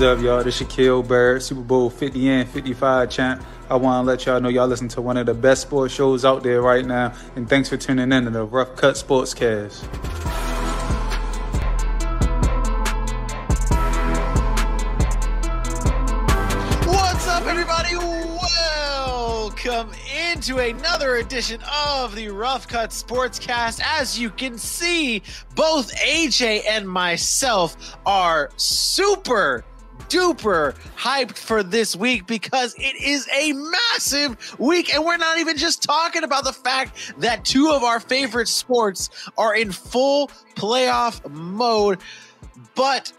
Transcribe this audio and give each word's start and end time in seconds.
What's 0.00 0.18
up, 0.18 0.24
y'all? 0.24 0.42
This 0.42 0.58
is 0.62 0.66
Shaquil 0.66 1.06
Barrett, 1.06 1.42
Super 1.42 1.60
Bowl 1.60 1.90
50 1.90 2.26
and 2.30 2.48
55 2.48 3.10
champ. 3.10 3.44
I 3.68 3.76
want 3.76 4.02
to 4.02 4.08
let 4.10 4.24
y'all 4.24 4.40
know 4.40 4.48
y'all 4.48 4.66
listen 4.66 4.88
to 4.88 5.02
one 5.02 5.18
of 5.18 5.26
the 5.26 5.34
best 5.34 5.60
sports 5.60 5.92
shows 5.92 6.24
out 6.24 6.42
there 6.42 6.62
right 6.62 6.86
now. 6.86 7.12
And 7.36 7.46
thanks 7.46 7.68
for 7.68 7.76
tuning 7.76 8.10
in 8.10 8.24
to 8.24 8.30
the 8.30 8.46
Rough 8.46 8.76
Cut 8.76 8.94
Sportscast. 8.94 9.84
What's 16.86 17.28
up, 17.28 17.44
everybody? 17.44 17.94
Welcome 17.96 19.90
into 20.30 20.60
another 20.60 21.16
edition 21.16 21.60
of 21.92 22.16
the 22.16 22.30
Rough 22.30 22.66
Cut 22.66 22.88
Sportscast. 22.88 23.82
As 23.84 24.18
you 24.18 24.30
can 24.30 24.56
see, 24.56 25.22
both 25.54 25.94
AJ 25.96 26.62
and 26.66 26.88
myself 26.88 27.98
are 28.06 28.48
super 28.56 29.62
duper 30.10 30.74
hyped 30.96 31.38
for 31.38 31.62
this 31.62 31.96
week 31.96 32.26
because 32.26 32.74
it 32.76 33.00
is 33.00 33.28
a 33.34 33.52
massive 33.52 34.58
week. 34.58 34.92
And 34.94 35.04
we're 35.04 35.16
not 35.16 35.38
even 35.38 35.56
just 35.56 35.82
talking 35.82 36.24
about 36.24 36.44
the 36.44 36.52
fact 36.52 37.14
that 37.18 37.44
two 37.44 37.70
of 37.70 37.82
our 37.82 38.00
favorite 38.00 38.48
sports 38.48 39.08
are 39.38 39.54
in 39.54 39.72
full 39.72 40.28
playoff 40.56 41.26
mode, 41.30 42.00
but 42.74 43.12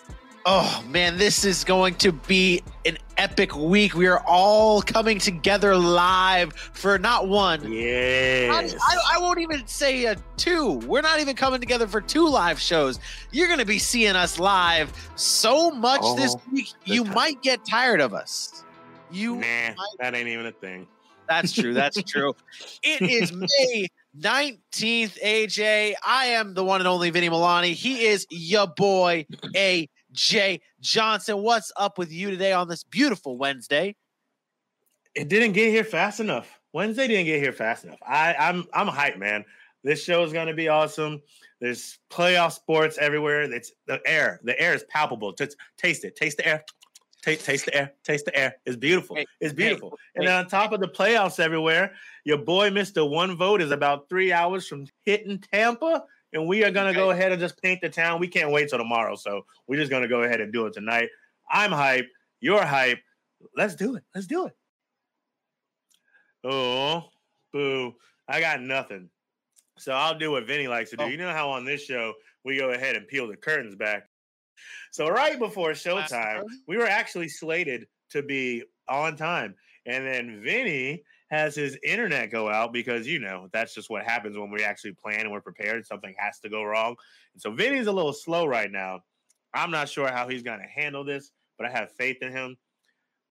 Oh 0.44 0.84
man, 0.88 1.18
this 1.18 1.46
is 1.46 1.64
going 1.64 1.96
to 1.96 2.12
be 2.12 2.64
an 2.86 2.98
epic 3.18 3.56
week. 3.56 3.94
We 3.94 4.08
are 4.08 4.24
all 4.26 4.82
coming 4.82 5.20
together 5.20 5.76
live 5.78 6.54
for 6.54 6.98
not 6.98 7.28
one. 7.28 7.72
Yes. 7.72 8.74
I, 8.82 8.96
I, 8.96 9.18
I 9.18 9.20
won't 9.20 9.40
even 9.40 9.68
say 9.68 10.06
a 10.06 10.16
two. 10.38 10.80
We're 10.88 11.02
not 11.02 11.20
even 11.20 11.36
coming 11.36 11.60
together 11.60 11.86
for 11.86 12.02
two 12.02 12.28
live 12.28 12.60
shows. 12.60 13.00
You're 13.32 13.48
going 13.48 13.60
to 13.60 13.66
be 13.66 13.78
seeing 13.78 14.16
us 14.16 14.40
live 14.40 14.92
so 15.16 15.70
much 15.70 16.02
oh, 16.04 16.16
this 16.16 16.34
Oh, 16.36 16.42
week, 16.52 16.70
you 16.86 17.04
time. 17.04 17.14
might 17.14 17.42
get 17.44 17.64
tired 17.64 18.02
of 18.02 18.16
us. 18.16 18.64
You 19.12 19.36
Nah, 19.36 19.42
might 19.42 19.76
that 20.00 20.16
ain't 20.16 20.28
even 20.28 20.48
a 20.48 20.52
thing. 20.52 20.88
that's 21.30 21.52
true. 21.52 21.76
That's 21.76 22.02
true. 22.12 22.36
It 22.82 23.04
is 23.04 23.32
May 23.32 23.88
19th, 24.20 25.22
AJ. 25.24 25.94
I 26.04 26.26
am 26.28 26.56
the 26.56 26.64
one 26.64 26.82
and 26.82 26.88
only 26.88 27.12
Vinny 27.12 27.30
Milani. 27.30 27.74
He 27.74 28.06
is 28.06 28.26
your 28.32 28.66
boy, 28.68 29.26
AJ 30.14 30.62
Johnson. 30.80 31.42
What's 31.42 31.72
up 31.76 31.98
with 31.98 32.12
you 32.12 32.30
today 32.32 32.54
on 32.54 32.68
this 32.68 32.84
beautiful 32.84 33.38
Wednesday? 33.38 33.96
It 35.16 35.28
didn't 35.28 35.54
get 35.54 35.70
here 35.70 35.84
fast 35.84 36.20
enough. 36.20 36.60
Wednesday 36.74 37.08
didn't 37.08 37.26
get 37.26 37.42
here 37.42 37.52
fast 37.52 37.84
enough. 37.84 38.00
I, 38.06 38.34
I'm 38.36 38.66
I'm 38.74 38.88
hyped, 38.88 39.18
man. 39.18 39.44
This 39.84 40.04
show 40.04 40.24
is 40.24 40.32
gonna 40.32 40.54
be 40.54 40.70
awesome. 40.70 41.22
There's 41.60 42.00
playoff 42.10 42.54
sports 42.54 42.98
everywhere. 42.98 43.42
It's 43.42 43.72
the 43.88 44.02
air. 44.06 44.40
The 44.44 44.60
air 44.60 44.74
is 44.74 44.84
palpable. 44.90 45.34
Just 45.34 45.58
taste 45.78 46.06
it. 46.06 46.16
Taste 46.16 46.38
the 46.38 46.48
air. 46.48 46.64
Taste, 47.22 47.46
taste 47.46 47.66
the 47.66 47.76
air. 47.76 47.94
Taste 48.04 48.26
the 48.26 48.36
air. 48.36 48.56
It's 48.66 48.76
beautiful. 48.76 49.16
It's 49.40 49.54
beautiful. 49.54 49.98
and 50.16 50.28
on 50.28 50.48
top 50.48 50.72
of 50.72 50.80
the 50.80 50.88
playoffs 50.88 51.40
everywhere, 51.40 51.94
your 52.24 52.40
boy 52.40 52.72
Mr. 52.72 53.08
One 53.08 53.38
Vote 53.38 53.62
is 53.62 53.70
about 53.70 54.10
three 54.10 54.32
hours 54.32 54.68
from 54.68 54.88
hitting 55.06 55.38
Tampa. 55.38 56.04
And 56.34 56.48
we 56.48 56.64
are 56.64 56.72
gonna 56.72 56.94
go 56.94 57.12
ahead 57.12 57.32
and 57.32 57.42
just 57.42 57.62
paint 57.62 57.82
the 57.82 57.90
town. 57.90 58.20
We 58.20 58.28
can't 58.28 58.52
wait 58.52 58.70
till 58.70 58.78
tomorrow. 58.78 59.16
So 59.16 59.46
we're 59.68 59.80
just 59.80 59.92
gonna 59.92 60.08
go 60.08 60.24
ahead 60.24 60.42
and 60.42 60.54
do 60.54 60.66
it 60.66 60.74
tonight. 60.74 61.10
I'm 61.50 61.72
hype. 61.72 62.08
You're 62.40 62.64
hype. 62.64 63.00
Let's 63.56 63.76
do 63.76 63.96
it. 63.96 64.04
Let's 64.16 64.28
do 64.28 64.48
it. 64.48 64.56
Oh, 66.44 67.10
boo. 67.52 67.94
I 68.28 68.40
got 68.40 68.62
nothing. 68.62 69.10
So 69.78 69.94
I'll 69.94 70.18
do 70.18 70.32
what 70.32 70.48
Vinny 70.48 70.68
likes 70.68 70.92
to 70.92 70.98
do. 70.98 71.04
Oh. 71.04 71.08
You 71.08 71.18
know 71.18 71.32
how 71.32 71.50
on 71.50 71.66
this 71.66 71.84
show 71.84 72.14
we 72.46 72.58
go 72.58 72.72
ahead 72.72 72.96
and 72.96 73.08
peel 73.08 73.28
the 73.28 73.36
curtains 73.36 73.76
back. 73.76 74.08
So 74.92 75.10
right 75.10 75.40
before 75.40 75.72
showtime, 75.72 76.44
we 76.68 76.78
were 76.78 76.88
actually 76.88 77.30
slated 77.30 77.88
to 78.12 78.22
be 78.22 78.64
on 78.88 79.16
time. 79.16 79.56
And 79.86 80.06
then 80.06 80.42
Vinny 80.44 81.04
has 81.32 81.56
his 81.56 81.78
internet 81.84 82.30
go 82.30 82.50
out 82.50 82.74
because 82.74 83.08
you 83.08 83.18
know 83.18 83.48
that's 83.54 83.74
just 83.74 83.90
what 83.90 84.04
happens 84.04 84.38
when 84.38 84.52
we 84.52 84.64
actually 84.64 84.92
plan 84.92 85.22
and 85.22 85.32
we're 85.32 85.42
prepared. 85.42 85.86
Something 85.86 86.14
has 86.18 86.40
to 86.40 86.50
go 86.50 86.64
wrong. 86.64 86.96
And 87.34 87.42
so 87.42 87.52
Vinny's 87.52 87.88
a 87.88 87.92
little 87.92 88.14
slow 88.14 88.46
right 88.46 88.70
now. 88.70 89.00
I'm 89.54 89.72
not 89.72 89.90
sure 89.90 90.12
how 90.12 90.28
he's 90.28 90.44
gonna 90.44 90.68
handle 90.68 91.06
this, 91.06 91.32
but 91.58 91.66
I 91.66 91.72
have 91.72 91.92
faith 91.94 92.18
in 92.22 92.32
him. 92.32 92.58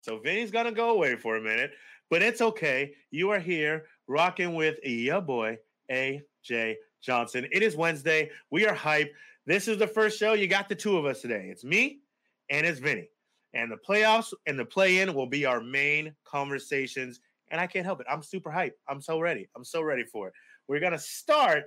So 0.02 0.20
Vinny's 0.20 0.52
gonna 0.52 0.72
go 0.72 0.92
away 0.92 1.16
for 1.16 1.38
a 1.38 1.42
minute, 1.42 1.72
but 2.10 2.22
it's 2.22 2.40
okay. 2.40 2.94
You 3.10 3.32
are 3.32 3.40
here 3.40 3.86
rocking 4.08 4.54
with 4.54 4.78
your 4.84 5.20
boy 5.22 5.58
AJ 5.92 6.76
Johnson. 7.02 7.48
It 7.52 7.64
is 7.64 7.76
Wednesday. 7.76 8.30
We 8.52 8.68
are 8.68 8.76
hype. 8.76 9.12
This 9.48 9.68
is 9.68 9.80
the 9.80 9.88
first 9.88 10.20
show. 10.20 10.34
You 10.34 10.48
got 10.48 10.70
the 10.70 10.76
two 10.76 10.98
of 10.98 11.06
us 11.06 11.22
today. 11.22 11.48
It's 11.52 11.64
me 11.64 12.02
and 12.50 12.66
it's 12.66 12.80
Vinny. 12.80 13.10
And 13.54 13.72
the 13.72 13.78
playoffs 13.78 14.34
and 14.46 14.60
the 14.60 14.66
play-in 14.66 15.16
will 15.16 15.26
be 15.26 15.46
our 15.46 15.62
main 15.62 16.14
conversations. 16.26 17.22
And 17.50 17.62
I 17.62 17.68
can't 17.68 17.86
help 17.86 18.02
it. 18.02 18.08
I'm 18.10 18.22
super 18.22 18.52
hype. 18.52 18.78
I'm 18.88 19.02
so 19.02 19.20
ready. 19.20 19.48
I'm 19.56 19.64
so 19.64 19.82
ready 19.82 20.04
for 20.04 20.28
it. 20.28 20.34
We're 20.68 20.80
gonna 20.80 21.00
start. 21.00 21.64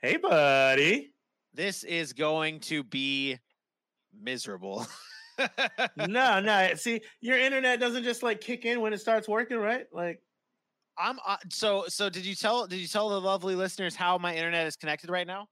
Hey, 0.00 0.16
buddy. 0.16 1.12
This 1.54 1.84
is 1.84 2.12
going 2.12 2.60
to 2.60 2.84
be 2.84 3.38
miserable. 4.22 4.86
no, 5.96 6.40
no. 6.40 6.70
See, 6.76 7.00
your 7.20 7.38
internet 7.38 7.80
doesn't 7.80 8.04
just 8.04 8.22
like 8.22 8.40
kick 8.40 8.64
in 8.64 8.80
when 8.80 8.92
it 8.92 9.00
starts 9.00 9.28
working, 9.28 9.56
right? 9.58 9.86
Like, 9.92 10.20
I'm 10.98 11.18
uh, 11.26 11.36
so 11.50 11.84
so. 11.88 12.10
Did 12.10 12.26
you 12.26 12.34
tell 12.34 12.66
did 12.66 12.78
you 12.78 12.88
tell 12.88 13.08
the 13.08 13.20
lovely 13.20 13.54
listeners 13.54 13.94
how 13.94 14.18
my 14.18 14.34
internet 14.34 14.66
is 14.66 14.76
connected 14.76 15.10
right 15.10 15.26
now? 15.26 15.46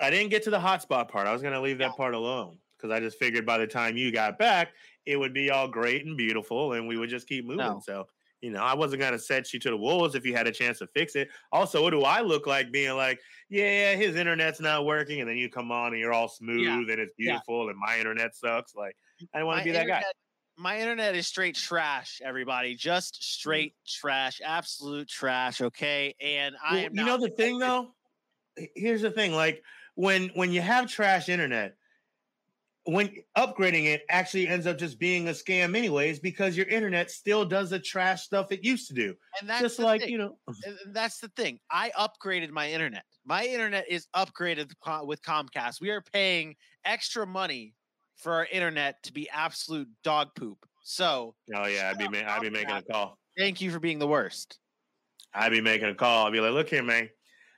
I 0.00 0.10
didn't 0.10 0.30
get 0.30 0.42
to 0.44 0.50
the 0.50 0.58
hotspot 0.58 1.08
part. 1.08 1.26
I 1.26 1.32
was 1.32 1.42
gonna 1.42 1.60
leave 1.60 1.78
that 1.78 1.96
part 1.96 2.14
alone 2.14 2.58
because 2.76 2.90
I 2.90 3.00
just 3.00 3.18
figured 3.18 3.46
by 3.46 3.58
the 3.58 3.66
time 3.66 3.96
you 3.96 4.10
got 4.10 4.38
back, 4.38 4.70
it 5.06 5.16
would 5.16 5.32
be 5.32 5.50
all 5.50 5.68
great 5.68 6.06
and 6.06 6.16
beautiful, 6.16 6.72
and 6.72 6.88
we 6.88 6.96
would 6.96 7.10
just 7.10 7.28
keep 7.28 7.44
moving. 7.44 7.58
No. 7.58 7.80
So, 7.84 8.06
you 8.40 8.50
know, 8.50 8.62
I 8.62 8.74
wasn't 8.74 9.00
gonna 9.02 9.18
set 9.18 9.52
you 9.52 9.60
to 9.60 9.70
the 9.70 9.76
wolves 9.76 10.14
if 10.14 10.24
you 10.24 10.34
had 10.34 10.46
a 10.46 10.52
chance 10.52 10.78
to 10.78 10.86
fix 10.88 11.14
it. 11.16 11.28
Also, 11.52 11.82
what 11.82 11.90
do 11.90 12.02
I 12.02 12.20
look 12.20 12.46
like 12.46 12.72
being 12.72 12.96
like, 12.96 13.20
yeah, 13.48 13.94
his 13.94 14.16
internet's 14.16 14.60
not 14.60 14.84
working, 14.86 15.20
and 15.20 15.28
then 15.28 15.36
you 15.36 15.48
come 15.50 15.70
on 15.72 15.92
and 15.92 16.00
you're 16.00 16.12
all 16.12 16.28
smooth 16.28 16.90
and 16.90 17.00
it's 17.00 17.12
Yeah. 17.18 17.38
beautiful, 17.38 17.68
and 17.68 17.78
my 17.78 17.98
internet 17.98 18.34
sucks. 18.34 18.74
Like, 18.74 18.96
I 19.34 19.38
don't 19.38 19.46
want 19.46 19.58
to 19.58 19.64
be 19.64 19.72
that 19.72 19.86
guy. 19.86 20.04
My 20.56 20.78
internet 20.78 21.14
is 21.14 21.26
straight 21.26 21.54
trash, 21.54 22.20
everybody. 22.22 22.74
Just 22.74 23.22
straight 23.22 23.74
trash, 23.86 24.40
absolute 24.44 25.08
trash. 25.08 25.60
Okay, 25.60 26.14
and 26.20 26.54
I 26.62 26.76
Well, 26.76 26.84
am. 26.86 26.94
you 26.94 27.04
know 27.04 27.16
the 27.18 27.30
thing 27.30 27.58
though 27.58 27.94
here's 28.74 29.02
the 29.02 29.10
thing 29.10 29.32
like 29.32 29.62
when 29.94 30.28
when 30.30 30.52
you 30.52 30.60
have 30.60 30.88
trash 30.90 31.28
internet 31.28 31.76
when 32.92 33.10
upgrading 33.36 33.86
it 33.86 34.02
actually 34.08 34.48
ends 34.48 34.66
up 34.66 34.78
just 34.78 34.98
being 34.98 35.28
a 35.28 35.32
scam 35.32 35.76
anyways 35.76 36.18
because 36.18 36.56
your 36.56 36.66
internet 36.66 37.10
still 37.10 37.44
does 37.44 37.70
the 37.70 37.78
trash 37.78 38.22
stuff 38.22 38.50
it 38.52 38.64
used 38.64 38.88
to 38.88 38.94
do 38.94 39.14
and 39.40 39.48
that's 39.48 39.62
just 39.62 39.78
like 39.78 40.02
thing. 40.02 40.10
you 40.10 40.18
know 40.18 40.38
and 40.46 40.78
and 40.84 40.94
that's 40.94 41.18
the 41.18 41.28
thing. 41.36 41.58
I 41.70 41.90
upgraded 41.98 42.50
my 42.50 42.70
internet. 42.70 43.04
My 43.24 43.44
internet 43.44 43.86
is 43.88 44.06
upgraded 44.16 44.72
with 45.04 45.22
Comcast. 45.22 45.80
We 45.80 45.90
are 45.90 46.00
paying 46.00 46.56
extra 46.84 47.26
money 47.26 47.74
for 48.16 48.32
our 48.32 48.46
internet 48.46 49.02
to 49.04 49.12
be 49.12 49.28
absolute 49.30 49.88
dog 50.04 50.28
poop. 50.34 50.58
So 50.82 51.34
oh 51.54 51.66
yeah 51.66 51.90
i'd 51.90 51.98
be 51.98 52.08
ma- 52.08 52.26
i'd 52.32 52.40
be 52.40 52.50
making 52.50 52.74
a 52.74 52.82
call 52.82 53.18
thank 53.38 53.60
you 53.60 53.70
for 53.70 53.78
being 53.78 53.98
the 53.98 54.06
worst. 54.06 54.58
i'd 55.34 55.50
be 55.50 55.60
making 55.60 55.88
a 55.88 55.94
call 55.94 56.26
i'd 56.26 56.32
be 56.32 56.40
like 56.40 56.52
look 56.52 56.68
here 56.68 56.82
man 56.82 57.08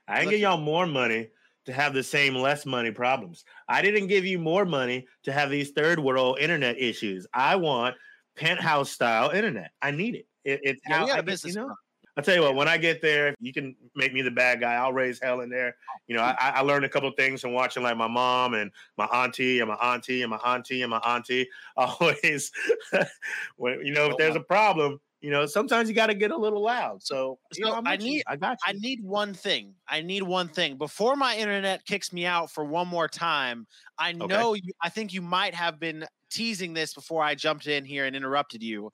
i 0.07 0.21
Look 0.21 0.31
give 0.31 0.39
y'all 0.41 0.57
more 0.57 0.85
money 0.85 1.29
to 1.65 1.73
have 1.73 1.93
the 1.93 2.03
same 2.03 2.35
less 2.35 2.65
money 2.65 2.91
problems 2.91 3.45
i 3.67 3.81
didn't 3.81 4.07
give 4.07 4.25
you 4.25 4.39
more 4.39 4.65
money 4.65 5.05
to 5.23 5.31
have 5.31 5.49
these 5.49 5.71
third 5.71 5.99
world 5.99 6.37
internet 6.39 6.77
issues 6.79 7.25
i 7.33 7.55
want 7.55 7.95
penthouse 8.35 8.91
style 8.91 9.29
internet 9.29 9.71
i 9.81 9.91
need 9.91 10.15
it, 10.15 10.27
it 10.43 10.59
it's 10.63 10.81
Yeah, 10.87 10.97
how 10.97 11.03
we 11.03 11.09
got 11.09 11.17
I 11.17 11.19
a 11.19 11.23
business. 11.23 11.55
you 11.55 11.61
know. 11.61 11.75
I'll 12.15 12.23
tell 12.23 12.35
you 12.35 12.41
what, 12.41 12.53
when 12.55 12.67
I 12.67 12.77
get 12.77 13.01
there, 13.01 13.33
you 13.39 13.51
can 13.51 13.75
make 13.95 14.13
me 14.13 14.21
the 14.21 14.29
bad 14.29 14.59
guy. 14.59 14.73
I'll 14.75 14.93
raise 14.93 15.19
hell 15.19 15.41
in 15.41 15.49
there. 15.49 15.75
You 16.05 16.15
know, 16.15 16.21
I, 16.21 16.35
I 16.39 16.61
learned 16.61 16.85
a 16.85 16.89
couple 16.89 17.09
of 17.09 17.15
things 17.15 17.41
from 17.41 17.53
watching 17.53 17.81
like 17.81 17.97
my 17.97 18.07
mom 18.07 18.53
and 18.53 18.69
my 18.99 19.05
auntie 19.05 19.61
and 19.61 19.69
my 19.69 19.75
auntie 19.75 20.21
and 20.21 20.29
my 20.29 20.37
auntie 20.37 20.83
and 20.83 20.91
my 20.91 20.99
auntie. 20.99 21.49
Always, 21.75 22.51
when 23.57 23.83
you 23.83 23.93
know, 23.93 24.11
if 24.11 24.17
there's 24.17 24.35
a 24.35 24.41
problem, 24.41 25.01
you 25.23 25.31
know, 25.31 25.45
sometimes 25.45 25.87
you 25.87 25.95
got 25.95 26.07
to 26.07 26.13
get 26.13 26.31
a 26.31 26.37
little 26.37 26.61
loud. 26.61 27.01
So, 27.01 27.39
you 27.55 27.65
So 27.65 27.71
know, 27.71 27.81
I 27.85 27.93
with 27.93 28.01
you. 28.03 28.11
need- 28.15 28.23
I 28.27 28.35
got 28.35 28.57
I 28.67 28.73
need 28.73 28.99
one 29.01 29.33
thing. 29.33 29.73
I 29.87 30.01
need 30.01 30.21
one 30.21 30.49
thing 30.49 30.77
before 30.77 31.15
my 31.15 31.37
internet 31.37 31.85
kicks 31.85 32.11
me 32.11 32.25
out 32.25 32.51
for 32.51 32.65
one 32.65 32.89
more 32.89 33.07
time. 33.07 33.65
I 33.97 34.11
know 34.11 34.53
you, 34.53 34.73
I 34.81 34.89
think 34.89 35.13
you 35.13 35.21
might 35.21 35.55
have 35.55 35.79
been 35.79 36.05
teasing 36.29 36.73
this 36.73 36.93
before 36.93 37.23
I 37.23 37.35
jumped 37.35 37.67
in 37.67 37.85
here 37.85 38.05
and 38.05 38.17
interrupted 38.17 38.61
you. 38.61 38.91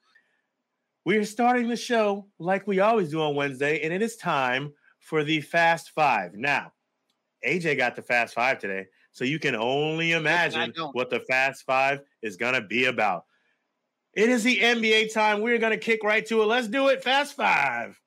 We're 1.03 1.25
starting 1.25 1.67
the 1.67 1.75
show 1.75 2.27
like 2.37 2.67
we 2.67 2.79
always 2.79 3.09
do 3.09 3.21
on 3.21 3.33
Wednesday, 3.33 3.79
and 3.81 3.91
it 3.91 4.03
is 4.03 4.15
time 4.15 4.71
for 4.99 5.23
the 5.23 5.41
Fast 5.41 5.89
Five. 5.95 6.35
Now, 6.35 6.73
AJ 7.43 7.75
got 7.77 7.95
the 7.95 8.03
Fast 8.03 8.35
Five 8.35 8.59
today, 8.59 8.85
so 9.11 9.23
you 9.23 9.39
can 9.39 9.55
only 9.55 10.11
imagine 10.11 10.73
what 10.91 11.09
the 11.09 11.21
Fast 11.21 11.65
Five 11.65 12.01
is 12.21 12.37
going 12.37 12.53
to 12.53 12.61
be 12.61 12.85
about. 12.85 13.25
It 14.13 14.29
is 14.29 14.43
the 14.43 14.59
NBA 14.59 15.13
time. 15.13 15.41
We're 15.41 15.59
going 15.59 15.71
to 15.71 15.77
kick 15.77 16.03
right 16.03 16.25
to 16.27 16.41
it. 16.41 16.45
Let's 16.45 16.67
do 16.67 16.87
it. 16.87 17.03
Fast 17.03 17.35
Five. 17.35 17.99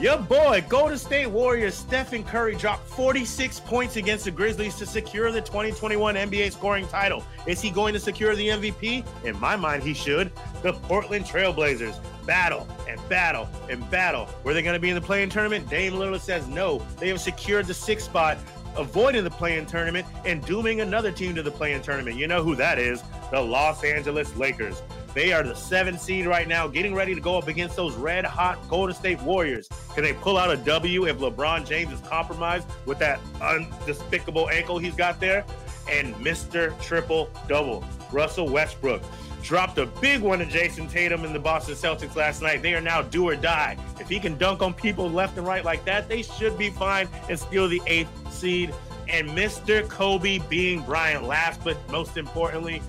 Your 0.00 0.18
boy, 0.18 0.64
Golden 0.68 0.96
State 0.96 1.26
Warriors 1.26 1.74
Stephen 1.74 2.22
Curry 2.22 2.54
dropped 2.54 2.88
46 2.90 3.58
points 3.60 3.96
against 3.96 4.26
the 4.26 4.30
Grizzlies 4.30 4.76
to 4.76 4.86
secure 4.86 5.32
the 5.32 5.40
2021 5.40 6.14
NBA 6.14 6.52
scoring 6.52 6.86
title. 6.86 7.24
Is 7.48 7.60
he 7.60 7.70
going 7.70 7.94
to 7.94 7.98
secure 7.98 8.36
the 8.36 8.46
MVP? 8.46 9.04
In 9.24 9.40
my 9.40 9.56
mind, 9.56 9.82
he 9.82 9.94
should. 9.94 10.30
The 10.62 10.72
Portland 10.72 11.24
Trailblazers 11.24 11.98
battle 12.24 12.68
and 12.88 13.00
battle 13.08 13.48
and 13.68 13.90
battle. 13.90 14.28
Were 14.44 14.54
they 14.54 14.62
going 14.62 14.74
to 14.74 14.80
be 14.80 14.90
in 14.90 14.94
the 14.94 15.00
play-in 15.00 15.30
tournament? 15.30 15.68
Dame 15.68 15.94
Lillard 15.94 16.20
says 16.20 16.46
no. 16.46 16.78
They 16.98 17.08
have 17.08 17.20
secured 17.20 17.66
the 17.66 17.74
sixth 17.74 18.06
spot, 18.06 18.38
avoiding 18.76 19.24
the 19.24 19.30
play-in 19.30 19.66
tournament 19.66 20.06
and 20.24 20.44
dooming 20.44 20.80
another 20.80 21.10
team 21.10 21.34
to 21.34 21.42
the 21.42 21.50
play-in 21.50 21.82
tournament. 21.82 22.16
You 22.16 22.26
know 22.26 22.42
who 22.42 22.54
that 22.56 22.78
is? 22.78 23.02
The 23.30 23.40
Los 23.40 23.84
Angeles 23.84 24.34
Lakers. 24.36 24.82
They 25.14 25.32
are 25.32 25.42
the 25.42 25.54
seventh 25.54 26.00
seed 26.00 26.26
right 26.26 26.46
now, 26.46 26.68
getting 26.68 26.94
ready 26.94 27.14
to 27.14 27.20
go 27.20 27.36
up 27.36 27.48
against 27.48 27.76
those 27.76 27.96
red 27.96 28.24
hot 28.24 28.58
Golden 28.68 28.94
State 28.94 29.20
Warriors. 29.22 29.68
Can 29.94 30.04
they 30.04 30.12
pull 30.12 30.36
out 30.36 30.50
a 30.50 30.56
W 30.58 31.06
if 31.06 31.18
LeBron 31.18 31.66
James 31.66 31.92
is 31.92 32.00
compromised 32.00 32.68
with 32.86 32.98
that 32.98 33.18
undespicable 33.40 34.50
ankle 34.50 34.78
he's 34.78 34.94
got 34.94 35.18
there? 35.18 35.44
And 35.90 36.14
Mr. 36.16 36.78
Triple 36.82 37.30
Double, 37.48 37.82
Russell 38.12 38.48
Westbrook, 38.48 39.02
dropped 39.42 39.78
a 39.78 39.86
big 39.86 40.20
one 40.20 40.40
to 40.40 40.46
Jayson 40.46 40.88
Tatum 40.88 41.24
in 41.24 41.32
the 41.32 41.38
Boston 41.38 41.74
Celtics 41.74 42.16
last 42.16 42.42
night. 42.42 42.62
They 42.62 42.74
are 42.74 42.80
now 42.80 43.02
do 43.02 43.28
or 43.28 43.36
die. 43.36 43.76
If 44.00 44.08
he 44.08 44.20
can 44.20 44.36
dunk 44.36 44.62
on 44.62 44.74
people 44.74 45.08
left 45.10 45.38
and 45.38 45.46
right 45.46 45.64
like 45.64 45.84
that, 45.84 46.08
they 46.08 46.22
should 46.22 46.58
be 46.58 46.70
fine 46.70 47.08
and 47.28 47.38
steal 47.38 47.68
the 47.68 47.80
eighth 47.86 48.10
seed. 48.32 48.74
And 49.08 49.28
Mr. 49.30 49.88
Kobe 49.88 50.38
Bean 50.50 50.82
Bryant, 50.82 51.24
last 51.24 51.62
but 51.64 51.76
most 51.90 52.16
importantly, 52.16 52.82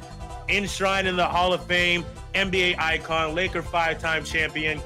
enshrined 0.49 1.07
in 1.07 1.15
the 1.15 1.25
Hall 1.25 1.53
of 1.53 1.63
Fame, 1.65 2.03
NBA 2.33 2.77
icon, 2.77 3.35
Laker 3.35 3.61
five 3.61 3.99
time 3.99 4.23
champion. 4.23 4.81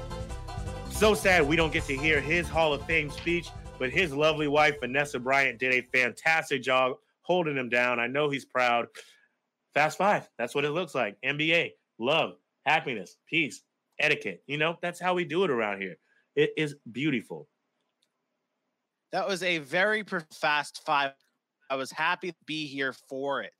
So 0.90 1.14
sad 1.14 1.46
we 1.46 1.56
don't 1.56 1.72
get 1.72 1.84
to 1.84 1.96
hear 1.96 2.20
his 2.20 2.48
Hall 2.48 2.72
of 2.72 2.84
Fame 2.86 3.10
speech, 3.10 3.48
but 3.78 3.90
his 3.90 4.12
lovely 4.12 4.46
wife, 4.46 4.78
Vanessa 4.80 5.18
Bryant, 5.18 5.58
did 5.58 5.74
a 5.74 5.80
fantastic 5.96 6.62
job 6.62 6.96
holding 7.22 7.56
him 7.56 7.68
down. 7.68 7.98
I 7.98 8.06
know 8.06 8.30
he's 8.30 8.44
proud. 8.44 8.86
Fast 9.74 9.98
five. 9.98 10.28
That's 10.38 10.54
what 10.54 10.64
it 10.64 10.70
looks 10.70 10.94
like. 10.94 11.16
NBA, 11.24 11.72
love, 11.98 12.34
happiness, 12.64 13.16
peace, 13.28 13.62
etiquette. 13.98 14.42
You 14.46 14.58
know, 14.58 14.76
that's 14.80 15.00
how 15.00 15.14
we 15.14 15.24
do 15.24 15.44
it 15.44 15.50
around 15.50 15.80
here. 15.80 15.96
It 16.36 16.50
is 16.56 16.76
beautiful. 16.90 17.48
That 19.12 19.28
was 19.28 19.42
a 19.42 19.58
very 19.58 20.04
fast 20.32 20.82
five. 20.84 21.12
I 21.70 21.76
was 21.76 21.90
happy 21.90 22.30
to 22.32 22.36
be 22.46 22.66
here 22.66 22.92
for 23.08 23.42
it. 23.42 23.52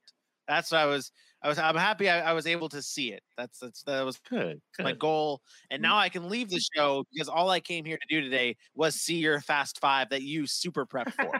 That's 0.47 0.71
what 0.71 0.81
I 0.81 0.85
was. 0.85 1.11
I 1.41 1.47
was. 1.47 1.57
I'm 1.57 1.75
happy 1.75 2.09
I, 2.09 2.31
I 2.31 2.33
was 2.33 2.47
able 2.47 2.69
to 2.69 2.81
see 2.81 3.11
it. 3.11 3.23
That's 3.37 3.59
that's 3.59 3.83
that 3.83 4.05
was 4.05 4.19
Good. 4.29 4.61
my 4.79 4.91
goal. 4.93 5.41
And 5.71 5.79
hmm. 5.79 5.83
now 5.83 5.97
I 5.97 6.09
can 6.09 6.29
leave 6.29 6.49
the 6.49 6.61
show 6.75 7.03
because 7.11 7.29
all 7.29 7.49
I 7.49 7.59
came 7.59 7.85
here 7.85 7.97
to 7.97 8.07
do 8.09 8.21
today 8.21 8.55
was 8.75 8.95
see 8.95 9.15
your 9.15 9.39
fast 9.41 9.79
five 9.79 10.09
that 10.09 10.21
you 10.21 10.45
super 10.45 10.85
prepped 10.85 11.13
for. 11.13 11.31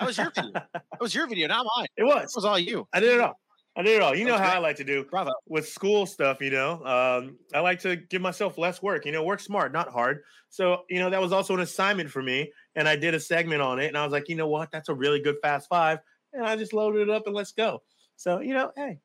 that 0.00 0.06
was 0.06 0.18
your 0.18 0.30
video. 0.34 0.52
That 0.72 1.00
was 1.00 1.14
your 1.14 1.26
video, 1.26 1.48
not 1.48 1.66
mine. 1.76 1.88
It 1.96 2.04
was. 2.04 2.32
was 2.34 2.44
all 2.44 2.58
you. 2.58 2.86
I 2.92 3.00
did 3.00 3.14
it 3.14 3.20
all. 3.20 3.38
I 3.74 3.82
did 3.82 3.96
it 3.96 4.02
all. 4.02 4.14
You 4.14 4.24
know 4.24 4.32
That's 4.32 4.42
how 4.42 4.50
great. 4.50 4.56
I 4.56 4.60
like 4.60 4.76
to 4.76 4.84
do 4.84 5.04
Bravo. 5.04 5.32
with 5.48 5.66
school 5.66 6.04
stuff, 6.04 6.40
you 6.42 6.50
know. 6.50 6.84
Um, 6.84 7.38
I 7.54 7.60
like 7.60 7.80
to 7.80 7.96
give 7.96 8.20
myself 8.20 8.58
less 8.58 8.82
work, 8.82 9.06
you 9.06 9.12
know, 9.12 9.24
work 9.24 9.40
smart, 9.40 9.72
not 9.72 9.88
hard. 9.90 10.22
So, 10.50 10.84
you 10.90 11.00
know, 11.00 11.08
that 11.08 11.20
was 11.22 11.32
also 11.32 11.54
an 11.54 11.60
assignment 11.60 12.10
for 12.10 12.22
me. 12.22 12.52
And 12.74 12.86
I 12.86 12.96
did 12.96 13.14
a 13.14 13.20
segment 13.20 13.62
on 13.62 13.78
it. 13.80 13.86
And 13.86 13.96
I 13.96 14.04
was 14.04 14.12
like, 14.12 14.28
you 14.28 14.36
know 14.36 14.46
what? 14.48 14.70
That's 14.70 14.90
a 14.90 14.94
really 14.94 15.20
good 15.20 15.36
fast 15.40 15.68
five. 15.70 16.00
And 16.34 16.44
I 16.44 16.54
just 16.56 16.74
loaded 16.74 17.00
it 17.02 17.10
up 17.10 17.26
and 17.26 17.34
let's 17.34 17.52
go. 17.52 17.82
So, 18.16 18.40
you 18.40 18.52
know, 18.52 18.72
hey, 18.76 19.00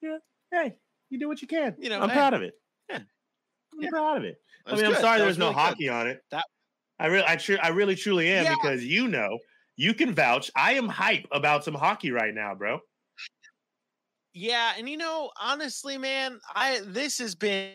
yeah, 0.00 0.18
hey, 0.50 0.74
you 1.10 1.18
do 1.18 1.28
what 1.28 1.42
you 1.42 1.48
can. 1.48 1.76
You 1.78 1.90
know, 1.90 2.00
I'm 2.00 2.08
hey. 2.08 2.14
proud 2.14 2.32
of 2.34 2.42
it. 2.42 2.54
Yeah. 2.88 2.96
I'm 3.74 3.80
Yeah. 3.82 3.90
proud 3.90 4.16
of 4.18 4.24
it. 4.24 4.36
That 4.64 4.72
I 4.72 4.76
mean, 4.76 4.86
I'm 4.86 4.94
sorry 4.94 5.18
That 5.18 5.24
there's 5.24 5.28
was 5.28 5.38
no 5.38 5.46
really 5.46 5.54
good. 5.54 5.60
hockey 5.60 5.88
on 5.90 6.06
it. 6.08 6.24
That- 6.30 6.46
I 6.98 7.06
really, 7.06 7.24
I, 7.26 7.36
tru- 7.36 7.58
I 7.62 7.68
really, 7.68 7.94
truly 7.96 8.30
am 8.30 8.44
Yeah. 8.44 8.54
because 8.54 8.84
you 8.84 9.08
know, 9.08 9.38
you 9.76 9.92
can 9.92 10.14
vouch. 10.14 10.50
I 10.56 10.74
am 10.74 10.88
hype 10.88 11.26
about 11.32 11.64
some 11.64 11.74
hockey 11.74 12.10
right 12.10 12.32
now, 12.32 12.54
bro. 12.54 12.80
Yeah, 14.34 14.72
and 14.78 14.88
you 14.88 14.96
know, 14.96 15.30
honestly, 15.40 15.98
man, 15.98 16.40
I 16.54 16.80
this 16.84 17.18
has 17.18 17.34
been 17.34 17.72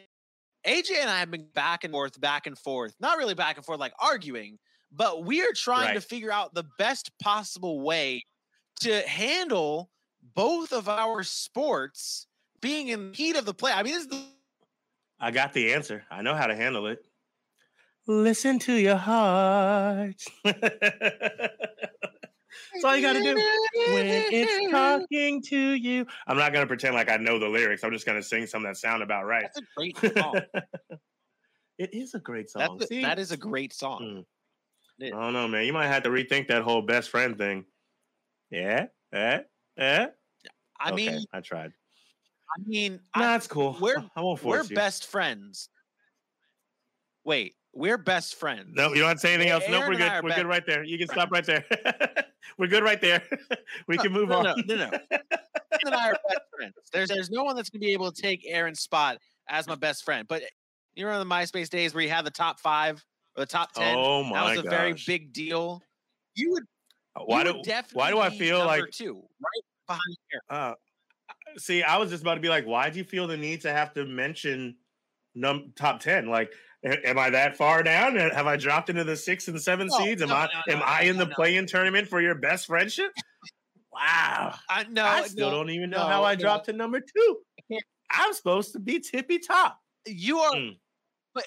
AJ 0.65 0.91
and 0.99 1.09
I 1.09 1.19
have 1.19 1.31
been 1.31 1.47
back 1.53 1.83
and 1.83 1.93
forth, 1.93 2.19
back 2.19 2.47
and 2.47 2.57
forth. 2.57 2.95
Not 2.99 3.17
really 3.17 3.35
back 3.35 3.57
and 3.57 3.65
forth 3.65 3.79
like 3.79 3.93
arguing, 3.99 4.57
but 4.91 5.23
we 5.23 5.41
are 5.41 5.53
trying 5.55 5.93
to 5.93 6.01
figure 6.01 6.31
out 6.31 6.53
the 6.53 6.65
best 6.77 7.11
possible 7.21 7.81
way 7.81 8.23
to 8.81 9.01
handle 9.07 9.89
both 10.35 10.73
of 10.73 10.89
our 10.89 11.23
sports 11.23 12.27
being 12.61 12.87
in 12.89 13.11
the 13.11 13.17
heat 13.17 13.35
of 13.35 13.45
the 13.45 13.53
play. 13.53 13.71
I 13.71 13.83
mean, 13.83 13.93
this 13.93 14.03
is 14.03 14.09
the 14.09 14.23
I 15.19 15.31
got 15.31 15.53
the 15.53 15.73
answer. 15.73 16.03
I 16.11 16.21
know 16.21 16.35
how 16.35 16.47
to 16.47 16.55
handle 16.55 16.87
it. 16.87 16.99
Listen 18.07 18.59
to 18.59 18.73
your 18.73 18.95
heart. 18.95 20.23
That's 22.77 22.85
all 22.85 22.95
you 22.95 23.01
got 23.01 23.13
to 23.13 23.23
do 23.23 23.35
when 23.93 24.05
it's 24.07 24.71
talking 24.71 25.41
to 25.43 25.57
you. 25.73 26.05
I'm 26.27 26.37
not 26.37 26.53
going 26.53 26.63
to 26.63 26.67
pretend 26.67 26.93
like 26.95 27.09
I 27.09 27.17
know 27.17 27.39
the 27.39 27.47
lyrics. 27.47 27.83
I'm 27.83 27.91
just 27.91 28.05
going 28.05 28.19
to 28.21 28.23
sing 28.27 28.45
some 28.45 28.63
that 28.63 28.77
sound 28.77 29.01
about 29.03 29.25
right. 29.25 29.43
That's 29.43 29.57
a 29.59 29.63
great 29.75 29.97
song. 29.97 30.35
it 31.79 31.93
is 31.93 32.13
a 32.13 32.19
great 32.19 32.49
song. 32.49 32.79
a- 32.91 33.01
that 33.01 33.19
is 33.19 33.31
a 33.31 33.37
great 33.37 33.73
song. 33.73 34.23
I 35.01 35.09
don't 35.09 35.33
know, 35.33 35.47
man. 35.47 35.65
You 35.65 35.73
might 35.73 35.87
have 35.87 36.03
to 36.03 36.09
rethink 36.09 36.47
that 36.47 36.63
whole 36.63 36.81
best 36.81 37.09
friend 37.09 37.37
thing. 37.37 37.65
Yeah? 38.49 38.87
Eh? 39.13 39.39
Eh? 39.77 40.07
I 40.79 40.91
Okay, 40.91 40.95
mean, 40.95 41.25
I 41.33 41.41
tried. 41.41 41.71
I 42.55 42.61
mean, 42.65 42.99
Nah, 43.15 43.23
that's 43.23 43.47
cool. 43.47 43.75
we're- 43.81 44.03
I 44.15 44.21
won't 44.21 44.43
we're 44.43 44.63
you. 44.63 44.75
best 44.75 45.05
friends. 45.07 45.69
Wait, 47.23 47.55
we're 47.77 47.97
best 47.97 48.35
friends. 48.35 48.75
No, 48.75 48.89
you 48.89 48.99
don't 48.99 49.09
have 49.09 49.17
to 49.17 49.21
say 49.21 49.33
anything 49.35 49.51
else. 49.51 49.63
No, 49.69 49.77
Aaron 49.77 49.89
we're 49.91 49.97
good. 49.97 50.23
We're 50.23 50.35
good 50.35 50.47
right 50.47 50.65
there. 50.65 50.83
You 50.83 50.97
can 50.97 51.07
stop 51.07 51.29
right 51.31 51.45
there. 51.45 51.63
we're 52.57 52.67
good 52.67 52.83
right 52.83 52.99
there. 52.99 53.21
we 53.87 53.97
can 53.97 54.11
move 54.11 54.29
no, 54.29 54.39
on. 54.39 54.43
No, 54.43 54.75
no, 54.75 54.89
no. 54.89 54.99
And 55.85 55.93
I 55.93 56.09
are 56.09 56.17
best 56.27 56.41
friends. 56.55 56.73
There's 56.91 57.09
there's 57.09 57.29
no 57.29 57.43
one 57.43 57.55
that's 57.55 57.69
gonna 57.69 57.81
be 57.81 57.93
able 57.93 58.11
to 58.11 58.19
take 58.19 58.43
Aaron's 58.47 58.79
spot 58.79 59.19
as 59.47 59.67
my 59.67 59.75
best 59.75 60.03
friend. 60.03 60.27
But 60.27 60.41
you 60.95 61.05
remember 61.05 61.23
the 61.23 61.29
MySpace 61.29 61.69
days 61.69 61.93
where 61.93 62.03
you 62.03 62.09
had 62.09 62.25
the 62.25 62.31
top 62.31 62.59
five 62.59 63.03
or 63.35 63.41
the 63.41 63.45
top 63.45 63.73
ten? 63.73 63.95
Oh 63.95 64.23
my 64.23 64.39
that 64.39 64.55
was 64.55 64.65
a 64.65 64.69
very 64.69 64.95
big 65.05 65.33
deal. 65.33 65.83
You 66.33 66.51
would, 66.53 66.63
Why 67.25 67.39
you 67.39 67.43
do 67.43 67.53
would 67.57 67.63
definitely 67.63 67.99
why 67.99 68.09
do 68.09 68.19
I 68.19 68.29
feel 68.31 68.59
number 68.59 68.81
like 68.81 68.91
two, 68.91 69.15
right 69.15 69.63
behind 69.87 70.17
Aaron. 70.51 70.71
uh 70.71 70.75
see, 71.57 71.83
I 71.83 71.97
was 71.97 72.09
just 72.09 72.23
about 72.23 72.35
to 72.35 72.41
be 72.41 72.49
like, 72.49 72.65
why 72.65 72.89
do 72.89 72.97
you 72.97 73.03
feel 73.03 73.27
the 73.27 73.37
need 73.37 73.61
to 73.61 73.71
have 73.71 73.93
to 73.93 74.05
mention 74.05 74.77
num 75.35 75.73
top 75.75 75.99
10? 75.99 76.27
Like 76.27 76.51
am 76.83 77.17
I 77.17 77.29
that 77.29 77.57
far 77.57 77.83
down? 77.83 78.15
Have 78.15 78.47
I 78.47 78.55
dropped 78.57 78.89
into 78.89 79.03
the 79.03 79.15
six 79.15 79.47
and 79.47 79.59
seven 79.61 79.87
No, 79.87 79.97
seeds? 79.97 80.21
Am 80.21 80.29
no, 80.29 80.35
I 80.35 80.49
no, 80.67 80.73
am 80.75 80.81
I 80.85 81.01
in 81.03 81.17
the 81.17 81.25
no. 81.25 81.33
play-in 81.35 81.65
tournament 81.65 82.07
for 82.07 82.21
your 82.21 82.35
best 82.35 82.67
friendship? 82.67 83.11
Wow. 83.91 84.55
I 84.69 84.85
no, 84.89 85.03
I 85.05 85.23
still 85.27 85.49
don't 85.51 85.69
even 85.69 85.89
know 85.89 85.97
no, 85.97 86.07
how 86.07 86.23
I 86.23 86.35
dropped 86.35 86.65
to 86.65 86.73
number 86.73 86.99
two. 86.99 87.37
I'm 88.11 88.33
supposed 88.33 88.71
to 88.73 88.79
be 88.79 88.99
tippy 88.99 89.39
top. 89.39 89.79
You 90.05 90.39
are. 90.39 90.53
Mm. 90.53 90.77
But 91.33 91.43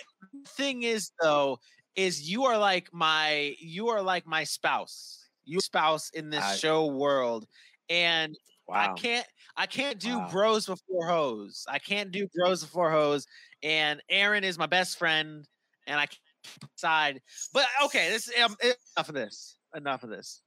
thing 0.49 0.83
is, 0.83 1.11
though, 1.23 1.59
is 1.97 2.29
you 2.31 2.45
are 2.45 2.59
like 2.59 2.93
my 2.93 3.55
you 3.59 3.89
are 3.89 4.03
like 4.03 4.27
my 4.27 4.45
spouse. 4.45 5.29
You 5.45 5.61
spouse 5.61 6.11
in 6.11 6.31
this 6.31 6.45
I- 6.45 6.57
show 6.57 6.87
world, 6.87 7.47
and 7.89 8.37
Wow. 8.69 8.93
I 8.95 9.01
can't 9.01 9.27
I 9.57 9.67
can't 9.67 9.99
do 9.99 10.17
Wow. 10.19 10.29
bros 10.31 10.67
before 10.67 11.07
hoes. 11.09 11.67
I 11.69 11.81
can't 11.81 12.13
do 12.13 12.29
bros 12.35 12.63
before 12.63 12.91
hoes. 12.93 13.27
And 13.63 14.03
Aaron 14.09 14.45
is 14.45 14.59
my 14.59 14.67
best 14.67 14.99
friend, 14.99 15.47
and 15.87 16.01
I 16.01 16.07
can't 16.07 16.73
decide. 16.75 17.21
But 17.53 17.67
okay, 17.85 18.09
this 18.11 18.31
um, 18.43 18.57
enough 18.63 19.09
of 19.09 19.15
this. 19.15 19.57
Enough 19.75 20.03
of 20.03 20.11
this. 20.11 20.43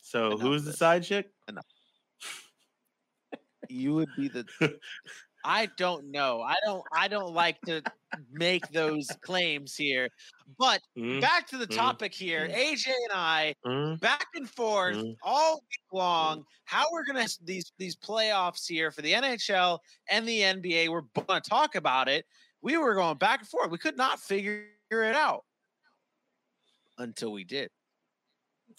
So 0.00 0.26
Enough 0.26 0.40
who's 0.40 0.64
the 0.64 0.72
side 0.72 1.04
chick? 1.04 1.30
You 3.68 3.94
would 3.94 4.08
be 4.16 4.28
the. 4.28 4.44
I 5.44 5.66
don't 5.76 6.10
know. 6.10 6.40
I 6.42 6.54
don't. 6.64 6.84
I 6.94 7.08
don't 7.08 7.34
like 7.34 7.60
to 7.62 7.82
make 8.30 8.68
those 8.68 9.08
claims 9.22 9.74
here. 9.74 10.08
But 10.58 10.82
Mm, 10.96 11.20
back 11.20 11.46
to 11.48 11.56
the 11.56 11.66
mm, 11.66 11.74
topic 11.74 12.12
here. 12.14 12.46
mm. 12.48 12.54
AJ 12.54 12.88
and 12.88 13.12
I 13.12 13.54
mm. 13.64 14.00
back 14.00 14.26
and 14.34 14.48
forth 14.48 14.96
Mm. 14.96 15.16
all 15.22 15.54
week 15.54 15.92
long. 15.92 16.44
How 16.64 16.84
we're 16.92 17.04
gonna 17.04 17.26
these 17.42 17.72
these 17.78 17.96
playoffs 17.96 18.66
here 18.68 18.90
for 18.90 19.02
the 19.02 19.12
NHL 19.12 19.78
and 20.08 20.26
the 20.26 20.40
NBA. 20.40 20.88
We're 20.88 21.02
gonna 21.26 21.40
talk 21.40 21.74
about 21.74 22.08
it. 22.08 22.26
We 22.60 22.76
were 22.76 22.94
going 22.94 23.18
back 23.18 23.40
and 23.40 23.48
forth. 23.48 23.70
We 23.70 23.78
could 23.78 23.96
not 23.96 24.20
figure 24.20 24.68
it 24.90 25.16
out 25.16 25.44
until 26.98 27.32
we 27.32 27.44
did. 27.44 27.70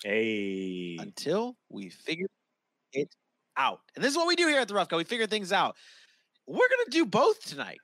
Hey. 0.03 0.97
Until 0.99 1.57
we 1.69 1.89
figured 1.89 2.29
it 2.93 3.09
out. 3.57 3.81
And 3.95 4.03
this 4.03 4.11
is 4.11 4.17
what 4.17 4.27
we 4.27 4.35
do 4.35 4.47
here 4.47 4.59
at 4.59 4.67
the 4.67 4.73
Rough 4.73 4.89
Cut. 4.89 4.97
We 4.97 5.03
figure 5.03 5.27
things 5.27 5.51
out. 5.51 5.75
We're 6.47 6.67
gonna 6.69 6.89
do 6.89 7.05
both 7.05 7.43
tonight. 7.45 7.79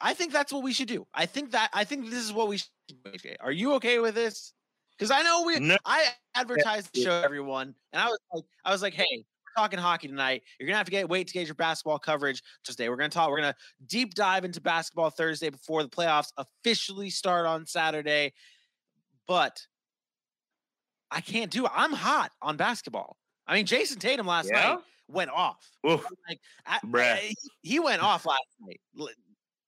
I 0.00 0.14
think 0.14 0.32
that's 0.32 0.52
what 0.52 0.62
we 0.62 0.72
should 0.72 0.88
do. 0.88 1.06
I 1.14 1.26
think 1.26 1.52
that 1.52 1.70
I 1.72 1.84
think 1.84 2.06
this 2.10 2.22
is 2.24 2.32
what 2.32 2.48
we 2.48 2.58
should 2.58 2.70
do. 2.88 3.34
Are 3.40 3.52
you 3.52 3.74
okay 3.74 3.98
with 3.98 4.14
this? 4.14 4.52
Because 4.96 5.10
I 5.10 5.22
know 5.22 5.42
we 5.44 5.58
No. 5.58 5.76
I 5.84 6.06
advertised 6.34 6.92
the 6.94 7.02
show 7.02 7.12
everyone, 7.22 7.74
and 7.92 8.00
I 8.02 8.06
was 8.06 8.18
like, 8.34 8.44
I 8.64 8.70
was 8.72 8.82
like, 8.82 8.94
hey, 8.94 9.04
we're 9.18 9.62
talking 9.62 9.78
hockey 9.78 10.08
tonight. 10.08 10.42
You're 10.58 10.66
gonna 10.66 10.76
have 10.78 10.86
to 10.86 10.90
get 10.90 11.08
wait 11.08 11.26
to 11.28 11.32
get 11.34 11.46
your 11.46 11.54
basketball 11.54 11.98
coverage 11.98 12.42
today. 12.64 12.88
We're 12.88 12.96
gonna 12.96 13.08
talk, 13.10 13.30
we're 13.30 13.36
gonna 13.40 13.54
deep 13.86 14.14
dive 14.14 14.44
into 14.44 14.60
basketball 14.60 15.10
Thursday 15.10 15.50
before 15.50 15.82
the 15.82 15.88
playoffs 15.88 16.32
officially 16.36 17.10
start 17.10 17.46
on 17.46 17.66
Saturday. 17.66 18.32
But 19.26 19.66
I 21.10 21.20
can't 21.20 21.50
do 21.50 21.66
it. 21.66 21.72
I'm 21.74 21.92
hot 21.92 22.32
on 22.42 22.56
basketball. 22.56 23.16
I 23.46 23.54
mean, 23.54 23.66
Jayson 23.66 23.98
Tatum 23.98 24.26
last 24.26 24.48
Yeah? 24.50 24.74
night 24.74 24.78
went 25.08 25.30
off. 25.30 25.68
Oof. 25.88 26.04
Like, 26.28 26.40
I-. 26.66 26.78
I- 26.94 27.34
he- 27.62 27.80
went 27.80 28.02
off 28.02 28.26
last 28.26 28.40
night. 28.60 28.80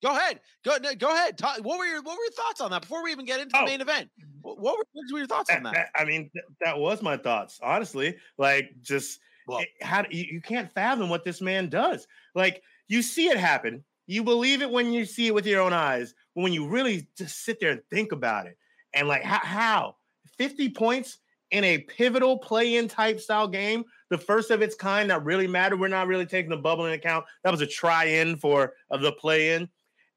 Go 0.03 0.11
ahead. 0.17 0.41
Go 0.65 0.77
go 0.97 1.13
ahead. 1.13 1.37
Talk, 1.37 1.59
what 1.65 1.79
were 1.79 1.85
your 1.85 2.03
what 2.03 2.17
were 2.17 2.23
your 2.23 2.33
thoughts 2.33 2.61
on 2.61 2.71
that 2.71 2.83
before 2.83 3.03
we 3.03 3.11
even 3.11 3.25
get 3.25 3.41
into 3.41 3.57
Oh. 3.57 3.61
the 3.61 3.67
main 3.67 3.81
event? 3.81 4.09
Mm. 4.21 4.29
What, 4.43 4.61
what, 4.61 4.79
were, 4.79 4.85
what 4.93 5.13
were 5.13 5.19
your 5.19 5.27
thoughts 5.27 5.51
on 5.51 5.67
eh, 5.67 5.73
that? 5.73 5.77
Eh, 5.77 5.85
I 5.97 6.05
mean, 6.05 6.31
th- 6.33 6.45
that 6.61 6.79
was 6.79 7.03
my 7.03 7.17
thoughts, 7.17 7.59
honestly. 7.63 8.17
Like, 8.37 8.71
just 8.81 9.19
Well- 9.49 9.59
it- 9.59 9.69
how 9.83 10.05
you, 10.11 10.25
you 10.31 10.41
can't 10.41 10.71
fathom 10.73 11.09
what 11.09 11.25
this 11.25 11.41
man 11.41 11.69
does. 11.69 12.07
Like, 12.37 12.63
you 12.87 13.03
see 13.03 13.27
it 13.29 13.37
happen, 13.39 13.85
you 14.07 14.23
believe 14.23 14.63
it 14.63 14.71
when 14.71 14.93
you 14.93 15.05
see 15.05 15.27
it 15.27 15.35
with 15.35 15.47
your 15.47 15.61
own 15.63 15.73
eyes, 15.73 16.15
but 16.35 16.43
when 16.43 16.53
you 16.53 16.69
really 16.69 17.09
just 17.17 17.45
sit 17.45 17.59
there 17.59 17.73
and 17.73 17.83
think 17.91 18.13
about 18.13 18.47
it, 18.47 18.57
and 18.95 19.09
like, 19.09 19.23
how, 19.25 19.41
how? 19.41 19.97
50 20.39 20.69
points 20.71 21.19
in 21.51 21.65
a 21.65 21.79
pivotal 21.79 22.39
play-in 22.39 22.89
type 22.89 23.21
style 23.21 23.49
game, 23.49 23.85
the 24.11 24.19
first 24.19 24.51
of 24.51 24.63
its 24.63 24.75
kind 24.75 25.11
that 25.11 25.25
really 25.25 25.47
mattered. 25.47 25.81
We're 25.81 25.89
not 25.89 26.07
really 26.07 26.27
taking 26.27 26.51
the 26.51 26.57
bubble 26.57 26.87
into 26.87 26.99
account. 26.99 27.25
That 27.45 27.51
was 27.51 27.61
a 27.61 27.67
try-in 27.67 28.37
for 28.37 28.75
of 28.91 29.01
the 29.01 29.13
play-in. 29.13 29.69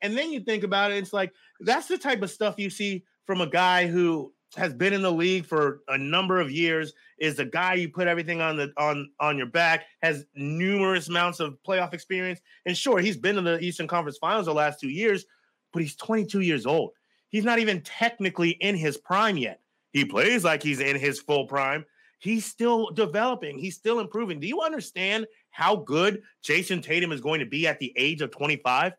And 0.01 0.17
then 0.17 0.31
you 0.31 0.39
think 0.39 0.63
about 0.63 0.91
it, 0.91 0.97
it's 0.97 1.13
like 1.13 1.31
that's 1.59 1.87
the 1.87 1.97
type 1.97 2.21
of 2.21 2.31
stuff 2.31 2.55
you 2.57 2.69
see 2.69 3.03
from 3.25 3.41
a 3.41 3.47
guy 3.47 3.87
who 3.87 4.33
has 4.57 4.73
been 4.73 4.93
in 4.93 5.01
the 5.01 5.11
league 5.11 5.45
for 5.45 5.81
a 5.87 5.97
number 5.97 6.41
of 6.41 6.51
years, 6.51 6.93
is 7.19 7.39
a 7.39 7.45
guy 7.45 7.75
you 7.75 7.87
put 7.87 8.07
everything 8.07 8.41
on 8.41 8.57
the 8.57 8.73
on 8.77 9.09
on 9.19 9.37
your 9.37 9.45
back, 9.45 9.85
has 10.01 10.25
numerous 10.35 11.07
amounts 11.07 11.39
of 11.39 11.57
playoff 11.65 11.93
experience. 11.93 12.41
And 12.65 12.75
sure, 12.75 12.99
he's 12.99 13.17
been 13.17 13.37
in 13.37 13.43
the 13.43 13.59
Eastern 13.59 13.87
Conference 13.87 14.17
Finals 14.17 14.47
the 14.47 14.53
last 14.53 14.79
two 14.79 14.89
years, 14.89 15.25
but 15.71 15.81
he's 15.81 15.95
22 15.95 16.41
years 16.41 16.65
old. 16.65 16.91
He's 17.29 17.45
not 17.45 17.59
even 17.59 17.81
technically 17.81 18.51
in 18.51 18.75
his 18.75 18.97
prime 18.97 19.37
yet. 19.37 19.61
He 19.91 20.05
plays 20.05 20.43
like 20.43 20.63
he's 20.63 20.79
in 20.79 20.95
his 20.95 21.19
full 21.19 21.47
prime. 21.47 21.85
He's 22.19 22.45
still 22.45 22.91
developing. 22.91 23.57
He's 23.57 23.75
still 23.75 23.99
improving. 23.99 24.39
Do 24.39 24.47
you 24.47 24.61
understand 24.61 25.25
how 25.49 25.77
good 25.77 26.21
Jayson 26.43 26.81
Tatum 26.81 27.11
is 27.11 27.19
going 27.19 27.39
to 27.39 27.45
be 27.45 27.67
at 27.67 27.79
the 27.79 27.91
age 27.97 28.21
of 28.21 28.31
25? 28.31 28.93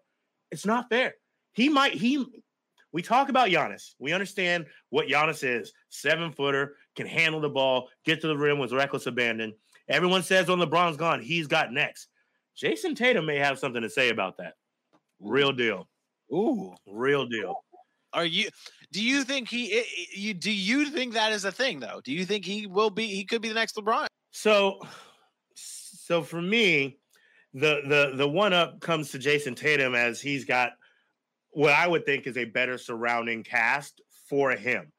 It's 0.51 0.67
not 0.67 0.89
fair. 0.91 1.15
He 1.53 1.69
might 1.69 1.95
he 1.95 2.25
we 2.93 3.01
talk 3.01 3.31
about 3.31 3.49
Giannis. 3.49 3.95
We 3.99 4.13
understand 4.13 4.67
what 4.91 5.09
Giannis 5.09 5.45
is. 5.45 5.73
Seven 5.89 6.31
footer, 6.33 6.77
can 6.95 7.07
handle 7.07 7.41
the 7.41 7.49
ball, 7.49 7.89
get 8.05 8.21
to 8.21 8.27
the 8.27 8.37
rim 8.37 8.59
with 8.59 8.73
reckless 8.73 9.07
abandon. 9.07 9.55
Everyone 9.89 10.23
says 10.23 10.49
when 10.49 10.59
LeBron's 10.59 10.99
gone, 10.99 11.21
he's 11.21 11.47
got 11.47 11.73
next. 11.73 12.09
Jayson 12.61 12.95
Tatum 12.95 13.25
may 13.25 13.39
have 13.39 13.59
something 13.59 13.83
to 13.83 13.89
say 13.89 14.11
about 14.11 14.37
that. 14.39 14.55
Real 15.21 15.53
deal. 15.53 15.89
Ooh, 16.33 16.75
Real 16.87 17.27
deal. 17.27 17.65
Are 18.12 18.25
you? 18.25 18.49
Do 18.92 19.02
you 19.02 19.25
think 19.25 19.49
he? 19.49 19.83
You 20.14 20.35
do 20.35 20.52
you 20.52 20.90
think 20.90 21.14
that 21.14 21.33
is 21.33 21.45
a 21.45 21.52
thing 21.52 21.81
though? 21.81 22.00
Do 22.04 22.12
you 22.12 22.25
think 22.25 22.45
he 22.45 22.66
will 22.66 22.90
be? 22.90 23.07
He 23.07 23.25
could 23.25 23.42
be 23.42 23.49
the 23.49 23.54
next 23.54 23.76
LeBron. 23.76 24.07
So, 24.31 24.81
so 25.54 26.23
for 26.23 26.40
me, 26.40 26.99
the 27.54 27.83
the 27.87 28.16
the 28.16 28.28
one 28.28 28.52
up 28.52 28.81
comes 28.81 29.11
to 29.11 29.19
Jayson 29.19 29.54
Tatum 29.54 29.95
as 29.95 30.21
he's 30.21 30.45
got 30.45 30.73
what 31.50 31.73
I 31.73 31.87
would 31.87 32.07
think 32.07 32.26
is 32.26 32.37
a 32.37 32.45
better 32.45 32.78
surrounding 32.78 33.42
cast 33.42 34.00
for 34.28 34.52
him. 34.52 34.92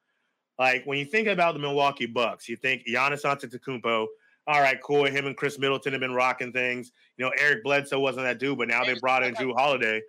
Like 0.59 0.85
when 0.85 0.99
you 0.99 1.05
think 1.05 1.27
about 1.27 1.53
the 1.53 1.59
Milwaukee 1.59 2.05
Bucks, 2.05 2.47
you 2.47 2.55
think 2.55 2.83
Giannis 2.87 3.23
Antetokounmpo. 3.23 4.07
All 4.45 4.61
right, 4.61 4.79
cool. 4.81 5.05
Him 5.05 5.25
and 5.25 5.37
Khris 5.37 5.57
Middleton 5.57 5.93
have 5.93 6.01
been 6.01 6.13
rocking 6.13 6.51
things. 6.51 6.91
You 7.17 7.25
know, 7.25 7.31
Eric 7.39 7.63
Bledsoe 7.63 7.99
wasn't 7.99 8.25
that 8.25 8.39
dude, 8.39 8.57
but 8.57 8.67
now 8.67 8.83
they 8.83 8.93
brought 8.99 9.23
in 9.23 9.33
Jrue 9.35 9.55
Holiday, 9.55 10.01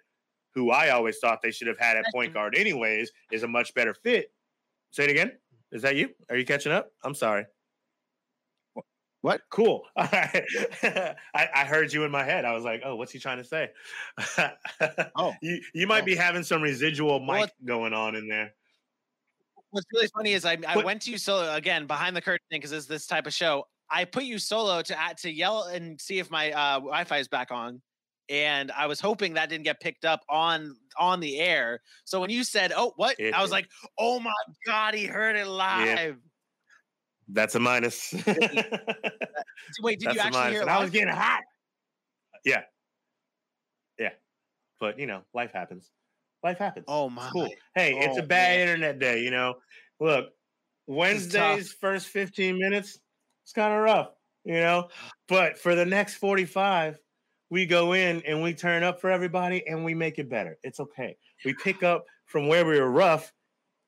who 0.54 0.70
I 0.70 0.90
always 0.90 1.18
thought 1.18 1.40
they 1.42 1.50
should 1.50 1.66
have 1.68 1.78
had 1.78 1.96
at 1.96 2.04
point 2.12 2.32
guard 2.32 2.54
anyways, 2.56 3.10
is 3.32 3.42
a 3.42 3.48
much 3.48 3.74
better 3.74 3.94
fit. 3.94 4.32
Say 4.90 5.04
it 5.04 5.10
again. 5.10 5.32
Is 5.72 5.82
that 5.82 5.96
you? 5.96 6.10
Are 6.30 6.36
you 6.36 6.44
catching 6.44 6.72
up? 6.72 6.90
I'm 7.02 7.14
sorry. 7.14 7.46
What? 9.22 9.40
Cool. 9.50 9.82
All 9.96 10.08
right. 10.12 10.44
I, 11.34 11.48
I 11.54 11.64
heard 11.64 11.92
you 11.92 12.04
in 12.04 12.10
my 12.10 12.22
head. 12.22 12.44
I 12.44 12.52
was 12.52 12.62
like, 12.62 12.82
oh, 12.84 12.94
what's 12.96 13.10
he 13.10 13.18
trying 13.18 13.38
to 13.38 13.44
say? 13.44 13.70
Oh. 15.16 15.32
You 15.40 15.60
you 15.72 15.86
might 15.86 16.02
Oh. 16.02 16.06
be 16.06 16.14
having 16.14 16.42
some 16.42 16.60
residual 16.62 17.20
mic 17.20 17.28
Well, 17.28 17.48
going 17.64 17.94
on 17.94 18.14
in 18.16 18.28
there. 18.28 18.52
What's 19.70 19.86
really 19.92 20.08
funny 20.14 20.32
is 20.34 20.44
I, 20.44 20.52
I 20.68 20.74
But- 20.74 20.84
went 20.84 21.02
to 21.02 21.10
you 21.10 21.18
solo 21.18 21.54
again 21.54 21.86
behind 21.86 22.14
the 22.14 22.20
curtain 22.20 22.44
because 22.50 22.70
it's 22.72 22.86
this 22.86 23.06
type 23.06 23.26
of 23.26 23.32
show. 23.32 23.66
I 23.90 24.04
put 24.04 24.24
you 24.24 24.38
solo 24.38 24.82
to 24.82 24.96
to 25.22 25.30
yell 25.32 25.64
and 25.64 26.00
see 26.00 26.18
if 26.18 26.30
my 26.30 26.52
uh, 26.52 26.74
Wi-Fi 26.80 27.18
is 27.18 27.28
back 27.28 27.50
on, 27.50 27.80
and 28.28 28.70
I 28.72 28.86
was 28.86 29.00
hoping 29.00 29.34
that 29.34 29.48
didn't 29.48 29.64
get 29.64 29.80
picked 29.80 30.04
up 30.04 30.24
on 30.28 30.76
on 30.98 31.20
the 31.20 31.38
air. 31.40 31.80
So 32.04 32.20
when 32.20 32.30
you 32.30 32.44
said, 32.44 32.72
"Oh, 32.74 32.92
what?" 32.96 33.18
It 33.18 33.34
I 33.34 33.42
was 33.42 33.50
like, 33.50 33.68
"Oh 33.98 34.20
my 34.20 34.32
god, 34.66 34.94
he 34.94 35.06
heard 35.06 35.36
it 35.36 35.46
live." 35.46 36.18
That's 37.28 37.54
a 37.54 37.60
minus. 37.60 38.12
Wait, 39.82 39.98
did 39.98 40.08
That's 40.08 40.16
you 40.16 40.20
actually 40.20 40.50
hear 40.50 40.62
it 40.62 40.68
I 40.68 40.80
was 40.80 40.90
getting 40.90 41.08
hot. 41.08 41.42
Yeah. 42.44 42.64
Yeah. 43.98 44.10
But 44.80 44.98
you 44.98 45.06
know, 45.06 45.22
life 45.34 45.52
happens. 45.52 45.90
Life 46.42 46.58
happens. 46.58 46.86
Oh 46.88 47.08
my! 47.08 47.30
cool. 47.30 47.48
Hey, 47.74 47.94
it's 47.98 48.18
a 48.18 48.22
Oh, 48.22 48.26
bad 48.26 48.58
man. 48.58 48.68
internet 48.68 48.98
day, 48.98 49.22
you 49.22 49.30
know. 49.30 49.56
Look. 50.00 50.30
Wednesday's 50.86 51.72
first 51.72 52.08
15 52.08 52.58
minutes, 52.58 52.98
it's 53.42 53.52
kind 53.54 53.72
of 53.72 53.80
rough, 53.80 54.10
you 54.44 54.54
know. 54.54 54.90
But 55.28 55.58
for 55.58 55.74
the 55.74 55.86
next 55.86 56.16
45, 56.16 56.98
we 57.50 57.66
go 57.66 57.92
in 57.92 58.22
and 58.26 58.42
we 58.42 58.54
turn 58.54 58.82
up 58.82 59.00
for 59.00 59.10
everybody 59.10 59.66
and 59.66 59.84
we 59.84 59.94
make 59.94 60.18
it 60.18 60.28
better. 60.28 60.58
It's 60.62 60.80
okay. 60.80 61.16
We 61.44 61.54
pick 61.54 61.82
up 61.82 62.04
from 62.26 62.48
where 62.48 62.64
we 62.64 62.78
were 62.80 62.90
rough 62.90 63.32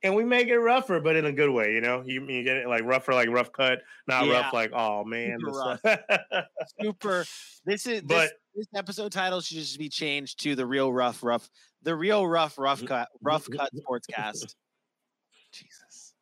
and 0.02 0.14
we 0.14 0.24
make 0.24 0.48
it 0.48 0.58
rougher, 0.58 1.00
but 1.00 1.16
in 1.16 1.24
a 1.24 1.32
good 1.32 1.50
way, 1.50 1.72
you 1.72 1.80
know. 1.80 2.02
You, 2.06 2.24
you 2.28 2.42
get 2.44 2.58
it 2.58 2.68
like 2.68 2.84
rougher, 2.84 3.14
like 3.14 3.28
rough 3.30 3.50
cut, 3.52 3.80
not 4.06 4.26
Yeah. 4.26 4.32
rough 4.34 4.52
like 4.52 4.72
oh 4.74 5.04
man. 5.04 5.38
Super 5.40 5.78
this- 5.82 6.44
Super. 6.80 7.24
This 7.64 7.86
is 7.86 8.02
But- 8.02 8.30
this, 8.54 8.66
this 8.66 8.66
episode 8.74 9.10
title 9.12 9.40
should 9.40 9.56
just 9.56 9.78
be 9.78 9.88
changed 9.88 10.42
to 10.42 10.54
the 10.54 10.66
real 10.66 10.92
rough, 10.92 11.22
rough, 11.22 11.48
the 11.82 11.94
real 11.96 12.26
rough, 12.26 12.58
rough 12.58 12.84
cut, 12.84 13.08
rough 13.22 13.48
cut 13.50 13.70
sportscast. 13.74 14.54
Jesus. 15.52 16.14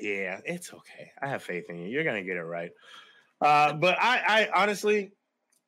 Yeah, 0.00 0.40
it's 0.44 0.72
okay. 0.72 1.10
I 1.20 1.28
have 1.28 1.42
faith 1.42 1.64
in 1.68 1.78
you. 1.78 1.88
You're 1.88 2.04
gonna 2.04 2.22
get 2.22 2.36
it 2.36 2.42
right. 2.42 2.70
Uh, 3.40 3.72
but 3.74 3.96
I, 4.00 4.48
I 4.54 4.62
honestly, 4.62 5.12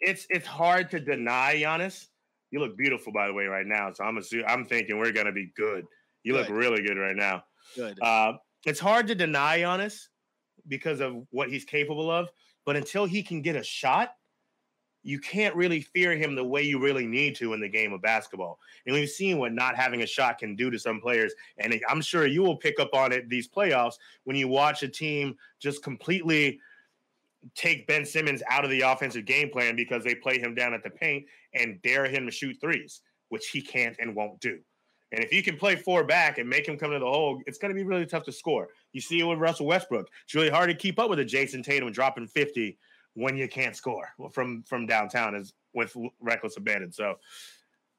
it's 0.02 0.26
it's 0.28 0.46
hard 0.46 0.90
to 0.90 1.00
deny 1.00 1.56
Giannis. 1.56 2.08
You 2.50 2.60
look 2.60 2.76
beautiful, 2.76 3.12
by 3.12 3.26
the 3.28 3.32
way, 3.32 3.46
right 3.46 3.66
now. 3.66 3.92
So 3.92 4.04
I'm 4.04 4.18
assuming, 4.18 4.46
I'm 4.46 4.66
thinking 4.66 4.98
we're 4.98 5.12
gonna 5.12 5.32
be 5.32 5.52
good. 5.56 5.86
You 6.22 6.34
look 6.34 6.48
really 6.50 6.82
good 6.82 6.98
right 6.98 7.16
now. 7.16 7.44
Good. 7.74 7.98
Uh, 8.02 8.34
it's 8.66 8.80
hard 8.80 9.06
to 9.08 9.14
deny 9.14 9.60
Giannis 9.60 10.08
because 10.68 11.00
of 11.00 11.26
what 11.30 11.48
he's 11.48 11.64
capable 11.64 12.10
of. 12.10 12.28
But 12.64 12.76
until 12.76 13.06
he 13.06 13.22
can 13.22 13.42
get 13.42 13.56
a 13.56 13.62
shot, 13.62 14.14
you 15.02 15.18
can't 15.18 15.54
really 15.56 15.80
fear 15.80 16.16
him 16.16 16.36
the 16.36 16.44
way 16.44 16.62
you 16.62 16.80
really 16.80 17.06
need 17.06 17.34
to 17.36 17.54
in 17.54 17.60
the 17.60 17.68
game 17.68 17.92
of 17.92 18.02
basketball. 18.02 18.58
And 18.86 18.94
we've 18.94 19.08
seen 19.08 19.38
what 19.38 19.52
not 19.52 19.74
having 19.74 20.02
a 20.02 20.06
shot 20.06 20.38
can 20.38 20.54
do 20.54 20.70
to 20.70 20.78
some 20.78 21.00
players. 21.00 21.34
And 21.58 21.80
I'm 21.88 22.00
sure 22.00 22.26
you 22.26 22.42
will 22.42 22.56
pick 22.56 22.78
up 22.78 22.90
on 22.94 23.10
it 23.10 23.28
these 23.28 23.48
playoffs 23.48 23.94
when 24.24 24.36
you 24.36 24.46
watch 24.46 24.82
a 24.84 24.88
team 24.88 25.34
just 25.58 25.82
completely 25.82 26.60
take 27.54 27.86
Ben 27.86 28.04
Simmons 28.04 28.42
out 28.48 28.64
of 28.64 28.70
the 28.70 28.82
offensive 28.82 29.24
game 29.24 29.50
plan 29.50 29.76
because 29.76 30.04
they 30.04 30.14
play 30.14 30.38
him 30.38 30.54
down 30.54 30.74
at 30.74 30.82
the 30.82 30.90
paint 30.90 31.24
and 31.54 31.80
dare 31.82 32.06
him 32.06 32.26
to 32.26 32.32
shoot 32.32 32.56
threes, 32.60 33.00
which 33.28 33.48
he 33.48 33.60
can't 33.60 33.96
and 33.98 34.14
won't 34.14 34.40
do. 34.40 34.58
And 35.12 35.22
if 35.22 35.32
you 35.32 35.42
can 35.42 35.56
play 35.56 35.76
four 35.76 36.04
back 36.04 36.38
and 36.38 36.48
make 36.48 36.66
him 36.66 36.78
come 36.78 36.90
to 36.90 36.98
the 36.98 37.04
hole, 37.04 37.42
it's 37.46 37.58
going 37.58 37.70
to 37.70 37.74
be 37.74 37.84
really 37.84 38.06
tough 38.06 38.24
to 38.24 38.32
score. 38.32 38.68
You 38.92 39.00
see 39.00 39.20
it 39.20 39.24
with 39.24 39.38
Russell 39.38 39.66
Westbrook. 39.66 40.08
It's 40.24 40.34
really 40.34 40.48
hard 40.48 40.70
to 40.70 40.74
keep 40.74 40.98
up 40.98 41.10
with 41.10 41.18
a 41.18 41.24
Jayson 41.24 41.62
Tatum 41.62 41.92
dropping 41.92 42.26
50 42.26 42.78
when 43.14 43.36
you 43.36 43.48
can't 43.48 43.76
score 43.76 44.08
from 44.32 44.62
from 44.62 44.86
downtown 44.86 45.34
is 45.34 45.52
with 45.74 45.94
reckless 46.20 46.56
abandon. 46.56 46.92
So 46.92 47.16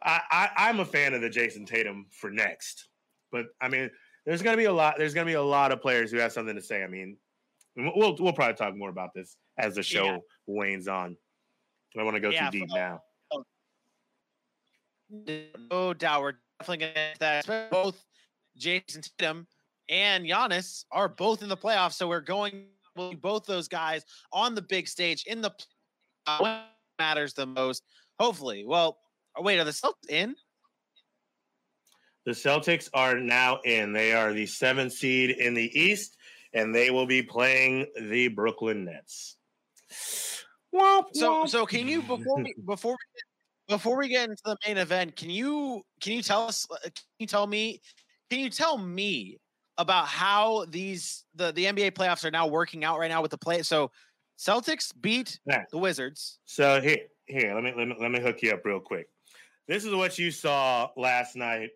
I, 0.02 0.22
I 0.32 0.50
I'm 0.58 0.80
a 0.80 0.86
fan 0.86 1.14
of 1.14 1.22
the 1.22 1.30
Jayson 1.30 1.66
Tatum 1.68 2.08
for 2.10 2.32
next. 2.32 2.88
But 3.32 3.48
I 3.62 3.68
mean, 3.68 3.90
there's 4.26 4.42
gonna 4.42 4.58
be 4.58 4.66
a 4.66 4.74
lot. 4.74 4.96
There's 4.98 5.14
gonna 5.14 5.26
be 5.26 5.34
a 5.34 5.42
lot 5.42 5.72
of 5.72 5.82
players 5.82 6.12
who 6.12 6.18
have 6.18 6.32
something 6.32 6.56
to 6.56 6.62
say. 6.62 6.84
I 6.84 6.88
mean, 6.88 7.18
we'll 7.76 8.16
we'll 8.20 8.34
probably 8.34 8.56
talk 8.56 8.76
more 8.76 8.90
about 8.90 9.10
this 9.16 9.36
as 9.58 9.76
the 9.76 9.84
show 9.84 10.06
Yeah. 10.06 10.18
wanes 10.48 10.88
on. 10.88 11.18
I 11.98 12.04
want 12.04 12.16
to 12.16 12.20
go 12.22 12.30
Yeah, 12.30 12.50
too 12.50 12.60
deep 12.60 12.70
for- 12.70 12.76
now. 12.76 13.02
No 15.70 15.94
doubt, 15.94 16.22
we're 16.22 16.34
definitely 16.60 16.78
going 16.86 16.94
to 16.94 17.00
get 17.20 17.20
that. 17.20 17.70
Both 17.70 18.04
Jayson 18.58 19.02
Tatum 19.02 19.48
and 19.90 20.26
Giannis 20.26 20.86
are 20.92 21.08
both 21.08 21.44
in 21.44 21.50
the 21.50 21.58
playoffs, 21.58 21.94
so 21.94 22.08
we're 22.08 22.22
going 22.22 22.66
both 23.22 23.46
those 23.46 23.68
guys 23.68 24.04
on 24.32 24.56
the 24.56 24.62
big 24.62 24.88
stage 24.88 25.26
in 25.28 25.42
the 25.42 25.52
what 26.40 26.64
matters 27.00 27.34
the 27.34 27.46
most. 27.46 27.84
Hopefully. 28.20 28.64
Well, 28.66 28.98
wait, 29.40 29.60
are 29.60 29.64
the 29.64 29.72
Celtics 29.72 30.10
in? 30.10 30.36
The 32.26 32.32
Celtics 32.32 32.90
are 32.94 33.20
now 33.20 33.60
in. 33.66 33.92
They 33.92 34.14
are 34.14 34.32
the 34.34 34.46
seventh 34.46 34.94
seed 34.94 35.32
in 35.32 35.54
the 35.54 35.70
East, 35.78 36.16
and 36.54 36.74
they 36.74 36.92
will 36.92 37.06
be 37.06 37.22
playing 37.24 37.88
the 38.00 38.28
Brooklyn 38.30 38.86
Nets. 38.86 39.38
So, 39.90 41.46
so 41.46 41.66
can 41.66 41.88
you 41.88 42.02
before 42.02 42.38
we, 42.38 42.54
before 42.66 42.94
we 42.94 42.98
get, 43.16 43.78
before 43.78 43.98
we 43.98 44.08
get 44.10 44.30
into 44.30 44.42
the 44.46 44.58
main 44.68 44.78
event, 44.78 45.16
can 45.16 45.30
you 45.30 45.84
can 46.02 46.14
you 46.14 46.22
tell 46.22 46.48
us? 46.48 46.66
uh, 46.72 46.78
Can 46.84 46.94
you 47.20 47.28
tell 47.28 47.48
me? 47.48 47.82
Can 48.30 48.40
you 48.40 48.50
tell 48.50 48.78
me 48.78 49.38
about 49.78 50.08
how 50.08 50.66
these 50.70 51.26
the 51.36 51.52
the 51.52 51.66
NBA 51.66 51.92
playoffs 51.92 52.26
are 52.26 52.32
now 52.32 52.48
working 52.48 52.84
out 52.84 53.00
right 53.00 53.10
now 53.10 53.22
with 53.22 53.32
the 53.32 53.38
play? 53.38 53.62
So, 53.62 53.92
Celtics 54.38 54.92
beat 55.00 55.40
the 55.72 55.78
Wizards. 55.78 56.40
So 56.46 56.82
here, 56.82 57.08
here, 57.28 57.54
let 57.54 57.64
me 57.64 57.74
let 57.76 57.88
me 57.88 57.96
let 58.00 58.12
me 58.12 58.20
hook 58.20 58.42
you 58.42 58.52
up 58.52 58.66
real 58.66 58.80
quick. 58.80 59.08
This 59.68 59.86
is 59.86 59.94
what 59.94 60.18
you 60.18 60.32
saw 60.32 60.90
last 60.98 61.36
night 61.36 61.70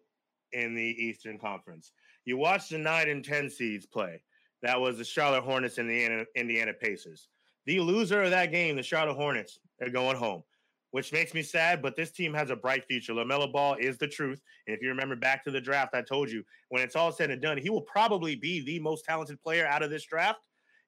in 0.51 0.73
the 0.73 0.81
Eastern 0.81 1.37
Conference. 1.37 1.91
You 2.25 2.37
watched 2.37 2.71
the 2.71 2.77
nine 2.77 3.09
and 3.09 3.23
ten 3.23 3.49
seeds 3.49 3.85
play. 3.85 4.21
That 4.61 4.79
was 4.79 4.97
the 4.97 5.03
Charlotte 5.03 5.43
Hornets 5.43 5.77
and 5.77 5.89
the 5.89 6.25
Indiana- 6.35 6.73
Pacers. 6.73 7.29
The 7.65 7.79
loser 7.79 8.23
of 8.23 8.31
that 8.31 8.51
game, 8.51 8.75
the 8.75 8.83
Charlotte 8.83 9.15
Hornets, 9.15 9.59
are 9.81 9.89
going 9.89 10.15
home, 10.15 10.43
which 10.91 11.11
makes 11.11 11.33
me 11.33 11.43
sad. 11.43 11.81
But 11.81 11.95
this 11.95 12.11
team 12.11 12.33
has 12.33 12.49
a 12.49 12.55
bright 12.55 12.85
future. 12.85 13.13
Lamelo 13.13 13.51
Ball 13.51 13.75
is 13.75 13.97
the 13.97 14.07
truth, 14.07 14.41
and 14.65 14.75
if 14.75 14.81
you 14.81 14.89
remember 14.89 15.15
back 15.15 15.43
to 15.43 15.51
the 15.51 15.61
draft, 15.61 15.93
I 15.93 16.01
told 16.01 16.31
you 16.31 16.43
when 16.69 16.81
it's 16.81 16.95
all 16.95 17.11
said 17.11 17.29
and 17.29 17.41
done, 17.41 17.57
he 17.57 17.69
will 17.69 17.81
probably 17.81 18.35
be 18.35 18.63
the 18.63 18.79
most 18.79 19.05
talented 19.05 19.41
player 19.41 19.67
out 19.67 19.83
of 19.83 19.89
this 19.89 20.05
draft, 20.05 20.39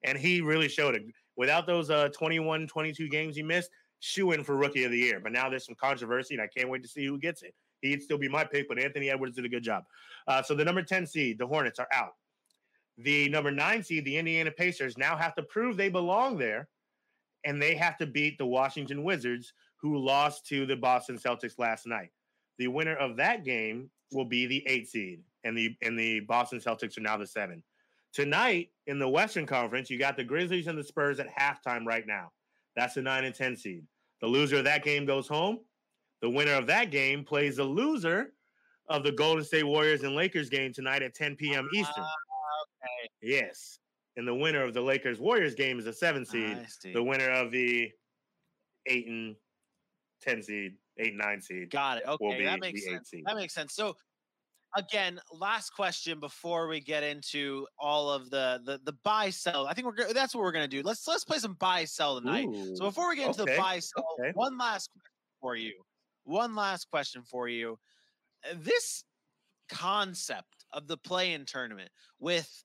and 0.04 0.18
he 0.18 0.40
really 0.40 0.68
showed 0.68 0.94
it. 0.94 1.02
Without 1.36 1.66
those 1.66 1.90
uh, 1.90 2.08
21, 2.08 2.66
22 2.66 3.08
games 3.08 3.36
he 3.36 3.42
missed, 3.42 3.70
shoe 4.00 4.32
in 4.32 4.42
for 4.42 4.56
rookie 4.56 4.84
of 4.84 4.90
the 4.90 4.98
year. 4.98 5.20
But 5.20 5.32
now 5.32 5.48
there's 5.48 5.66
some 5.66 5.76
controversy, 5.76 6.34
and 6.34 6.42
I 6.42 6.46
can't 6.46 6.68
wait 6.68 6.82
to 6.82 6.88
see 6.88 7.06
who 7.06 7.18
gets 7.18 7.42
it. 7.42 7.54
He'd 7.82 8.02
still 8.02 8.18
be 8.18 8.28
my 8.28 8.44
pick, 8.44 8.68
but 8.68 8.78
Anthony 8.78 9.10
Edwards 9.10 9.36
did 9.36 9.44
a 9.44 9.48
good 9.48 9.62
job. 9.62 9.84
Uh, 10.26 10.42
so 10.42 10.54
the 10.54 10.64
number 10.64 10.82
10 10.82 11.06
seed, 11.06 11.38
the 11.38 11.46
Hornets, 11.46 11.78
are 11.78 11.88
out. 11.92 12.12
The 13.02 13.28
number 13.28 13.50
nine 13.50 13.82
seed, 13.82 14.04
the 14.04 14.16
Indiana 14.16 14.50
Pacers, 14.50 14.98
now 14.98 15.16
have 15.16 15.34
to 15.36 15.42
prove 15.42 15.76
they 15.76 15.88
belong 15.88 16.36
there, 16.36 16.68
and 17.44 17.60
they 17.60 17.74
have 17.74 17.96
to 17.98 18.06
beat 18.06 18.36
the 18.36 18.46
Washington 18.46 19.04
Wizards, 19.04 19.52
who 19.76 19.96
lost 19.96 20.46
to 20.48 20.66
the 20.66 20.76
Boston 20.76 21.16
Celtics 21.16 21.58
last 21.58 21.86
night. 21.86 22.10
The 22.58 22.68
winner 22.68 22.96
of 22.96 23.16
that 23.16 23.44
game 23.44 23.90
will 24.12 24.26
be 24.26 24.46
the 24.46 24.62
eight 24.66 24.88
seed, 24.88 25.22
and 25.44 25.56
the 25.56 25.74
and 25.80 25.98
the 25.98 26.20
Boston 26.20 26.60
Celtics 26.60 26.98
are 26.98 27.02
now 27.02 27.16
the 27.16 27.26
seven. 27.26 27.62
Tonight 28.12 28.70
in 28.86 28.98
the 28.98 29.08
Western 29.08 29.46
Conference, 29.46 29.88
you 29.88 29.98
got 29.98 30.16
the 30.16 30.24
Grizzlies 30.24 30.66
and 30.66 30.76
the 30.76 30.84
Spurs 30.84 31.20
at 31.20 31.34
halftime 31.34 31.86
right 31.86 32.06
now. 32.06 32.32
That's 32.76 32.94
the 32.94 33.02
nine 33.02 33.24
and 33.24 33.34
ten 33.34 33.56
seed. 33.56 33.84
The 34.20 34.26
loser 34.26 34.58
of 34.58 34.64
that 34.64 34.84
game 34.84 35.06
goes 35.06 35.26
home. 35.26 35.60
The 36.20 36.28
winner 36.28 36.52
of 36.52 36.66
that 36.66 36.90
game 36.90 37.24
plays 37.24 37.56
the 37.56 37.64
loser 37.64 38.34
of 38.88 39.04
the 39.04 39.12
Golden 39.12 39.44
State 39.44 39.62
Warriors 39.62 40.02
and 40.02 40.14
Lakers 40.14 40.50
game 40.50 40.72
tonight 40.72 41.02
at 41.02 41.14
10 41.14 41.36
p.m. 41.36 41.68
Eastern. 41.72 42.04
Yes. 43.22 43.78
And 44.16 44.26
the 44.26 44.34
winner 44.34 44.64
of 44.64 44.74
the 44.74 44.80
Lakers 44.80 45.20
Warriors 45.20 45.54
game 45.54 45.78
is 45.78 45.86
a 45.86 45.92
seven 45.92 46.24
seed. 46.24 46.58
The 46.92 47.02
winner 47.02 47.30
of 47.30 47.50
the 47.50 47.90
eight 48.86 49.06
and 49.06 49.36
ten 50.20 50.42
seed, 50.42 50.72
eight 50.98 51.10
and 51.10 51.18
nine 51.18 51.40
seed. 51.40 51.70
Got 51.70 51.98
it. 51.98 52.04
Okay, 52.06 52.44
that 52.44 52.60
makes 52.60 52.84
sense. 52.84 53.10
That 53.24 53.36
makes 53.36 53.54
sense. 53.54 53.74
So, 53.74 53.94
again, 54.76 55.20
last 55.32 55.70
question 55.70 56.20
before 56.20 56.68
we 56.68 56.80
get 56.80 57.02
into 57.02 57.66
all 57.78 58.10
of 58.10 58.30
the 58.30 58.60
the 58.64 58.80
the 58.84 58.94
buy 59.04 59.30
sell. 59.30 59.66
I 59.66 59.74
think 59.74 59.86
we're 59.86 59.94
go- 59.94 60.12
that's 60.12 60.34
what 60.34 60.42
we're 60.42 60.52
gonna 60.52 60.68
do. 60.68 60.82
Let's 60.82 61.06
let's 61.06 61.24
play 61.24 61.38
some 61.38 61.54
buy 61.54 61.84
sell 61.84 62.20
tonight. 62.20 62.48
So 62.74 62.84
before 62.84 63.08
we 63.08 63.16
get 63.16 63.28
into 63.28 63.42
okay, 63.42 63.54
the 63.54 63.60
buy 63.60 63.78
sell, 63.78 64.04
okay. 64.20 64.32
one 64.34 64.58
last 64.58 64.90
question 64.92 65.12
for 65.40 65.56
you. 65.56 65.82
One 66.24 66.54
last 66.54 66.90
question 66.90 67.22
for 67.22 67.48
you. 67.48 67.78
This 68.56 69.04
concept 69.68 70.59
of 70.72 70.86
the 70.86 70.96
play-in 70.96 71.44
tournament 71.46 71.90
with 72.18 72.62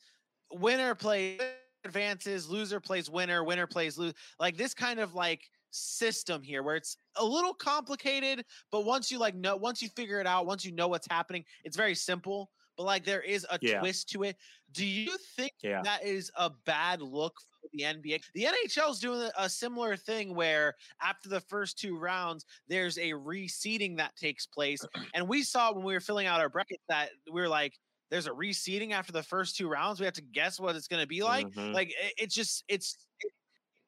winner 0.52 0.96
plays 0.96 1.40
advances, 1.84 2.50
loser 2.50 2.80
plays 2.80 3.10
winner, 3.10 3.44
winner 3.44 3.68
plays 3.68 3.98
lose. 3.98 4.14
Like 4.40 4.58
this 4.58 4.74
kind 4.74 5.00
of 5.00 5.14
like 5.14 5.50
system 5.72 6.42
here 6.42 6.64
where 6.64 6.76
it's 6.76 6.98
a 7.16 7.24
little 7.26 7.54
complicated, 7.54 8.46
but 8.72 8.86
once 8.86 9.12
you 9.12 9.20
like 9.20 9.36
know, 9.36 9.56
once 9.56 9.82
you 9.82 9.90
figure 9.90 10.20
it 10.20 10.28
out, 10.28 10.46
once 10.48 10.66
you 10.66 10.72
know 10.72 10.88
what's 10.88 11.08
happening, 11.10 11.46
it's 11.64 11.78
very 11.78 11.96
simple. 11.96 12.50
But 12.78 12.84
like 12.84 13.06
there 13.06 13.22
is 13.22 13.46
a 13.50 13.60
Yeah. 13.62 13.80
twist 13.80 14.10
to 14.10 14.24
it. 14.24 14.38
Do 14.72 14.86
you 14.86 15.18
think 15.18 15.54
Yeah. 15.62 15.82
that 15.84 16.04
is 16.04 16.32
a 16.36 16.50
bad 16.50 17.02
look 17.02 17.36
for 17.62 17.70
the 17.72 17.84
NBA? 17.86 18.20
The 18.34 18.46
NHL 18.48 18.92
is 18.92 19.00
doing 19.00 19.30
a 19.38 19.50
similar 19.50 19.96
thing 19.96 20.36
where 20.36 20.76
after 21.02 21.30
the 21.30 21.40
first 21.40 21.78
two 21.80 21.98
rounds, 21.98 22.46
there's 22.68 22.98
a 22.98 23.12
reseeding 23.12 23.98
that 23.98 24.16
takes 24.18 24.46
place. 24.46 24.86
And 25.14 25.30
we 25.30 25.44
saw 25.44 25.72
when 25.72 25.86
we 25.86 25.94
were 25.94 26.02
filling 26.02 26.28
out 26.28 26.42
our 26.42 26.50
bracket 26.50 26.82
that 26.90 27.12
we 27.32 27.40
were 27.40 27.48
like, 27.48 27.78
there's 28.12 28.28
a 28.28 28.32
reseeding 28.32 28.92
after 28.92 29.12
the 29.12 29.24
first 29.24 29.56
two 29.56 29.68
rounds. 29.68 30.00
We 30.00 30.06
have 30.06 30.14
to 30.16 30.22
guess 30.22 30.60
what 30.60 30.76
it's 30.76 30.88
going 30.88 31.02
to 31.02 31.08
be 31.08 31.24
like. 31.24 31.48
Mhm. 31.50 31.74
Like 31.74 31.90
it, 31.90 32.14
it's 32.18 32.36
just 32.36 32.64
it's 32.68 32.98
it 33.22 33.32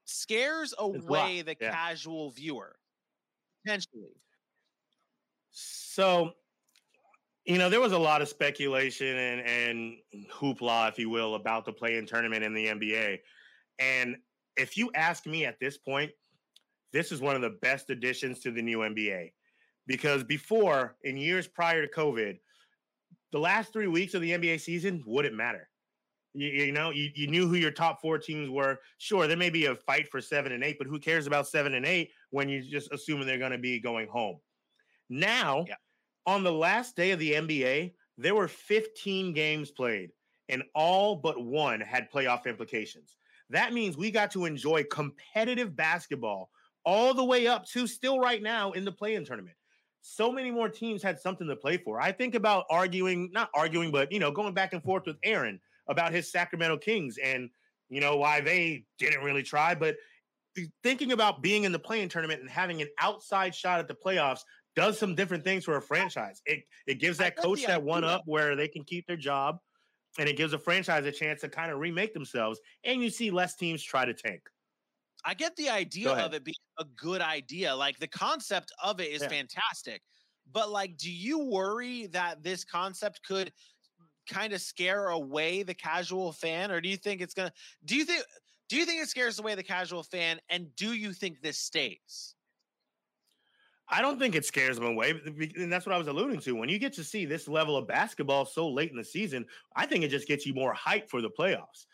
scares 0.05 0.73
away 0.77 1.41
the 1.41 1.55
yeah. 1.59 1.71
casual 1.71 2.31
viewer 2.31 2.77
potentially. 3.65 4.15
So, 5.51 6.31
you 7.45 7.57
know, 7.57 7.69
there 7.69 7.81
was 7.81 7.91
a 7.91 7.97
lot 7.97 8.21
of 8.21 8.29
speculation 8.29 9.15
and, 9.15 9.41
and 9.41 9.97
hoopla, 10.31 10.89
if 10.89 10.99
you 10.99 11.09
will, 11.09 11.35
about 11.35 11.65
the 11.65 11.73
play 11.73 11.97
in 11.97 12.05
tournament 12.05 12.43
in 12.43 12.53
the 12.53 12.67
NBA. 12.67 13.19
And 13.79 14.17
if 14.55 14.77
you 14.77 14.91
ask 14.95 15.25
me 15.25 15.45
at 15.45 15.59
this 15.59 15.77
point, 15.77 16.11
this 16.93 17.11
is 17.11 17.21
one 17.21 17.35
of 17.35 17.41
the 17.41 17.57
best 17.61 17.89
additions 17.89 18.39
to 18.41 18.51
the 18.51 18.61
new 18.61 18.79
NBA. 18.79 19.31
Because 19.87 20.23
before, 20.23 20.97
in 21.03 21.17
years 21.17 21.47
prior 21.47 21.85
to 21.85 21.91
COVID, 21.91 22.37
the 23.31 23.39
last 23.39 23.73
three 23.73 23.87
weeks 23.87 24.13
of 24.13 24.21
the 24.21 24.31
NBA 24.31 24.59
season 24.61 25.03
wouldn't 25.05 25.35
matter. 25.35 25.69
You, 26.33 26.47
you 26.49 26.71
know, 26.71 26.91
you, 26.91 27.09
you 27.15 27.27
knew 27.27 27.47
who 27.47 27.55
your 27.55 27.71
top 27.71 27.99
four 28.01 28.17
teams 28.19 28.49
were. 28.49 28.79
Sure, 28.97 29.27
there 29.27 29.37
may 29.37 29.49
be 29.49 29.65
a 29.65 29.75
fight 29.75 30.07
for 30.09 30.21
seven 30.21 30.51
and 30.51 30.63
eight, 30.63 30.77
but 30.77 30.87
who 30.87 30.99
cares 30.99 31.25
about 31.27 31.47
seven 31.47 31.73
and 31.73 31.85
eight 31.85 32.11
when 32.29 32.47
you're 32.49 32.61
just 32.61 32.91
assuming 32.91 33.25
they're 33.27 33.37
going 33.39 33.51
to 33.51 33.57
be 33.57 33.79
going 33.79 34.07
home? 34.07 34.37
Now, 35.09 35.65
Yeah. 35.67 35.75
on 36.25 36.43
the 36.43 36.51
last 36.51 36.95
day 36.95 37.11
of 37.11 37.19
the 37.19 37.33
NBA, 37.33 37.93
there 38.17 38.35
were 38.35 38.47
15 38.47 39.33
games 39.33 39.71
played, 39.71 40.11
and 40.49 40.63
all 40.75 41.15
but 41.15 41.43
one 41.43 41.79
had 41.81 42.11
playoff 42.11 42.45
implications. 42.45 43.15
That 43.49 43.73
means 43.73 43.95
we 43.95 44.11
got 44.11 44.31
to 44.31 44.45
enjoy 44.45 44.83
competitive 44.83 45.75
basketball 45.75 46.49
all 46.83 47.13
the 47.13 47.23
way 47.23 47.47
up 47.47 47.65
to 47.67 47.87
still 47.87 48.19
right 48.19 48.41
now 48.41 48.71
in 48.73 48.85
the 48.85 48.91
play-in 48.91 49.25
tournament. 49.25 49.55
So 50.01 50.31
many 50.31 50.51
more 50.51 50.69
teams 50.69 51.03
had 51.03 51.19
something 51.19 51.47
to 51.47 51.55
play 51.55 51.77
for. 51.77 51.99
I 51.99 52.11
think 52.11 52.35
about 52.35 52.65
arguing, 52.69 53.29
not 53.33 53.49
arguing, 53.53 53.91
but 53.91 54.11
you 54.11 54.19
know, 54.19 54.31
going 54.31 54.53
back 54.53 54.73
and 54.73 54.83
forth 54.83 55.03
with 55.05 55.17
Aaron 55.23 55.59
about 55.87 56.11
his 56.11 56.31
Sacramento 56.31 56.77
Kings 56.77 57.17
and 57.21 57.49
you 57.89 58.01
know 58.01 58.17
why 58.17 58.41
they 58.41 58.85
didn't 58.99 59.23
really 59.23 59.43
try, 59.43 59.75
but 59.75 59.95
thinking 60.83 61.11
about 61.11 61.41
being 61.41 61.63
in 61.63 61.71
the 61.71 61.79
play-in 61.79 62.09
tournament 62.09 62.41
and 62.41 62.49
having 62.49 62.81
an 62.81 62.87
outside 62.99 63.53
shot 63.53 63.79
at 63.79 63.87
the 63.87 63.93
playoffs 63.93 64.41
does 64.75 64.97
some 64.97 65.15
different 65.15 65.43
things 65.43 65.65
for 65.65 65.77
a 65.77 65.81
franchise. 65.81 66.41
It 66.45 66.63
it 66.85 66.99
gives 66.99 67.17
that 67.17 67.35
coach 67.35 67.65
that 67.65 67.81
one 67.81 68.03
up 68.03 68.23
where 68.25 68.55
they 68.55 68.67
can 68.67 68.83
keep 68.83 69.07
their 69.07 69.17
job, 69.17 69.57
and 70.19 70.29
it 70.29 70.37
gives 70.37 70.53
a 70.53 70.59
franchise 70.59 71.05
a 71.05 71.11
chance 71.11 71.41
to 71.41 71.49
kind 71.49 71.71
of 71.71 71.79
remake 71.79 72.13
themselves. 72.13 72.59
And 72.83 73.01
you 73.01 73.09
see 73.09 73.31
less 73.31 73.55
teams 73.55 73.83
try 73.83 74.05
to 74.05 74.13
tank. 74.13 74.41
I 75.27 75.33
get 75.33 75.57
the 75.57 75.69
idea 75.69 76.13
of 76.13 76.33
it 76.33 76.45
being 76.45 76.55
a 76.79 76.85
good 76.85 77.21
idea. 77.21 77.75
Like 77.75 77.99
the 77.99 78.07
concept 78.07 78.71
of 78.81 79.01
it 79.01 79.11
is 79.11 79.21
Yeah. 79.21 79.27
fantastic. 79.27 80.03
But 80.49 80.69
like, 80.69 80.97
do 80.97 81.11
you 81.11 81.39
worry 81.39 82.07
that 82.07 82.43
this 82.43 82.63
concept 82.63 83.23
could 83.23 83.51
kind 84.29 84.53
of 84.53 84.61
scare 84.61 85.09
away 85.09 85.63
the 85.63 85.75
casual 85.75 86.31
fan? 86.33 86.71
Or 86.71 86.81
do 86.81 86.89
you 86.89 86.97
think 86.97 87.21
it's 87.21 87.33
gonna 87.33 87.53
do 87.85 87.97
you 87.97 88.05
think 88.05 88.23
do 88.69 88.77
you 88.77 88.85
think 88.85 89.01
it 89.03 89.09
scares 89.09 89.39
away 89.39 89.55
the 89.55 89.63
casual 89.63 90.03
fan? 90.03 90.39
And 90.49 90.75
do 90.75 90.93
you 90.93 91.13
think 91.13 91.41
this 91.41 91.59
stays? 91.59 92.35
I 93.89 94.01
don't 94.01 94.19
think 94.19 94.35
it 94.35 94.45
scares 94.45 94.75
them 94.75 94.85
away, 94.85 95.11
and 95.11 95.71
that's 95.71 95.85
what 95.85 95.95
I 95.95 95.97
was 95.97 96.07
alluding 96.09 96.41
to. 96.41 96.55
When 96.55 96.67
you 96.67 96.77
get 96.77 96.91
to 96.93 97.03
see 97.05 97.23
this 97.25 97.47
level 97.47 97.77
of 97.77 97.87
basketball 97.87 98.45
so 98.45 98.67
late 98.69 98.91
in 98.91 98.97
the 98.97 99.03
season, 99.03 99.45
I 99.77 99.85
think 99.85 100.03
it 100.03 100.09
just 100.09 100.27
gets 100.27 100.45
you 100.45 100.53
more 100.53 100.73
hype 100.73 101.09
for 101.09 101.21
the 101.21 101.29
playoffs. 101.29 101.85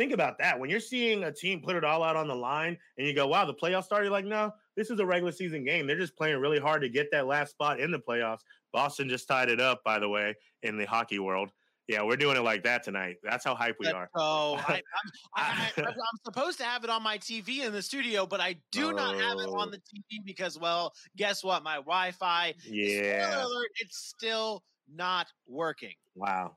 Think 0.00 0.12
about 0.14 0.38
that. 0.38 0.58
When 0.58 0.70
you're 0.70 0.80
seeing 0.80 1.24
a 1.24 1.30
team 1.32 1.60
put 1.60 1.76
it 1.76 1.84
all 1.84 2.02
out 2.02 2.16
on 2.16 2.26
the 2.26 2.34
line 2.34 2.78
and 2.96 3.06
you 3.06 3.12
go, 3.12 3.26
wow, 3.26 3.44
the 3.44 3.52
playoffs 3.52 3.84
started, 3.84 4.06
You're 4.06 4.12
like, 4.12 4.24
no, 4.24 4.50
this 4.74 4.88
is 4.88 4.98
a 4.98 5.04
regular 5.04 5.30
season 5.30 5.62
game. 5.62 5.86
They're 5.86 5.98
just 5.98 6.16
playing 6.16 6.38
really 6.40 6.58
hard 6.58 6.80
to 6.80 6.88
get 6.88 7.10
that 7.12 7.26
last 7.26 7.50
spot 7.50 7.80
in 7.80 7.90
the 7.90 7.98
playoffs. 7.98 8.40
Boston 8.72 9.10
just 9.10 9.28
tied 9.28 9.50
it 9.50 9.60
up, 9.60 9.84
by 9.84 9.98
the 9.98 10.08
way, 10.08 10.34
in 10.62 10.78
the 10.78 10.86
hockey 10.86 11.18
world. 11.18 11.50
Yeah, 11.86 12.02
we're 12.02 12.16
doing 12.16 12.38
it 12.38 12.40
like 12.40 12.62
that 12.64 12.82
tonight. 12.82 13.16
That's 13.22 13.44
how 13.44 13.54
hype 13.54 13.76
we 13.78 13.88
are. 13.88 14.08
go. 14.16 14.20
Oh, 14.22 14.54
I, 14.66 14.80
I'm, 14.80 15.10
I, 15.36 15.70
I, 15.76 15.82
I'm 15.86 15.94
supposed 16.24 16.56
to 16.60 16.64
have 16.64 16.82
it 16.82 16.88
on 16.88 17.02
my 17.02 17.18
TV 17.18 17.66
in 17.66 17.72
the 17.74 17.82
studio, 17.82 18.24
but 18.24 18.40
I 18.40 18.56
do 18.72 18.94
not 18.94 19.16
have 19.16 19.38
it 19.38 19.50
on 19.50 19.68
Oh. 19.68 19.70
the 19.70 19.76
TV 19.76 20.24
because, 20.24 20.58
well, 20.58 20.94
guess 21.18 21.44
what? 21.44 21.62
My 21.62 21.74
Wi-Fi 21.76 22.54
Yeah. 22.64 23.32
Spoiler 23.32 23.44
alert, 23.52 23.68
it's 23.80 23.98
still 23.98 24.64
not 24.88 25.26
working. 25.46 25.92
Wow. 26.14 26.56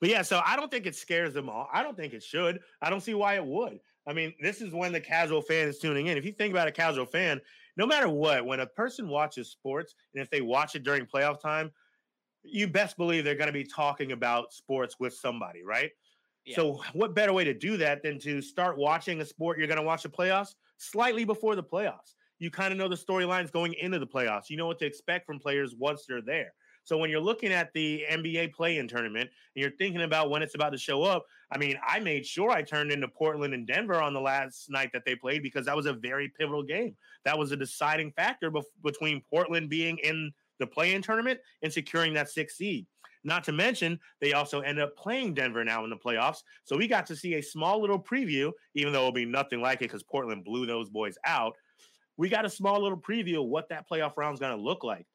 But 0.00 0.10
yeah, 0.10 0.22
so 0.22 0.40
I 0.44 0.56
don't 0.56 0.70
think 0.70 0.86
it 0.86 0.94
scares 0.94 1.34
them 1.34 1.48
all. 1.48 1.68
I 1.72 1.82
don't 1.82 1.96
think 1.96 2.12
it 2.12 2.22
should. 2.22 2.60
I 2.80 2.90
don't 2.90 3.00
see 3.00 3.14
why 3.14 3.34
it 3.34 3.44
would. 3.44 3.80
I 4.06 4.12
mean, 4.12 4.34
this 4.40 4.60
is 4.60 4.72
when 4.72 4.92
the 4.92 5.00
casual 5.00 5.42
fan 5.42 5.68
is 5.68 5.78
tuning 5.78 6.08
in. 6.08 6.18
If 6.18 6.24
you 6.24 6.32
think 6.32 6.52
about 6.52 6.68
a 6.68 6.72
casual 6.72 7.06
fan, 7.06 7.40
no 7.76 7.86
matter 7.86 8.08
what, 8.08 8.44
when 8.44 8.60
a 8.60 8.66
person 8.66 9.08
watches 9.08 9.50
sports 9.50 9.94
and 10.14 10.22
if 10.22 10.30
they 10.30 10.40
watch 10.40 10.74
it 10.74 10.82
during 10.82 11.06
playoff 11.06 11.40
time, 11.40 11.70
you 12.42 12.66
best 12.66 12.96
believe 12.96 13.24
they're 13.24 13.36
going 13.36 13.46
to 13.46 13.52
be 13.52 13.64
talking 13.64 14.12
about 14.12 14.52
sports 14.52 14.96
with 14.98 15.14
somebody, 15.14 15.62
right? 15.62 15.90
Yeah. 16.44 16.56
So, 16.56 16.80
what 16.92 17.14
better 17.14 17.32
way 17.32 17.44
to 17.44 17.54
do 17.54 17.76
that 17.76 18.02
than 18.02 18.18
to 18.20 18.42
start 18.42 18.76
watching 18.76 19.20
a 19.20 19.24
sport 19.24 19.58
you're 19.58 19.68
going 19.68 19.78
to 19.78 19.84
watch 19.84 20.02
the 20.02 20.08
playoffs 20.08 20.54
slightly 20.76 21.24
before 21.24 21.54
the 21.54 21.62
playoffs? 21.62 22.14
You 22.40 22.50
kind 22.50 22.72
of 22.72 22.78
know 22.78 22.88
the 22.88 22.96
storylines 22.96 23.52
going 23.52 23.74
into 23.74 24.00
the 24.00 24.06
playoffs. 24.06 24.50
You 24.50 24.56
know 24.56 24.66
what 24.66 24.80
to 24.80 24.86
expect 24.86 25.24
from 25.24 25.38
players 25.38 25.76
once 25.78 26.04
they're 26.06 26.20
there. 26.20 26.52
So 26.84 26.98
when 26.98 27.10
you're 27.10 27.20
looking 27.20 27.52
at 27.52 27.72
the 27.72 28.04
NBA 28.10 28.52
play-in 28.52 28.88
tournament 28.88 29.30
and 29.54 29.62
you're 29.62 29.76
thinking 29.78 30.02
about 30.02 30.30
when 30.30 30.42
it's 30.42 30.54
about 30.54 30.70
to 30.70 30.78
show 30.78 31.04
up, 31.04 31.24
I 31.52 31.58
mean, 31.58 31.78
I 31.86 32.00
made 32.00 32.26
sure 32.26 32.50
I 32.50 32.62
turned 32.62 32.90
into 32.90 33.08
Portland 33.08 33.54
and 33.54 33.66
Denver 33.66 34.00
on 34.00 34.14
the 34.14 34.20
last 34.20 34.70
night 34.70 34.90
that 34.92 35.04
they 35.04 35.14
played 35.14 35.42
because 35.42 35.66
that 35.66 35.76
was 35.76 35.86
a 35.86 35.92
very 35.92 36.28
pivotal 36.28 36.62
game. 36.62 36.96
That 37.24 37.38
was 37.38 37.52
a 37.52 37.56
deciding 37.56 38.12
factor 38.12 38.50
bef- 38.50 38.64
between 38.82 39.22
Portland 39.30 39.70
being 39.70 39.98
in 39.98 40.32
the 40.58 40.66
play-in 40.66 41.02
tournament 41.02 41.40
and 41.62 41.72
securing 41.72 42.14
that 42.14 42.30
sixth 42.30 42.56
seed. 42.56 42.86
Not 43.24 43.44
to 43.44 43.52
mention, 43.52 44.00
they 44.20 44.32
also 44.32 44.60
end 44.60 44.80
up 44.80 44.96
playing 44.96 45.34
Denver 45.34 45.64
now 45.64 45.84
in 45.84 45.90
the 45.90 45.96
playoffs. 45.96 46.42
So 46.64 46.76
we 46.76 46.88
got 46.88 47.06
to 47.06 47.16
see 47.16 47.34
a 47.34 47.42
small 47.42 47.80
little 47.80 48.00
preview, 48.00 48.50
even 48.74 48.92
though 48.92 49.00
it'll 49.00 49.12
be 49.12 49.24
nothing 49.24 49.60
like 49.60 49.78
it 49.78 49.84
because 49.84 50.02
Portland 50.02 50.44
blew 50.44 50.66
those 50.66 50.88
boys 50.88 51.16
out. 51.24 51.56
We 52.16 52.28
got 52.28 52.44
a 52.44 52.50
small 52.50 52.82
little 52.82 52.98
preview 52.98 53.42
of 53.42 53.46
what 53.46 53.68
that 53.68 53.88
playoff 53.88 54.16
round 54.16 54.34
is 54.34 54.40
going 54.40 54.56
to 54.56 54.62
look 54.62 54.82
like. 54.82 55.06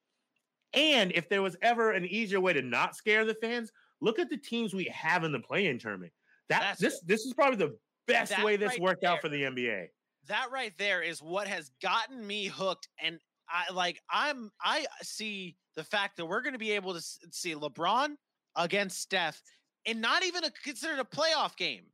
And 0.74 1.12
if 1.14 1.30
there 1.30 1.42
was 1.42 1.56
ever 1.62 1.92
an 1.92 2.06
easier 2.06 2.40
way 2.40 2.54
to 2.54 2.62
not 2.62 2.96
scare 2.96 3.26
the 3.26 3.36
fans, 3.36 3.72
look 4.02 4.20
at 4.20 4.30
the 4.30 4.38
teams 4.38 4.74
we 4.74 4.86
have 4.86 5.24
in 5.24 5.32
the 5.32 5.40
play-in 5.40 5.80
tournament. 5.80 6.14
That 6.50 6.62
That's 6.62 6.80
this 6.80 7.02
this 7.02 7.26
is 7.26 7.34
probably 7.34 7.58
the 7.58 7.78
best 8.08 8.32
That 8.32 8.46
way 8.46 8.58
this 8.58 8.70
right 8.70 8.82
worked 8.82 9.02
there. 9.02 9.12
out 9.12 9.22
for 9.22 9.30
the 9.30 9.44
NBA. 9.44 9.88
that 10.28 10.50
right 10.52 10.74
there 10.78 11.02
is 11.02 11.22
what 11.22 11.48
has 11.48 11.72
gotten 11.82 12.26
me 12.26 12.46
hooked 12.48 12.88
and 13.02 13.20
i 13.50 13.72
like 13.72 14.02
i'm 14.10 14.52
i 14.62 14.86
see 15.02 15.56
the 15.76 15.84
fact 15.84 16.18
that 16.18 16.26
we're 16.26 16.42
going 16.42 16.54
to 16.54 16.60
be 16.60 16.72
able 16.72 16.94
to 16.94 17.02
see 17.32 17.54
lebron 17.56 18.16
against 18.56 19.00
steph 19.00 19.42
and 19.86 20.02
not 20.02 20.24
even 20.24 20.44
a, 20.44 20.52
considered 20.64 21.00
a 21.00 21.04
playoff 21.04 21.56
game 21.56 21.86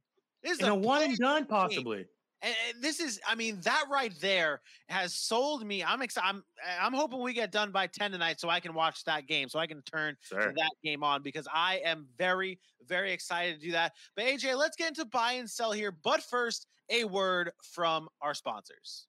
this 0.44 0.54
is 0.54 0.62
And 0.62 0.70
a 0.70 0.76
one 0.76 1.02
and 1.04 1.18
done, 1.18 1.46
possibly. 1.46 2.06
And, 2.44 2.56
and 2.70 2.84
this 2.84 3.00
is 3.00 3.20
i 3.28 3.34
mean 3.34 3.60
that 3.64 3.86
right 3.92 4.14
there 4.22 4.62
has 4.90 5.16
sold 5.16 5.66
me 5.66 5.84
i'm 5.84 6.02
excited 6.02 6.28
i'm 6.28 6.44
i'm 6.80 6.94
hoping 6.94 7.22
we 7.22 7.34
get 7.34 7.52
done 7.52 7.72
by 7.72 7.88
10 7.88 8.12
tonight 8.12 8.40
so 8.40 8.50
i 8.50 8.60
can 8.60 8.74
watch 8.74 9.04
that 9.06 9.26
game 9.26 9.50
so 9.50 9.58
i 9.58 9.66
can 9.66 9.82
turn 9.84 10.16
Sir. 10.22 10.54
that 10.56 10.72
game 10.84 11.04
on 11.04 11.24
because 11.24 11.48
I 11.54 11.82
am 11.86 12.08
very, 12.18 12.60
very 12.88 13.12
excited 13.14 13.60
to 13.60 13.66
do 13.66 13.72
that. 13.72 13.94
But 14.16 14.26
AJ, 14.26 14.58
let's 14.58 14.76
get 14.76 14.90
into 14.90 15.06
buy 15.06 15.34
and 15.34 15.50
sell 15.50 15.72
here. 15.72 15.92
But 15.92 16.22
first, 16.22 16.68
a 16.90 17.06
word 17.06 17.52
from 17.74 18.10
our 18.22 18.34
sponsors. 18.34 19.08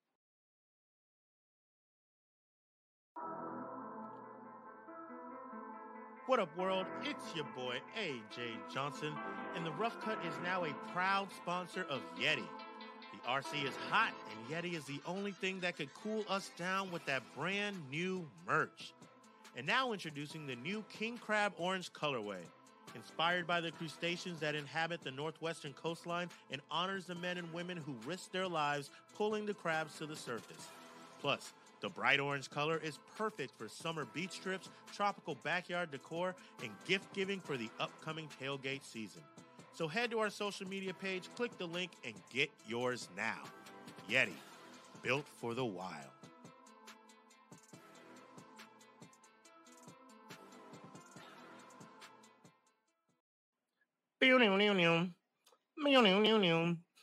What 6.27 6.41
up, 6.41 6.57
world? 6.57 6.87
It's 7.03 7.35
your 7.35 7.45
boy 7.55 7.77
AJ 7.99 8.73
Johnson, 8.73 9.13
and 9.55 9.67
the 9.67 9.73
Rough 9.73 10.01
Cut 10.01 10.19
is 10.27 10.33
now 10.43 10.65
a 10.65 10.73
proud 10.93 11.29
sponsor 11.37 11.85
of 11.91 12.01
Yeti. 12.19 12.49
RC 13.29 13.65
is 13.67 13.75
hot, 13.91 14.13
and 14.31 14.55
Yeti 14.55 14.77
is 14.77 14.85
the 14.85 15.01
only 15.07 15.33
thing 15.33 15.61
that 15.61 15.77
could 15.77 15.93
cool 15.95 16.25
us 16.29 16.51
down 16.57 16.91
with 16.91 17.05
that 17.07 17.23
brand 17.37 17.77
new 17.91 18.27
merch. 18.47 18.93
And 19.57 19.67
now 19.67 19.93
introducing 19.93 20.47
the 20.47 20.57
new 20.57 20.85
King 20.93 21.17
Crab 21.19 21.53
Orange 21.57 21.93
colorway. 21.93 22.43
Inspired 22.95 23.47
by 23.47 23.61
the 23.61 23.73
crustaceans 23.73 24.39
that 24.41 24.55
inhabit 24.55 25.03
the 25.03 25.11
northwestern 25.11 25.73
coastline 25.73 26.29
and 26.51 26.61
honors 26.71 27.07
the 27.07 27.15
men 27.15 27.39
and 27.39 27.53
women 27.53 27.77
who 27.77 27.95
risk 28.07 28.31
their 28.31 28.47
lives 28.47 28.91
pulling 29.17 29.47
the 29.47 29.55
crabs 29.55 29.99
to 29.99 30.07
the 30.07 30.15
surface. 30.15 30.69
Plus, 31.21 31.53
the 31.81 31.89
bright 31.89 32.21
orange 32.21 32.51
color 32.51 32.81
is 32.85 32.99
perfect 33.17 33.57
for 33.59 33.69
summer 33.69 34.05
beach 34.15 34.41
trips, 34.41 34.71
tropical 34.95 35.35
backyard 35.43 35.91
decor, 35.91 36.35
and 36.63 36.71
gift 36.87 37.13
giving 37.15 37.41
for 37.41 37.57
the 37.57 37.69
upcoming 37.81 38.29
tailgate 38.41 38.85
season. 38.85 39.23
So 39.75 39.89
head 39.89 40.13
to 40.13 40.21
our 40.21 40.31
social 40.31 40.69
media 40.69 40.95
page, 40.95 41.29
click 41.35 41.57
the 41.59 41.67
link, 41.67 41.91
and 42.05 42.15
get 42.33 42.49
yours 42.69 43.09
now. 43.17 43.43
Yeti, 44.09 44.29
built 45.03 45.27
for 45.41 45.55
the 45.55 45.65
wild. 45.65 46.11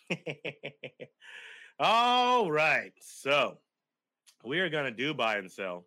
All 1.79 2.49
right. 2.49 2.93
So 3.01 3.57
we 4.45 4.59
are 4.59 4.69
going 4.69 4.85
to 4.85 4.91
do 4.91 5.13
buy 5.13 5.37
and 5.37 5.51
sell. 5.51 5.85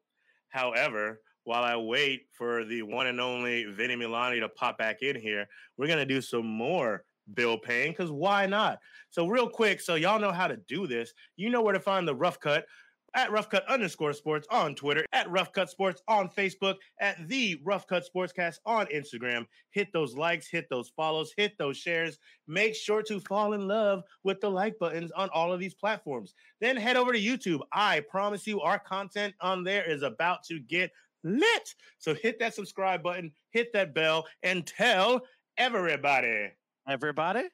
However, 0.51 1.21
while 1.45 1.63
I 1.63 1.77
wait 1.77 2.27
for 2.33 2.65
the 2.65 2.83
one 2.83 3.07
and 3.07 3.21
only 3.21 3.65
Vinny 3.65 3.97
Milani 3.97 4.41
to 4.41 4.49
pop 4.49 4.79
back 4.79 5.03
in 5.03 5.17
here, 5.17 5.47
we're 5.77 5.87
going 5.87 5.99
to 5.99 6.07
do 6.07 6.21
some 6.21 6.47
more 6.47 7.05
bill 7.35 7.57
paying 7.59 7.93
because 7.93 8.11
why 8.11 8.47
not? 8.47 8.79
So, 9.11 9.27
real 9.27 9.49
quick, 9.49 9.81
so 9.81 9.95
y'all 9.95 10.21
know 10.21 10.33
how 10.33 10.49
to 10.49 10.57
do 10.69 10.87
this. 10.87 11.13
You 11.37 11.51
know 11.51 11.63
where 11.63 11.75
to 11.75 11.81
find 11.81 12.07
the 12.07 12.15
rough 12.15 12.41
cut 12.41 12.67
at 13.15 13.31
rough 13.31 13.49
cut 13.49 13.69
underscore 13.69 14.13
sports 14.13 14.47
on 14.51 14.75
Twitter, 14.75 15.05
at 15.13 15.31
rough 15.31 15.53
cut 15.53 15.71
sports 15.71 16.03
on 16.09 16.29
Facebook, 16.29 16.77
at 17.01 17.17
the 17.29 17.61
rough 17.65 17.87
cut 17.87 18.05
sportscast 18.05 18.57
on 18.67 18.87
Instagram. 18.87 19.47
Hit 19.71 19.89
those 19.93 20.17
likes, 20.17 20.49
hit 20.49 20.67
those 20.69 20.91
follows, 20.91 21.33
hit 21.37 21.57
those 21.59 21.77
shares. 21.77 22.19
Make 22.47 22.75
sure 22.75 23.03
to 23.03 23.21
fall 23.21 23.53
in 23.53 23.67
love 23.69 24.03
with 24.25 24.41
the 24.41 24.51
like 24.51 24.79
buttons 24.79 25.13
on 25.13 25.29
all 25.33 25.53
of 25.53 25.61
these 25.61 25.75
platforms. 25.75 26.35
Then 26.61 26.77
head 26.77 26.97
over 26.97 27.13
to 27.13 27.21
YouTube. 27.21 27.61
I 27.73 28.01
promise 28.01 28.47
you, 28.47 28.61
our 28.61 28.79
content 28.79 29.35
on 29.41 29.65
there 29.65 29.89
is 29.89 30.03
about 30.03 30.43
to 30.45 30.59
get 30.59 30.91
lit. 31.25 31.75
So 31.99 32.15
hit 32.15 32.39
that 32.39 32.55
subscribe 32.55 33.03
button, 33.03 33.33
hit 33.51 33.73
that 33.73 33.95
bell, 33.95 34.27
and 34.43 34.67
tell 34.67 35.23
everybody. 35.57 36.53
Everybody. 36.87 37.45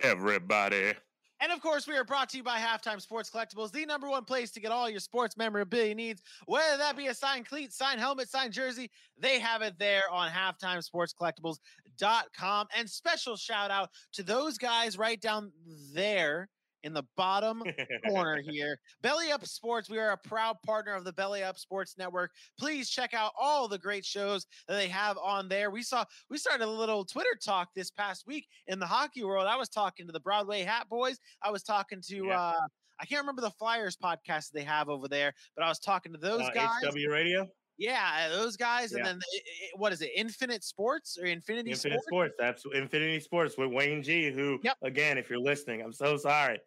Everybody. 0.00 0.94
And 1.42 1.50
of 1.50 1.60
course, 1.60 1.88
we 1.88 1.96
are 1.96 2.04
brought 2.04 2.28
to 2.30 2.36
you 2.36 2.44
by 2.44 2.58
Halftime 2.58 3.00
Sports 3.00 3.28
Collectibles, 3.28 3.72
the 3.72 3.84
number 3.84 4.08
one 4.08 4.24
place 4.24 4.52
to 4.52 4.60
get 4.60 4.70
all 4.70 4.88
your 4.88 5.00
sports 5.00 5.36
memorabilia 5.36 5.92
needs, 5.92 6.22
whether 6.46 6.78
that 6.78 6.96
be 6.96 7.08
a 7.08 7.14
signed 7.14 7.48
cleat, 7.48 7.72
signed 7.72 7.98
helmet, 7.98 8.28
signed 8.28 8.52
jersey. 8.52 8.92
They 9.18 9.40
have 9.40 9.60
it 9.60 9.76
there 9.76 10.02
on 10.08 10.30
halftimesportscollectibles.com. 10.30 12.68
And 12.76 12.88
special 12.88 13.34
shout 13.34 13.72
out 13.72 13.90
to 14.12 14.22
those 14.22 14.56
guys 14.56 14.96
right 14.96 15.20
down 15.20 15.50
there 15.92 16.48
in 16.84 16.92
the 16.92 17.04
bottom 17.16 17.62
corner 18.08 18.40
here. 18.48 18.78
Belly 19.02 19.30
Up 19.32 19.44
Sports, 19.46 19.88
we 19.88 19.98
are 19.98 20.10
a 20.12 20.16
proud 20.16 20.56
partner 20.64 20.94
of 20.94 21.04
the 21.04 21.12
Belly 21.12 21.42
Up 21.42 21.58
Sports 21.58 21.94
Network. 21.98 22.30
Please 22.58 22.90
check 22.90 23.14
out 23.14 23.32
all 23.40 23.68
the 23.68 23.78
great 23.78 24.04
shows 24.04 24.46
that 24.68 24.74
they 24.74 24.88
have 24.88 25.16
on 25.18 25.48
there. 25.48 25.70
We 25.70 25.82
saw 25.82 26.04
we 26.30 26.38
started 26.38 26.64
a 26.64 26.70
little 26.70 27.04
Twitter 27.04 27.36
talk 27.44 27.68
this 27.74 27.90
past 27.90 28.24
week 28.26 28.46
in 28.66 28.78
the 28.78 28.86
hockey 28.86 29.24
world. 29.24 29.46
I 29.46 29.56
was 29.56 29.68
talking 29.68 30.06
to 30.06 30.12
the 30.12 30.20
Broadway 30.20 30.62
Hat 30.62 30.88
Boys. 30.88 31.18
I 31.42 31.50
was 31.50 31.62
talking 31.62 32.00
to 32.08 32.16
Yeah. 32.26 32.40
uh 32.40 32.60
I 33.00 33.04
can't 33.04 33.20
remember 33.22 33.42
the 33.42 33.50
Flyers 33.50 33.96
podcast 33.96 34.50
they 34.52 34.62
have 34.62 34.88
over 34.88 35.08
there, 35.08 35.32
but 35.56 35.64
I 35.64 35.68
was 35.68 35.80
talking 35.80 36.12
to 36.12 36.18
those 36.18 36.42
Uh, 36.42 36.50
guys. 36.50 36.68
HW 36.84 37.10
Radio, 37.10 37.48
Yeah, 37.82 38.28
uh, 38.30 38.36
those 38.36 38.56
guys, 38.56 38.92
and 38.92 39.04
then 39.04 39.18
i- 39.18 39.36
i- 39.38 39.70
what 39.76 39.92
is 39.92 40.02
it? 40.02 40.10
Infinite 40.14 40.62
Sports 40.62 41.18
or 41.18 41.26
Infinity 41.26 41.70
sports? 41.72 41.84
Infinite 41.84 42.02
Sports? 42.04 42.34
Sports. 42.38 42.62
That's 42.64 42.64
Infinity 42.80 43.18
Sports 43.20 43.58
with 43.58 43.70
Wayne 43.72 44.02
G. 44.04 44.30
Who, 44.30 44.60
Yep. 44.62 44.78
again, 44.82 45.18
if 45.18 45.28
you're 45.28 45.40
listening, 45.40 45.80
I'm 45.82 45.92
so 45.92 46.16
sorry. 46.16 46.60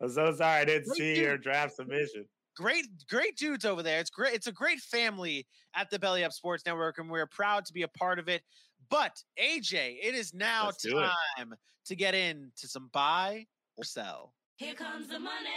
I'm 0.00 0.08
so 0.08 0.34
sorry 0.34 0.62
I 0.62 0.64
didn't 0.64 0.86
Great 0.88 0.96
see 0.98 1.14
dude. 1.14 1.24
your 1.24 1.36
draft 1.38 1.74
submission. 1.76 2.26
great 2.54 2.84
great 3.08 3.34
dudes 3.38 3.64
over 3.64 3.82
there 3.82 3.98
it's 3.98 4.10
great 4.10 4.34
it's 4.34 4.46
a 4.46 4.52
great 4.52 4.78
family 4.78 5.46
at 5.74 5.88
the 5.88 5.98
belly 5.98 6.22
up 6.22 6.32
sports 6.32 6.62
network 6.66 6.98
and 6.98 7.08
we're 7.10 7.26
proud 7.26 7.64
to 7.64 7.72
be 7.72 7.80
a 7.80 7.88
part 7.88 8.18
of 8.18 8.28
it 8.28 8.42
but 8.90 9.24
aj 9.38 9.72
it 9.72 10.14
is 10.14 10.34
now 10.34 10.66
Let's 10.66 10.82
time 10.82 11.54
to 11.86 11.96
get 11.96 12.14
into 12.14 12.68
some 12.68 12.88
buy 12.92 13.46
or 13.78 13.84
sell 13.84 14.34
Here 14.58 14.74
comes 14.74 15.08
the 15.08 15.18
money. 15.18 15.48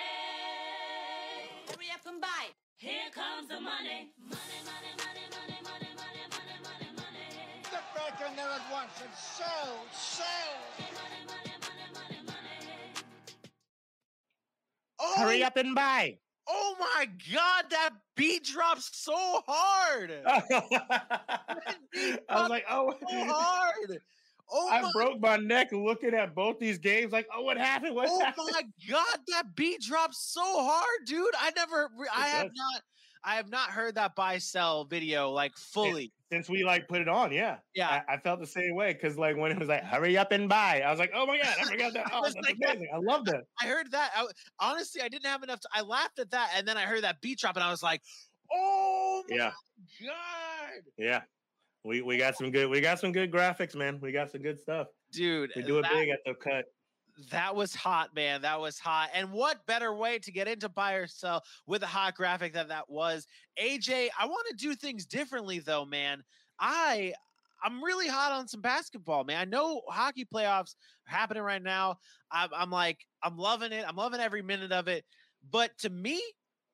Hurry 1.68 1.92
up 1.94 2.06
and 2.06 2.22
buy. 2.22 2.46
Here 2.78 3.10
comes 3.14 3.48
the 3.48 3.60
money. 3.60 4.12
Money, 4.20 4.40
money, 4.66 4.94
money, 5.00 5.26
money, 5.32 5.60
money, 5.64 5.90
money, 5.96 6.26
money, 6.30 6.58
money, 6.64 6.90
money. 6.96 7.62
Get 7.64 7.84
back 7.96 8.30
on 8.30 8.36
there 8.36 8.46
at 8.46 8.72
once 8.72 8.92
and 9.02 9.14
sell, 9.16 9.78
sell. 9.92 10.26
Oh 15.00 15.14
Hurry 15.18 15.44
up 15.44 15.58
and 15.58 15.74
buy. 15.76 16.18
oh 16.48 16.76
my 16.80 17.06
god 17.34 17.66
that 17.70 17.90
beat 18.16 18.44
drops 18.44 18.90
so 18.94 19.42
hard 19.48 20.12
I 20.28 20.44
was 22.30 22.50
like, 22.50 22.66
oh, 22.70 22.94
so 23.02 23.08
hard 23.26 24.02
oh 24.52 24.68
I 24.70 24.82
my 24.82 24.92
broke 24.94 25.20
my 25.22 25.38
neck 25.38 25.72
looking 25.72 26.14
at 26.14 26.36
both 26.36 26.60
these 26.60 26.78
games. 26.78 27.12
Like, 27.12 27.28
oh, 27.34 27.42
what 27.44 27.58
happened? 27.58 27.96
What 27.96 28.10
oh 28.10 28.20
happened? 28.20 28.48
my 28.52 28.64
god, 28.90 29.20
that 29.28 29.56
beat 29.56 29.82
drops 29.82 30.20
so 30.32 30.42
hard, 30.44 31.06
dude. 31.06 31.34
I 31.38 31.52
never, 31.56 31.90
re- 31.98 32.08
I 32.14 32.28
It 32.28 32.32
have 32.32 32.52
not, 32.54 32.82
I 33.24 33.36
have 33.36 33.50
not 33.50 33.72
heard 33.72 33.96
that 33.96 34.16
buy 34.16 34.38
sell 34.38 34.86
video 34.86 35.32
like 35.32 35.58
fully. 35.58 36.14
Since 36.32 36.50
we 36.50 36.64
like 36.64 36.88
put 36.88 37.02
it 37.02 37.08
on, 37.08 37.32
yeah, 37.32 37.60
Yeah. 37.74 38.02
I, 38.08 38.16
I 38.16 38.18
felt 38.20 38.40
the 38.40 38.48
same 38.48 38.76
way 38.76 38.94
because 38.94 39.18
like 39.18 39.38
when 39.38 39.52
it 39.52 39.60
was 39.60 39.68
like 39.68 39.84
hurry 39.84 40.18
up 40.18 40.32
and 40.32 40.50
buy, 40.50 40.82
I 40.82 40.90
was 40.90 41.00
like, 41.00 41.12
oh 41.14 41.26
my 41.26 41.38
god, 41.38 41.58
I 41.60 41.64
forgot 41.66 41.94
that. 41.94 42.08
Oh, 42.14 42.22
that's 42.24 42.36
like, 42.36 42.56
amazing. 42.64 42.88
I 42.94 42.98
love 42.98 43.26
that. 43.26 43.44
I 43.62 43.68
heard 43.68 43.92
that. 43.92 44.12
I, 44.16 44.28
honestly, 44.60 45.02
I 45.02 45.08
didn't 45.10 45.26
have 45.28 45.44
enough. 45.44 45.60
To, 45.62 45.70
I 45.72 45.82
laughed 45.82 46.20
at 46.20 46.32
that, 46.32 46.52
and 46.56 46.68
then 46.68 46.78
I 46.78 46.84
heard 46.84 47.04
that 47.04 47.22
beat 47.22 47.40
drop, 47.40 47.56
and 47.56 47.64
I 47.64 47.70
was 47.72 47.84
like, 47.84 48.02
"Oh 48.52 49.24
my 49.30 49.36
Yeah, 49.36 49.52
god, 50.04 50.84
yeah. 50.98 51.24
We 51.86 52.02
we 52.02 52.18
got 52.18 52.36
some 52.36 52.50
good 52.50 52.68
we 52.70 52.82
got 52.82 53.00
some 53.00 53.12
good 53.12 53.32
graphics, 53.32 53.76
man. 53.76 54.00
We 54.02 54.12
got 54.12 54.32
some 54.32 54.42
good 54.42 54.60
stuff. 54.60 54.88
dude!" 55.12 55.52
We 55.56 55.62
do 55.62 55.78
it 55.78 55.84
that, 55.84 55.94
big 55.94 56.10
at 56.10 56.20
the 56.26 56.34
cut. 56.34 56.66
That 57.30 57.56
was 57.56 57.76
hot, 57.76 58.14
man. 58.16 58.42
That 58.42 58.60
was 58.60 58.80
hot. 58.80 59.10
And 59.14 59.32
what 59.32 59.66
better 59.68 59.94
way 59.94 60.18
to 60.20 60.32
get 60.32 60.48
into 60.48 60.68
buy 60.68 60.94
or 60.94 61.06
sell 61.06 61.44
with 61.68 61.84
a 61.84 61.88
hot 61.88 62.16
graphic 62.16 62.54
than 62.54 62.68
that 62.70 62.90
was? 62.90 63.28
AJ, 63.62 64.10
I 64.20 64.26
want 64.26 64.48
to 64.50 64.56
do 64.56 64.74
things 64.74 65.06
differently, 65.06 65.60
though, 65.60 65.86
man. 65.86 66.24
I 66.60 67.14
I'm 67.64 67.84
really 67.84 68.08
hot 68.08 68.32
on 68.32 68.48
some 68.48 68.62
basketball, 68.62 69.24
man. 69.24 69.40
I 69.40 69.46
know 69.46 69.82
hockey 69.88 70.26
playoffs 70.26 70.76
are 71.08 71.16
happening 71.16 71.44
right 71.44 71.64
now. 71.64 71.98
I'm, 72.32 72.50
I'm 72.54 72.72
like, 72.72 73.00
I'm 73.24 73.38
loving 73.38 73.72
it. 73.72 73.86
I'm 73.88 73.96
loving 73.96 74.20
every 74.20 74.42
minute 74.42 74.72
of 74.72 74.88
it. 74.88 75.06
But 75.52 75.78
to 75.80 75.90
me, 75.90 76.22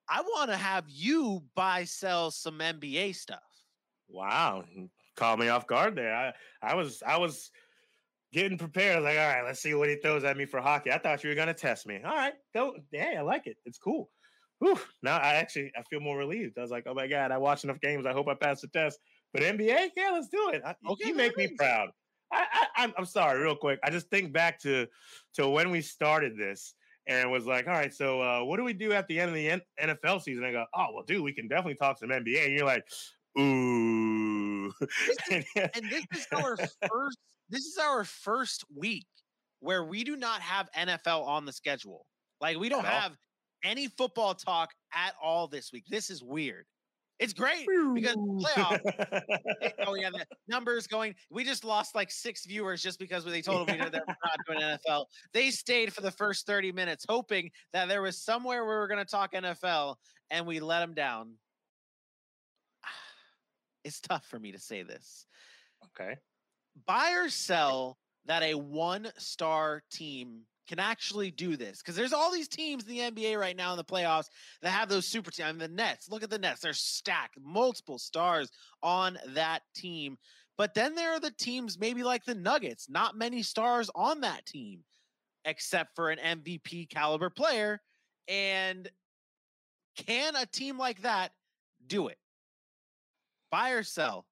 I 0.09 0.21
want 0.21 0.49
to 0.49 0.57
have 0.57 0.85
you 0.87 1.43
buy 1.55 1.83
sell 1.83 2.31
some 2.31 2.59
NBA 2.59 3.15
stuff. 3.15 3.39
Wow, 4.09 4.63
caught 5.15 5.39
me 5.39 5.49
off 5.49 5.67
guard 5.67 5.95
there. 5.95 6.13
I 6.15 6.33
I 6.61 6.75
was 6.75 7.03
I 7.05 7.17
was 7.17 7.51
getting 8.33 8.57
prepared. 8.57 9.03
Like, 9.03 9.17
all 9.17 9.27
right, 9.27 9.43
let's 9.43 9.61
see 9.61 9.73
what 9.73 9.89
he 9.89 9.95
throws 9.95 10.23
at 10.23 10.37
me 10.37 10.45
for 10.45 10.61
hockey. 10.61 10.91
I 10.91 10.97
thought 10.97 11.23
you 11.23 11.29
were 11.29 11.35
gonna 11.35 11.53
test 11.53 11.87
me. 11.87 11.99
All 12.03 12.15
right, 12.15 12.33
go. 12.53 12.75
Hey, 12.91 13.15
I 13.17 13.21
like 13.21 13.47
it. 13.47 13.57
It's 13.65 13.77
cool. 13.77 14.09
Whew. 14.59 14.79
Now 15.01 15.17
I 15.17 15.33
actually 15.35 15.71
I 15.75 15.81
feel 15.83 15.99
more 15.99 16.17
relieved. 16.17 16.57
I 16.57 16.61
was 16.61 16.71
like, 16.71 16.85
oh 16.87 16.93
my 16.93 17.07
god, 17.07 17.31
I 17.31 17.37
watched 17.37 17.63
enough 17.63 17.79
games. 17.81 18.05
I 18.05 18.13
hope 18.13 18.27
I 18.27 18.35
passed 18.35 18.61
the 18.61 18.67
test. 18.67 18.99
But 19.33 19.43
NBA, 19.43 19.89
yeah, 19.95 20.09
let's 20.11 20.27
do 20.27 20.51
it. 20.53 20.61
I, 20.65 20.75
Okay, 20.89 21.09
you 21.09 21.15
make 21.15 21.35
me 21.37 21.47
proud. 21.57 21.89
I, 22.31 22.45
I 22.51 22.83
I'm 22.83 22.93
I'm 22.97 23.05
sorry, 23.05 23.41
real 23.41 23.55
quick. 23.55 23.79
I 23.83 23.89
just 23.89 24.09
think 24.09 24.31
back 24.33 24.59
to 24.61 24.87
to 25.35 25.49
when 25.49 25.71
we 25.71 25.81
started 25.81 26.37
this 26.37 26.75
and 27.07 27.31
was 27.31 27.45
like, 27.45 27.67
all 27.67 27.73
right, 27.73 27.93
so 27.93 28.21
uh, 28.21 28.43
what 28.43 28.57
do 28.57 28.63
we 28.63 28.73
do 28.73 28.91
at 28.93 29.07
the 29.07 29.19
end 29.19 29.29
of 29.29 29.35
the 29.35 29.61
NFL 29.81 30.21
season? 30.21 30.43
I 30.43 30.51
go, 30.51 30.65
oh 30.75 30.87
well, 30.93 31.03
dude, 31.03 31.23
we 31.23 31.33
can 31.33 31.47
definitely 31.47 31.75
talk 31.75 31.97
some 31.97 32.09
NBA. 32.09 32.45
And 32.45 32.53
you're 32.53 32.65
like, 32.65 32.85
ooh. 33.39 34.10
and 35.31 35.89
this 35.89 36.05
is 36.13 36.27
our 36.35 36.57
first 36.89 37.17
this 37.49 37.65
is 37.65 37.77
our 37.77 38.03
first 38.03 38.63
week 38.75 39.07
where 39.59 39.83
we 39.83 40.03
do 40.03 40.15
not 40.15 40.41
have 40.41 40.69
NFL 40.77 41.25
on 41.27 41.45
the 41.45 41.51
schedule. 41.51 42.05
Like 42.39 42.57
we 42.57 42.69
don't 42.69 42.85
have 42.85 43.15
any 43.63 43.87
football 43.87 44.33
talk 44.33 44.71
at 44.93 45.13
all 45.21 45.47
this 45.47 45.71
week. 45.71 45.83
This 45.89 46.09
is 46.09 46.23
weird. 46.23 46.65
It's 47.19 47.33
great 47.33 47.67
because 47.93 48.15
playoff. 48.15 48.79
oh 49.85 49.93
yeah, 49.93 50.09
the 50.09 50.25
numbers 50.47 50.87
going. 50.87 51.13
We 51.29 51.43
just 51.43 51.63
lost 51.63 51.93
like 51.93 52.09
six 52.09 52.47
viewers 52.47 52.81
just 52.81 52.97
because 52.97 53.23
they 53.23 53.43
told 53.43 53.67
them 53.67 53.77
we 53.77 53.83
did 53.83 53.93
we're 53.93 53.99
not 54.07 54.39
doing 54.47 54.59
NFL. 54.59 55.05
They 55.31 55.51
stayed 55.51 55.93
for 55.93 56.01
the 56.01 56.09
first 56.09 56.47
30 56.47 56.71
minutes, 56.71 57.05
hoping 57.07 57.51
that 57.73 57.87
there 57.87 58.01
was 58.01 58.17
somewhere 58.17 58.63
we 58.63 58.73
were 58.73 58.87
going 58.87 59.05
to 59.05 59.09
talk 59.09 59.33
NFL, 59.33 59.97
and 60.31 60.47
we 60.47 60.59
let 60.59 60.79
them 60.79 60.95
down. 60.95 61.33
It's 63.83 63.99
tough 63.99 64.25
for 64.25 64.39
me 64.39 64.51
to 64.51 64.59
say 64.59 64.83
this 64.83 65.25
okay. 65.85 66.17
buy 66.85 67.13
or 67.13 67.29
sell 67.29 67.97
that 68.25 68.43
a 68.43 68.53
one 68.53 69.11
star 69.17 69.83
team 69.91 70.41
can 70.67 70.79
actually 70.79 71.31
do 71.31 71.57
this 71.57 71.79
because 71.79 71.95
there's 71.95 72.13
all 72.13 72.31
these 72.31 72.47
teams 72.47 72.87
in 72.87 72.89
the 72.89 72.99
NBA 72.99 73.37
right 73.37 73.57
now 73.57 73.71
in 73.71 73.77
the 73.77 73.83
playoffs 73.83 74.27
that 74.61 74.69
have 74.69 74.87
those 74.87 75.05
super 75.05 75.29
teams. 75.29 75.49
I 75.49 75.51
mean, 75.51 75.59
the 75.59 75.67
Nets, 75.67 76.09
look 76.09 76.23
at 76.23 76.29
the 76.29 76.39
Nets, 76.39 76.61
they're 76.61 76.71
stacked, 76.71 77.37
multiple 77.43 77.99
stars 77.99 78.49
on 78.81 79.17
that 79.33 79.63
team. 79.75 80.17
But 80.57 80.73
then 80.73 80.95
there 80.95 81.11
are 81.11 81.19
the 81.19 81.31
teams, 81.31 81.79
maybe 81.79 82.03
like 82.03 82.23
the 82.23 82.35
Nuggets, 82.35 82.89
not 82.89 83.17
many 83.17 83.43
stars 83.43 83.89
on 83.95 84.21
that 84.21 84.45
team, 84.45 84.83
except 85.43 85.95
for 85.95 86.09
an 86.09 86.19
MVP 86.19 86.89
caliber 86.89 87.29
player. 87.29 87.81
And 88.27 88.89
can 89.97 90.35
a 90.35 90.45
team 90.45 90.77
like 90.77 91.01
that 91.01 91.31
do 91.85 92.07
it? 92.07 92.17
Buy 93.51 93.71
or 93.71 93.83
sell? 93.83 94.25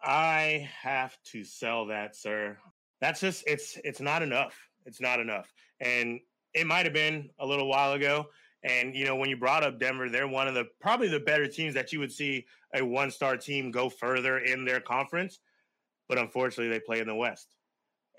I 0.00 0.68
have 0.80 1.16
to 1.32 1.44
sell 1.44 1.86
that, 1.86 2.16
sir. 2.16 2.56
That's 3.00 3.20
just 3.20 3.44
it's 3.46 3.78
it's 3.84 4.00
not 4.00 4.22
enough. 4.22 4.56
It's 4.86 5.00
not 5.00 5.20
enough. 5.20 5.52
And 5.80 6.20
it 6.54 6.66
might 6.66 6.86
have 6.86 6.92
been 6.92 7.30
a 7.38 7.46
little 7.46 7.68
while 7.68 7.92
ago. 7.92 8.26
And 8.64 8.94
you 8.94 9.04
know, 9.04 9.16
when 9.16 9.28
you 9.28 9.36
brought 9.36 9.64
up 9.64 9.80
Denver, 9.80 10.08
they're 10.08 10.28
one 10.28 10.46
of 10.46 10.54
the 10.54 10.66
probably 10.80 11.08
the 11.08 11.20
better 11.20 11.48
teams 11.48 11.74
that 11.74 11.92
you 11.92 11.98
would 11.98 12.12
see 12.12 12.46
a 12.74 12.84
one-star 12.84 13.36
team 13.36 13.70
go 13.70 13.88
further 13.90 14.38
in 14.38 14.64
their 14.64 14.80
conference. 14.80 15.40
But 16.08 16.18
unfortunately, 16.18 16.68
they 16.68 16.80
play 16.80 17.00
in 17.00 17.08
the 17.08 17.14
West. 17.14 17.56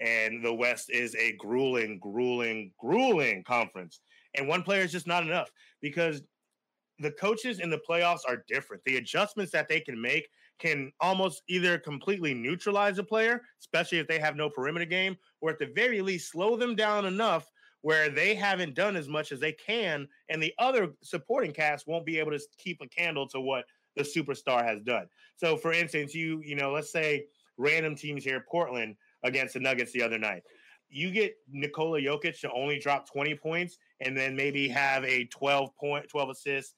And 0.02 0.44
the 0.44 0.54
West 0.54 0.90
is 0.90 1.16
a 1.16 1.34
grueling, 1.34 2.00
grueling, 2.00 2.72
grueling 2.78 3.44
conference. 3.44 4.02
And 4.36 4.48
one 4.48 4.64
player 4.64 4.82
is 4.82 4.92
just 4.92 5.08
not 5.08 5.24
enough 5.24 5.50
because 5.82 6.24
the 7.00 7.12
coaches 7.12 7.60
in 7.60 7.70
the 7.70 7.82
playoffs 7.88 8.22
are 8.28 8.44
different. 8.48 8.84
The 8.86 8.98
adjustments 8.98 9.52
that 9.52 9.68
they 9.68 9.80
can 9.80 10.00
make 10.00 10.28
can 10.60 10.92
almost 11.02 11.42
either 11.48 11.78
completely 11.78 12.34
neutralize 12.34 12.98
a 13.00 13.04
player, 13.04 13.42
especially 13.60 13.98
if 13.98 14.08
they 14.08 14.20
have 14.20 14.36
no 14.36 14.50
perimeter 14.50 14.86
game, 14.86 15.18
or 15.42 15.50
at 15.50 15.60
the 15.60 15.72
very 15.76 16.02
least 16.02 16.32
slow 16.32 16.56
them 16.56 16.76
down 16.76 17.06
enough 17.06 17.50
where 17.82 18.10
they 18.10 18.34
haven't 18.34 18.76
done 18.76 18.96
as 18.96 19.10
much 19.10 19.34
as 19.34 19.42
they 19.42 19.52
can, 19.52 20.08
and 20.30 20.42
the 20.42 20.54
other 20.58 20.94
supporting 21.04 21.52
cast 21.52 21.86
won't 21.86 22.06
be 22.06 22.18
able 22.18 22.32
to 22.32 22.40
keep 22.58 22.80
a 22.82 22.88
candle 22.88 23.28
to 23.28 23.42
what 23.42 23.66
the 23.98 24.04
superstar 24.04 24.64
has 24.64 24.82
done. 24.82 25.06
So, 25.36 25.58
for 25.58 25.74
instance, 25.74 26.16
you 26.16 26.42
you 26.44 26.56
know, 26.56 26.72
let's 26.72 26.92
say 26.92 27.26
random 27.58 27.96
teams 27.96 28.24
here, 28.24 28.46
Portland 28.50 28.96
against 29.24 29.54
the 29.54 29.60
Nuggets 29.60 29.92
the 29.92 30.02
other 30.02 30.18
night. 30.18 30.44
You 30.90 31.12
get 31.12 31.36
Nikola 31.50 32.00
Jokic 32.00 32.40
to 32.42 32.52
only 32.52 32.80
drop 32.80 33.10
20 33.10 33.36
points 33.36 33.78
and 34.00 34.16
then 34.16 34.36
maybe 34.36 34.68
have 34.70 35.04
a 35.04 35.26
12 35.26 35.76
point, 35.76 36.08
12 36.08 36.30
assists, 36.30 36.76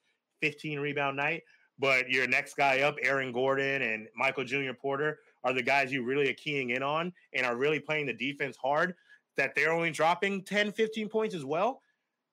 15 0.50 0.78
rebound 0.78 1.16
night 1.16 1.42
but 1.78 2.08
your 2.08 2.26
next 2.26 2.56
guy 2.56 2.80
up, 2.80 2.96
Aaron 3.02 3.32
Gordon 3.32 3.82
and 3.82 4.08
Michael 4.16 4.44
Jr. 4.44 4.72
Porter, 4.72 5.18
are 5.44 5.52
the 5.52 5.62
guys 5.62 5.92
you 5.92 6.04
really 6.04 6.28
are 6.28 6.34
keying 6.34 6.70
in 6.70 6.82
on 6.82 7.12
and 7.34 7.46
are 7.46 7.56
really 7.56 7.80
playing 7.80 8.06
the 8.06 8.14
defense 8.14 8.56
hard, 8.56 8.94
that 9.36 9.54
they're 9.54 9.72
only 9.72 9.90
dropping 9.90 10.42
10, 10.42 10.72
15 10.72 11.08
points 11.08 11.34
as 11.34 11.44
well, 11.44 11.82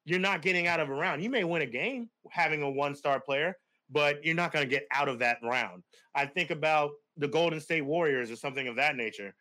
you're 0.06 0.20
not 0.20 0.42
getting 0.42 0.68
out 0.68 0.80
of 0.80 0.90
a 0.90 0.94
round. 0.94 1.22
You 1.22 1.30
may 1.30 1.44
win 1.44 1.62
a 1.62 1.68
game 1.68 2.10
having 2.30 2.62
a 2.64 2.70
one 2.70 2.96
star 2.96 3.20
player, 3.20 3.58
but 3.90 4.24
you're 4.24 4.36
not 4.36 4.52
going 4.52 4.64
to 4.64 4.70
get 4.70 4.88
out 4.92 5.10
of 5.10 5.20
that 5.20 5.38
round. 5.44 5.84
I 6.16 6.26
think 6.26 6.50
about 6.50 6.92
the 7.18 7.28
Golden 7.28 7.60
State 7.60 7.86
Warriors 7.86 8.32
or 8.32 8.36
something 8.36 8.68
of 8.68 8.76
that 8.78 8.96
nature. 8.96 9.34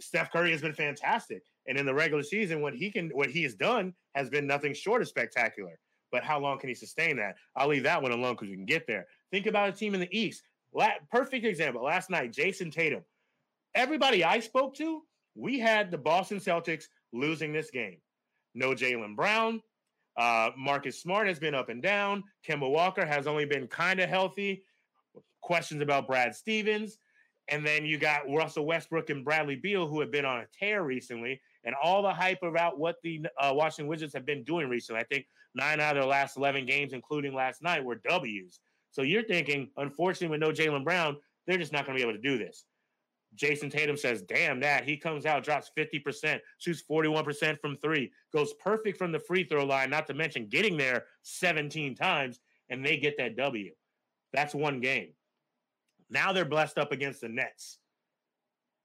Steph 0.00 0.32
Curry 0.32 0.50
has 0.50 0.60
been 0.60 0.72
fantastic. 0.72 1.42
And 1.66 1.78
in 1.78 1.86
the 1.86 1.94
regular 1.94 2.22
season, 2.22 2.60
what 2.60 2.74
he 2.74 2.90
can 2.90 3.10
what 3.10 3.30
he 3.30 3.42
has 3.44 3.54
done 3.54 3.94
has 4.14 4.28
been 4.28 4.46
nothing 4.46 4.74
short 4.74 5.02
of 5.02 5.08
spectacular. 5.08 5.78
But 6.14 6.22
how 6.22 6.38
long 6.38 6.60
can 6.60 6.68
he 6.68 6.76
sustain 6.76 7.16
that? 7.16 7.34
I'll 7.56 7.66
leave 7.66 7.82
that 7.82 8.00
one 8.00 8.12
alone 8.12 8.34
because 8.34 8.48
we 8.48 8.54
can 8.54 8.66
get 8.66 8.86
there. 8.86 9.08
Think 9.32 9.46
about 9.46 9.70
a 9.70 9.72
team 9.72 9.94
in 9.94 10.00
the 10.00 10.16
East. 10.16 10.44
La- 10.72 10.92
perfect 11.10 11.44
example. 11.44 11.82
Last 11.82 12.08
night, 12.08 12.32
Jayson 12.32 12.70
Tatum. 12.70 13.02
Everybody 13.74 14.22
I 14.22 14.38
spoke 14.38 14.76
to, 14.76 15.02
we 15.34 15.58
had 15.58 15.90
the 15.90 15.98
Boston 15.98 16.38
Celtics 16.38 16.84
losing 17.12 17.52
this 17.52 17.72
game. 17.72 17.96
No 18.54 18.74
Jaylen 18.74 19.16
Brown. 19.16 19.60
Uh, 20.16 20.50
Marcus 20.56 21.02
Smart 21.02 21.26
has 21.26 21.40
been 21.40 21.52
up 21.52 21.68
and 21.68 21.82
down. 21.82 22.22
Kemba 22.48 22.70
Walker 22.70 23.04
has 23.04 23.26
only 23.26 23.44
been 23.44 23.66
kind 23.66 23.98
of 23.98 24.08
healthy. 24.08 24.62
Questions 25.40 25.82
about 25.82 26.06
Brad 26.06 26.32
Stevens. 26.36 26.96
And 27.48 27.66
then 27.66 27.84
you 27.84 27.98
got 27.98 28.30
Russell 28.30 28.66
Westbrook 28.66 29.10
and 29.10 29.24
Bradley 29.24 29.56
Beal, 29.56 29.88
who 29.88 29.98
have 29.98 30.12
been 30.12 30.24
on 30.24 30.38
a 30.38 30.46
tear 30.56 30.84
recently, 30.84 31.40
and 31.64 31.74
all 31.82 32.02
the 32.02 32.12
hype 32.12 32.42
about 32.42 32.78
what 32.78 32.96
the 33.02 33.24
uh, 33.40 33.52
Washington 33.54 33.88
Wizards 33.88 34.14
have 34.14 34.26
been 34.26 34.44
doing 34.44 34.68
recently. 34.68 35.00
I 35.00 35.04
think 35.04 35.26
nine 35.54 35.80
out 35.80 35.96
of 35.96 36.02
their 36.02 36.10
last 36.10 36.36
11 36.36 36.66
games, 36.66 36.92
including 36.92 37.34
last 37.34 37.62
night, 37.62 37.84
were 37.84 38.00
W's. 38.08 38.60
So 38.90 39.02
you're 39.02 39.24
thinking, 39.24 39.70
unfortunately, 39.76 40.28
with 40.28 40.40
no 40.40 40.52
Jaylen 40.52 40.84
Brown, 40.84 41.16
they're 41.46 41.58
just 41.58 41.72
not 41.72 41.86
going 41.86 41.98
to 41.98 42.04
be 42.04 42.08
able 42.08 42.18
to 42.18 42.22
do 42.22 42.38
this. 42.38 42.64
Jayson 43.36 43.70
Tatum 43.70 43.96
says, 43.96 44.22
damn 44.22 44.60
that. 44.60 44.84
He 44.84 44.96
comes 44.96 45.26
out, 45.26 45.42
drops 45.42 45.70
50%, 45.76 46.38
shoots 46.58 46.84
41% 46.88 47.60
from 47.60 47.76
three, 47.76 48.12
goes 48.32 48.52
perfect 48.54 48.96
from 48.96 49.10
the 49.10 49.18
free 49.18 49.44
throw 49.44 49.64
line, 49.64 49.90
not 49.90 50.06
to 50.06 50.14
mention 50.14 50.46
getting 50.46 50.76
there 50.76 51.04
17 51.22 51.96
times, 51.96 52.40
and 52.68 52.84
they 52.84 52.96
get 52.96 53.16
that 53.18 53.36
W. 53.36 53.72
That's 54.32 54.54
one 54.54 54.80
game. 54.80 55.08
Now 56.10 56.32
they're 56.32 56.44
blessed 56.44 56.78
up 56.78 56.92
against 56.92 57.20
the 57.20 57.28
Nets. 57.28 57.78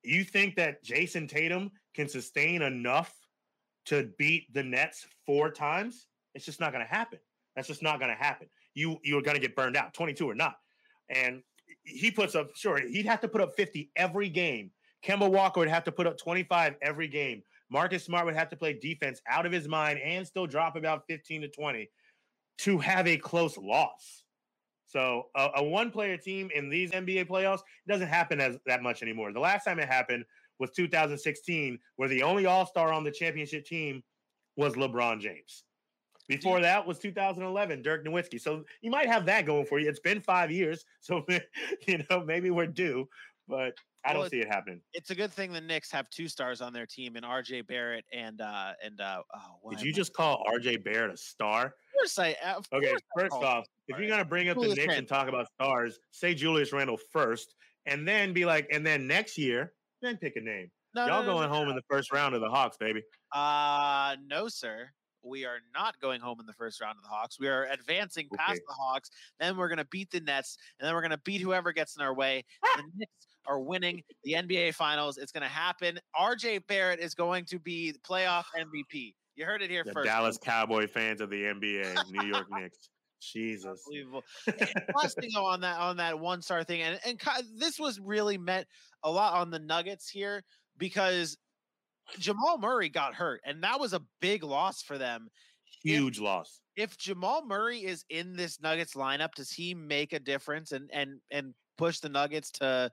You 0.04 0.24
think 0.24 0.56
that 0.56 0.84
Jayson 0.84 1.28
Tatum 1.28 1.72
can 1.94 2.08
sustain 2.08 2.62
enough 2.62 3.14
to 3.86 4.10
beat 4.18 4.54
the 4.54 4.64
Nets 4.64 5.08
four 5.26 5.52
times? 5.52 6.08
It's 6.36 6.46
just 6.46 6.60
not 6.60 6.72
going 6.72 6.86
to 6.86 6.92
happen. 6.92 7.20
That's 7.56 7.68
just 7.68 7.84
not 7.84 8.00
going 8.00 8.12
to 8.12 8.22
happen. 8.22 8.48
You 8.74 8.98
you're 9.04 9.22
going 9.22 9.36
to 9.36 9.42
get 9.42 9.56
burned 9.56 9.76
out, 9.76 9.94
22 9.94 10.30
or 10.30 10.36
not. 10.36 10.56
And 11.10 11.42
he 11.84 12.12
puts 12.12 12.36
up 12.36 12.56
sure 12.56 12.80
he'd 12.80 13.06
have 13.06 13.22
to 13.22 13.28
put 13.28 13.42
up 13.42 13.56
50 13.56 13.92
every 13.96 14.30
game. 14.30 14.72
Kemba 15.04 15.30
Walker 15.30 15.60
would 15.60 15.70
have 15.70 15.84
to 15.86 15.92
put 15.92 16.08
up 16.08 16.18
25 16.18 16.76
every 16.82 17.08
game. 17.08 17.42
Marcus 17.70 18.04
Smart 18.04 18.26
would 18.26 18.36
have 18.36 18.50
to 18.50 18.56
play 18.56 18.74
defense 18.74 19.22
out 19.28 19.46
of 19.46 19.52
his 19.52 19.68
mind 19.68 20.00
and 20.00 20.26
still 20.26 20.48
drop 20.48 20.76
about 20.76 21.04
15 21.08 21.42
to 21.42 21.48
20 21.48 21.90
to 22.60 22.78
have 22.80 23.08
a 23.08 23.18
close 23.18 23.58
loss. 23.58 24.24
So 24.88 25.28
a, 25.36 25.50
a 25.58 25.64
one 25.64 25.92
player 25.92 26.18
team 26.18 26.50
in 26.54 26.70
these 26.70 26.92
NBA 26.92 27.28
playoffs 27.28 27.62
doesn't 27.88 28.08
happen 28.08 28.42
as 28.42 28.58
that 28.66 28.82
much 28.82 29.04
anymore. 29.04 29.32
The 29.32 29.40
last 29.40 29.64
time 29.64 29.80
it 29.80 29.88
happened 29.88 30.26
was 30.60 30.72
2016, 30.72 31.80
where 31.96 32.10
the 32.10 32.24
only 32.24 32.46
All 32.46 32.66
Star 32.66 32.92
on 32.92 33.04
the 33.04 33.12
championship 33.12 33.66
team 33.66 34.04
was 34.56 34.74
LeBron 34.74 35.20
James. 35.20 35.64
Before 36.28 36.62
that 36.62 36.86
was 36.86 37.00
2011, 37.00 37.82
Dirk 37.82 38.06
Nowitzki. 38.06 38.40
So 38.40 38.64
you 38.82 38.92
might 38.92 39.08
have 39.08 39.26
that 39.26 39.48
going 39.48 39.66
for 39.66 39.80
you. 39.80 39.90
It's 39.90 40.00
been 40.00 40.22
five 40.22 40.52
years, 40.52 40.86
so 41.00 41.26
you 41.88 42.04
know 42.10 42.24
maybe 42.24 42.52
we're 42.52 42.68
due, 42.68 43.10
but 43.48 43.74
I 44.06 44.14
Well, 44.14 44.22
don't 44.22 44.30
see 44.30 44.40
it 44.40 44.48
happening. 44.48 44.82
It's 44.94 45.10
a 45.10 45.16
good 45.16 45.32
thing 45.34 45.52
the 45.52 45.60
Knicks 45.60 45.92
have 45.92 46.08
two 46.10 46.28
stars 46.28 46.62
on 46.62 46.72
their 46.72 46.86
team, 46.86 47.16
and 47.16 47.26
RJ 47.26 47.66
Barrett 47.66 48.06
and 48.14 48.42
uh 48.42 48.74
and 48.84 49.02
uh 49.02 49.24
oh, 49.34 49.72
Did 49.72 49.82
you 49.82 49.92
just 49.92 50.14
call 50.14 50.44
RJ 50.48 50.84
Barrett 50.84 51.12
a 51.12 51.18
star? 51.18 51.66
Of 51.66 51.74
course 51.98 52.20
I. 52.20 52.36
Of 52.46 52.68
Okay, 52.72 52.90
course 52.90 53.02
first 53.18 53.32
called 53.32 53.44
off, 53.44 53.66
if 53.88 53.98
you're 53.98 54.08
gonna 54.08 54.24
bring 54.24 54.50
up 54.50 54.56
the 54.58 54.62
Julius 54.62 54.78
Knicks 54.78 54.98
and 54.98 55.08
talk 55.08 55.28
about 55.30 55.48
stars, 55.56 56.00
say 56.12 56.36
Julius 56.36 56.72
Randle 56.72 57.00
first, 57.12 57.56
and 57.88 58.08
then 58.08 58.34
be 58.34 58.46
like, 58.46 58.68
and 58.72 58.86
then 58.86 59.08
next 59.08 59.36
year, 59.38 59.74
then 60.02 60.18
pick 60.18 60.36
a 60.36 60.42
name. 60.42 60.70
no, 60.96 61.06
Y'all 61.08 61.22
no, 61.22 61.28
no, 61.28 61.34
going 61.38 61.50
home 61.50 61.70
in 61.70 61.76
the 61.76 61.84
first 61.90 62.12
round 62.12 62.36
of 62.36 62.42
the 62.42 62.50
Hawks, 62.50 62.78
baby. 62.78 63.02
Uh 63.34 64.16
no, 64.26 64.48
sir. 64.48 64.90
We 65.22 65.46
are 65.46 65.58
not 65.74 66.00
going 66.00 66.22
home 66.22 66.40
in 66.40 66.46
the 66.46 66.54
first 66.54 66.80
round 66.80 66.98
of 66.98 67.04
the 67.04 67.10
Hawks. 67.10 67.38
We 67.40 67.50
are 67.50 67.66
advancing 67.66 68.30
past 68.38 68.52
Okay. 68.52 68.62
the 68.68 68.74
Hawks. 68.74 69.10
Then 69.40 69.58
we're 69.58 69.68
going 69.68 69.80
to 69.80 69.88
beat 69.92 70.10
the 70.12 70.22
Nets, 70.22 70.58
and 70.80 70.88
then 70.88 70.96
we're 70.96 71.02
going 71.02 71.12
to 71.12 71.20
beat 71.26 71.42
whoever 71.42 71.74
gets 71.74 71.98
in 71.98 72.02
our 72.02 72.14
way. 72.16 72.46
the 72.78 72.84
Knicks 72.96 73.12
are 73.46 73.60
winning 73.60 74.02
the 74.24 74.34
NBA 74.36 74.76
Finals. 74.76 75.18
It's 75.18 75.34
going 75.34 75.42
to 75.44 75.50
happen. 75.50 76.00
RJ 76.18 76.66
Barrett 76.68 77.02
is 77.02 77.16
going 77.16 77.44
to 77.46 77.60
be 77.60 77.94
playoff 78.08 78.46
MVP. 78.58 79.14
You 79.36 79.44
heard 79.46 79.62
it 79.62 79.70
here 79.70 79.84
The 79.86 79.92
first. 79.92 80.06
Dallas 80.06 80.38
Cowboy 80.38 80.88
fans 80.88 81.20
of 81.20 81.30
the 81.30 81.44
NBA, 81.44 82.12
New 82.12 82.26
York 82.26 82.48
Knicks. 82.52 82.90
Jesus. 83.20 83.84
Unbelievable. 83.88 84.24
Last 84.96 85.20
thing 85.20 85.30
though 85.34 85.46
on 85.46 85.62
that 85.62 85.78
on 85.80 85.98
that 85.98 86.20
one 86.20 86.42
star 86.42 86.64
thing, 86.64 86.82
and 86.82 87.00
and 87.06 87.20
this 87.58 87.80
was 87.80 88.00
really 88.00 88.38
meant 88.38 88.68
a 89.04 89.12
lot 89.12 89.34
on 89.34 89.52
the 89.52 89.60
Nuggets 89.60 90.10
here 90.10 90.44
because 90.78 91.38
Jamal 92.18 92.58
Murray 92.58 92.90
got 92.90 93.14
hurt, 93.14 93.42
and 93.46 93.64
that 93.64 93.80
was 93.80 93.94
a 93.94 94.02
big 94.22 94.44
loss 94.44 94.82
for 94.82 94.98
them. 94.98 95.28
Huge 95.84 96.20
loss. 96.20 96.62
If 96.76 96.98
Jamal 96.98 97.46
Murray 97.46 97.80
is 97.80 98.04
in 98.10 98.36
this 98.36 98.62
Nuggets 98.62 98.96
lineup, 98.96 99.34
does 99.36 99.52
he 99.52 99.74
make 99.74 100.14
a 100.14 100.20
difference 100.20 100.72
and 100.72 100.90
and 100.92 101.20
and 101.32 101.54
push 101.78 102.00
the 102.00 102.10
Nuggets 102.10 102.52
to 102.52 102.92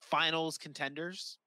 finals 0.00 0.58
contenders? 0.58 1.38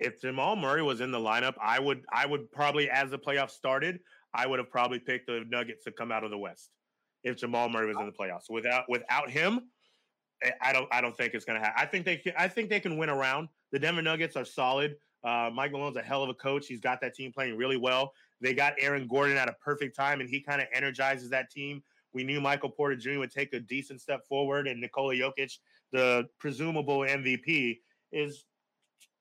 If 0.00 0.20
Jamal 0.20 0.56
Murray 0.56 0.82
was 0.82 1.00
in 1.00 1.10
the 1.12 1.18
lineup, 1.18 1.54
I 1.62 1.78
would 1.78 2.02
I 2.12 2.26
would 2.26 2.50
probably, 2.50 2.90
as 2.90 3.10
the 3.10 3.18
playoffs 3.18 3.52
started, 3.52 3.98
I 4.34 4.46
would 4.46 4.58
have 4.58 4.70
probably 4.70 4.98
picked 4.98 5.26
the 5.26 5.44
Nuggets 5.48 5.84
to 5.84 5.92
come 5.92 6.10
out 6.10 6.24
of 6.24 6.30
the 6.30 6.38
West. 6.38 6.70
If 7.24 7.36
Jamal 7.36 7.68
Murray 7.68 7.88
was 7.88 7.96
in 7.98 8.06
the 8.06 8.12
playoffs, 8.12 8.50
without 8.50 8.84
without 8.88 9.30
him, 9.30 9.70
I- 10.60 10.72
don't 10.72 10.88
I 10.92 11.00
don't 11.00 11.16
think 11.16 11.34
it's 11.34 11.44
gonna 11.44 11.58
happen. 11.60 11.74
I 11.76 11.86
think 11.86 12.04
they 12.04 12.16
can, 12.16 12.34
I 12.36 12.48
think 12.48 12.68
they 12.68 12.80
can 12.80 12.96
win 12.96 13.08
around. 13.08 13.48
The 13.72 13.78
Denver 13.78 14.02
Nuggets 14.02 14.36
are 14.36 14.44
solid. 14.44 14.96
Uh, 15.24 15.50
Mike 15.52 15.72
Malone's 15.72 15.96
a 15.96 16.02
hell 16.02 16.22
of 16.22 16.28
a 16.28 16.34
coach. 16.34 16.66
He's 16.66 16.80
got 16.80 17.00
that 17.00 17.14
team 17.14 17.32
playing 17.32 17.56
really 17.56 17.78
well. 17.78 18.12
They 18.42 18.52
got 18.52 18.74
Aaron 18.78 19.08
Gordon 19.08 19.38
at 19.38 19.48
a 19.48 19.54
perfect 19.54 19.96
time, 19.96 20.20
and 20.20 20.28
he 20.28 20.40
kind 20.40 20.60
of 20.60 20.68
energizes 20.72 21.30
that 21.30 21.50
team. 21.50 21.82
We 22.12 22.24
knew 22.24 22.40
Michael 22.40 22.68
Porter 22.68 22.94
Jr. 22.94 23.20
would 23.20 23.30
take 23.30 23.54
a 23.54 23.60
decent 23.60 24.02
step 24.02 24.26
forward, 24.26 24.68
and 24.68 24.80
Nikola 24.80 25.14
Jokic, 25.14 25.58
the 25.92 26.28
presumable 26.38 26.98
MVP, 27.00 27.80
is 28.12 28.44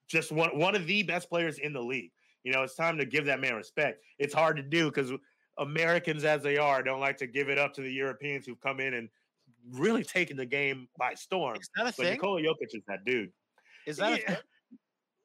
just 0.07 0.31
one 0.31 0.57
one 0.57 0.75
of 0.75 0.85
the 0.85 1.03
best 1.03 1.29
players 1.29 1.57
in 1.57 1.71
the 1.71 1.81
league. 1.81 2.11
You 2.43 2.51
know, 2.51 2.63
it's 2.63 2.75
time 2.75 2.97
to 2.97 3.05
give 3.05 3.25
that 3.25 3.39
man 3.39 3.55
respect. 3.55 4.03
It's 4.19 4.33
hard 4.33 4.57
to 4.57 4.63
do 4.63 4.89
because 4.89 5.11
Americans, 5.57 6.23
as 6.23 6.41
they 6.43 6.57
are, 6.57 6.81
don't 6.83 6.99
like 6.99 7.17
to 7.17 7.27
give 7.27 7.49
it 7.49 7.57
up 7.57 7.73
to 7.73 7.81
the 7.81 7.91
Europeans 7.91 8.45
who've 8.45 8.59
come 8.59 8.79
in 8.79 8.93
and 8.95 9.09
really 9.69 10.03
taken 10.03 10.37
the 10.37 10.45
game 10.45 10.87
by 10.97 11.13
storm. 11.13 11.57
Is 11.57 11.69
that 11.75 11.83
a 11.83 11.85
But 11.85 11.95
thing? 11.95 12.13
Nikola 12.13 12.41
Jokic 12.41 12.73
is 12.73 12.83
that 12.87 13.05
dude. 13.05 13.31
Is 13.85 13.97
that 13.97 14.13
a 14.13 14.17
thing? 14.17 14.37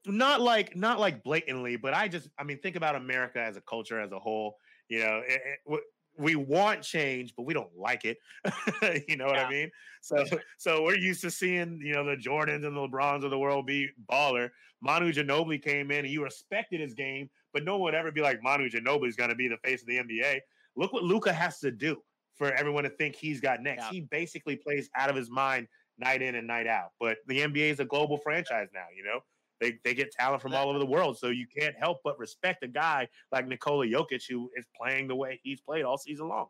not 0.07 0.41
like 0.41 0.75
not 0.77 0.99
like 1.01 1.23
blatantly, 1.23 1.77
but 1.77 1.95
I 1.95 2.09
just 2.09 2.29
I 2.38 2.45
mean 2.45 2.59
think 2.61 2.77
about 2.77 2.95
America 2.97 3.41
as 3.41 3.57
a 3.57 3.61
culture 3.61 4.01
as 4.01 4.12
a 4.12 4.19
whole. 4.19 4.57
You 4.88 5.01
know, 5.01 5.23
it, 5.27 5.41
it- 5.67 5.81
we 6.21 6.35
want 6.35 6.83
change, 6.83 7.33
but 7.37 7.45
we 7.45 7.55
don't 7.55 7.71
like 7.77 8.05
it. 8.05 8.19
you 9.09 9.17
know 9.17 9.27
what 9.27 9.38
I 9.38 9.49
mean? 9.49 9.71
So 10.03 10.25
so 10.59 10.83
we're 10.83 10.99
used 10.99 11.21
to 11.23 11.31
seeing 11.31 11.81
you 11.81 11.93
know 11.95 12.05
the 12.05 12.17
Jordans 12.17 12.67
and 12.67 12.77
the 12.77 12.88
LeBrons 12.88 13.25
of 13.25 13.31
the 13.31 13.38
world 13.38 13.67
be 13.67 13.88
baller. 14.11 14.51
Manu 14.81 15.12
Ginobili 15.12 15.62
came 15.62 15.91
in 15.91 16.05
and 16.05 16.09
you 16.09 16.23
respected 16.25 16.81
his 16.81 16.95
game, 16.95 17.31
but 17.59 17.64
no 17.64 17.73
one 17.73 17.83
would 17.83 17.94
ever 17.97 18.12
be 18.12 18.21
like 18.21 18.40
Manu 18.40 18.71
Ginobili 18.71 19.09
is 19.09 19.16
going 19.16 19.31
to 19.31 19.35
be 19.35 19.49
the 19.49 19.57
face 19.64 19.81
of 19.81 19.88
the 19.88 19.99
NBA. 19.99 20.38
Look 20.77 20.92
what 20.92 21.03
Luka 21.03 21.33
has 21.33 21.59
to 21.59 21.73
do 21.73 21.97
for 22.37 22.53
everyone 22.53 22.85
to 22.85 22.90
think 22.90 23.16
he's 23.16 23.40
got 23.40 23.61
next. 23.61 23.83
Yeah. 23.87 23.90
He 23.90 24.01
basically 24.03 24.55
plays 24.55 24.88
out 24.97 25.11
of 25.11 25.16
his 25.16 25.29
mind 25.29 25.66
night 25.99 26.23
in 26.23 26.37
and 26.37 26.47
night 26.47 26.68
out. 26.68 26.90
But 27.01 27.16
the 27.27 27.40
NBA 27.40 27.73
is 27.73 27.81
a 27.81 27.85
global 27.85 28.16
franchise 28.16 28.68
now. 28.73 28.85
You 28.97 29.03
know 29.03 29.21
they 29.61 29.81
they 29.83 29.92
get 29.92 30.12
talent 30.12 30.40
from 30.40 30.55
all 30.55 30.68
over 30.68 30.79
the 30.79 30.87
world, 30.87 31.18
so 31.18 31.31
you 31.31 31.49
can't 31.59 31.75
help 31.77 31.99
but 32.05 32.16
respect 32.16 32.62
a 32.62 32.68
guy 32.68 33.09
like 33.33 33.49
Nikola 33.49 33.87
Jokic 33.87 34.23
who 34.31 34.49
is 34.57 34.64
playing 34.81 35.09
the 35.09 35.16
way 35.16 35.40
he's 35.42 35.61
played 35.61 35.85
all 35.85 35.99
season 35.99 36.29
long. 36.29 36.47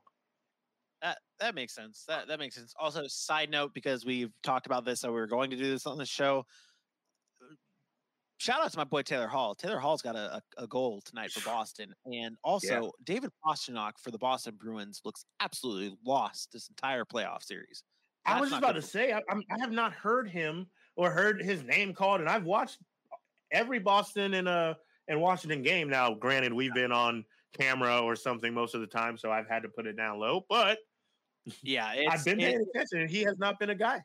That 1.01 1.16
that 1.40 1.55
makes 1.55 1.75
sense. 1.75 2.05
That 2.07 2.29
that 2.29 2.38
makes 2.38 2.55
sense. 2.55 2.75
Also, 2.79 3.07
side 3.07 3.51
note 3.51 3.73
because 3.73 4.05
we've 4.05 4.33
talked 4.42 4.66
about 4.66 4.85
this, 4.85 5.01
so 5.01 5.09
we 5.09 5.21
were 5.21 5.27
going 5.27 5.49
to 5.53 5.57
do 5.57 5.71
this 5.71 5.87
on 5.87 5.97
the 5.97 6.05
show. 6.05 6.44
Shout 8.38 8.62
out 8.62 8.70
to 8.70 8.79
my 8.79 8.85
boy 8.85 9.03
Taylor 9.03 9.27
Hall. 9.27 9.55
Taylor 9.55 9.81
Hall's 9.81 10.01
got 10.01 10.14
a, 10.14 10.40
a, 10.57 10.66
goal 10.66 11.01
tonight 11.05 11.33
for 11.33 11.40
Boston, 11.44 11.92
and 12.07 12.37
also 12.44 12.92
David 13.05 13.31
Pastrnak 13.44 13.92
for 14.01 14.12
the 14.12 14.18
Boston 14.18 14.55
Bruins 14.57 15.01
looks 15.05 15.24
absolutely 15.40 15.96
lost 16.07 16.51
this 16.53 16.68
entire 16.68 17.05
playoff 17.05 17.42
series. 17.42 17.83
I 18.24 18.40
was 18.40 18.51
just 18.51 18.62
about 18.62 18.74
to 18.74 18.83
say 18.83 19.12
I, 19.12 19.22
I'm, 19.31 19.42
have 19.59 19.72
not 19.72 19.92
heard 19.92 20.29
him 20.29 20.66
or 20.96 21.11
heard 21.11 21.42
his 21.42 21.64
name 21.64 21.94
called, 21.94 22.20
and 22.20 22.29
I've 22.29 22.44
watched 22.44 22.79
every 23.51 23.79
Boston 23.79 24.35
and 24.35 24.48
uh 24.48 24.74
and 25.09 25.20
Washington 25.20 25.62
game. 25.62 25.88
Now, 25.88 26.14
granted, 26.14 26.53
we've 26.53 26.74
been 26.74 26.92
on 26.92 27.24
camera 27.57 28.01
or 28.01 28.14
something 28.14 28.53
most 28.53 28.74
of 28.74 28.81
the 28.81 28.87
time, 28.87 29.16
so 29.16 29.33
I've 29.33 29.48
had 29.48 29.62
to 29.62 29.68
put 29.68 29.87
it 29.87 29.96
down 29.96 30.20
low. 30.20 30.44
But 30.48 30.79
Yeah, 31.62 31.87
I've 31.87 32.24
been 32.24 32.38
paying 32.38 32.64
attention, 32.74 33.09
he 33.09 33.22
has 33.22 33.38
not 33.38 33.59
been 33.59 33.70
a 33.70 33.74
guy. 33.74 34.03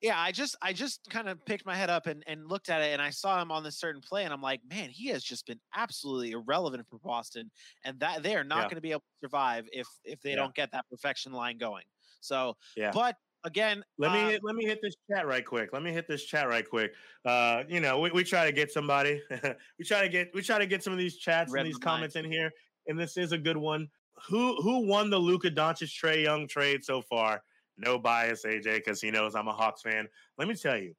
Yeah 0.00 0.18
i 0.18 0.32
just 0.32 0.56
i 0.62 0.72
just 0.72 1.00
kind 1.10 1.28
of 1.28 1.44
picked 1.44 1.66
my 1.66 1.74
head 1.74 1.90
up 1.90 2.06
and, 2.06 2.24
and 2.26 2.48
looked 2.48 2.68
at 2.70 2.80
it 2.80 2.92
and 2.92 3.02
i 3.02 3.10
saw 3.10 3.40
him 3.40 3.50
on 3.52 3.62
this 3.62 3.78
certain 3.78 4.00
play 4.00 4.24
and 4.24 4.32
i'm 4.32 4.40
like 4.42 4.60
man 4.68 4.90
he 4.90 5.08
has 5.08 5.22
just 5.22 5.46
been 5.46 5.60
absolutely 5.74 6.32
irrelevant 6.32 6.86
for 6.88 6.98
boston 7.00 7.50
and 7.84 7.98
that 8.00 8.22
they 8.22 8.34
are 8.36 8.44
not 8.44 8.58
Yeah. 8.58 8.62
going 8.64 8.74
to 8.76 8.80
be 8.80 8.92
able 8.92 9.00
to 9.00 9.26
survive 9.26 9.68
if 9.72 9.86
if 10.04 10.20
they 10.22 10.30
Yeah. 10.30 10.36
don't 10.36 10.54
get 10.54 10.72
that 10.72 10.88
perfection 10.90 11.32
line 11.32 11.58
going 11.58 11.84
so 12.20 12.56
Yeah. 12.76 12.92
but 12.92 13.16
again 13.44 13.82
Let 13.98 14.12
me 14.12 14.18
uh, 14.18 14.28
hit, 14.30 14.40
let 14.44 14.54
me 14.56 14.64
hit 14.66 14.80
this 14.82 14.96
chat 15.10 15.26
right 15.26 15.44
quick. 15.44 15.72
Let 15.72 15.82
me 15.82 15.92
hit 15.92 16.06
this 16.06 16.24
chat 16.24 16.46
right 16.48 16.68
quick. 16.68 16.92
Uh, 17.24 17.64
you 17.68 17.80
know, 17.80 17.98
we, 18.00 18.10
we 18.10 18.22
try 18.22 18.44
to 18.44 18.52
get 18.52 18.70
somebody. 18.70 19.22
we 19.78 19.84
try 19.86 20.02
to 20.02 20.10
get 20.10 20.28
we 20.34 20.42
try 20.42 20.58
to 20.58 20.66
get 20.66 20.82
some 20.84 20.92
of 20.92 20.98
these 20.98 21.16
chats 21.16 21.54
and 21.54 21.66
these 21.66 21.78
the 21.78 21.86
mind. 21.86 21.94
comments 21.96 22.16
in 22.16 22.30
here, 22.30 22.50
and 22.86 22.98
this 22.98 23.16
is 23.16 23.32
a 23.32 23.38
good 23.38 23.56
one. 23.56 23.88
Who 24.28 24.56
who 24.60 24.86
won 24.86 25.08
the 25.08 25.18
Luka 25.18 25.50
Doncic 25.50 25.88
Trae 25.88 26.22
Young 26.22 26.48
trade 26.48 26.84
so 26.84 27.00
far? 27.00 27.42
No 27.80 27.98
bias, 27.98 28.44
AJ, 28.44 28.76
because 28.76 29.00
he 29.00 29.10
knows 29.10 29.34
I'm 29.34 29.48
a 29.48 29.52
Hawks 29.52 29.82
fan. 29.82 30.06
Let 30.38 30.48
me 30.48 30.54
tell 30.54 30.76
you, 30.76 30.94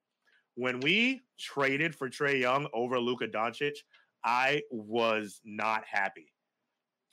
when 0.55 0.79
we 0.79 1.21
traded 1.39 1.95
for 1.95 2.09
Trae 2.09 2.39
Young 2.39 2.67
over 2.73 2.99
Luka 2.99 3.27
Doncic, 3.27 3.77
I 4.25 4.63
was 4.71 5.41
not 5.45 5.83
happy. 5.85 6.33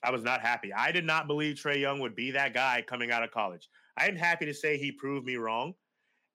I 0.02 0.10
was 0.10 0.22
not 0.22 0.40
happy. 0.40 0.72
I 0.72 0.90
did 0.92 1.04
not 1.04 1.26
believe 1.26 1.56
Trae 1.56 1.80
Young 1.80 2.00
would 2.00 2.14
be 2.14 2.30
that 2.30 2.54
guy 2.54 2.82
coming 2.86 3.10
out 3.10 3.22
of 3.22 3.30
college. 3.30 3.68
I'm 3.96 4.16
happy 4.16 4.46
to 4.46 4.54
say 4.54 4.78
he 4.78 4.92
proved 4.92 5.26
me 5.26 5.36
wrong. 5.36 5.74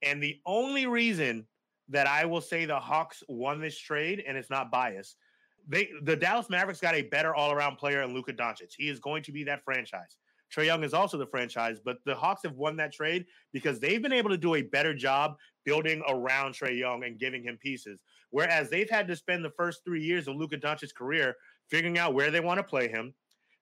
And 0.03 0.21
the 0.21 0.39
only 0.45 0.85
reason 0.85 1.47
that 1.89 2.07
I 2.07 2.25
will 2.25 2.41
say 2.41 2.65
the 2.65 2.79
Hawks 2.79 3.23
won 3.27 3.59
this 3.59 3.77
trade, 3.77 4.23
and 4.27 4.37
it's 4.37 4.49
not 4.49 4.71
bias, 4.71 5.15
they 5.67 5.89
the 6.03 6.15
Dallas 6.15 6.49
Mavericks 6.49 6.81
got 6.81 6.95
a 6.95 7.03
better 7.03 7.33
all-around 7.33 7.77
player 7.77 8.01
in 8.01 8.13
Luka 8.13 8.33
Doncic. 8.33 8.73
He 8.77 8.89
is 8.89 8.99
going 8.99 9.23
to 9.23 9.31
be 9.31 9.43
that 9.45 9.63
franchise. 9.63 10.17
Trae 10.53 10.65
Young 10.65 10.83
is 10.83 10.93
also 10.93 11.17
the 11.17 11.25
franchise, 11.25 11.79
but 11.83 11.97
the 12.05 12.15
Hawks 12.15 12.43
have 12.43 12.55
won 12.55 12.75
that 12.77 12.93
trade 12.93 13.25
because 13.51 13.79
they've 13.79 14.01
been 14.01 14.13
able 14.13 14.29
to 14.29 14.37
do 14.37 14.55
a 14.55 14.61
better 14.61 14.93
job 14.93 15.37
building 15.65 16.03
around 16.07 16.53
Trae 16.53 16.77
Young 16.77 17.03
and 17.03 17.19
giving 17.19 17.43
him 17.43 17.57
pieces. 17.57 18.01
Whereas 18.29 18.69
they've 18.69 18.89
had 18.89 19.07
to 19.07 19.15
spend 19.15 19.43
the 19.43 19.51
first 19.51 19.83
three 19.83 20.03
years 20.03 20.27
of 20.27 20.35
Luka 20.35 20.57
Doncic's 20.57 20.91
career 20.91 21.35
figuring 21.69 21.97
out 21.97 22.13
where 22.13 22.31
they 22.31 22.39
want 22.39 22.59
to 22.59 22.63
play 22.63 22.87
him, 22.87 23.13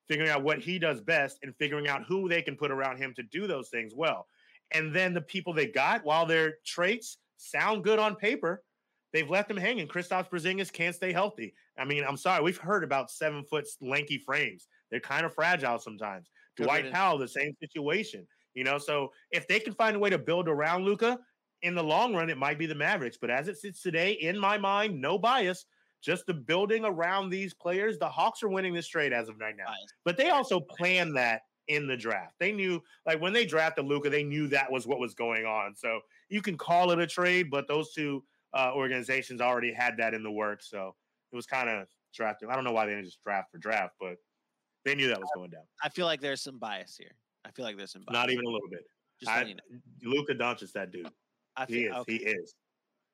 figuring 0.07 0.29
out 0.29 0.43
what 0.43 0.59
he 0.59 0.79
does 0.79 1.01
best, 1.01 1.39
and 1.43 1.55
figuring 1.55 1.87
out 1.87 2.03
who 2.07 2.27
they 2.27 2.41
can 2.41 2.55
put 2.55 2.71
around 2.71 2.97
him 2.97 3.13
to 3.15 3.23
do 3.23 3.47
those 3.47 3.69
things 3.69 3.93
well. 3.95 4.27
And 4.71 4.93
then 4.93 5.13
the 5.13 5.21
people 5.21 5.53
they 5.53 5.67
got, 5.67 6.03
while 6.03 6.25
their 6.25 6.55
traits 6.65 7.17
sound 7.37 7.83
good 7.83 7.99
on 7.99 8.15
paper, 8.15 8.63
they've 9.13 9.29
left 9.29 9.47
them 9.47 9.57
hanging. 9.57 9.87
Kristaps 9.87 10.29
Porzingis 10.29 10.71
can't 10.71 10.95
stay 10.95 11.11
healthy. 11.11 11.53
I 11.77 11.85
mean, 11.85 12.03
I'm 12.07 12.17
sorry, 12.17 12.43
we've 12.43 12.57
heard 12.57 12.83
about 12.83 13.11
seven 13.11 13.43
foot 13.43 13.67
lanky 13.81 14.17
frames. 14.17 14.67
They're 14.89 14.99
kind 14.99 15.25
of 15.25 15.33
fragile 15.33 15.79
sometimes. 15.79 16.29
Dwight 16.61 16.83
riddance. 16.83 16.95
Powell, 16.95 17.17
the 17.17 17.27
same 17.27 17.53
situation. 17.59 18.27
You 18.53 18.63
know, 18.63 18.77
so 18.77 19.11
if 19.31 19.47
they 19.47 19.59
can 19.59 19.73
find 19.73 19.95
a 19.95 19.99
way 19.99 20.09
to 20.09 20.17
build 20.17 20.49
around 20.49 20.83
Luka 20.83 21.19
in 21.61 21.75
the 21.75 21.83
long 21.83 22.13
run, 22.13 22.29
it 22.29 22.37
might 22.37 22.59
be 22.59 22.65
the 22.65 22.75
Mavericks. 22.75 23.17
But 23.19 23.29
as 23.29 23.47
it 23.47 23.57
sits 23.57 23.81
today, 23.81 24.13
in 24.13 24.37
my 24.37 24.57
mind, 24.57 24.99
no 24.99 25.17
bias, 25.17 25.65
just 26.01 26.25
the 26.25 26.33
building 26.33 26.83
around 26.83 27.29
these 27.29 27.53
players, 27.53 27.97
the 27.97 28.09
Hawks 28.09 28.43
are 28.43 28.49
winning 28.49 28.73
this 28.73 28.87
trade 28.87 29.13
as 29.13 29.29
of 29.29 29.39
right 29.39 29.55
now. 29.55 29.71
But 30.03 30.17
they 30.17 30.29
also 30.29 30.59
plan 30.59 31.13
that 31.13 31.41
in 31.67 31.87
the 31.87 31.95
draft. 31.95 32.33
They 32.39 32.51
knew, 32.51 32.81
like 33.05 33.21
when 33.21 33.33
they 33.33 33.45
drafted 33.45 33.85
Luka, 33.85 34.09
they 34.09 34.23
knew 34.23 34.47
that 34.47 34.69
was 34.69 34.87
what 34.87 34.99
was 34.99 35.13
going 35.13 35.45
on. 35.45 35.75
So 35.75 36.01
you 36.27 36.41
can 36.41 36.57
call 36.57 36.91
it 36.91 36.99
a 36.99 37.07
trade, 37.07 37.49
but 37.49 37.67
those 37.67 37.93
two 37.93 38.23
uh, 38.53 38.71
organizations 38.75 39.39
already 39.39 39.71
had 39.71 39.95
that 39.97 40.13
in 40.13 40.23
the 40.23 40.31
works. 40.31 40.69
So 40.69 40.95
it 41.31 41.35
was 41.35 41.45
kind 41.45 41.69
of 41.69 41.87
drafting. 42.13 42.49
I 42.49 42.55
don't 42.55 42.63
know 42.63 42.73
why 42.73 42.87
they 42.87 42.93
didn't 42.93 43.05
just 43.05 43.23
draft 43.23 43.51
for 43.51 43.59
draft, 43.59 43.93
but 43.99 44.15
they 44.85 44.95
knew 44.95 45.07
that 45.07 45.19
was 45.19 45.29
going 45.35 45.49
down. 45.49 45.63
I 45.83 45.89
feel 45.89 46.05
like 46.05 46.21
there's 46.21 46.41
some 46.41 46.57
bias 46.57 46.95
here. 46.97 47.15
I 47.45 47.51
feel 47.51 47.65
like 47.65 47.77
there's 47.77 47.91
some 47.91 48.03
bias. 48.05 48.13
Not 48.13 48.29
even 48.31 48.45
a 48.45 48.49
little 48.49 48.69
bit. 48.69 48.83
Just 49.19 49.31
I, 49.31 49.37
letting 49.37 49.49
you 49.49 49.55
know. 49.55 50.11
Luka 50.17 50.33
Doncic's 50.33 50.73
that 50.73 50.91
dude. 50.91 51.09
I 51.55 51.65
He 51.65 51.85
is. 51.85 51.95
okay. 51.95 52.17
He 52.17 52.23
is. 52.23 52.55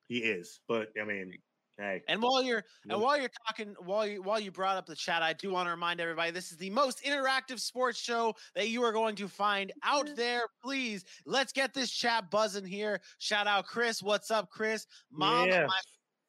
He 0.08 0.18
is. 0.18 0.60
But 0.68 0.88
I 1.00 1.04
mean, 1.04 1.32
hey, 1.76 2.02
And 2.08 2.22
while 2.22 2.42
you're 2.42 2.64
and 2.88 3.00
while 3.00 3.18
you're 3.18 3.30
talking, 3.46 3.74
while 3.84 4.06
you 4.06 4.22
while 4.22 4.40
you 4.40 4.50
brought 4.50 4.76
up 4.76 4.86
the 4.86 4.96
chat, 4.96 5.22
I 5.22 5.34
do 5.34 5.50
want 5.50 5.66
to 5.66 5.70
remind 5.70 6.00
everybody 6.00 6.30
this 6.30 6.50
is 6.50 6.56
the 6.56 6.70
most 6.70 7.04
interactive 7.04 7.60
sports 7.60 8.00
show 8.00 8.34
that 8.54 8.68
you 8.68 8.82
are 8.82 8.92
going 8.92 9.16
to 9.16 9.28
find 9.28 9.72
out 9.84 10.08
there. 10.16 10.42
Please 10.62 11.04
let's 11.26 11.52
get 11.52 11.74
this 11.74 11.90
chat 11.90 12.30
buzzing 12.30 12.64
here. 12.64 13.00
Shout 13.18 13.46
out 13.46 13.66
Chris. 13.66 14.02
What's 14.02 14.30
up, 14.30 14.48
Chris? 14.50 14.86
Mom, 15.10 15.48
Yeah. 15.48 15.66
my, 15.66 15.78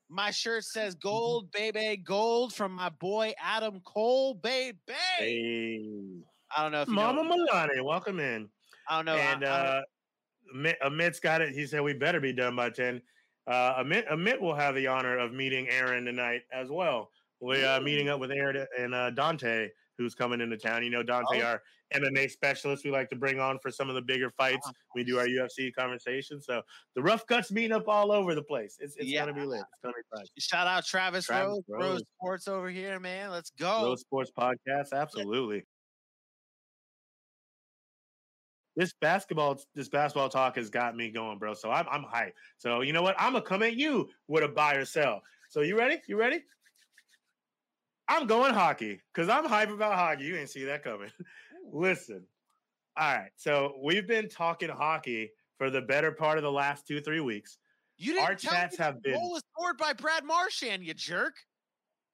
my 0.10 0.32
shirt 0.32 0.64
says 0.64 0.96
gold, 0.96 1.52
baby, 1.52 1.98
gold 1.98 2.54
from 2.54 2.72
my 2.74 2.90
boy 2.90 3.34
Adam 3.42 3.80
Cole, 3.86 4.34
baby. 4.36 4.78
hey. 5.20 5.86
I 6.56 6.64
don't 6.64 6.72
know 6.72 6.82
if 6.82 6.88
you 6.88 6.96
Mama 6.96 7.24
know, 7.24 7.36
Milani, 7.54 7.84
welcome 7.84 8.20
in. 8.20 8.50
I 8.88 8.96
don't 8.98 9.06
know. 9.06 9.16
and 9.16 9.46
I- 9.46 9.48
uh, 9.48 9.82
Amit, 10.56 10.76
Amit's 10.84 11.20
got 11.20 11.42
it. 11.42 11.54
He 11.54 11.68
said 11.68 11.82
we 11.82 11.94
better 11.94 12.20
be 12.20 12.34
done 12.34 12.56
by 12.56 12.72
ten. 12.72 13.02
Uh, 13.46 13.84
Amit, 13.84 14.10
Amit 14.12 14.42
will 14.42 14.56
have 14.56 14.74
the 14.74 14.88
honor 14.88 15.18
of 15.20 15.32
meeting 15.32 15.68
Aaron 15.70 16.06
tonight 16.06 16.42
as 16.52 16.70
well. 16.70 17.12
We're 17.40 17.68
uh, 17.68 17.80
meeting 17.80 18.10
up 18.10 18.20
with 18.20 18.32
Aaron 18.32 18.66
and 18.80 18.96
uh, 18.96 19.12
Dante, 19.12 19.70
who's 20.00 20.16
coming 20.16 20.42
into 20.42 20.58
town. 20.58 20.84
You 20.84 20.90
know, 20.90 21.04
Dante, 21.04 21.42
Oh. 21.42 21.46
our 21.46 21.62
MMA 21.94 22.30
specialist, 22.30 22.84
we 22.86 22.92
like 22.92 23.10
to 23.10 23.16
bring 23.16 23.40
on 23.40 23.58
for 23.60 23.72
some 23.72 23.90
of 23.90 23.96
the 23.96 24.02
bigger 24.02 24.30
fights. 24.32 24.68
Oh, 24.68 24.72
We 24.96 25.04
do 25.04 25.18
our 25.20 25.26
UFC 25.26 25.74
conversations. 25.74 26.46
So 26.46 26.62
the 26.96 27.02
rough 27.02 27.26
cuts 27.26 27.52
meeting 27.52 27.72
up 27.72 27.88
all 27.88 28.12
over 28.12 28.36
the 28.36 28.44
place. 28.44 28.78
It's, 28.80 28.96
it's 28.96 29.08
Yeah. 29.08 29.22
gonna 29.22 29.34
be 29.34 29.46
lit. 29.46 29.62
It's 29.62 29.82
gonna 29.84 29.94
be 29.96 30.18
fun. 30.18 30.26
shout 30.38 30.68
out 30.68 30.86
Travis, 30.86 31.26
Travis 31.26 31.48
Rose, 31.48 31.64
Rose 31.68 31.90
Rose. 31.92 32.04
Sports 32.18 32.48
over 32.48 32.70
here, 32.70 33.00
man. 33.00 33.32
Let's 33.32 33.50
go. 33.52 33.86
Road 33.86 34.00
Sports 34.00 34.32
Podcast, 34.38 34.94
absolutely. 34.94 35.66
This 38.76 38.94
basketball, 38.94 39.60
this 39.76 39.90
basketball 39.90 40.30
talk 40.30 40.56
has 40.56 40.70
got 40.70 40.96
me 40.96 41.10
going, 41.12 41.38
bro. 41.38 41.54
So 41.54 41.70
I'm, 41.72 41.86
I'm 41.90 42.04
hyped. 42.04 42.34
So 42.58 42.82
you 42.82 42.94
know 42.94 43.02
what? 43.02 43.16
I'm 43.20 43.34
gonna 43.34 43.44
come 43.44 43.64
at 43.64 43.76
you 43.76 44.10
with 44.28 44.44
a 44.44 44.48
buy 44.48 44.76
or 44.76 44.86
sell. 44.86 45.22
So 45.50 45.62
you 45.62 45.78
ready? 45.78 46.00
You 46.08 46.18
ready? 46.18 46.44
I'm 48.08 48.26
going 48.26 48.54
hockey 48.54 49.02
because 49.14 49.30
I'm 49.30 49.46
hype 49.46 49.70
about 49.70 49.96
hockey. 49.96 50.24
You 50.24 50.38
ain't 50.38 50.50
see 50.50 50.64
that 50.66 50.84
coming. 50.84 51.12
Listen, 51.72 52.26
all 52.98 53.14
right. 53.16 53.32
So 53.36 53.76
we've 53.84 54.08
been 54.08 54.28
talking 54.30 54.70
hockey 54.70 55.32
for 55.58 55.70
the 55.70 55.82
better 55.82 56.12
part 56.12 56.38
of 56.38 56.44
the 56.44 56.52
last 56.52 56.88
two, 56.88 57.02
three 57.02 57.20
weeks. 57.20 57.58
You 57.98 58.14
didn't 58.14 58.26
Our 58.30 58.36
tell 58.36 58.52
chats 58.54 58.80
me 58.80 58.86
have 58.86 59.02
been- 59.04 59.14
goal 59.14 59.32
was 59.32 59.44
scored 59.54 59.78
by 59.78 59.94
Brad 59.94 60.24
Marchand, 60.24 60.84
you 60.84 60.94
jerk. 60.94 61.36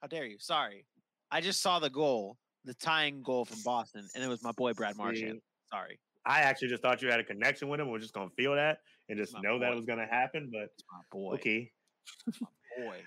How 0.02 0.08
dare 0.08 0.26
you? 0.26 0.38
Sorry. 0.40 0.86
I 1.32 1.42
just 1.42 1.62
saw 1.62 1.80
the 1.80 1.90
goal, 1.90 2.38
the 2.66 2.74
tying 2.76 3.22
goal 3.22 3.46
from 3.46 3.58
Boston, 3.64 4.08
and 4.16 4.24
it 4.24 4.28
was 4.28 4.44
my 4.44 4.52
boy 4.54 4.74
Brad 4.74 4.96
Marchand. 4.98 5.42
Sorry. 5.72 6.00
I 6.26 6.42
actually 6.42 6.70
just 6.70 6.82
thought 6.82 7.02
you 7.04 7.10
had 7.10 7.20
a 7.20 7.24
connection 7.24 7.68
with 7.70 7.80
him. 7.80 7.90
We're 7.90 8.00
just 8.00 8.14
gonna 8.14 8.30
feel 8.32 8.56
that 8.56 8.80
and 9.10 9.18
just 9.18 9.36
know 9.44 9.60
that 9.60 9.72
it 9.72 9.76
was 9.76 9.86
gonna 9.86 10.08
happen. 10.08 10.52
But 10.52 10.70
boy. 11.12 11.34
okay. 11.36 11.72
Boy. 12.78 12.98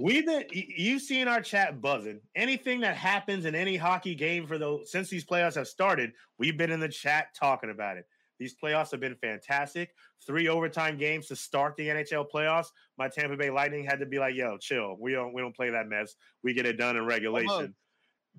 We've 0.00 0.24
been 0.24 0.44
you've 0.50 1.02
seen 1.02 1.28
our 1.28 1.42
chat 1.42 1.82
buzzing. 1.82 2.20
Anything 2.34 2.80
that 2.80 2.96
happens 2.96 3.44
in 3.44 3.54
any 3.54 3.76
hockey 3.76 4.14
game 4.14 4.46
for 4.46 4.56
the 4.56 4.80
since 4.84 5.10
these 5.10 5.26
playoffs 5.26 5.56
have 5.56 5.68
started, 5.68 6.12
we've 6.38 6.56
been 6.56 6.70
in 6.70 6.80
the 6.80 6.88
chat 6.88 7.34
talking 7.38 7.70
about 7.70 7.98
it. 7.98 8.06
These 8.38 8.56
playoffs 8.62 8.90
have 8.92 9.00
been 9.00 9.16
fantastic. 9.16 9.94
Three 10.26 10.48
overtime 10.48 10.96
games 10.96 11.26
to 11.26 11.36
start 11.36 11.76
the 11.76 11.88
NHL 11.88 12.30
playoffs. 12.34 12.68
My 12.96 13.08
Tampa 13.08 13.36
Bay 13.36 13.50
Lightning 13.50 13.84
had 13.84 14.00
to 14.00 14.06
be 14.06 14.18
like, 14.18 14.34
"Yo, 14.34 14.56
chill. 14.56 14.96
We 14.98 15.12
don't 15.12 15.34
we 15.34 15.42
don't 15.42 15.54
play 15.54 15.68
that 15.68 15.86
mess. 15.86 16.14
We 16.42 16.54
get 16.54 16.64
it 16.64 16.78
done 16.78 16.96
in 16.96 17.04
regulation." 17.04 17.74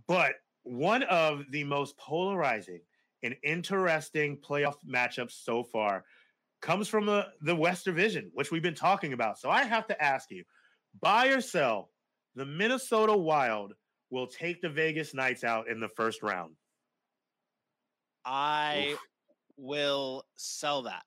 But 0.08 0.34
one 0.64 1.04
of 1.04 1.44
the 1.52 1.64
most 1.64 1.96
polarizing 1.98 2.82
and 3.22 3.36
interesting 3.44 4.38
playoff 4.38 4.78
matchups 4.88 5.44
so 5.44 5.64
far 5.64 6.06
comes 6.62 6.88
from 6.88 7.06
the, 7.06 7.28
the 7.42 7.56
West 7.56 7.86
Division, 7.86 8.32
which 8.34 8.52
we've 8.52 8.62
been 8.64 8.76
talking 8.76 9.14
about. 9.14 9.40
So 9.40 9.50
I 9.50 9.64
have 9.64 9.88
to 9.88 10.02
ask 10.02 10.32
you, 10.32 10.44
buy 11.00 11.28
or 11.28 11.42
sell, 11.42 11.92
the 12.36 12.46
Minnesota 12.46 13.16
Wild 13.16 13.74
will 14.10 14.28
take 14.28 14.62
the 14.62 14.70
Vegas 14.70 15.14
Knights 15.14 15.44
out 15.44 15.68
in 15.68 15.80
the 15.80 15.88
first 15.90 16.22
round. 16.24 16.56
I 18.26 18.92
Oof. 18.92 19.00
will 19.58 20.26
sell 20.36 20.84
that. 20.84 21.04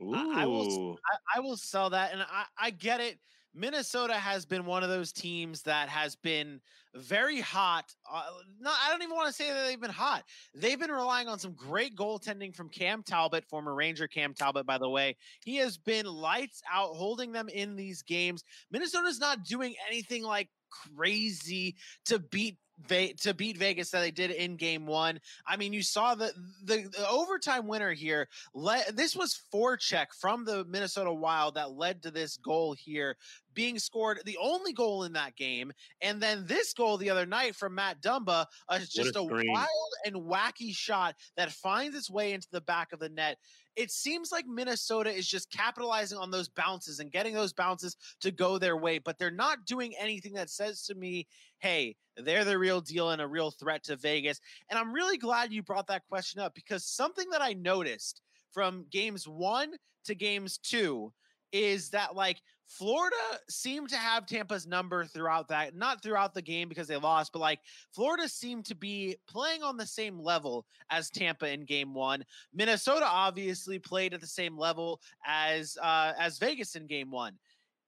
I- 0.00 0.42
I 0.42 0.46
will 0.46 0.98
I, 1.04 1.38
I 1.38 1.40
will 1.40 1.56
sell 1.56 1.90
that, 1.90 2.12
and 2.12 2.22
I, 2.22 2.44
I 2.56 2.70
get 2.70 3.00
it. 3.00 3.18
Minnesota 3.54 4.14
has 4.14 4.46
been 4.46 4.66
one 4.66 4.82
of 4.82 4.88
those 4.88 5.12
teams 5.12 5.62
that 5.62 5.88
has 5.88 6.16
been 6.16 6.60
very 6.94 7.40
hot. 7.40 7.94
Uh, 8.10 8.22
not, 8.60 8.74
I 8.84 8.90
don't 8.90 9.02
even 9.02 9.14
want 9.14 9.28
to 9.28 9.32
say 9.32 9.52
that 9.52 9.66
they've 9.66 9.80
been 9.80 9.90
hot. 9.90 10.24
They've 10.54 10.78
been 10.78 10.90
relying 10.90 11.28
on 11.28 11.38
some 11.38 11.52
great 11.52 11.96
goaltending 11.96 12.54
from 12.54 12.68
Cam 12.68 13.02
Talbot, 13.02 13.44
former 13.46 13.74
Ranger 13.74 14.08
Cam 14.08 14.34
Talbot, 14.34 14.66
by 14.66 14.78
the 14.78 14.88
way. 14.88 15.16
He 15.44 15.56
has 15.56 15.76
been 15.76 16.06
lights 16.06 16.62
out, 16.72 16.94
holding 16.94 17.32
them 17.32 17.48
in 17.48 17.76
these 17.76 18.02
games. 18.02 18.44
Minnesota's 18.70 19.20
not 19.20 19.44
doing 19.44 19.74
anything 19.88 20.22
like 20.22 20.48
crazy 20.70 21.76
to 22.06 22.18
beat. 22.18 22.56
Ve- 22.86 23.14
to 23.14 23.34
beat 23.34 23.56
Vegas 23.56 23.90
that 23.90 24.00
they 24.00 24.10
did 24.10 24.30
in 24.30 24.56
game 24.56 24.86
one. 24.86 25.20
I 25.46 25.56
mean, 25.56 25.72
you 25.72 25.82
saw 25.82 26.14
the 26.14 26.32
the, 26.64 26.88
the 26.88 27.08
overtime 27.08 27.66
winner 27.66 27.92
here 27.92 28.28
Le- 28.54 28.92
this 28.92 29.16
was 29.16 29.40
forecheck 29.52 30.06
from 30.18 30.44
the 30.44 30.64
Minnesota 30.64 31.12
Wild 31.12 31.54
that 31.54 31.72
led 31.72 32.02
to 32.02 32.10
this 32.10 32.36
goal 32.36 32.74
here 32.74 33.16
being 33.54 33.78
scored, 33.78 34.20
the 34.24 34.38
only 34.40 34.72
goal 34.72 35.02
in 35.02 35.14
that 35.14 35.34
game. 35.34 35.72
And 36.00 36.20
then 36.20 36.44
this 36.46 36.72
goal 36.72 36.96
the 36.96 37.10
other 37.10 37.26
night 37.26 37.56
from 37.56 37.74
Matt 37.74 38.00
Dumba, 38.00 38.46
uh, 38.68 38.78
just 38.78 39.16
a, 39.16 39.24
scream. 39.24 39.50
wild 39.52 39.68
and 40.04 40.14
wacky 40.14 40.72
shot 40.74 41.16
that 41.36 41.50
finds 41.50 41.96
its 41.96 42.08
way 42.08 42.32
into 42.32 42.46
the 42.52 42.60
back 42.60 42.92
of 42.92 43.00
the 43.00 43.08
net. 43.08 43.38
It 43.78 43.92
seems 43.92 44.32
like 44.32 44.44
Minnesota 44.48 45.08
is 45.08 45.28
just 45.28 45.52
capitalizing 45.52 46.18
on 46.18 46.32
those 46.32 46.48
bounces 46.48 46.98
and 46.98 47.12
getting 47.12 47.32
those 47.32 47.52
bounces 47.52 47.96
to 48.20 48.32
go 48.32 48.58
their 48.58 48.76
way, 48.76 48.98
but 48.98 49.18
they're 49.18 49.30
not 49.30 49.66
doing 49.66 49.94
anything 49.96 50.32
that 50.32 50.50
says 50.50 50.82
to 50.86 50.96
me, 50.96 51.28
hey, 51.60 51.94
they're 52.16 52.44
the 52.44 52.58
real 52.58 52.80
deal 52.80 53.10
and 53.10 53.22
a 53.22 53.26
real 53.28 53.52
threat 53.52 53.84
to 53.84 53.94
Vegas. 53.94 54.40
And 54.68 54.80
I'm 54.80 54.92
really 54.92 55.16
glad 55.16 55.52
you 55.52 55.62
brought 55.62 55.86
that 55.86 56.02
question 56.08 56.40
up 56.40 56.56
because 56.56 56.84
something 56.84 57.30
that 57.30 57.40
I 57.40 57.52
noticed 57.52 58.20
from 58.50 58.84
games 58.90 59.28
one 59.28 59.70
to 60.06 60.14
games 60.16 60.58
two 60.58 61.12
is 61.52 61.90
that 61.90 62.16
like 62.16 62.42
Florida 62.68 63.16
seemed 63.48 63.88
to 63.88 63.96
have 63.96 64.26
Tampa's 64.26 64.66
number 64.66 65.06
throughout 65.06 65.48
that, 65.48 65.74
not 65.74 66.02
throughout 66.02 66.34
the 66.34 66.42
game 66.42 66.68
because 66.68 66.86
they 66.86 66.96
lost, 66.96 67.32
but 67.32 67.38
like 67.38 67.60
Florida 67.94 68.28
seemed 68.28 68.66
to 68.66 68.74
be 68.74 69.16
playing 69.26 69.62
on 69.62 69.78
the 69.78 69.86
same 69.86 70.20
level 70.20 70.66
as 70.90 71.08
Tampa 71.08 71.50
in 71.50 71.64
game 71.64 71.94
one. 71.94 72.22
Minnesota 72.52 73.06
obviously 73.06 73.78
played 73.78 74.12
at 74.12 74.20
the 74.20 74.26
same 74.26 74.56
level 74.56 75.00
as 75.26 75.78
uh 75.82 76.12
as 76.18 76.38
Vegas 76.38 76.76
in 76.76 76.86
game 76.86 77.10
one. 77.10 77.32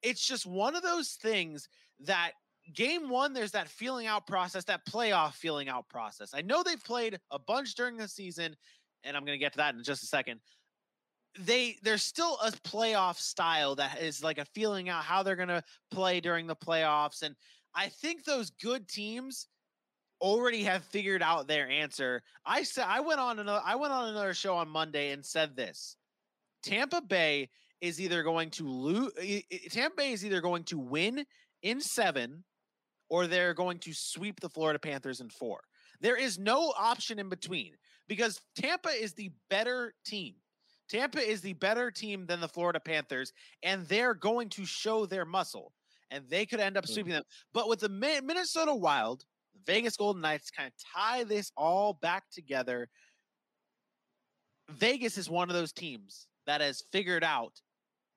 It's 0.03 0.27
just 0.27 0.47
one 0.47 0.75
of 0.75 0.83
those 0.83 1.11
things 1.11 1.69
that 2.01 2.33
game 2.73 3.11
one, 3.11 3.33
there's 3.35 3.53
that 3.53 3.69
feeling 3.69 4.07
out 4.07 4.27
process, 4.27 4.65
that 4.65 4.87
playoff 4.87 5.35
feeling 5.35 5.69
out 5.69 5.89
process. 5.89 6.33
I 6.35 6.41
know 6.41 6.63
they've 6.63 6.83
played 6.83 7.19
a 7.31 7.39
bunch 7.39 7.75
during 7.75 7.97
the 7.97 8.09
season, 8.09 8.57
and 9.05 9.17
I'm 9.17 9.25
going 9.25 9.39
to 9.39 9.43
get 9.43 9.53
to 9.53 9.59
that 9.59 9.75
in 9.75 9.83
just 9.83 10.03
a 10.03 10.07
second. 10.07 10.41
They 11.39 11.77
there's 11.83 12.03
still 12.03 12.39
a 12.45 12.51
playoff 12.51 13.17
style 13.17 13.77
that 13.77 14.01
is 14.03 14.23
like 14.23 14.39
a 14.39 14.45
feeling 14.45 14.89
out 14.89 15.05
how 15.05 15.23
they're 15.23 15.37
going 15.37 15.49
to 15.49 15.63
play 15.91 16.21
during 16.21 16.47
the 16.47 16.57
playoffs, 16.57 17.23
and 17.23 17.37
I 17.75 17.89
think 17.89 18.25
those 18.25 18.51
good 18.51 18.89
teams 18.89 19.47
already 20.21 20.65
have 20.65 20.85
figured 20.85 21.23
out 21.23 21.49
their 21.49 21.69
answer. 21.69 22.23
I 22.45 22.63
said 22.63 22.85
I 22.87 23.01
went 23.01 23.21
on 23.21 23.39
another 23.39 23.63
I 23.65 23.77
went 23.77 23.93
on 23.93 24.09
another 24.09 24.35
show 24.35 24.57
on 24.57 24.69
Monday 24.69 25.11
and 25.13 25.25
said 25.25 25.57
this: 25.57 25.97
Tampa 26.63 27.01
Bay 27.01 27.49
is 27.81 28.01
either 28.01 28.23
going 28.23 28.51
to 28.51 28.69
lose. 28.69 29.13
Tampa 29.71 29.97
Bay 29.97 30.13
is 30.13 30.25
either 30.25 30.41
going 30.41 30.65
to 30.65 30.79
win 30.79 31.25
in 31.63 31.81
seven 31.81 32.45
or 33.09 33.27
they're 33.27 33.55
going 33.55 33.79
to 33.81 33.93
sweep 33.93 34.41
the 34.41 34.49
Florida 34.49 34.79
Panthers 34.79 35.21
in 35.21 35.29
four. 35.29 35.61
There 36.01 36.17
is 36.17 36.39
no 36.39 36.73
option 36.79 37.19
in 37.19 37.29
between 37.29 37.73
because 38.09 38.41
Tampa 38.57 38.91
is 38.91 39.13
the 39.13 39.31
better 39.51 39.95
team. 40.05 40.35
Tampa 40.91 41.21
is 41.21 41.41
the 41.41 41.53
better 41.55 41.91
team 41.91 42.27
than 42.27 42.41
the 42.41 42.49
Florida 42.49 42.81
Panthers, 42.81 43.33
and 43.63 43.87
they're 43.87 44.15
going 44.15 44.49
to 44.51 44.65
show 44.67 45.07
their 45.07 45.25
muscle, 45.25 45.73
and 46.11 46.29
they 46.29 46.45
could 46.45 46.59
end 46.59 46.77
up 46.77 46.85
Mm. 46.85 46.89
sweeping 46.93 47.13
them. 47.13 47.23
But 47.53 47.69
with 47.69 47.79
the 47.81 47.89
Minnesota 47.89 48.75
Wild, 48.75 49.25
the 49.55 49.61
Vegas 49.61 49.97
Golden 49.97 50.21
Knights 50.21 50.51
kind 50.51 50.67
of 50.67 50.75
tie 50.79 51.23
this 51.25 51.53
all 51.57 51.93
back 51.95 52.29
together. 52.31 52.91
Vegas 54.69 55.17
is 55.17 55.31
one 55.31 55.49
of 55.49 55.55
those 55.55 55.73
teams 55.73 56.27
that 56.47 56.61
has 56.61 56.83
figured 56.93 57.25
out 57.25 57.61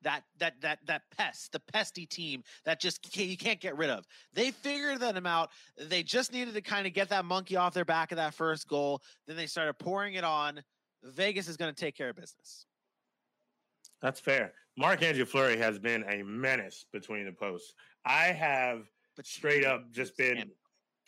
that 0.02 0.24
that 0.38 0.60
that 0.62 0.80
that 0.86 1.04
pest, 1.12 1.52
the 1.52 1.60
pesty 1.60 2.06
team 2.06 2.44
that 2.66 2.80
just 2.80 3.02
can't, 3.02 3.30
you 3.30 3.38
can't 3.38 3.62
get 3.62 3.78
rid 3.78 3.90
of. 3.90 4.06
They 4.34 4.52
figured 4.52 5.00
them 5.00 5.26
out. 5.26 5.52
They 5.78 6.04
just 6.04 6.34
needed 6.34 6.54
to 6.56 6.62
kind 6.62 6.86
of 6.86 6.94
get 6.94 7.10
that 7.10 7.24
monkey 7.26 7.56
off 7.56 7.74
their 7.74 7.86
back 7.86 8.12
of 8.12 8.18
that 8.18 8.34
first 8.34 8.68
goal. 8.68 9.02
Then 9.28 9.38
they 9.38 9.48
started 9.48 9.76
pouring 9.76 10.16
it 10.16 10.24
on. 10.24 10.64
Vegas 11.04 11.48
is 11.48 11.58
going 11.58 11.74
to 11.74 11.80
take 11.80 11.96
care 11.96 12.10
of 12.10 12.16
business. 12.16 12.66
That's 14.02 14.20
fair. 14.20 14.54
Marc-Andre 14.78 15.24
Fleury 15.26 15.58
has 15.58 15.80
been 15.80 16.04
a 16.10 16.24
menace 16.24 16.86
between 16.92 17.26
the 17.26 17.32
posts. 17.32 17.74
I 18.06 18.26
have 18.26 18.84
But 19.16 19.26
straight 19.26 19.66
up 19.66 19.92
just 19.92 20.18
been 20.18 20.36
Damn. 20.36 20.52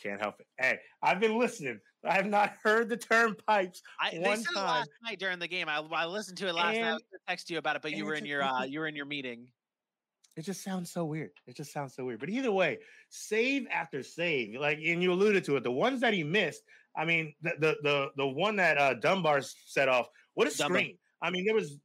can't 0.01 0.21
help 0.21 0.39
it. 0.39 0.47
Hey, 0.59 0.79
I've 1.01 1.19
been 1.19 1.37
listening. 1.37 1.79
I 2.03 2.13
have 2.13 2.27
not 2.27 2.53
heard 2.63 2.87
the 2.89 2.97
term 2.97 3.35
pipes 3.47 3.81
I, 3.99 4.17
one 4.19 4.43
time. 4.43 4.55
last 4.55 4.89
night 5.03 5.19
during 5.19 5.39
the 5.39 5.47
game. 5.47 5.67
I, 5.67 5.79
I 5.91 6.05
listened 6.05 6.37
to 6.37 6.47
it 6.47 6.53
last 6.53 6.79
night. 6.79 7.01
I 7.01 7.31
text 7.31 7.49
you 7.49 7.57
about 7.57 7.75
it, 7.75 7.81
but 7.81 7.91
you 7.91 8.05
were 8.05 8.13
in 8.13 8.25
your 8.25 8.43
uh, 8.43 8.63
you 8.63 8.79
were 8.79 8.87
in 8.87 8.95
your 8.95 9.05
meeting. 9.05 9.47
It 10.37 10.43
just 10.43 10.63
sounds 10.63 10.91
so 10.91 11.05
weird. 11.05 11.31
It 11.47 11.55
just 11.55 11.71
sounds 11.71 11.95
so 11.95 12.05
weird. 12.05 12.19
But 12.19 12.29
either 12.29 12.51
way, 12.51 12.79
save 13.09 13.67
after 13.71 14.03
save, 14.03 14.59
like 14.59 14.79
and 14.85 15.01
you 15.01 15.11
alluded 15.11 15.43
to 15.45 15.55
it, 15.55 15.63
the 15.63 15.71
ones 15.71 16.01
that 16.01 16.13
he 16.13 16.23
missed. 16.23 16.61
I 16.97 17.05
mean, 17.05 17.33
the 17.41 17.53
the 17.59 17.75
the, 17.83 18.07
the 18.17 18.27
one 18.27 18.55
that 18.57 18.77
uh, 18.77 18.95
Dumba 18.95 19.45
set 19.65 19.89
off. 19.89 20.07
What 20.33 20.47
a 20.47 20.51
Dumba. 20.51 20.65
screen! 20.65 20.97
I 21.21 21.29
mean, 21.29 21.45
there 21.45 21.55
was, 21.55 21.77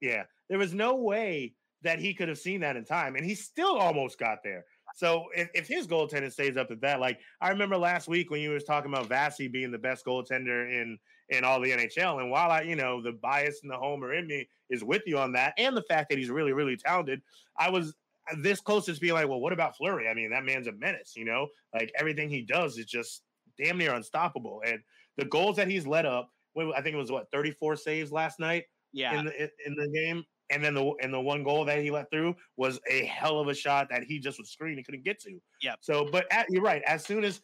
yeah, 0.00 0.24
there 0.48 0.58
was 0.58 0.74
no 0.74 0.96
way 0.96 1.54
that 1.82 1.98
he 1.98 2.14
could 2.14 2.28
have 2.28 2.38
seen 2.38 2.60
that 2.60 2.76
in 2.76 2.84
time, 2.84 3.16
and 3.16 3.24
he 3.24 3.34
still 3.34 3.76
almost 3.76 4.18
got 4.18 4.38
there. 4.42 4.64
So 4.96 5.26
if, 5.34 5.48
if 5.54 5.66
his 5.66 5.86
goaltender 5.86 6.30
stays 6.32 6.56
up 6.56 6.70
at 6.70 6.80
that, 6.82 7.00
like 7.00 7.18
I 7.40 7.50
remember 7.50 7.76
last 7.76 8.08
week 8.08 8.30
when 8.30 8.40
you 8.40 8.50
was 8.50 8.64
talking 8.64 8.92
about 8.92 9.08
Vasi 9.08 9.50
being 9.50 9.70
the 9.70 9.78
best 9.78 10.04
goaltender 10.04 10.70
in 10.70 10.98
in 11.30 11.44
all 11.44 11.60
the 11.60 11.70
NHL, 11.70 12.20
and 12.20 12.30
while 12.30 12.50
I, 12.50 12.62
you 12.62 12.76
know, 12.76 13.02
the 13.02 13.12
bias 13.12 13.60
and 13.62 13.70
the 13.70 13.76
homer 13.76 14.14
in 14.14 14.26
me 14.26 14.48
is 14.70 14.84
with 14.84 15.02
you 15.06 15.18
on 15.18 15.32
that, 15.32 15.54
and 15.58 15.76
the 15.76 15.82
fact 15.82 16.10
that 16.10 16.18
he's 16.18 16.30
really 16.30 16.52
really 16.52 16.76
talented, 16.76 17.22
I 17.56 17.70
was 17.70 17.94
this 18.38 18.60
close 18.60 18.86
to 18.86 18.94
being 18.94 19.14
like, 19.14 19.28
well, 19.28 19.40
what 19.40 19.52
about 19.52 19.76
Fleury? 19.76 20.08
I 20.08 20.14
mean, 20.14 20.30
that 20.30 20.44
man's 20.44 20.66
a 20.66 20.72
menace, 20.72 21.14
you 21.16 21.24
know, 21.24 21.48
like 21.74 21.92
everything 21.98 22.30
he 22.30 22.42
does 22.42 22.78
is 22.78 22.86
just 22.86 23.22
damn 23.58 23.78
near 23.78 23.94
unstoppable, 23.94 24.62
and 24.66 24.80
the 25.16 25.24
goals 25.24 25.56
that 25.56 25.68
he's 25.68 25.86
let 25.86 26.06
up, 26.06 26.30
I 26.56 26.80
think 26.82 26.94
it 26.94 26.98
was 26.98 27.10
what 27.12 27.30
34 27.32 27.76
saves 27.76 28.12
last 28.12 28.38
night 28.40 28.64
Yeah, 28.92 29.18
in 29.18 29.26
the 29.26 29.50
in- 29.66 29.74
the 29.74 29.88
game. 29.88 30.24
And 30.50 30.62
then 30.62 30.74
the 30.74 30.92
and 31.00 31.12
the 31.12 31.20
one 31.20 31.42
goal 31.42 31.64
that 31.64 31.78
he 31.80 31.90
let 31.90 32.10
through 32.10 32.36
was 32.56 32.78
a 32.90 33.06
hell 33.06 33.40
of 33.40 33.48
a 33.48 33.54
shot 33.54 33.88
that 33.88 34.02
he 34.04 34.18
just 34.18 34.38
was 34.38 34.50
screening 34.50 34.76
and 34.78 34.84
couldn't 34.86 35.02
get 35.02 35.18
to. 35.22 35.40
Yeah. 35.62 35.74
So, 35.80 36.06
but 36.12 36.30
at, 36.30 36.46
you're 36.50 36.62
right. 36.62 36.82
As 36.82 37.02
soon 37.02 37.24
as 37.24 37.40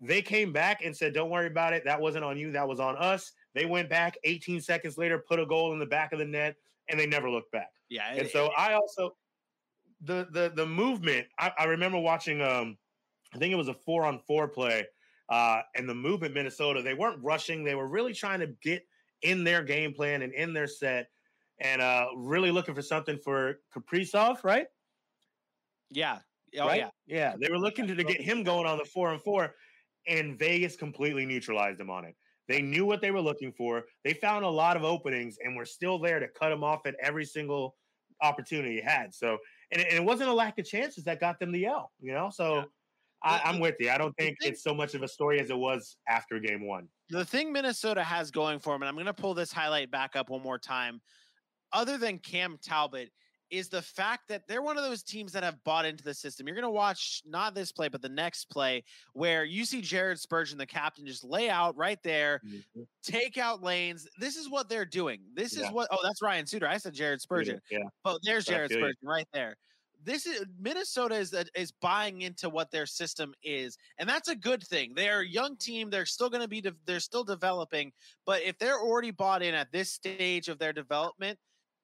they 0.00 0.22
came 0.22 0.52
back 0.52 0.84
and 0.84 0.96
said, 0.96 1.14
"Don't 1.14 1.30
worry 1.30 1.48
about 1.48 1.72
it. 1.72 1.84
That 1.84 2.00
wasn't 2.00 2.24
on 2.24 2.38
you. 2.38 2.52
That 2.52 2.66
was 2.68 2.78
on 2.78 2.96
us." 2.96 3.32
They 3.54 3.66
went 3.66 3.90
back 3.90 4.16
18 4.22 4.60
seconds 4.60 4.96
later, 4.96 5.18
put 5.18 5.40
a 5.40 5.46
goal 5.46 5.72
in 5.72 5.80
the 5.80 5.84
back 5.86 6.12
of 6.12 6.20
the 6.20 6.24
net, 6.24 6.54
and 6.88 6.98
they 6.98 7.06
never 7.06 7.28
looked 7.28 7.50
back. 7.50 7.70
yeah. 7.88 8.10
And 8.10 8.20
it- 8.20 8.30
so 8.30 8.46
it- 8.46 8.52
I 8.56 8.74
also 8.74 9.16
the 10.00 10.28
the 10.30 10.52
the 10.54 10.64
movement. 10.66 11.26
I, 11.38 11.52
I 11.58 11.64
remember 11.64 11.98
watching. 11.98 12.40
Um, 12.40 12.78
I 13.34 13.38
think 13.38 13.52
it 13.52 13.56
was 13.56 13.68
a 13.68 13.74
four 13.74 14.04
on 14.04 14.20
four 14.20 14.46
play, 14.46 14.86
uh, 15.28 15.60
and 15.74 15.88
the 15.88 15.94
move 15.94 16.22
in 16.22 16.32
Minnesota. 16.32 16.82
They 16.82 16.94
weren't 16.94 17.22
rushing. 17.22 17.64
They 17.64 17.74
were 17.74 17.88
really 17.88 18.12
trying 18.12 18.40
to 18.40 18.48
get 18.62 18.86
in 19.22 19.44
their 19.44 19.62
game 19.62 19.92
plan 19.92 20.22
and 20.22 20.32
in 20.32 20.52
their 20.52 20.66
set, 20.66 21.08
and 21.60 21.80
uh, 21.80 22.06
really 22.16 22.50
looking 22.50 22.74
for 22.74 22.82
something 22.82 23.18
for 23.24 23.60
Kaprizov, 23.74 24.44
right? 24.44 24.66
yeah. 26.52 26.62
Oh 26.62 26.66
right? 26.66 26.78
yeah. 26.78 26.90
yeah. 27.06 27.34
They 27.40 27.50
were 27.50 27.58
looking 27.58 27.86
to, 27.86 27.94
to 27.94 28.04
get 28.04 28.20
him 28.20 28.42
going 28.42 28.66
on 28.66 28.78
the 28.78 28.84
four 28.84 29.12
and 29.12 29.20
four, 29.20 29.54
and 30.06 30.38
Vegas 30.38 30.76
completely 30.76 31.26
neutralized 31.26 31.78
them 31.78 31.90
on 31.90 32.04
it. 32.04 32.14
They 32.48 32.60
knew 32.60 32.84
what 32.84 33.00
they 33.00 33.10
were 33.10 33.20
looking 33.20 33.52
for. 33.52 33.84
They 34.04 34.12
found 34.12 34.44
a 34.44 34.48
lot 34.48 34.76
of 34.76 34.84
openings 34.84 35.38
and 35.42 35.56
were 35.56 35.64
still 35.64 35.98
there 35.98 36.20
to 36.20 36.28
cut 36.28 36.50
them 36.50 36.62
off 36.62 36.86
at 36.86 36.94
every 37.00 37.24
single 37.24 37.74
opportunity 38.22 38.76
he 38.76 38.80
had. 38.82 39.14
So, 39.14 39.38
and 39.72 39.80
it, 39.80 39.88
and 39.88 39.96
it 39.96 40.04
wasn't 40.04 40.28
a 40.28 40.32
lack 40.34 40.58
of 40.58 40.66
chances 40.66 41.04
that 41.04 41.20
got 41.20 41.40
them 41.40 41.52
the 41.52 41.64
L, 41.66 41.90
you 42.00 42.12
know? 42.12 42.30
So 42.30 42.56
Yeah. 42.56 42.64
I, 43.24 43.40
I'm 43.44 43.58
with 43.58 43.76
you. 43.80 43.90
I 43.90 43.98
don't 43.98 44.14
think 44.16 44.36
it's 44.42 44.62
so 44.62 44.74
much 44.74 44.94
of 44.94 45.02
a 45.02 45.08
story 45.08 45.40
as 45.40 45.50
it 45.50 45.56
was 45.56 45.96
after 46.08 46.38
game 46.38 46.66
one. 46.66 46.88
the 47.10 47.24
thing 47.24 47.52
Minnesota 47.52 48.02
has 48.04 48.30
going 48.30 48.58
for 48.58 48.74
them, 48.74 48.82
and 48.82 48.88
I'm 48.88 48.94
going 48.94 49.06
to 49.06 49.14
pull 49.14 49.34
this 49.34 49.52
highlight 49.52 49.90
back 49.90 50.14
up 50.14 50.28
one 50.30 50.42
more 50.42 50.58
time, 50.58 51.00
other 51.72 51.96
than 51.98 52.18
Cam 52.18 52.58
Talbot, 52.62 53.10
is 53.50 53.68
the 53.68 53.82
fact 53.82 54.22
that 54.28 54.42
they're 54.48 54.62
one 54.62 54.76
of 54.76 54.84
those 54.84 55.02
teams 55.02 55.32
that 55.32 55.42
have 55.42 55.62
bought 55.64 55.84
into 55.84 56.02
the 56.02 56.14
system. 56.14 56.46
You're 56.46 56.56
going 56.56 56.64
to 56.64 56.70
watch 56.70 57.22
not 57.26 57.54
this 57.54 57.72
play, 57.72 57.88
but 57.88 58.02
the 58.02 58.08
next 58.08 58.46
play 58.46 58.82
where 59.12 59.44
you 59.44 59.64
see 59.64 59.80
Jared 59.80 60.18
Spurgeon, 60.18 60.58
the 60.58 60.66
captain, 60.66 61.06
just 61.06 61.22
lay 61.24 61.48
out 61.50 61.76
right 61.76 61.98
there, 62.02 62.40
mm-hmm. 62.44 62.82
take 63.02 63.38
out 63.38 63.62
lanes. 63.62 64.08
This 64.18 64.36
is 64.36 64.48
what 64.48 64.68
they're 64.68 64.86
doing. 64.86 65.20
This 65.34 65.56
Yeah. 65.56 65.66
is 65.66 65.72
what, 65.72 65.88
oh, 65.90 65.98
that's 66.02 66.22
Ryan 66.22 66.46
Suter. 66.46 66.66
I 66.66 66.78
said 66.78 66.94
Jared 66.94 67.20
Spurgeon. 67.20 67.60
Yeah. 67.70 67.78
But 68.02 68.18
there's 68.24 68.46
Jared 68.46 68.70
feel 68.70 68.78
you. 68.80 68.84
Spurgeon 68.86 69.08
right 69.08 69.28
there. 69.32 69.56
This 70.04 70.26
is 70.26 70.44
Minnesota 70.58 71.14
is 71.14 71.34
is 71.54 71.72
buying 71.72 72.22
into 72.22 72.48
what 72.48 72.70
their 72.70 72.86
system 72.86 73.34
is, 73.42 73.78
and 73.98 74.08
that's 74.08 74.28
a 74.28 74.36
good 74.36 74.62
thing. 74.62 74.92
They're 74.94 75.20
a 75.20 75.26
young 75.26 75.56
team; 75.56 75.88
they're 75.88 76.06
still 76.06 76.28
going 76.28 76.42
to 76.42 76.48
be 76.48 76.60
de- 76.60 76.76
they're 76.84 77.00
still 77.00 77.24
developing. 77.24 77.92
But 78.26 78.42
if 78.42 78.58
they're 78.58 78.80
already 78.80 79.10
bought 79.10 79.42
in 79.42 79.54
at 79.54 79.72
this 79.72 79.90
stage 79.92 80.48
of 80.48 80.58
their 80.58 80.72
development, 80.72 81.38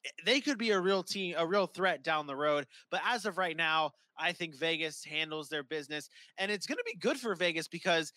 eh, 0.05 0.11
they 0.27 0.41
could 0.41 0.59
be 0.59 0.71
a 0.71 0.81
real 0.81 1.03
team, 1.03 1.35
a 1.39 1.47
real 1.47 1.67
threat 1.67 2.03
down 2.03 2.27
the 2.27 2.37
road. 2.37 2.67
But 2.91 3.01
as 3.07 3.25
of 3.25 3.39
right 3.39 3.57
now, 3.57 3.93
I 4.19 4.33
think 4.33 4.55
Vegas 4.55 5.03
handles 5.03 5.49
their 5.49 5.63
business, 5.63 6.09
and 6.37 6.51
it's 6.51 6.67
going 6.67 6.79
to 6.79 6.85
be 6.85 6.99
good 6.99 7.19
for 7.19 7.35
Vegas 7.35 7.69
because 7.69 8.13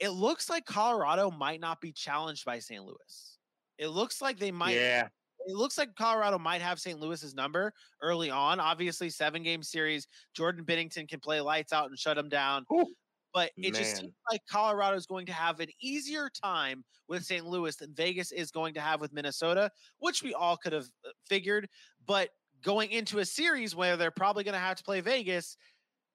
it 0.00 0.10
looks 0.10 0.48
like 0.48 0.64
Colorado 0.64 1.30
might 1.30 1.60
not 1.60 1.80
be 1.80 1.92
challenged 1.92 2.44
by 2.44 2.58
St. 2.58 2.82
Louis. 2.82 3.38
It 3.78 3.88
looks 3.88 4.22
like 4.22 4.38
they 4.38 4.50
might 4.50 4.76
yeah. 4.76 5.08
It 5.46 5.54
looks 5.54 5.78
like 5.78 5.94
Colorado 5.94 6.38
might 6.38 6.62
have 6.62 6.80
St. 6.80 6.98
Louis's 6.98 7.34
number 7.34 7.72
early 8.00 8.30
on. 8.30 8.60
Obviously, 8.60 9.10
seven 9.10 9.42
game 9.42 9.62
series. 9.62 10.06
Jordan 10.34 10.64
Binnington 10.64 11.08
can 11.08 11.20
play 11.20 11.40
lights 11.40 11.72
out 11.72 11.88
and 11.88 11.98
shut 11.98 12.16
them 12.16 12.28
down. 12.28 12.64
Whew. 12.68 12.94
But 13.34 13.50
it 13.56 13.74
just 13.74 13.96
seems 13.96 14.12
like 14.30 14.42
Colorado 14.50 14.94
is 14.96 15.06
going 15.06 15.24
to 15.26 15.32
have 15.32 15.60
an 15.60 15.68
easier 15.80 16.28
time 16.28 16.84
with 17.08 17.24
St. 17.24 17.46
Louis 17.46 17.74
than 17.76 17.94
Vegas 17.94 18.30
is 18.30 18.50
going 18.50 18.74
to 18.74 18.80
have 18.80 19.00
with 19.00 19.12
Minnesota, 19.12 19.70
which 20.00 20.22
we 20.22 20.34
all 20.34 20.56
could 20.56 20.74
have 20.74 20.86
uh, 21.06 21.10
figured. 21.26 21.66
But 22.06 22.28
going 22.62 22.90
into 22.90 23.20
a 23.20 23.24
series 23.24 23.74
where 23.74 23.96
they're 23.96 24.10
probably 24.10 24.44
going 24.44 24.52
to 24.52 24.58
have 24.58 24.76
to 24.76 24.84
play 24.84 25.00
Vegas, 25.00 25.56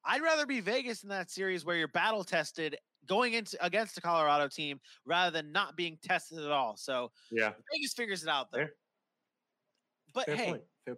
I'd 0.05 0.21
rather 0.21 0.45
be 0.45 0.59
Vegas 0.59 1.01
in 1.01 1.09
that 1.09 1.31
series 1.31 1.65
where 1.65 1.75
you're 1.75 1.87
battle 1.87 2.23
tested 2.23 2.77
going 3.07 3.33
into 3.33 3.57
against 3.65 3.95
the 3.95 4.01
Colorado 4.01 4.47
team 4.47 4.79
rather 5.05 5.31
than 5.31 5.51
not 5.51 5.75
being 5.75 5.97
tested 6.03 6.39
at 6.39 6.51
all. 6.51 6.77
So 6.77 7.11
Yeah. 7.31 7.53
Vegas 7.73 7.93
figures 7.93 8.23
it 8.23 8.29
out 8.29 8.51
though. 8.51 8.67
But 10.13 10.25
Fair 10.25 10.35
hey, 10.35 10.55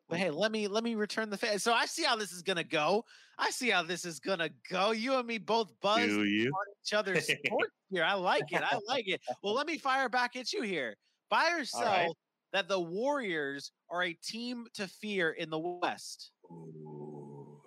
but 0.07 0.17
hey, 0.17 0.29
let 0.29 0.51
me 0.51 0.67
let 0.67 0.83
me 0.83 0.95
return 0.95 1.29
the 1.29 1.37
fa- 1.37 1.59
so 1.59 1.73
I 1.73 1.85
see 1.85 2.03
how 2.03 2.15
this 2.15 2.31
is 2.31 2.41
gonna 2.41 2.63
go. 2.63 3.05
I 3.37 3.49
see 3.49 3.69
how 3.69 3.83
this 3.83 4.05
is 4.05 4.19
gonna 4.19 4.49
go. 4.69 4.91
You 4.91 5.15
and 5.15 5.27
me 5.27 5.37
both 5.37 5.73
buzz 5.81 6.11
on 6.11 6.27
each 6.27 6.93
other's 6.93 7.25
sports 7.45 7.73
here. 7.89 8.03
I 8.03 8.13
like 8.13 8.51
it. 8.51 8.61
I 8.63 8.79
like 8.87 9.07
it. 9.07 9.21
Well, 9.43 9.53
let 9.53 9.67
me 9.67 9.77
fire 9.77 10.09
back 10.09 10.35
at 10.35 10.53
you 10.53 10.61
here. 10.61 10.95
Buy 11.29 11.51
or 11.57 11.65
sell 11.65 11.83
right. 11.83 12.11
that 12.53 12.67
the 12.67 12.79
Warriors 12.79 13.71
are 13.89 14.03
a 14.03 14.13
team 14.13 14.67
to 14.75 14.87
fear 14.87 15.31
in 15.31 15.49
the 15.49 15.59
West. 15.59 16.31
Ooh. 16.51 17.61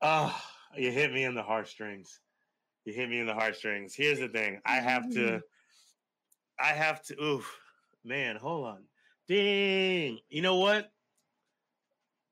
Oh, 0.00 0.42
you 0.76 0.90
hit 0.90 1.12
me 1.12 1.24
in 1.24 1.34
the 1.34 1.42
heartstrings. 1.42 2.20
You 2.84 2.92
hit 2.92 3.08
me 3.08 3.20
in 3.20 3.26
the 3.26 3.34
heartstrings. 3.34 3.94
Here's 3.94 4.18
the 4.18 4.28
thing. 4.28 4.60
I 4.66 4.76
have 4.76 5.10
to 5.12 5.40
I 6.60 6.72
have 6.72 7.02
to 7.04 7.22
oof. 7.22 7.58
Man, 8.04 8.36
hold 8.36 8.66
on. 8.66 8.82
Ding. 9.28 10.18
You 10.28 10.42
know 10.42 10.56
what? 10.56 10.90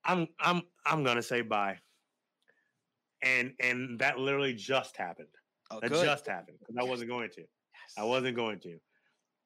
I'm 0.03 0.27
I'm 0.39 0.63
I'm 0.85 1.03
gonna 1.03 1.21
say 1.21 1.41
bye. 1.41 1.77
And 3.21 3.53
and 3.59 3.99
that 3.99 4.17
literally 4.17 4.53
just 4.53 4.97
happened. 4.97 5.27
Oh, 5.69 5.79
That 5.79 5.91
just 5.91 6.27
happened 6.27 6.57
because 6.59 6.75
I 6.77 6.89
wasn't 6.89 7.09
going 7.09 7.29
to. 7.35 7.43
I 7.97 8.03
wasn't 8.03 8.35
going 8.35 8.59
to. 8.61 8.77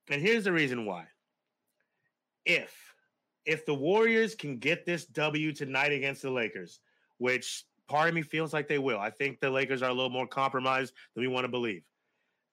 And 0.10 0.22
here's 0.22 0.46
the 0.46 0.52
reason 0.52 0.86
why. 0.86 1.06
If 2.46 2.74
if 3.46 3.66
the 3.66 3.74
Warriors 3.74 4.34
can 4.34 4.58
get 4.58 4.86
this 4.86 5.06
W 5.06 5.52
tonight 5.52 5.92
against 5.92 6.22
the 6.22 6.32
Lakers, 6.32 6.80
which 7.18 7.66
part 7.88 8.10
of 8.10 8.16
me 8.16 8.22
feels 8.22 8.54
like 8.54 8.68
they 8.68 8.80
will. 8.80 9.00
I 9.00 9.10
think 9.10 9.40
the 9.40 9.50
Lakers 9.50 9.82
are 9.84 9.90
a 9.90 9.94
little 9.94 10.10
more 10.10 10.28
compromised 10.28 10.94
than 11.14 11.22
we 11.22 11.28
want 11.28 11.44
to 11.44 11.50
believe. 11.50 11.84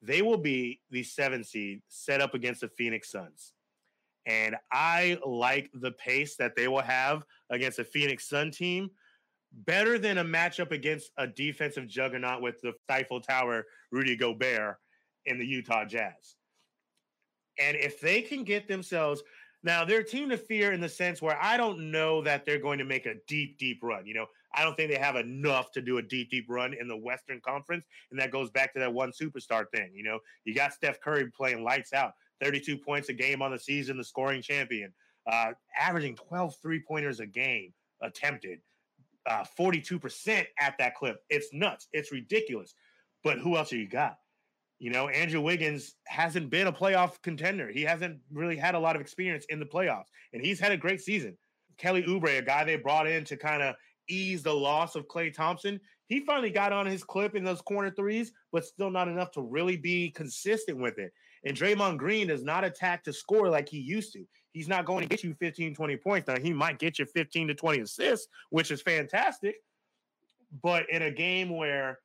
They 0.03 0.20
will 0.20 0.38
be 0.38 0.80
the 0.90 1.03
seven 1.03 1.45
seed 1.45 1.82
set 1.88 2.20
up 2.20 2.34
against 2.34 2.61
the 2.61 2.68
Phoenix 2.68 3.11
Suns. 3.11 3.53
And 4.27 4.57
I 4.70 5.18
like 5.27 5.70
the 5.75 5.93
pace 5.93 6.37
that 6.37 6.55
they 6.55 6.68
will 6.68 6.83
have 6.83 7.25
against 7.51 7.79
a 7.79 7.85
Phoenix 7.85 8.29
Sun 8.29 8.53
team 8.53 8.91
better 9.53 9.99
than 9.99 10.18
a 10.18 10.25
matchup 10.25 10.70
against 10.70 11.11
a 11.18 11.27
defensive 11.27 11.87
juggernaut 11.87 12.41
with 12.41 12.61
the 12.62 12.73
Stifle 12.85 13.20
Tower, 13.20 13.66
Rudy 13.91 14.16
Gobert, 14.16 14.77
in 15.27 15.39
the 15.39 15.47
Utah 15.47 15.85
Jazz. 15.85 16.37
And 17.59 17.77
if 17.77 18.01
they 18.01 18.23
can 18.23 18.45
get 18.45 18.66
themselves 18.66 19.23
now, 19.64 19.85
they're 19.85 20.01
a 20.01 20.05
team 20.05 20.29
to 20.31 20.37
fear 20.37 20.73
in 20.73 20.81
the 20.81 20.89
sense 20.89 21.23
where 21.23 21.39
I 21.41 21.57
don't 21.57 21.93
know 21.93 22.20
that 22.23 22.45
they're 22.45 22.59
going 22.59 22.79
to 22.79 22.85
make 22.85 23.07
a 23.07 23.14
deep, 23.29 23.59
deep 23.59 23.79
run. 23.83 24.07
You 24.07 24.14
know, 24.14 24.27
I 24.55 24.64
don't 24.64 24.77
think 24.77 24.91
they 24.91 24.99
have 24.99 25.14
enough 25.14 25.70
to 25.73 25.81
do 25.81 25.99
a 25.99 26.03
deep, 26.03 26.31
deep 26.31 26.47
run 26.49 26.75
in 26.75 26.89
the 26.89 26.97
Western 26.97 27.41
Conference. 27.41 27.87
And 28.11 28.18
that 28.18 28.33
goes 28.33 28.51
back 28.51 28.73
to 28.73 28.81
that 28.81 28.93
one 28.93 29.12
superstar 29.12 29.66
thing. 29.73 29.91
You 29.95 30.03
know, 30.03 30.18
you 30.45 30.55
got 30.55 30.73
Steph 30.73 31.01
Curry 31.01 31.31
playing 31.31 31.62
lights 31.62 31.93
out, 31.93 32.14
32 32.43 32.76
points 32.76 33.09
a 33.09 33.12
game 33.12 33.40
on 33.43 33.53
the 33.53 33.59
season, 33.59 33.97
the 33.97 34.05
scoring 34.05 34.43
champion. 34.43 34.93
uh, 35.30 35.53
averaging 35.78 36.16
12 36.16 36.57
three 36.61 36.82
pointers 36.86 37.20
a 37.20 37.26
game 37.26 37.72
attempted, 38.03 38.59
uh, 39.26 39.45
42% 39.59 40.45
at 40.59 40.74
that 40.78 40.97
clip. 40.97 41.20
It's 41.30 41.53
nuts. 41.53 41.86
It's 41.93 42.11
ridiculous. 42.11 42.74
But 43.22 43.38
who 43.38 43.57
else 43.57 43.70
have 43.70 43.78
you 43.78 43.88
got? 43.88 44.16
You 44.80 44.90
know, 44.90 45.09
Andrew 45.09 45.40
Wiggins 45.40 45.95
hasn't 46.09 46.51
been 46.51 46.66
a 46.66 46.72
playoff 46.72 47.22
contender. 47.22 47.68
He 47.68 47.82
hasn't 47.82 48.18
really 48.32 48.57
had 48.57 48.74
a 48.74 48.80
lot 48.80 48.97
of 48.97 49.03
experience 49.03 49.45
in 49.49 49.61
the 49.61 49.64
playoffs, 49.64 50.09
and 50.32 50.45
he's 50.45 50.59
had 50.59 50.72
a 50.72 50.76
great 50.76 51.01
season. 51.01 51.38
Kelly 51.78 52.03
Oubre, 52.03 52.38
a 52.38 52.43
guy 52.43 52.64
they 52.64 52.74
brought 52.76 53.07
in 53.07 53.24
to 53.26 53.36
kind 53.36 53.62
of 53.62 53.76
ease 54.09 54.43
the 54.43 54.53
loss 54.53 54.97
of 54.97 55.07
Klay 55.07 55.32
Thompson, 55.32 55.78
he 56.07 56.20
finally 56.20 56.51
got 56.51 56.72
on 56.72 56.86
his 56.86 57.05
clip 57.05 57.36
in 57.36 57.45
those 57.45 57.62
corner 57.62 57.90
threes, 57.90 58.32
but 58.51 58.64
still 58.64 58.90
not 58.90 59.07
enough 59.07 59.30
to 59.32 59.40
really 59.40 59.76
be 59.76 60.11
consistent 60.11 60.78
with 60.78 60.99
it. 60.99 61.12
And 61.45 61.57
Draymond 61.57 61.99
Green 61.99 62.28
does 62.28 62.43
not 62.43 62.64
attack 62.64 63.05
to 63.05 63.12
score 63.12 63.49
like 63.49 63.68
he 63.68 63.78
used 63.78 64.12
to. 64.12 64.24
He's 64.53 64.68
not 64.68 64.84
going 64.84 65.03
to 65.03 65.09
get 65.09 65.24
you 65.24 65.34
15, 65.34 65.74
20 65.74 65.97
points. 65.97 66.28
Now, 66.28 66.38
he 66.38 66.53
might 66.53 66.78
get 66.78 66.99
you 66.99 67.07
15 67.07 67.49
to 67.49 67.55
20 67.55 67.80
assists, 67.80 68.28
which 68.51 68.70
is 68.70 68.82
fantastic. 68.82 69.57
But 70.62 70.88
in 70.90 71.03
a 71.03 71.11
game 71.11 71.57
where 71.57 72.01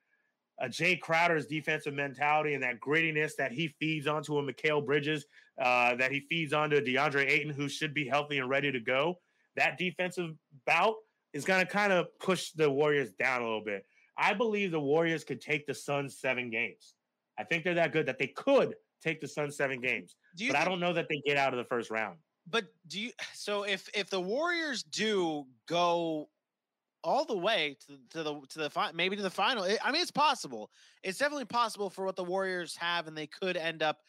uh, 0.59 0.65
Jae 0.67 0.99
Crowder's 0.99 1.45
defensive 1.45 1.93
mentality 1.93 2.53
and 2.53 2.63
that 2.63 2.79
grittiness 2.79 3.35
that 3.35 3.51
he 3.51 3.75
feeds 3.79 4.07
onto 4.07 4.38
a 4.39 4.43
Mikal 4.43 4.83
Bridges, 4.85 5.25
uh, 5.61 5.95
that 5.95 6.11
he 6.11 6.21
feeds 6.21 6.53
onto 6.53 6.81
DeAndre 6.81 7.29
Ayton, 7.29 7.53
who 7.53 7.67
should 7.67 7.93
be 7.93 8.07
healthy 8.07 8.39
and 8.39 8.49
ready 8.49 8.71
to 8.71 8.79
go, 8.79 9.19
that 9.55 9.77
defensive 9.77 10.31
bout 10.65 10.95
is 11.33 11.45
going 11.45 11.59
to 11.59 11.71
kind 11.71 11.91
of 11.91 12.07
push 12.19 12.51
the 12.51 12.69
Warriors 12.69 13.11
down 13.11 13.41
a 13.41 13.43
little 13.43 13.63
bit. 13.63 13.85
I 14.17 14.33
believe 14.33 14.71
the 14.71 14.79
Warriors 14.79 15.23
could 15.23 15.41
take 15.41 15.67
the 15.67 15.73
Suns 15.73 16.17
seven 16.17 16.49
games. 16.49 16.95
I 17.38 17.43
think 17.43 17.63
they're 17.63 17.75
that 17.75 17.91
good 17.91 18.07
that 18.07 18.17
they 18.17 18.27
could 18.27 18.75
take 19.02 19.22
the 19.22 19.28
Suns 19.28 19.56
seven 19.56 19.80
games, 19.80 20.16
Do 20.36 20.45
you 20.45 20.52
but 20.52 20.62
I 20.62 20.66
don't 20.66 20.80
know 20.80 20.93
that 20.93 21.08
they 21.10 21.22
get 21.26 21.38
out 21.38 21.54
of 21.54 21.58
the 21.58 21.66
first 21.66 21.89
round. 21.89 22.18
But 22.50 22.66
do 22.88 23.00
you? 23.00 23.12
So 23.34 23.64
if 23.64 23.89
if 23.93 24.10
the 24.10 24.22
Warriors 24.22 24.84
do 24.84 25.45
go 25.68 26.30
all 27.04 27.26
the 27.26 27.38
way 27.38 27.78
to, 27.88 27.98
to 28.18 28.24
the 28.24 28.41
to 28.50 28.60
the 28.60 28.70
fi- 28.70 28.91
maybe 28.93 29.16
to 29.16 29.22
the 29.22 29.30
final, 29.30 29.64
I 29.64 29.91
mean, 29.91 30.02
it's 30.02 30.12
possible. 30.12 30.72
It's 31.04 31.18
definitely 31.18 31.45
possible 31.45 31.89
for 31.89 32.06
what 32.06 32.16
the 32.16 32.24
Warriors 32.24 32.76
have, 32.78 33.08
and 33.08 33.18
they 33.18 33.28
could 33.28 33.58
end 33.58 33.84
up 33.84 34.00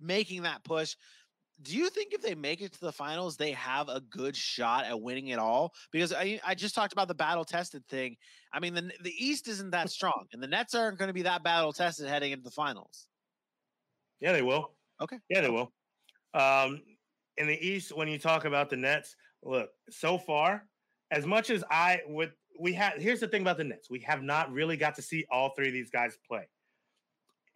making 0.00 0.42
that 0.42 0.64
push. 0.64 0.96
Do 1.62 1.76
you 1.76 1.90
think 1.90 2.12
if 2.12 2.22
they 2.22 2.36
make 2.36 2.60
it 2.60 2.72
to 2.74 2.80
the 2.80 2.92
finals, 2.92 3.36
they 3.36 3.50
have 3.52 3.88
a 3.88 4.00
good 4.00 4.36
shot 4.36 4.84
at 4.84 5.00
winning 5.00 5.28
it 5.28 5.40
all? 5.40 5.74
Because 5.90 6.12
I 6.12 6.40
I 6.46 6.54
just 6.54 6.74
talked 6.74 6.92
about 6.92 7.08
the 7.08 7.14
battle 7.14 7.44
tested 7.44 7.86
thing. 7.88 8.16
I 8.52 8.60
mean, 8.60 8.74
the 8.74 8.92
the 9.02 9.14
East 9.16 9.48
isn't 9.48 9.70
that 9.70 9.90
strong, 9.98 10.26
and 10.32 10.42
the 10.42 10.48
Nets 10.48 10.74
aren't 10.74 10.98
going 10.98 11.08
to 11.08 11.14
be 11.14 11.22
that 11.22 11.42
battle 11.42 11.72
tested 11.72 12.08
heading 12.08 12.32
into 12.32 12.44
the 12.44 12.50
finals. 12.50 13.06
Yeah, 14.20 14.32
they 14.32 14.42
will. 14.42 14.72
Okay. 15.00 15.18
Yeah, 15.28 15.40
they 15.40 15.50
will. 15.50 15.72
Um, 16.34 16.82
in 17.36 17.46
the 17.46 17.66
East, 17.66 17.96
when 17.96 18.08
you 18.08 18.18
talk 18.18 18.44
about 18.44 18.68
the 18.68 18.76
Nets, 18.76 19.16
look, 19.42 19.70
so 19.90 20.18
far, 20.18 20.64
as 21.10 21.26
much 21.26 21.50
as 21.50 21.64
I 21.70 22.00
would, 22.06 22.32
we 22.58 22.72
have, 22.74 22.94
here's 22.94 23.20
the 23.20 23.28
thing 23.28 23.42
about 23.42 23.56
the 23.56 23.64
Nets 23.64 23.88
we 23.88 24.00
have 24.00 24.22
not 24.22 24.52
really 24.52 24.76
got 24.76 24.94
to 24.96 25.02
see 25.02 25.24
all 25.30 25.50
three 25.54 25.68
of 25.68 25.72
these 25.72 25.90
guys 25.90 26.18
play. 26.26 26.48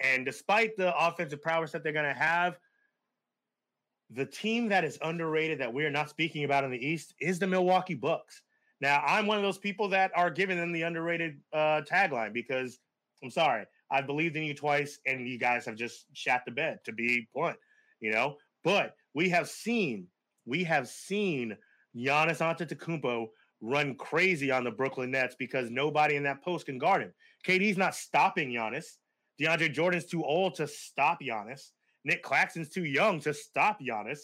And 0.01 0.25
despite 0.25 0.77
the 0.77 0.97
offensive 0.97 1.43
prowess 1.43 1.73
that 1.73 1.83
they're 1.83 1.93
going 1.93 2.13
to 2.13 2.19
have, 2.19 2.59
the 4.11 4.27
team 4.27 4.69
that 4.69 4.85
is 4.85 4.99
underrated 5.03 5.61
that 5.61 5.73
we're 5.73 5.91
not 5.91 6.11
speaking 6.11 6.45
about 6.45 6.65
in 6.65 6.71
the 6.71 6.87
East 6.87 7.15
is 7.21 7.39
the 7.39 7.47
Milwaukee 7.47 7.95
Bucks. 7.95 8.43
Now, 8.81 9.03
I'm 9.07 9.27
one 9.27 9.37
of 9.37 9.43
those 9.43 9.59
people 9.59 9.89
that 9.91 10.11
are 10.15 10.31
giving 10.31 10.59
them 10.59 10.73
the 10.73 10.83
underrated 10.83 11.41
uh, 11.53 11.83
tagline 11.89 12.33
because 12.33 12.79
I'm 13.23 13.31
sorry, 13.31 13.65
I 13.93 14.01
believed 14.01 14.37
in 14.37 14.45
you 14.45 14.55
twice, 14.55 14.99
and 15.07 15.29
you 15.29 15.39
guys 15.39 15.67
have 15.67 15.77
just 15.77 16.07
shat 16.15 16.43
the 16.47 16.51
bed. 16.51 16.79
To 16.87 16.93
be 16.93 17.29
blunt, 17.35 17.59
you 18.01 18.11
know. 18.11 18.37
But 18.65 18.95
we 19.15 19.29
have 19.29 19.49
seen, 19.49 20.07
we 20.47 20.65
have 20.65 20.89
seen 20.89 21.57
Giannis 21.97 22.39
Antetokounmpo 22.39 23.27
run 23.61 23.95
crazy 23.95 24.51
on 24.51 24.65
the 24.65 24.71
Brooklyn 24.71 25.11
Nets 25.11 25.37
because 25.39 25.71
nobody 25.71 26.17
in 26.17 26.23
that 26.25 26.43
post 26.43 26.67
can 26.67 26.79
guard 26.79 27.03
him. 27.03 27.13
KD's 27.47 27.77
not 27.77 27.95
stopping 27.95 28.51
Giannis. 28.51 28.87
DeAndre 29.41 29.73
Jordan's 29.73 30.07
too 30.07 30.25
old 30.25 30.55
to 30.57 30.67
stop 30.67 31.21
Giannis. 31.23 31.71
Nic 32.05 32.23
Claxton's 32.23 32.71
too 32.71 32.85
young 32.85 33.21
to 33.21 33.35
stop 33.35 33.79
Giannis. 33.81 34.21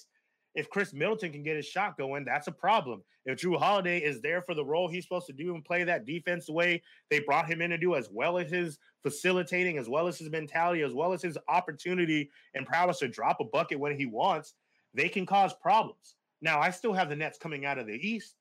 If 0.55 0.71
Khris 0.71 0.93
Middleton 0.93 1.33
can 1.33 1.43
get 1.43 1.57
his 1.57 1.67
shot 1.67 1.97
going, 1.97 2.25
that's 2.25 2.49
a 2.49 2.53
problem. 2.53 3.03
If 3.27 3.41
Jrue 3.41 3.59
Holiday 3.59 3.99
is 3.99 4.21
there 4.21 4.43
for 4.43 4.55
the 4.55 4.65
role 4.65 4.89
he's 4.89 5.05
supposed 5.05 5.27
to 5.27 5.33
do 5.33 5.55
and 5.55 5.65
play 5.65 5.85
that 5.85 6.07
defense 6.07 6.47
the 6.47 6.53
way 6.53 6.83
they 7.11 7.21
brought 7.21 7.49
him 7.49 7.61
in 7.61 7.71
to 7.71 7.79
do, 7.79 7.95
as 7.95 8.09
well 8.11 8.39
as 8.39 8.51
his 8.51 8.79
facilitating, 9.03 9.79
as 9.79 9.89
well 9.89 10.09
as 10.09 10.19
his 10.19 10.31
mentality, 10.31 10.83
as 10.83 10.95
well 10.95 11.13
as 11.13 11.23
his 11.23 11.39
opportunity 11.49 12.31
and 12.55 12.67
prowess 12.67 13.01
to 13.01 13.09
drop 13.09 13.41
a 13.41 13.45
bucket 13.45 13.79
when 13.79 13.97
he 13.97 14.07
wants, 14.07 14.55
they 14.95 15.09
can 15.09 15.27
cause 15.27 15.53
problems. 15.55 16.17
Now, 16.41 16.61
I 16.61 16.71
still 16.71 16.93
have 16.93 17.09
the 17.09 17.17
Nets 17.17 17.39
coming 17.39 17.67
out 17.67 17.79
of 17.79 17.87
the 17.87 17.95
East. 17.95 18.35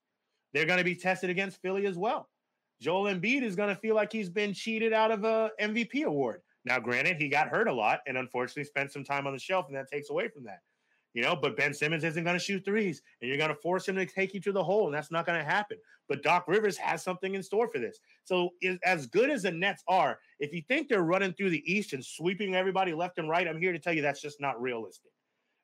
They're 0.54 0.66
going 0.66 0.80
to 0.80 0.86
be 0.86 0.96
tested 0.96 1.30
against 1.30 1.62
Philly 1.62 1.86
as 1.86 1.98
well. 1.98 2.30
Joel 2.82 3.14
Embiid 3.14 3.42
is 3.42 3.56
going 3.56 3.70
to 3.70 3.82
feel 3.82 3.96
like 3.96 4.12
he's 4.12 4.30
been 4.30 4.54
cheated 4.54 4.94
out 4.94 5.12
of 5.12 5.24
a 5.24 5.52
MVP 5.60 6.04
award. 6.04 6.42
Now, 6.64 6.80
granted, 6.80 7.18
he 7.18 7.28
got 7.28 7.48
hurt 7.48 7.68
a 7.68 7.74
lot 7.74 8.02
and 8.08 8.18
unfortunately 8.18 8.66
spent 8.66 8.92
some 8.92 9.04
time 9.04 9.26
on 9.26 9.34
the 9.34 9.40
shelf, 9.40 9.68
and 9.68 9.76
that 9.76 9.90
takes 9.90 10.10
away 10.10 10.28
from 10.28 10.44
that. 10.44 10.60
You 11.18 11.24
know, 11.24 11.36
but 11.36 11.58
Ben 11.58 11.74
Simmons 11.74 12.04
isn't 12.04 12.24
going 12.24 12.36
to 12.36 12.40
shoot 12.40 12.64
threes, 12.64 13.02
and 13.20 13.28
you're 13.28 13.40
going 13.40 13.50
to 13.50 13.56
force 13.56 13.88
him 13.88 13.96
to 13.96 14.06
take 14.06 14.36
you 14.36 14.40
to 14.42 14.52
the 14.52 14.64
hole, 14.64 14.86
and 14.86 14.94
that's 14.94 15.10
not 15.10 15.26
going 15.26 15.40
to 15.40 15.44
happen. 15.44 15.80
But 16.08 16.22
Doc 16.22 16.48
Rivers 16.48 16.78
has 16.78 17.04
something 17.04 17.34
in 17.34 17.42
store 17.42 17.68
for 17.68 17.80
this. 17.80 17.98
So, 18.24 18.52
is, 18.62 18.78
as 18.86 19.08
good 19.08 19.32
as 19.32 19.42
the 19.42 19.50
Nets 19.50 19.82
are, 19.88 20.20
if 20.40 20.54
you 20.54 20.62
think 20.68 20.88
they're 20.88 21.02
running 21.02 21.34
through 21.34 21.50
the 21.50 21.64
East 21.66 21.94
and 21.94 22.06
sweeping 22.06 22.54
everybody 22.54 22.94
left 22.94 23.18
and 23.18 23.28
right, 23.28 23.48
I'm 23.48 23.60
here 23.60 23.74
to 23.74 23.80
tell 23.80 23.94
you 23.94 24.04
that's 24.04 24.22
just 24.22 24.40
not 24.40 24.62
realistic. 24.62 25.10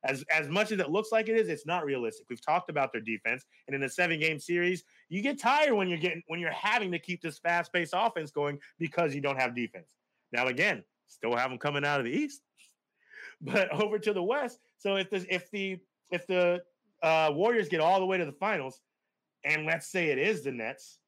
As 0.03 0.25
as 0.31 0.49
much 0.49 0.71
as 0.71 0.79
it 0.79 0.89
looks 0.89 1.11
like 1.11 1.29
it 1.29 1.37
is, 1.37 1.49
it's 1.49 1.67
not 1.67 1.85
realistic. 1.85 2.25
We've 2.31 2.43
talked 2.43 2.71
about 2.71 2.91
their 2.91 3.01
defense, 3.01 3.45
and 3.67 3.75
in 3.75 3.83
a 3.83 3.89
seven 3.89 4.19
game 4.19 4.39
series, 4.39 4.83
you 5.09 5.21
get 5.21 5.39
tired 5.39 5.73
when 5.73 5.87
you're 5.87 5.99
getting 5.99 6.23
when 6.29 6.39
you're 6.39 6.49
having 6.49 6.91
to 6.93 6.97
keep 6.97 7.21
this 7.21 7.37
fast 7.37 7.71
paced 7.71 7.93
offense 7.95 8.31
going 8.31 8.57
because 8.79 9.13
you 9.13 9.21
don't 9.21 9.39
have 9.39 9.55
defense. 9.55 9.93
Now, 10.31 10.47
again, 10.47 10.83
still 11.05 11.35
have 11.35 11.51
them 11.51 11.59
coming 11.59 11.85
out 11.85 11.99
of 11.99 12.07
the 12.07 12.11
East, 12.11 12.41
but 13.43 13.71
over 13.81 13.99
to 13.99 14.13
the 14.13 14.23
West. 14.23 14.59
So 14.77 14.95
if 14.95 15.09
the 15.09 15.25
if 15.33 15.49
the 15.51 15.77
if 16.11 16.25
the 16.27 16.61
uh, 17.01 17.29
Warriors 17.33 17.69
get 17.69 17.79
all 17.81 17.99
the 17.99 18.05
way 18.05 18.17
to 18.17 18.25
the 18.25 18.31
finals, 18.31 18.81
and 19.43 19.65
let's 19.65 19.87
say 19.91 20.07
it 20.09 20.17
is 20.17 20.43
the 20.43 20.51
Nets, 20.51 20.99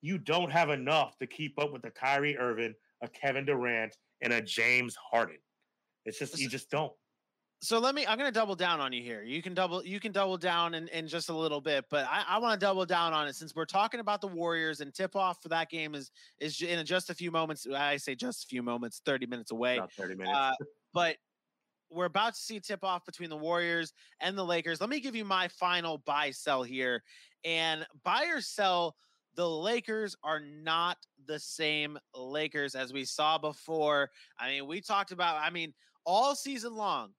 you 0.00 0.18
don't 0.18 0.50
have 0.50 0.70
enough 0.70 1.18
to 1.18 1.26
keep 1.26 1.58
up 1.60 1.72
with 1.72 1.82
the 1.82 1.90
Kyrie 1.90 2.38
Irving, 2.38 2.74
a 3.02 3.08
Kevin 3.08 3.44
Durant, 3.44 3.96
and 4.20 4.32
a 4.32 4.40
James 4.40 4.96
Harden. 5.10 5.38
It's 6.04 6.18
just 6.18 6.38
you 6.38 6.48
just 6.48 6.68
don't. 6.70 6.92
so 7.60 7.78
let 7.78 7.94
me 7.94 8.04
i'm 8.08 8.18
going 8.18 8.28
to 8.28 8.36
double 8.36 8.56
down 8.56 8.80
on 8.80 8.92
you 8.92 9.00
here 9.04 9.22
you 9.22 9.40
can 9.40 9.54
double 9.54 9.84
you 9.84 10.00
can 10.00 10.10
double 10.10 10.36
down 10.36 10.74
in, 10.74 10.88
in 10.88 11.06
just 11.06 11.28
a 11.28 11.32
little 11.32 11.60
bit 11.60 11.84
but 11.90 12.04
i, 12.10 12.24
I 12.28 12.38
want 12.38 12.58
to 12.58 12.66
double 12.66 12.84
down 12.84 13.12
on 13.12 13.28
it 13.28 13.36
since 13.36 13.54
we're 13.54 13.66
talking 13.66 14.00
about 14.00 14.20
the 14.20 14.26
warriors 14.26 14.80
and 14.80 14.92
tip 14.92 15.14
off 15.14 15.40
for 15.40 15.48
that 15.50 15.70
game 15.70 15.94
is 15.94 16.10
is 16.40 16.60
in 16.60 16.84
just 16.84 17.08
a 17.08 17.14
few 17.14 17.30
moments 17.30 17.64
i 17.72 17.96
say 17.98 18.16
just 18.16 18.42
a 18.42 18.46
few 18.48 18.64
moments 18.64 19.00
30 19.06 19.26
minutes 19.26 19.52
away 19.52 19.76
About 19.76 19.92
30 19.92 20.16
minutes. 20.16 20.36
uh, 20.36 20.52
but 20.92 21.16
we're 21.92 22.06
about 22.06 22.34
to 22.34 22.40
see 22.40 22.58
tip 22.58 22.82
off 22.82 23.04
between 23.04 23.30
the 23.30 23.36
warriors 23.36 23.92
and 24.20 24.36
the 24.36 24.44
lakers 24.44 24.80
let 24.80 24.90
me 24.90 25.00
give 25.00 25.14
you 25.14 25.24
my 25.24 25.48
final 25.48 25.98
buy 25.98 26.30
sell 26.30 26.62
here 26.62 27.02
and 27.44 27.86
buy 28.04 28.26
or 28.26 28.40
sell 28.40 28.96
the 29.34 29.48
Lakers 29.48 30.16
are 30.22 30.40
not 30.40 30.98
the 31.26 31.38
same 31.38 31.98
Lakers 32.14 32.74
as 32.74 32.92
we 32.92 33.04
saw 33.04 33.38
before. 33.38 34.10
I 34.38 34.48
mean, 34.48 34.66
we 34.66 34.80
talked 34.80 35.12
about, 35.12 35.36
I 35.42 35.50
mean, 35.50 35.72
all 36.04 36.34
season 36.34 36.74
long, 36.74 37.10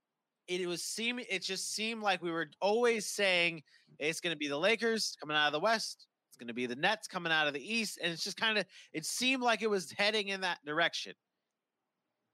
it 0.47 0.67
was 0.67 0.83
seem 0.83 1.19
it 1.19 1.41
just 1.41 1.73
seemed 1.73 2.01
like 2.01 2.21
we 2.21 2.31
were 2.31 2.49
always 2.61 3.05
saying 3.05 3.63
it's 3.97 4.19
going 4.19 4.33
to 4.33 4.37
be 4.37 4.49
the 4.49 4.57
Lakers 4.57 5.15
coming 5.19 5.37
out 5.37 5.47
of 5.47 5.53
the 5.53 5.59
West, 5.59 6.07
it's 6.29 6.37
going 6.37 6.49
to 6.49 6.53
be 6.53 6.65
the 6.65 6.75
Nets 6.75 7.07
coming 7.07 7.31
out 7.31 7.47
of 7.47 7.53
the 7.53 7.73
East, 7.73 7.97
and 8.03 8.11
it's 8.11 8.25
just 8.25 8.35
kind 8.35 8.57
of 8.57 8.65
it 8.91 9.05
seemed 9.05 9.41
like 9.41 9.61
it 9.61 9.69
was 9.69 9.91
heading 9.91 10.27
in 10.27 10.41
that 10.41 10.59
direction. 10.65 11.13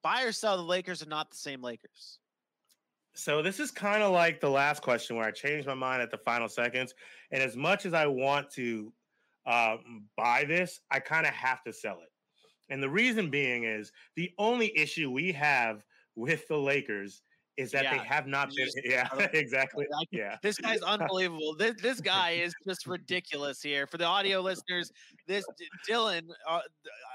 Buy 0.02 0.24
or 0.24 0.32
sell, 0.32 0.58
the 0.58 0.64
Lakers 0.64 1.04
are 1.04 1.10
not 1.10 1.30
the 1.30 1.38
same 1.38 1.62
Lakers. 1.62 2.18
So 3.20 3.41
this 3.41 3.59
is 3.59 3.70
kind 3.70 4.01
of 4.01 4.13
like 4.13 4.39
the 4.39 4.49
last 4.49 4.82
question 4.82 5.17
where 5.17 5.26
I 5.26 5.32
changed 5.32 5.67
my 5.67 5.74
mind 5.74 6.01
at 6.01 6.09
the 6.09 6.17
final 6.17 6.47
seconds. 6.47 6.93
And 7.32 7.43
as 7.43 7.57
much 7.57 7.86
as 7.86 7.93
I 7.93 8.07
want 8.07 8.49
to 8.51 8.93
um, 9.45 10.05
buy 10.15 10.45
this, 10.45 10.80
I 10.89 11.01
kind 11.01 11.28
of 11.28 11.34
have 11.34 11.61
to 11.63 11.74
sell 11.74 11.99
it. 12.01 12.09
And 12.72 12.82
the 12.82 12.89
reason 12.89 13.30
being 13.30 13.65
is 13.65 13.91
the 14.15 14.32
only 14.38 14.76
issue 14.78 15.11
we 15.11 15.34
have 15.34 15.84
with 16.15 16.47
the 16.47 16.57
Lakers 16.57 17.22
is 17.60 17.72
that 17.72 17.86
they 17.91 17.97
have 17.97 18.26
not 18.26 18.49
been. 18.55 18.68
Yeah, 18.86 19.07
exactly. 19.34 19.86
Yeah. 20.12 20.38
This 20.41 20.57
guy's 20.57 20.82
unbelievable. 20.82 21.55
This 21.57 21.76
this 21.82 21.99
guy 21.99 22.32
is 22.32 22.53
just 22.66 22.88
ridiculous 22.88 23.62
here. 23.62 23.86
For 23.86 23.97
the 23.97 24.05
audio 24.05 24.39
listeners, 24.39 24.91
this 25.28 25.45
Dylan, 25.88 26.22
uh, 26.47 26.62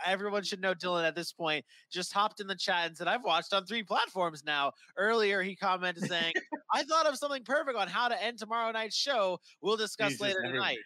everyone 0.04 0.42
should 0.44 0.60
know 0.60 0.74
Dylan 0.74 1.06
at 1.06 1.14
this 1.14 1.32
point, 1.32 1.64
just 1.90 2.12
hopped 2.12 2.40
in 2.40 2.46
the 2.46 2.54
chat 2.54 2.86
and 2.86 2.96
said, 2.96 3.08
I've 3.08 3.24
watched 3.24 3.52
on 3.54 3.64
three 3.64 3.82
platforms 3.82 4.44
now. 4.44 4.72
Earlier, 4.96 5.42
he 5.42 5.56
commented 5.56 6.04
saying, 6.04 6.34
I 6.72 6.82
thought 6.84 7.06
of 7.06 7.16
something 7.16 7.42
perfect 7.44 7.78
on 7.78 7.88
how 7.88 8.08
to 8.08 8.22
end 8.22 8.38
tomorrow 8.38 8.70
night's 8.72 8.96
show. 8.96 9.38
We'll 9.62 9.76
discuss 9.76 10.20
later 10.20 10.42
tonight. 10.42 10.78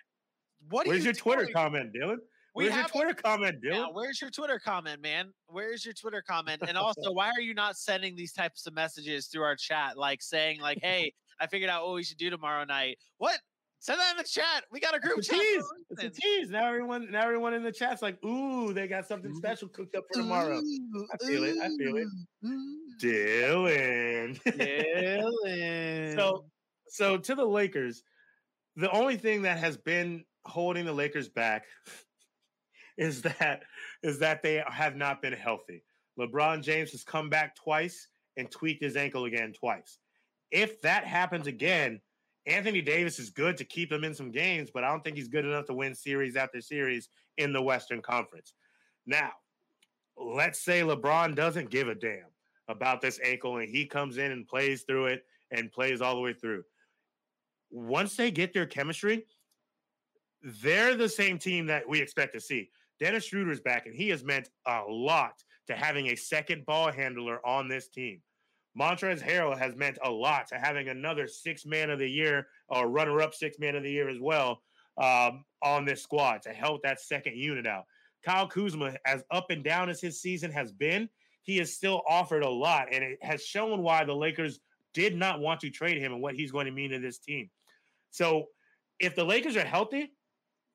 What 0.71 0.87
Where's 0.87 1.01
you 1.01 1.07
your 1.07 1.15
Twitter 1.15 1.49
comment, 1.53 1.93
Dylan? 1.93 2.19
We 2.55 2.65
Where's 2.65 2.75
your 2.75 2.83
have 2.83 2.93
Twitter 2.93 3.15
comment, 3.15 3.63
Dylan? 3.63 3.75
Yeah, 3.75 3.87
where's 3.93 4.21
your 4.21 4.31
Twitter 4.31 4.59
comment, 4.59 5.03
man? 5.03 5.33
Where's 5.47 5.85
your 5.85 5.95
Twitter 5.95 6.23
comment? 6.27 6.63
And 6.67 6.77
also, 6.79 7.13
why 7.13 7.29
are 7.29 7.41
you 7.41 7.55
not 7.55 7.77
sending 7.77 8.17
these 8.17 8.33
types 8.33 8.67
of 8.67 8.75
messages 8.75 9.27
through 9.27 9.43
our 9.43 9.57
chat, 9.57 9.97
like 9.97 10.23
saying, 10.23 10.61
like, 10.61 10.79
"Hey, 10.83 11.13
I 11.41 11.47
figured 11.47 11.71
out 11.71 11.87
what 11.87 11.95
we 11.95 12.03
should 12.03 12.19
do 12.19 12.31
tomorrow 12.31 12.65
night. 12.65 12.99
What? 13.19 13.39
Send 13.81 14.01
that 14.01 14.11
in 14.11 14.17
the 14.17 14.25
chat. 14.25 14.65
We 14.73 14.81
got 14.81 14.97
a 14.97 14.99
group 14.99 15.19
It's 15.19 15.29
a 15.29 15.33
chat. 15.33 15.41
tease. 15.41 15.65
It's 15.91 16.03
a 16.03 16.11
tease. 16.11 16.51
Now 16.51 16.67
everyone, 16.67 17.13
now 17.13 17.23
everyone 17.23 17.55
in 17.55 17.63
the 17.63 17.71
chat's 17.71 18.03
like, 18.03 18.23
"Ooh, 18.25 18.73
they 18.73 18.89
got 18.89 19.07
something 19.07 19.31
mm-hmm. 19.31 19.39
special 19.39 19.69
cooked 19.69 19.95
up 19.95 20.05
for 20.13 20.21
tomorrow." 20.21 20.59
I 20.59 21.27
feel 21.27 21.45
it. 21.45 21.59
I 21.63 21.69
feel 21.77 21.97
it. 21.97 22.09
Dylan. 23.01 24.41
Dylan. 24.43 26.17
so, 26.17 26.47
so 26.89 27.19
to 27.19 27.35
the 27.37 27.45
Lakers, 27.45 28.03
the 28.75 28.91
only 28.91 29.17
thing 29.17 29.43
that 29.43 29.59
has 29.59 29.77
been 29.77 30.25
holding 30.45 30.85
the 30.85 30.93
Lakers 30.93 31.29
back 31.29 31.67
is 32.99 33.23
that 33.23 33.63
is 34.03 34.19
that 34.19 34.43
they 34.43 34.63
have 34.69 34.97
not 34.97 35.23
been 35.23 35.33
healthy. 35.33 35.83
LeBron 36.19 36.63
James 36.63 36.91
has 36.91 37.05
come 37.05 37.31
back 37.31 37.57
twice 37.57 38.09
and 38.37 38.51
tweaked 38.51 38.83
his 38.83 38.97
ankle 38.97 39.25
again 39.25 39.53
twice. 39.53 39.99
If 40.51 40.81
that 40.83 41.05
happens 41.05 41.47
again, 41.47 42.01
Anthony 42.47 42.83
Davis 42.83 43.19
is 43.19 43.31
good 43.31 43.57
to 43.59 43.65
keep 43.65 43.93
him 43.93 44.05
in 44.05 44.15
some 44.15 44.31
games, 44.31 44.71
but 44.73 44.83
I 44.83 44.91
don't 44.91 45.05
think 45.05 45.17
he's 45.17 45.29
good 45.29 45.45
enough 45.45 45.67
to 45.67 45.75
win 45.75 45.95
series 45.95 46.35
after 46.37 46.61
series 46.61 47.09
in 47.37 47.53
the 47.53 47.63
Western 47.63 48.03
Conference. 48.03 48.55
Now, 49.07 49.33
let's 50.17 50.61
say 50.61 50.81
LeBron 50.81 51.35
doesn't 51.35 51.71
give 51.71 51.89
a 51.89 51.95
damn 51.95 52.25
about 52.69 53.01
this 53.01 53.21
ankle 53.23 53.59
and 53.59 53.69
he 53.69 53.87
comes 53.87 54.19
in 54.19 54.33
and 54.33 54.47
plays 54.47 54.83
through 54.83 55.07
it 55.07 55.25
and 55.51 55.71
plays 55.71 56.01
all 56.01 56.15
the 56.15 56.21
way 56.21 56.33
through. 56.33 56.65
Once 57.71 58.17
they 58.17 58.31
get 58.31 58.53
their 58.53 58.67
chemistry, 58.67 59.27
they're 60.43 60.97
the 60.97 61.09
same 61.09 61.39
team 61.39 61.67
that 61.67 61.89
we 61.89 62.01
expect 62.01 62.35
to 62.35 62.41
see. 62.41 62.71
Dennis 63.01 63.27
Schroeder's 63.27 63.61
back, 63.61 63.87
and 63.87 63.95
he 63.95 64.09
has 64.09 64.25
meant 64.25 64.51
a 64.67 64.83
lot 64.89 65.43
to 65.69 65.75
having 65.75 66.09
a 66.09 66.17
second 66.17 66.67
ball 66.67 66.91
handler 66.91 67.45
on 67.47 67.69
this 67.69 67.89
team. 67.89 68.21
Montrezl 68.79 69.23
Harrell 69.23 69.59
has 69.59 69.75
meant 69.75 69.99
a 70.05 70.11
lot 70.11 70.49
to 70.49 70.59
having 70.59 70.89
another 70.89 71.27
six 71.27 71.67
man 71.67 71.91
of 71.91 71.99
the 71.99 72.09
year 72.09 72.47
or 72.69 72.89
runner 72.89 73.21
up 73.21 73.35
six 73.35 73.59
man 73.59 73.75
of 73.75 73.83
the 73.83 73.91
year 73.91 74.09
as 74.09 74.21
well 74.21 74.63
um, 74.99 75.45
on 75.63 75.85
this 75.85 76.03
squad 76.03 76.43
to 76.43 76.51
help 76.51 76.83
that 76.83 77.01
second 77.01 77.37
unit 77.37 77.67
out. 77.67 77.85
Kyle 78.25 78.47
Kuzma, 78.47 78.95
as 79.07 79.23
up 79.31 79.51
and 79.51 79.65
down 79.65 79.89
as 79.89 80.01
his 80.01 80.21
season 80.21 80.51
has 80.51 80.73
been, 80.73 81.09
he 81.43 81.57
has 81.59 81.73
still 81.73 82.03
offered 82.09 82.43
a 82.43 82.51
lot, 82.51 82.89
and 82.93 83.03
it 83.03 83.19
has 83.23 83.45
shown 83.45 83.83
why 83.83 84.05
the 84.05 84.15
Lakers 84.15 84.61
did 84.93 85.17
not 85.17 85.41
want 85.41 85.61
to 85.61 85.71
trade 85.71 85.99
him 85.99 86.13
and 86.13 86.21
what 86.21 86.35
he's 86.35 86.51
going 86.51 86.67
to 86.67 86.73
mean 86.73 86.91
to 86.91 86.99
this 86.99 87.19
team. 87.19 87.49
So, 88.11 88.47
if 89.01 89.15
the 89.15 89.25
Lakers 89.25 89.57
are 89.57 89.65
healthy, 89.65 90.13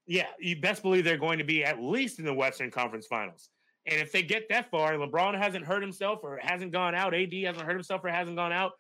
yeah, 0.05 0.27
you 0.39 0.59
best 0.59 0.81
believe 0.81 1.03
they're 1.03 1.17
going 1.17 1.39
to 1.39 1.43
be 1.43 1.63
at 1.63 1.81
least 1.81 2.19
in 2.19 2.25
the 2.25 2.33
Western 2.33 2.71
Conference 2.71 3.07
Finals. 3.07 3.49
And 3.85 3.99
if 3.99 4.11
they 4.11 4.23
get 4.23 4.47
that 4.49 4.69
far, 4.71 4.93
and 4.93 5.01
LeBron 5.01 5.37
hasn't 5.37 5.65
hurt 5.65 5.81
himself 5.81 6.19
or 6.23 6.39
hasn't 6.41 6.71
gone 6.71 6.95
out, 6.95 7.13
AD 7.13 7.33
hasn't 7.33 7.65
hurt 7.65 7.73
himself 7.73 8.03
or 8.03 8.09
hasn't 8.09 8.37
gone 8.37 8.53
out, 8.53 8.71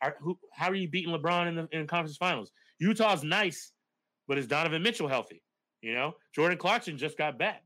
are, 0.00 0.16
who, 0.20 0.38
how 0.52 0.68
are 0.68 0.74
you 0.74 0.88
beating 0.88 1.12
LeBron 1.12 1.48
in 1.48 1.54
the 1.56 1.68
in 1.72 1.86
conference 1.86 2.16
finals? 2.16 2.52
Utah's 2.78 3.24
nice, 3.24 3.72
but 4.28 4.38
is 4.38 4.46
Donovan 4.46 4.82
Mitchell 4.82 5.08
healthy? 5.08 5.42
You 5.82 5.94
know, 5.94 6.14
Jordan 6.34 6.58
Clarkson 6.58 6.98
just 6.98 7.18
got 7.18 7.38
back. 7.38 7.62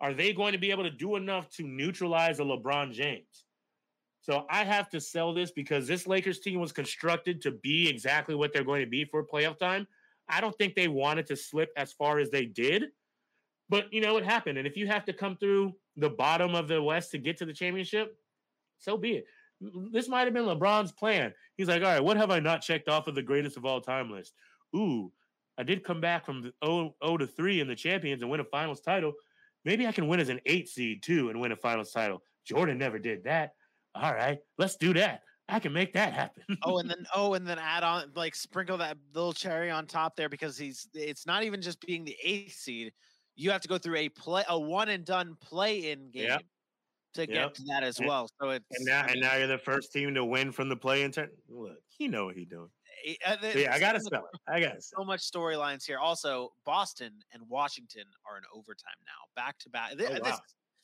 Are 0.00 0.14
they 0.14 0.32
going 0.32 0.52
to 0.52 0.58
be 0.58 0.70
able 0.70 0.84
to 0.84 0.90
do 0.90 1.16
enough 1.16 1.48
to 1.56 1.66
neutralize 1.66 2.38
a 2.38 2.42
LeBron 2.42 2.92
James? 2.92 3.44
So 4.20 4.46
I 4.48 4.64
have 4.64 4.88
to 4.90 5.00
sell 5.00 5.34
this 5.34 5.50
because 5.50 5.86
this 5.86 6.06
Lakers 6.06 6.40
team 6.40 6.60
was 6.60 6.72
constructed 6.72 7.42
to 7.42 7.50
be 7.50 7.88
exactly 7.88 8.34
what 8.34 8.52
they're 8.52 8.64
going 8.64 8.82
to 8.82 8.90
be 8.90 9.04
for 9.04 9.24
playoff 9.24 9.58
time. 9.58 9.86
I 10.28 10.40
don't 10.40 10.56
think 10.56 10.74
they 10.74 10.88
wanted 10.88 11.26
to 11.26 11.36
slip 11.36 11.70
as 11.76 11.92
far 11.92 12.18
as 12.18 12.30
they 12.30 12.46
did, 12.46 12.84
but 13.68 13.92
you 13.92 14.00
know 14.00 14.16
it 14.16 14.24
happened. 14.24 14.58
And 14.58 14.66
if 14.66 14.76
you 14.76 14.86
have 14.86 15.04
to 15.06 15.12
come 15.12 15.36
through 15.36 15.74
the 15.96 16.10
bottom 16.10 16.54
of 16.54 16.68
the 16.68 16.82
West 16.82 17.10
to 17.12 17.18
get 17.18 17.36
to 17.38 17.46
the 17.46 17.52
championship, 17.52 18.16
so 18.78 18.96
be 18.96 19.12
it. 19.12 19.26
This 19.92 20.08
might 20.08 20.24
have 20.24 20.34
been 20.34 20.44
LeBron's 20.44 20.92
plan. 20.92 21.32
He's 21.56 21.68
like, 21.68 21.82
all 21.82 21.88
right, 21.88 22.02
what 22.02 22.16
have 22.16 22.30
I 22.30 22.40
not 22.40 22.62
checked 22.62 22.88
off 22.88 23.06
of 23.06 23.14
the 23.14 23.22
greatest 23.22 23.56
of 23.56 23.64
all 23.64 23.80
time 23.80 24.10
list? 24.10 24.34
Ooh, 24.74 25.12
I 25.56 25.62
did 25.62 25.84
come 25.84 26.00
back 26.00 26.26
from 26.26 26.42
the 26.42 26.52
0, 26.64 26.94
0 27.04 27.16
to 27.18 27.26
3 27.26 27.60
in 27.60 27.68
the 27.68 27.76
champions 27.76 28.22
and 28.22 28.30
win 28.30 28.40
a 28.40 28.44
finals 28.44 28.80
title. 28.80 29.12
Maybe 29.64 29.86
I 29.86 29.92
can 29.92 30.08
win 30.08 30.20
as 30.20 30.28
an 30.28 30.40
eight 30.46 30.68
seed 30.68 31.02
too 31.02 31.30
and 31.30 31.40
win 31.40 31.52
a 31.52 31.56
finals 31.56 31.92
title. 31.92 32.22
Jordan 32.44 32.76
never 32.78 32.98
did 32.98 33.24
that. 33.24 33.54
All 33.94 34.12
right, 34.12 34.38
let's 34.58 34.76
do 34.76 34.92
that. 34.94 35.22
I 35.48 35.58
can 35.60 35.72
make 35.72 35.92
that 35.92 36.12
happen. 36.12 36.42
oh, 36.62 36.78
and 36.78 36.88
then 36.90 37.06
oh, 37.14 37.34
and 37.34 37.46
then 37.46 37.58
add 37.58 37.82
on 37.84 38.12
like 38.14 38.34
sprinkle 38.34 38.78
that 38.78 38.96
little 39.12 39.32
cherry 39.32 39.70
on 39.70 39.86
top 39.86 40.16
there 40.16 40.28
because 40.28 40.56
he's 40.56 40.88
it's 40.94 41.26
not 41.26 41.42
even 41.44 41.60
just 41.60 41.80
being 41.80 42.04
the 42.04 42.16
eighth 42.22 42.54
seed. 42.54 42.92
You 43.36 43.50
have 43.50 43.60
to 43.62 43.68
go 43.68 43.78
through 43.78 43.96
a 43.96 44.08
play 44.08 44.44
a 44.48 44.58
one 44.58 44.88
and 44.88 45.04
done 45.04 45.36
play 45.40 45.90
in 45.90 46.10
game 46.10 46.28
Yep. 46.28 46.42
to 47.14 47.26
get 47.26 47.54
to 47.54 47.62
that 47.64 47.82
as 47.82 47.98
And- 47.98 48.08
well. 48.08 48.28
So 48.40 48.50
it's 48.50 48.64
and 48.70 48.84
now 48.86 49.02
I 49.02 49.06
and 49.12 49.20
now 49.20 49.36
you're 49.36 49.46
the 49.48 49.58
first 49.58 49.92
team 49.92 50.14
to 50.14 50.24
win 50.24 50.50
from 50.52 50.68
the 50.68 50.76
play 50.76 51.02
in 51.02 51.12
turn. 51.12 51.30
Look, 51.48 51.78
you 51.98 52.08
know 52.08 52.24
what 52.26 52.36
he's 52.36 52.48
doing. 52.48 52.70
it- 53.04 53.18
uh, 53.26 53.36
But 53.40 53.54
yeah, 53.56 53.74
I 53.74 53.78
gotta 53.80 54.00
so 54.00 54.06
spell 54.06 54.24
it. 54.32 54.40
I 54.50 54.60
gotta. 54.60 54.80
So 54.80 55.04
much 55.04 55.20
storylines 55.30 55.84
here. 55.84 55.98
Also, 55.98 56.54
Boston 56.64 57.12
and 57.32 57.42
Washington 57.48 58.04
are 58.24 58.38
in 58.38 58.44
overtime 58.54 58.96
now, 59.04 59.26
back 59.36 59.58
to 59.58 59.68
back. 59.68 59.90
Th- 59.98 60.08
Oh, 60.10 60.14
This, 60.14 60.22
wow. 60.22 60.38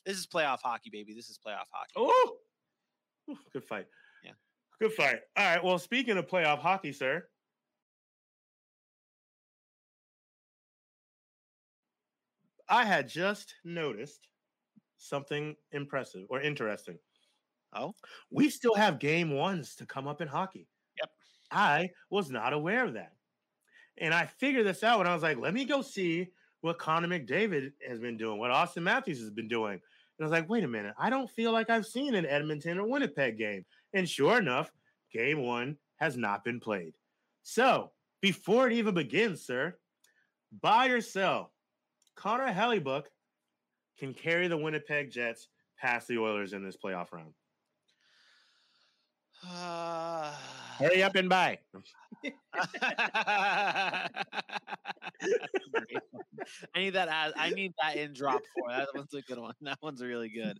this 0.05 0.17
is 0.19 0.27
playoff 0.27 0.59
hockey, 0.61 0.89
baby. 0.91 1.13
This 1.15 1.29
is 1.29 1.39
playoff 1.39 1.65
hockey. 1.71 1.93
Oh, 1.95 2.37
good 3.53 3.63
fight. 3.63 3.87
Good 4.81 4.93
fight. 4.93 5.19
All 5.37 5.45
right. 5.45 5.63
Well, 5.63 5.77
speaking 5.77 6.17
of 6.17 6.25
playoff 6.25 6.57
hockey, 6.57 6.91
sir. 6.91 7.23
I 12.67 12.83
had 12.83 13.07
just 13.07 13.53
noticed 13.63 14.27
something 14.97 15.55
impressive 15.71 16.25
or 16.31 16.41
interesting. 16.41 16.97
Oh? 17.73 17.93
we 18.31 18.49
still 18.49 18.73
have 18.73 18.99
game 18.99 19.29
ones 19.29 19.75
to 19.75 19.85
come 19.85 20.07
up 20.07 20.19
in 20.19 20.27
hockey. 20.27 20.67
Yep. 20.99 21.09
I 21.51 21.91
was 22.09 22.31
not 22.31 22.51
aware 22.51 22.83
of 22.83 22.95
that. 22.95 23.13
And 23.99 24.15
I 24.15 24.25
figured 24.25 24.65
this 24.65 24.83
out 24.83 24.97
when 24.97 25.07
I 25.07 25.13
was 25.13 25.21
like, 25.21 25.37
let 25.37 25.53
me 25.53 25.63
go 25.63 25.83
see 25.83 26.29
what 26.61 26.79
Connor 26.79 27.07
McDavid 27.07 27.71
has 27.87 27.99
been 27.99 28.17
doing, 28.17 28.39
what 28.39 28.49
Auston 28.49 28.81
Matthews 28.81 29.19
has 29.19 29.29
been 29.29 29.47
doing. 29.47 29.73
And 29.73 29.81
I 30.19 30.23
was 30.23 30.31
like, 30.31 30.49
wait 30.49 30.63
a 30.63 30.67
minute, 30.67 30.95
I 30.97 31.11
don't 31.11 31.29
feel 31.29 31.51
like 31.51 31.69
I've 31.69 31.85
seen 31.85 32.15
an 32.15 32.25
Edmonton 32.25 32.79
or 32.79 32.87
Winnipeg 32.87 33.37
game. 33.37 33.63
And 33.93 34.07
sure 34.07 34.37
enough, 34.37 34.71
game 35.11 35.43
one 35.43 35.77
has 35.97 36.17
not 36.17 36.43
been 36.43 36.59
played. 36.59 36.95
So 37.43 37.91
before 38.21 38.67
it 38.67 38.73
even 38.73 38.93
begins, 38.93 39.45
sir, 39.45 39.75
buy 40.61 40.87
or 40.87 41.01
sell, 41.01 41.51
Connor 42.15 42.51
Hellebuyck 42.51 43.05
can 43.97 44.13
carry 44.13 44.47
the 44.47 44.57
Winnipeg 44.57 45.11
Jets 45.11 45.47
past 45.77 46.07
the 46.07 46.17
Oilers 46.17 46.53
in 46.53 46.63
this 46.63 46.77
playoff 46.77 47.11
round. 47.11 47.33
Uh, 49.47 50.33
Hurry 50.77 51.03
up 51.03 51.15
and 51.15 51.29
buy. 51.29 51.59
I 56.75 56.79
need 56.79 56.91
that. 56.91 57.07
As, 57.09 57.33
I 57.35 57.49
need 57.51 57.73
that 57.81 57.95
in 57.97 58.13
drop 58.13 58.41
four. 58.55 58.69
That 58.69 58.89
one's 58.95 59.13
a 59.13 59.21
good 59.21 59.37
one. 59.39 59.53
That 59.61 59.77
one's 59.81 60.01
really 60.01 60.29
good. 60.29 60.59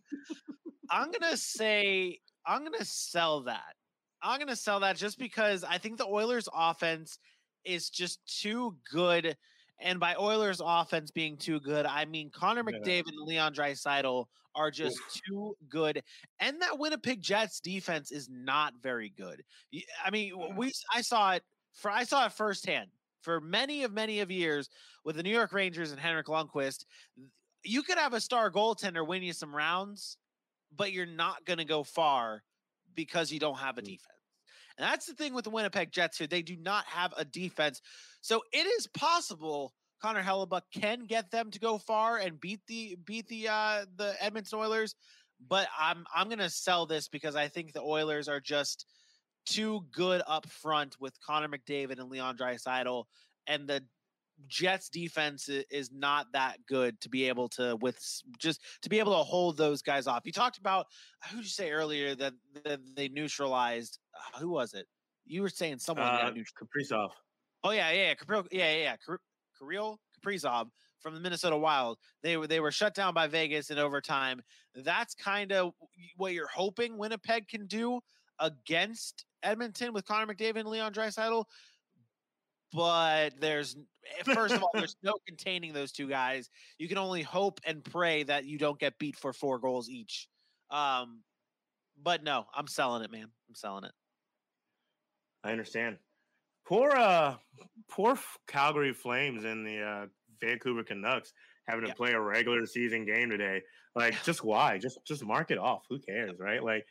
I'm 0.90 1.12
gonna 1.12 1.38
say 1.38 2.20
I'm 2.46 2.64
gonna 2.64 2.86
sell 2.86 3.42
that. 3.44 3.76
I'm 4.22 4.40
gonna 4.40 4.56
sell 4.56 4.80
that 4.82 4.98
just 4.98 5.18
mm. 5.18 5.22
because 5.22 5.64
I 5.64 5.78
think 5.78 5.98
the 5.98 6.08
Oilers' 6.08 6.50
offense 6.54 7.20
is 7.66 7.90
just 7.90 8.20
too 8.42 8.76
good. 8.92 9.38
And 9.80 10.00
by 10.00 10.16
Oilers' 10.16 10.62
offense 10.64 11.10
being 11.10 11.38
too 11.38 11.60
good, 11.60 11.86
I 11.86 12.06
mean 12.06 12.30
Connor 12.30 12.64
Yeah. 12.68 12.80
McDavid 12.80 13.10
and 13.10 13.28
Leon 13.28 13.54
Draisaitl 13.54 14.26
are 14.54 14.72
just 14.72 15.00
too 15.28 15.56
good. 15.70 16.04
And 16.40 16.62
that 16.62 16.78
Winnipeg 16.78 17.22
Jets 17.22 17.60
defense 17.60 18.12
is 18.12 18.30
not 18.30 18.74
very 18.82 19.10
good. 19.10 19.44
I 20.04 20.12
mean, 20.12 20.36
Yeah. 20.38 20.56
we 20.56 20.72
I 20.94 21.02
saw 21.02 21.34
it 21.34 21.44
for 21.74 21.90
I 21.90 22.04
saw 22.04 22.26
it 22.26 22.34
firsthand 22.34 22.92
for 23.22 23.40
many 23.40 23.84
of 23.84 23.92
many 23.92 24.20
of 24.20 24.30
years 24.30 24.70
with 25.04 25.16
the 25.16 25.24
New 25.24 25.32
York 25.32 25.54
Rangers 25.54 25.92
and 25.92 26.00
Henrik 26.00 26.28
Lundqvist. 26.28 26.86
You 27.64 27.84
could 27.84 27.98
have 27.98 28.14
a 28.14 28.22
star 28.22 28.52
goaltender 28.52 29.06
win 29.06 29.24
you 29.24 29.34
some 29.34 29.56
rounds, 29.56 30.18
but 30.76 30.92
you're 30.92 31.06
not 31.06 31.46
going 31.46 31.60
to 31.60 31.66
go 31.66 31.84
far 31.84 32.44
because 32.96 33.32
you 33.32 33.40
don't 33.40 33.60
have 33.60 33.78
a 33.78 33.82
Mm. 33.82 33.86
defense. 33.86 34.08
And 34.78 34.90
that's 34.90 35.06
the 35.06 35.14
thing 35.14 35.34
with 35.34 35.44
the 35.44 35.50
Winnipeg 35.50 35.92
Jets 35.92 36.18
here. 36.18 36.28
They 36.28 36.42
do 36.42 36.56
not 36.58 36.86
have 36.86 37.14
a 37.18 37.26
defense. 37.26 37.82
So 38.22 38.44
it 38.52 38.66
is 38.66 38.88
possible 38.88 39.74
Connor 40.02 40.24
Hellebuyck 40.24 40.64
can 40.74 41.06
get 41.06 41.30
them 41.30 41.52
to 41.52 41.60
go 41.60 41.78
far 41.78 42.18
and 42.18 42.40
beat 42.40 42.62
the 42.68 42.98
beat 43.06 43.28
the 43.28 43.48
uh 43.50 43.86
the 43.96 44.16
Edmonton 44.20 44.58
Oilers, 44.60 44.96
but 45.48 45.68
I'm 45.78 46.06
I'm 46.16 46.28
going 46.28 46.40
to 46.40 46.50
sell 46.50 46.86
this 46.86 47.08
because 47.08 47.36
I 47.36 47.48
think 47.48 47.74
the 47.74 47.82
Oilers 47.82 48.28
are 48.28 48.40
just 48.40 48.88
too 49.46 49.86
good 49.92 50.22
up 50.28 50.48
front 50.48 51.00
with 51.00 51.20
Connor 51.22 51.50
McDavid 51.50 52.00
and 52.00 52.10
Leon 52.10 52.38
Draisaitl 52.38 53.06
and 53.48 53.68
the 53.68 53.84
Jets 54.48 54.90
defense 54.90 55.50
is 55.50 55.92
not 55.92 56.28
that 56.34 56.58
good 56.68 57.00
to 57.02 57.10
be 57.10 57.28
able 57.28 57.48
to 57.50 57.78
with 57.82 57.98
just 58.38 58.62
to 58.82 58.90
be 58.90 59.00
able 59.00 59.14
to 59.14 59.24
hold 59.24 59.58
those 59.58 59.82
guys 59.82 60.08
off. 60.08 60.22
You 60.26 60.32
talked 60.32 60.58
about 60.58 60.88
who 61.30 61.38
did 61.38 61.46
you 61.46 61.50
say 61.50 61.72
earlier 61.72 62.16
that, 62.16 62.34
that 62.64 62.80
they 62.96 63.08
neutralized? 63.08 64.00
uh, 64.16 64.40
who 64.40 64.50
was 64.50 64.74
it? 64.74 64.88
You 65.26 65.42
were 65.42 65.50
saying 65.50 65.80
someone. 65.80 66.08
Uh, 66.08 66.32
Kaprizov. 66.60 67.10
oh 67.64 67.72
yeah, 67.72 67.92
yeah, 67.92 68.08
yeah, 68.08 68.14
Kaprizov, 68.16 68.48
yeah, 68.52 68.72
yeah, 68.74 68.84
yeah. 68.84 69.18
Kirill 69.58 70.00
Kaprizov 70.20 70.70
from 71.00 71.14
the 71.14 71.20
Minnesota 71.20 71.58
Wild. 71.58 71.98
They 72.24 72.38
were 72.38 72.48
they 72.48 72.60
were 72.60 72.72
shut 72.72 72.94
down 72.94 73.14
by 73.14 73.28
Vegas 73.28 73.70
in 73.70 73.78
overtime. 73.78 74.42
That's 74.76 75.14
kind 75.14 75.52
of 75.52 75.74
what 76.18 76.34
you're 76.34 76.48
hoping 76.48 76.98
Winnipeg 76.98 77.48
can 77.48 77.68
do 77.68 78.00
against 78.40 79.26
Edmonton 79.44 79.94
with 79.94 80.06
Connor 80.06 80.34
McDavid 80.34 80.62
and 80.62 80.70
Leon 80.70 80.94
Draisaitl, 80.94 81.46
but 82.74 83.34
there's 83.40 83.76
first 84.34 84.54
of 84.54 84.64
all, 84.64 84.72
there's 84.74 84.96
no 85.04 85.14
containing 85.28 85.74
those 85.74 85.92
two 85.92 86.08
guys. 86.08 86.50
You 86.78 86.88
can 86.88 86.98
only 86.98 87.22
hope 87.22 87.60
and 87.66 87.84
pray 87.84 88.24
that 88.24 88.46
you 88.46 88.58
don't 88.58 88.80
get 88.80 88.98
beat 88.98 89.16
for 89.16 89.34
four 89.34 89.60
goals 89.60 89.90
each. 89.90 90.28
Um, 90.70 91.24
but 92.02 92.24
no, 92.24 92.46
I'm 92.54 92.68
selling 92.68 93.04
it, 93.04 93.12
man. 93.12 93.32
I'm 93.48 93.56
selling 93.56 93.84
it. 93.84 93.92
I 95.44 95.52
understand. 95.52 95.98
Poor, 96.66 96.92
uh, 96.92 97.38
poor 97.90 98.18
Calgary 98.48 98.94
Flames 98.94 99.44
and 99.44 99.66
the 99.66 99.82
uh, 99.82 100.06
Vancouver 100.40 100.84
Canucks 100.84 101.34
having 101.68 101.84
to 101.84 101.90
Yeah. 101.90 101.96
play 101.96 102.12
a 102.14 102.20
regular 102.20 102.66
season 102.66 103.06
game 103.06 103.30
today. 103.30 103.62
Like, 103.96 104.14
just 104.24 104.44
why? 104.44 104.78
Just, 104.78 105.00
just 105.06 105.24
mark 105.24 105.52
it 105.52 105.58
off. 105.58 105.86
Who 105.90 106.00
cares, 106.00 106.40
right? 106.40 106.64
Like, 106.64 106.86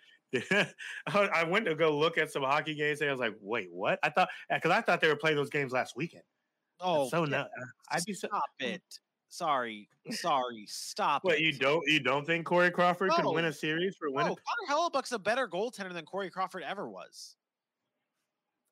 I 0.53 0.67
I 1.07 1.45
went 1.45 1.67
to 1.67 1.75
go 1.75 1.97
look 1.97 2.19
at 2.19 2.31
some 2.31 2.43
hockey 2.43 2.75
games. 2.75 3.01
And 3.01 3.11
I 3.11 3.13
was 3.13 3.21
like, 3.21 3.35
wait, 3.41 3.69
what? 3.73 3.99
I 4.03 4.11
thought 4.11 4.29
because 4.49 4.71
I 4.71 4.81
thought 4.81 5.01
they 5.01 5.09
were 5.09 5.17
playing 5.17 5.37
those 5.37 5.51
games 5.51 5.73
last 5.73 5.97
weekend. 5.97 6.23
Oh, 6.81 7.09
so 7.09 7.24
yeah, 7.24 7.31
no, 7.31 7.39
uh, 7.41 7.66
I'd 7.91 8.05
be 8.05 8.14
so. 8.14 8.28
stop 8.28 8.45
hmm. 8.61 8.66
it. 8.66 8.83
Sorry, 9.28 9.89
sorry, 10.11 10.64
stop 10.66 11.22
it. 11.24 11.39
you 11.39 11.53
don't 11.53 11.87
you 11.87 12.01
don't 12.01 12.26
think 12.26 12.45
Corey 12.45 12.70
Crawford 12.70 13.11
could 13.12 13.24
win 13.26 13.45
a 13.45 13.53
series 13.53 13.97
for 13.97 14.09
No, 14.09 14.14
winning? 14.14 14.37
Connor 14.68 14.81
Hellebuyck's 14.81 15.12
a 15.12 15.18
better 15.20 15.47
goaltender 15.47 15.93
than 15.93 16.05
Corey 16.05 16.31
Crawford 16.31 16.64
ever 16.64 16.89
was. 16.89 17.37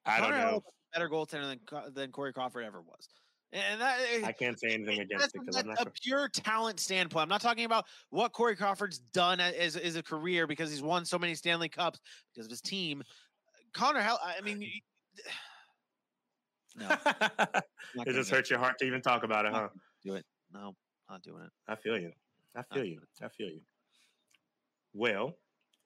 I 0.05 0.21
don't 0.21 0.33
know. 0.33 0.63
Better 0.93 1.09
goaltender 1.09 1.59
than 1.71 1.93
than 1.95 2.11
Corey 2.11 2.33
Crawford 2.33 2.65
ever 2.65 2.81
was, 2.81 3.09
and 3.53 3.81
that 3.81 3.99
eh, 4.13 4.23
I 4.25 4.33
can't 4.33 4.59
say 4.59 4.71
anything 4.71 5.01
against 5.01 5.27
it 5.27 5.41
because 5.41 5.57
I'm 5.57 5.69
not. 5.69 5.87
a 5.87 5.91
pure 5.91 6.29
talent 6.29 6.81
standpoint. 6.81 7.23
I'm 7.23 7.29
not 7.29 7.43
talking 7.43 7.67
about 7.67 7.85
what 8.11 8.33
Corey 8.33 8.57
Crawford's 8.57 8.99
done 8.99 9.39
as 9.39 9.77
as 9.77 9.95
a 9.95 10.03
career 10.03 10.47
because 10.47 10.71
he's 10.71 10.83
won 10.83 11.05
so 11.05 11.19
many 11.19 11.37
Stanley 11.37 11.69
Cups 11.69 12.01
because 12.35 12.47
of 12.47 12.51
his 12.51 12.63
team. 12.63 13.03
Connor 13.75 14.01
Hell, 14.01 14.19
I 14.25 14.41
mean, 14.41 14.69
no, 16.79 16.89
it 18.07 18.13
just 18.13 18.31
hurts 18.31 18.51
your 18.51 18.59
heart 18.59 18.79
to 18.79 18.85
even 18.87 19.01
talk 19.03 19.25
about 19.25 19.47
it, 19.47 19.53
huh? 19.53 19.69
Do 20.05 20.15
it. 20.15 20.25
No, 20.53 20.75
not 21.09 21.23
doing 21.23 21.43
it. 21.43 21.51
I 21.67 21.75
feel 21.75 21.99
you. 21.99 22.13
I 22.57 22.63
feel 22.75 22.85
you. 22.85 23.01
I 23.23 23.29
feel 23.29 23.49
you. 23.49 23.61
Well, 24.95 25.37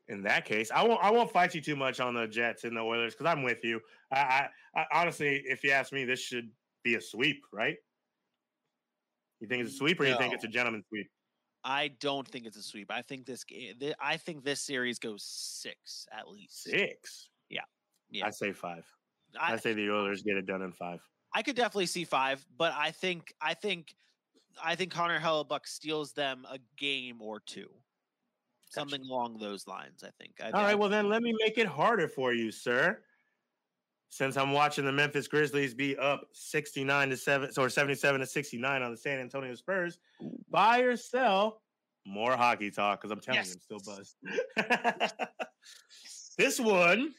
in 0.09 0.23
that 0.23 0.45
case, 0.45 0.71
I 0.75 0.83
won't. 0.87 1.03
I 1.03 1.11
won't 1.11 1.31
fight 1.31 1.55
you 1.55 1.61
too 1.61 1.77
much 1.77 2.01
on 2.01 2.15
the 2.15 2.27
Jets 2.27 2.65
and 2.65 2.77
the 2.77 2.81
Oilers 2.81 3.15
because 3.15 3.27
I'm 3.27 3.43
with 3.43 3.65
you. 3.65 3.81
I, 4.13 4.49
I, 4.77 4.81
I 4.81 4.85
honestly, 4.93 5.43
if 5.47 5.65
you 5.65 5.71
ask 5.71 5.93
me, 5.93 6.05
this 6.05 6.21
should 6.21 6.51
be 6.83 6.95
a 6.97 7.01
sweep, 7.01 7.43
right? 7.53 7.77
You 9.41 9.49
think 9.49 9.63
it's 9.65 9.75
a 9.75 9.77
sweep, 9.77 10.01
or 10.01 10.07
you 10.07 10.17
think 10.17 10.35
it's 10.35 10.45
a 10.45 10.49
gentleman's 10.49 10.85
sweep? 10.89 11.09
I 11.65 11.89
don't 12.01 12.27
think 12.27 12.47
it's 12.47 12.57
a 12.57 12.63
sweep. 12.63 12.91
I 12.91 13.03
think 13.03 13.27
this. 13.27 13.45
ga- 13.45 13.75
eh, 13.81 13.93
I 14.01 14.17
think 14.17 14.45
this 14.45 14.61
series 14.61 14.99
goes 14.99 15.25
six 15.25 16.07
at 16.13 16.29
least. 16.29 16.63
Six. 16.63 17.29
Yeah. 17.49 17.61
Yeah. 18.11 18.27
I 18.27 18.31
say 18.31 18.53
five. 18.53 18.85
I, 19.41 19.55
I, 19.55 19.57
say 19.57 19.73
the 19.73 19.91
Oilers 19.91 20.23
get 20.23 20.37
it 20.37 20.47
done 20.47 20.63
in 20.63 20.73
five. 20.73 21.01
I 21.35 21.43
could 21.43 21.57
definitely 21.57 21.87
see 21.87 22.05
five, 22.05 22.45
but 22.57 22.73
I 22.77 22.91
think 22.91 23.35
I 23.41 23.55
think 23.55 23.95
I 24.63 24.75
think 24.75 24.93
Connor 24.93 25.21
Hellebuyck 25.21 25.67
steals 25.67 26.13
them 26.13 26.47
a 26.51 26.59
game 26.77 27.21
or 27.21 27.41
two. 27.41 27.69
Something 28.71 29.03
along 29.03 29.39
those 29.39 29.67
lines, 29.67 30.03
I 30.03 30.09
think. 30.19 30.33
I, 30.43 30.51
All 30.51 30.65
right. 30.65 30.79
Well, 30.79 30.89
then 30.89 31.09
let 31.09 31.23
me 31.23 31.35
make 31.39 31.59
it 31.59 31.67
harder 31.67 32.09
for 32.09 32.33
you, 32.33 32.51
sir. 32.51 33.01
Since 34.09 34.37
I'm 34.37 34.53
watching 34.53 34.85
the 34.85 34.93
Memphis 34.93 35.29
Grizzlies 35.29 35.75
be 35.75 35.97
up 35.97 36.27
69 36.33 37.11
to 37.11 37.17
7 37.17 37.51
or 37.59 37.69
77 37.69 38.21
to 38.21 38.27
69 38.27 38.83
on 38.83 38.91
the 38.91 38.97
San 38.97 39.21
Antonio 39.21 39.55
Spurs, 39.55 39.99
buy 40.51 40.81
or 40.81 40.97
sell 40.97 41.63
more 42.07 42.37
hockey 42.37 42.71
talk 42.71 43.01
because 43.01 43.11
I'm 43.11 43.21
telling 43.21 43.45
you, 43.45 43.53
I'm 43.53 43.61
still 43.61 43.81
buzzed. 43.85 44.17
this 46.39 46.61
one 46.61 47.15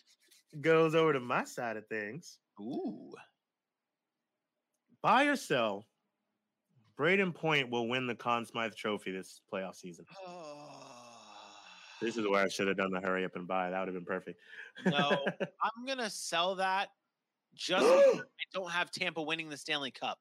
goes 0.62 0.96
over 0.96 1.14
to 1.14 1.20
my 1.20 1.44
side 1.44 1.78
of 1.78 1.88
things. 1.88 2.40
Ooh. 2.60 3.14
Buy 5.02 5.26
or 5.26 5.36
sell. 5.36 5.86
Brayden 6.98 7.34
Point 7.34 7.70
will 7.70 7.88
win 7.88 8.08
the 8.08 8.16
Conn 8.16 8.46
Smythe 8.46 8.76
Trophy 8.76 9.12
this 9.12 9.42
playoff 9.52 9.76
season. 9.76 10.06
This 12.02 12.18
is 12.18 12.28
where 12.28 12.44
I 12.44 12.50
should 12.50 12.68
have 12.68 12.76
done 12.76 12.92
the 12.92 13.00
hurry 13.00 13.24
up 13.24 13.38
and 13.38 13.48
buy. 13.48 13.70
That 13.70 13.80
would 13.80 13.88
have 13.88 13.96
been 13.96 14.04
perfect. 14.04 14.38
no, 14.86 15.26
I'm 15.40 15.86
gonna 15.88 16.10
sell 16.10 16.56
that 16.56 16.90
just 17.56 17.86
I 17.86 18.22
don't 18.54 18.70
have 18.70 18.92
Tampa 18.92 19.22
winning 19.22 19.50
the 19.50 19.56
Stanley 19.56 19.92
Cup. 19.92 20.20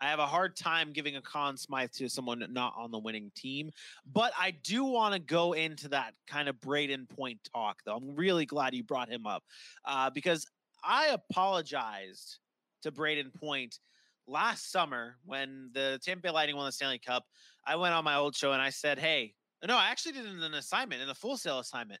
I 0.00 0.08
have 0.08 0.18
a 0.18 0.26
hard 0.26 0.56
time 0.56 0.92
giving 0.92 1.16
a 1.16 1.22
Conn 1.22 1.56
Smythe 1.56 1.90
to 1.92 2.08
someone 2.08 2.44
not 2.50 2.74
on 2.76 2.90
the 2.90 2.98
winning 2.98 3.32
team, 3.34 3.70
but 4.12 4.32
I 4.38 4.52
do 4.62 4.84
want 4.84 5.14
to 5.14 5.20
go 5.20 5.54
into 5.54 5.88
that 5.88 6.14
kind 6.26 6.48
of 6.48 6.56
Brayden 6.60 7.08
Point 7.08 7.40
talk, 7.52 7.80
though. 7.84 7.96
I'm 7.96 8.14
really 8.14 8.46
glad 8.46 8.74
you 8.74 8.84
brought 8.84 9.08
him 9.08 9.26
up 9.26 9.42
uh, 9.84 10.10
because 10.10 10.46
I 10.84 11.08
apologized 11.08 12.38
to 12.82 12.92
Brayden 12.92 13.34
Point 13.34 13.78
last 14.28 14.70
summer 14.70 15.16
when 15.24 15.70
the 15.72 15.98
Tampa 16.02 16.22
Bay 16.22 16.30
Lightning 16.30 16.56
won 16.56 16.66
the 16.66 16.72
Stanley 16.72 17.00
Cup. 17.00 17.24
I 17.66 17.76
went 17.76 17.94
on 17.94 18.04
my 18.04 18.16
old 18.16 18.36
show 18.36 18.52
and 18.52 18.62
I 18.62 18.70
said, 18.70 18.98
"Hey, 18.98 19.34
no, 19.66 19.76
I 19.76 19.88
actually 19.90 20.12
did 20.12 20.26
an 20.26 20.54
assignment, 20.54 21.02
in 21.02 21.08
a 21.08 21.14
full 21.14 21.36
sale 21.36 21.58
assignment." 21.58 22.00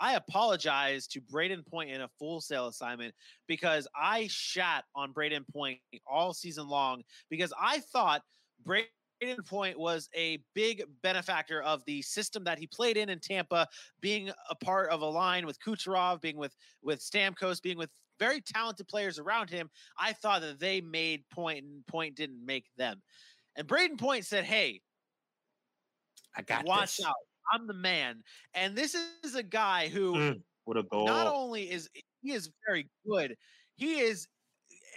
I 0.00 0.14
apologize 0.14 1.06
to 1.08 1.20
Brayden 1.20 1.66
Point 1.66 1.90
in 1.90 2.00
a 2.00 2.08
full 2.18 2.40
sale 2.40 2.68
assignment 2.68 3.14
because 3.46 3.86
I 3.94 4.28
shat 4.28 4.84
on 4.94 5.12
Brayden 5.12 5.46
Point 5.52 5.80
all 6.06 6.32
season 6.32 6.68
long 6.68 7.02
because 7.28 7.52
I 7.60 7.80
thought 7.80 8.22
Brayden 8.64 8.86
Point 9.46 9.78
was 9.78 10.08
a 10.14 10.38
big 10.54 10.84
benefactor 11.02 11.62
of 11.62 11.84
the 11.86 12.02
system 12.02 12.44
that 12.44 12.58
he 12.58 12.66
played 12.66 12.96
in 12.96 13.08
in 13.08 13.18
Tampa, 13.18 13.66
being 14.00 14.30
a 14.50 14.54
part 14.54 14.90
of 14.90 15.00
a 15.02 15.06
line 15.06 15.46
with 15.46 15.58
Kucherov, 15.60 16.20
being 16.20 16.36
with 16.36 16.54
with 16.82 17.00
Stamkos, 17.00 17.60
being 17.60 17.78
with 17.78 17.90
very 18.18 18.40
talented 18.40 18.88
players 18.88 19.18
around 19.18 19.50
him. 19.50 19.70
I 19.98 20.12
thought 20.12 20.40
that 20.42 20.60
they 20.60 20.80
made 20.80 21.28
Point 21.30 21.64
and 21.64 21.86
Point 21.86 22.16
didn't 22.16 22.44
make 22.44 22.66
them. 22.76 23.02
And 23.56 23.66
Brayden 23.66 23.98
Point 23.98 24.24
said, 24.24 24.44
"Hey, 24.44 24.82
I 26.36 26.42
got 26.42 26.64
watch 26.64 26.98
this. 26.98 27.06
out! 27.06 27.14
I'm 27.52 27.66
the 27.66 27.74
man." 27.74 28.22
And 28.54 28.76
this 28.76 28.94
is 29.24 29.34
a 29.34 29.42
guy 29.42 29.88
who 29.88 30.14
Mm, 30.14 30.42
what 30.64 30.76
a 30.76 30.82
goal. 30.84 31.06
not 31.06 31.26
only 31.26 31.70
is 31.70 31.88
he 32.22 32.32
is 32.32 32.50
very 32.66 32.88
good, 33.06 33.36
he 33.76 34.00
is 34.00 34.26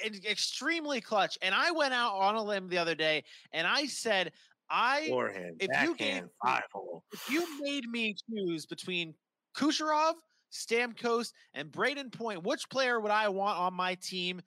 extremely 0.04 1.02
clutch. 1.02 1.38
And 1.42 1.54
I 1.54 1.72
went 1.72 1.94
out 1.94 2.14
on 2.16 2.36
a 2.36 2.44
limb 2.44 2.68
the 2.70 2.78
other 2.78 2.96
day 2.96 3.24
and 3.52 3.68
I 3.68 3.86
said, 3.86 4.34
I 4.70 5.08
Forehand, 5.10 5.58
if 5.62 5.70
you 5.84 5.96
gave 5.96 6.24
me- 6.24 6.30
five 6.44 6.64
hole. 6.74 7.04
if 7.12 7.30
you 7.30 7.46
made 7.60 7.88
me 7.90 8.16
choose 8.30 8.66
between 8.66 9.14
Kucherov, 9.56 10.16
Stamkos, 10.52 11.34
and 11.54 11.72
Brayden 11.72 12.12
Point, 12.12 12.44
which 12.44 12.70
player 12.70 13.00
would 13.00 13.12
I 13.12 13.30
want 13.30 13.58
on 13.60 13.74
my 13.74 13.96
team? 13.96 14.42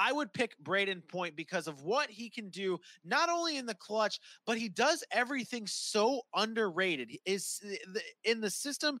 I 0.00 0.12
would 0.12 0.32
pick 0.32 0.56
Brayden 0.64 1.06
Point 1.06 1.36
because 1.36 1.68
of 1.68 1.82
what 1.82 2.08
he 2.08 2.30
can 2.30 2.48
do, 2.48 2.78
not 3.04 3.28
only 3.28 3.58
in 3.58 3.66
the 3.66 3.74
clutch, 3.74 4.18
but 4.46 4.56
he 4.56 4.70
does 4.70 5.04
everything 5.12 5.66
so 5.66 6.22
underrated. 6.34 7.10
He 7.10 7.20
Is 7.26 7.60
eh, 7.62 8.00
in 8.24 8.40
the 8.40 8.48
system, 8.48 8.98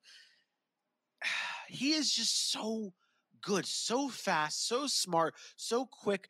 he 1.68 1.92
is 1.92 2.12
just 2.12 2.52
so 2.52 2.92
good, 3.40 3.64
so 3.64 4.10
fast, 4.10 4.68
so 4.68 4.86
smart, 4.86 5.34
so 5.56 5.86
quick. 5.86 6.28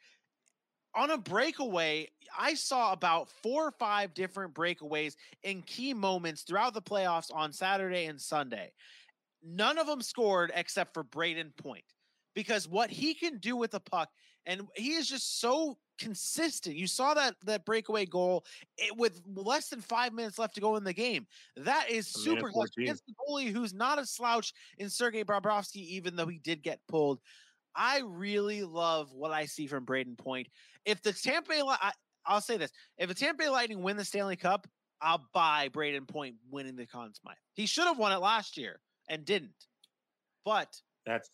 On 0.94 1.10
a 1.10 1.18
breakaway, 1.18 2.08
I 2.38 2.54
saw 2.54 2.92
about 2.92 3.28
four 3.42 3.66
or 3.66 3.72
five 3.72 4.14
different 4.14 4.54
breakaways 4.54 5.16
in 5.42 5.62
key 5.62 5.94
moments 5.94 6.42
throughout 6.42 6.74
the 6.74 6.82
playoffs 6.82 7.34
on 7.34 7.52
Saturday 7.52 8.04
and 8.04 8.20
Sunday. 8.20 8.72
None 9.42 9.78
of 9.78 9.88
them 9.88 10.02
scored 10.02 10.52
except 10.54 10.94
for 10.94 11.02
Brayden 11.02 11.56
Point 11.56 11.84
because 12.34 12.68
what 12.68 12.90
he 12.90 13.14
can 13.14 13.38
do 13.38 13.56
with 13.56 13.72
the 13.72 13.80
puck, 13.80 14.10
and 14.46 14.62
he 14.74 14.92
is 14.92 15.08
just 15.08 15.40
so 15.40 15.76
consistent. 15.98 16.76
You 16.76 16.86
saw 16.86 17.14
that 17.14 17.34
that 17.44 17.64
breakaway 17.64 18.06
goal 18.06 18.44
it, 18.78 18.96
with 18.96 19.20
less 19.34 19.68
than 19.68 19.80
five 19.80 20.12
minutes 20.12 20.38
left 20.38 20.54
to 20.54 20.60
go 20.60 20.76
in 20.76 20.84
the 20.84 20.92
game. 20.92 21.26
That 21.56 21.90
is 21.90 22.08
super 22.08 22.50
clutch 22.50 22.72
14. 22.76 22.84
against 22.84 23.04
the 23.06 23.14
goalie 23.14 23.52
who's 23.52 23.74
not 23.74 23.98
a 23.98 24.06
slouch 24.06 24.52
in 24.78 24.88
Sergei 24.88 25.24
Bobrovsky, 25.24 25.84
even 25.86 26.16
though 26.16 26.26
he 26.26 26.38
did 26.38 26.62
get 26.62 26.80
pulled. 26.88 27.20
I 27.74 28.02
really 28.04 28.64
love 28.64 29.12
what 29.12 29.30
I 29.30 29.44
see 29.44 29.66
from 29.66 29.86
Brayden 29.86 30.18
Point. 30.18 30.48
If 30.84 31.02
the 31.02 31.12
Tampa 31.12 31.50
Bay, 31.50 31.62
I, 31.64 31.92
I'll 32.26 32.40
say 32.40 32.56
this: 32.56 32.72
if 32.98 33.08
the 33.08 33.14
Tampa 33.14 33.44
Bay 33.44 33.48
Lightning 33.48 33.82
win 33.82 33.96
the 33.96 34.04
Stanley 34.04 34.36
Cup, 34.36 34.66
I'll 35.00 35.24
buy 35.32 35.68
Brayden 35.68 36.08
Point 36.08 36.36
winning 36.50 36.76
the 36.76 36.86
Conn 36.86 37.14
Smythe. 37.14 37.36
He 37.54 37.66
should 37.66 37.84
have 37.84 37.98
won 37.98 38.12
it 38.12 38.18
last 38.18 38.56
year 38.56 38.80
and 39.08 39.24
didn't. 39.24 39.66
But 40.44 40.74
That's 41.06 41.30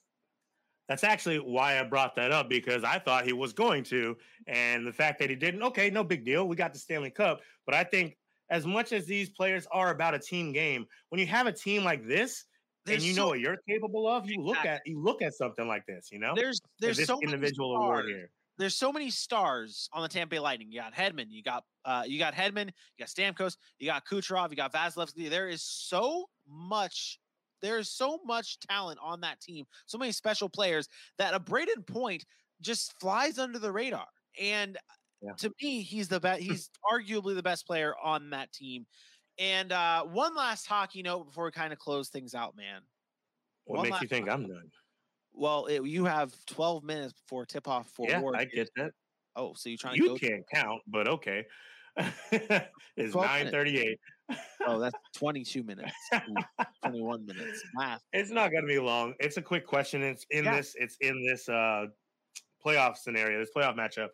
that's 0.89 1.05
actually 1.05 1.39
why 1.39 1.81
I 1.81 1.83
brought 1.83 2.15
that 2.17 2.33
up 2.33 2.49
because 2.49 2.85
I 2.85 2.99
thought 2.99 3.25
he 3.25 3.33
was 3.33 3.53
going 3.53 3.85
to, 3.85 4.17
and 4.47 4.87
the 4.87 4.93
fact 4.93 5.19
that 5.19 5.31
he 5.31 5.37
didn't. 5.37 5.63
Okay, 5.63 5.91
no 5.91 6.05
big 6.05 6.25
deal. 6.25 6.47
We 6.47 6.57
got 6.57 6.73
the 6.73 6.79
Stanley 6.79 7.11
Cup, 7.11 7.41
but 7.65 7.75
I 7.75 7.85
think 7.85 8.17
as 8.51 8.67
much 8.67 8.93
as 8.93 9.07
these 9.07 9.29
players 9.29 9.67
are 9.73 9.91
about 9.91 10.15
a 10.15 10.19
team 10.19 10.53
game, 10.53 10.87
when 11.09 11.21
you 11.21 11.27
have 11.27 11.47
a 11.47 11.53
team 11.53 11.85
like 11.85 12.07
this. 12.07 12.45
And 12.89 13.03
you 13.03 13.15
so- 13.15 13.23
know 13.23 13.29
what 13.29 13.41
you're 13.41 13.57
capable 13.69 14.07
of. 14.07 14.31
You 14.31 14.41
look 14.41 14.65
at 14.65 14.81
you 14.87 15.03
look 15.03 15.21
at 15.21 15.35
something 15.35 15.67
like 15.67 15.85
this. 15.87 16.09
You 16.13 16.21
know, 16.21 16.35
there's 16.37 16.61
there's 16.79 16.99
this 16.99 17.09
so 17.09 17.17
many 17.17 17.33
individual 17.33 17.75
award 17.75 18.05
here. 18.07 18.31
there's 18.59 18.77
so 18.77 18.93
many 18.93 19.11
stars 19.11 19.89
on 19.93 20.03
the 20.03 20.09
Tampa 20.09 20.37
Bay 20.37 20.39
Lightning. 20.39 20.71
You 20.71 20.81
got 20.83 20.95
Hedman, 20.95 21.27
you 21.29 21.43
got 21.43 21.65
uh, 21.85 22.05
you 22.07 22.21
got 22.21 22.33
Hedman, 22.33 22.67
you 22.67 23.05
got 23.05 23.09
Stamkos, 23.09 23.57
you 23.81 23.89
got 23.89 24.07
Kucherov, 24.07 24.51
you 24.51 24.57
got 24.57 24.73
Vasilevskiy. 24.73 25.29
There 25.29 25.49
is 25.49 25.65
so 25.65 26.27
much 26.49 27.19
there's 27.61 27.91
so 27.91 28.21
much 28.25 28.59
talent 28.61 28.99
on 29.03 29.21
that 29.23 29.41
team, 29.41 29.65
so 29.87 29.99
many 29.99 30.13
special 30.13 30.49
players 30.49 30.89
that 31.19 31.35
a 31.35 31.41
Brayden 31.41 31.87
Point 31.87 32.25
just 32.61 32.99
flies 33.01 33.39
under 33.39 33.59
the 33.59 33.73
radar. 33.73 34.07
And 34.41 34.79
Yeah. 35.23 35.33
to 35.39 35.53
me, 35.63 35.83
he's 35.83 36.09
the 36.09 36.21
best. 36.21 36.43
He's 36.43 36.71
arguably 36.91 37.35
the 37.35 37.43
best 37.43 37.67
player 37.67 37.95
on 38.03 38.31
that 38.31 38.53
team. 38.53 38.87
And 39.39 39.73
uh, 39.73 40.05
one 40.05 40.35
last 40.35 40.67
hockey 40.67 41.03
note 41.03 41.25
before 41.27 41.45
we 41.47 41.51
kind 41.53 41.73
of 41.73 41.79
close 41.79 42.09
things 42.09 42.35
out, 42.35 42.57
man. 42.57 42.83
What 43.65 43.79
One 43.79 43.89
makes 43.91 44.01
you 44.01 44.09
think 44.09 44.29
I'm 44.29 44.47
done? 44.47 44.71
Well, 45.33 45.67
it, 45.67 45.85
you 45.85 46.05
have 46.07 46.35
12 46.47 46.85
minutes 46.85 47.13
before 47.13 47.45
tip 47.45 47.69
off 47.69 47.91
for 47.91 48.09
Yeah, 48.09 48.21
Ward. 48.21 48.37
I 48.37 48.45
get 48.47 48.71
that. 48.77 48.93
Oh, 49.35 49.53
so 49.55 49.69
you're 49.69 49.77
trying 49.79 49.97
You 49.97 50.05
to 50.05 50.09
go? 50.21 50.27
can't 50.27 50.45
count, 50.53 50.83
but 50.87 51.09
okay. 51.09 51.45
it's 51.97 53.13
12 53.13 53.15
nine 53.15 53.51
thirty-eight. 53.51 53.99
Oh, 54.67 54.79
that's 54.81 54.97
22 55.17 55.63
minutes, 55.63 55.93
Ooh, 56.15 56.35
21 56.85 57.27
minutes. 57.27 57.63
Math. 57.75 58.03
It's 58.13 58.31
not 58.31 58.51
going 58.51 58.63
to 58.63 58.69
be 58.69 58.79
long. 58.79 59.15
It's 59.21 59.37
a 59.37 59.43
quick 59.43 59.67
question. 59.67 60.03
It's 60.03 60.27
in 60.31 60.45
Yeah. 60.45 60.57
this. 60.57 60.75
It's 60.79 60.97
in 61.01 61.25
this 61.25 61.49
uh, 61.49 61.87
playoff 62.65 62.97
scenario. 62.97 63.39
This 63.39 63.51
playoff 63.57 63.77
matchup. 63.77 64.09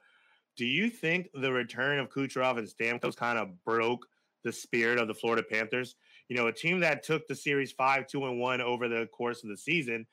Do 0.56 0.66
you 0.66 0.90
think 0.90 1.28
the 1.34 1.50
return 1.52 1.98
of 1.98 2.10
Kucherov 2.10 2.58
and 2.58 2.68
Stamkos 2.68 3.16
kind 3.16 3.38
of 3.38 3.62
broke 3.64 4.06
the 4.44 4.52
spirit 4.52 4.98
of 4.98 5.08
the 5.08 5.14
Florida 5.14 5.42
Panthers? 5.42 5.96
You 6.28 6.36
know, 6.36 6.46
a 6.48 6.52
team 6.52 6.80
that 6.80 7.02
took 7.02 7.26
the 7.26 7.34
series 7.34 7.72
five, 7.72 8.06
two, 8.06 8.26
and 8.26 8.38
one 8.38 8.60
over 8.60 8.88
the 8.88 9.06
course 9.06 9.42
of 9.42 9.48
the 9.50 9.56
season, 9.56 10.06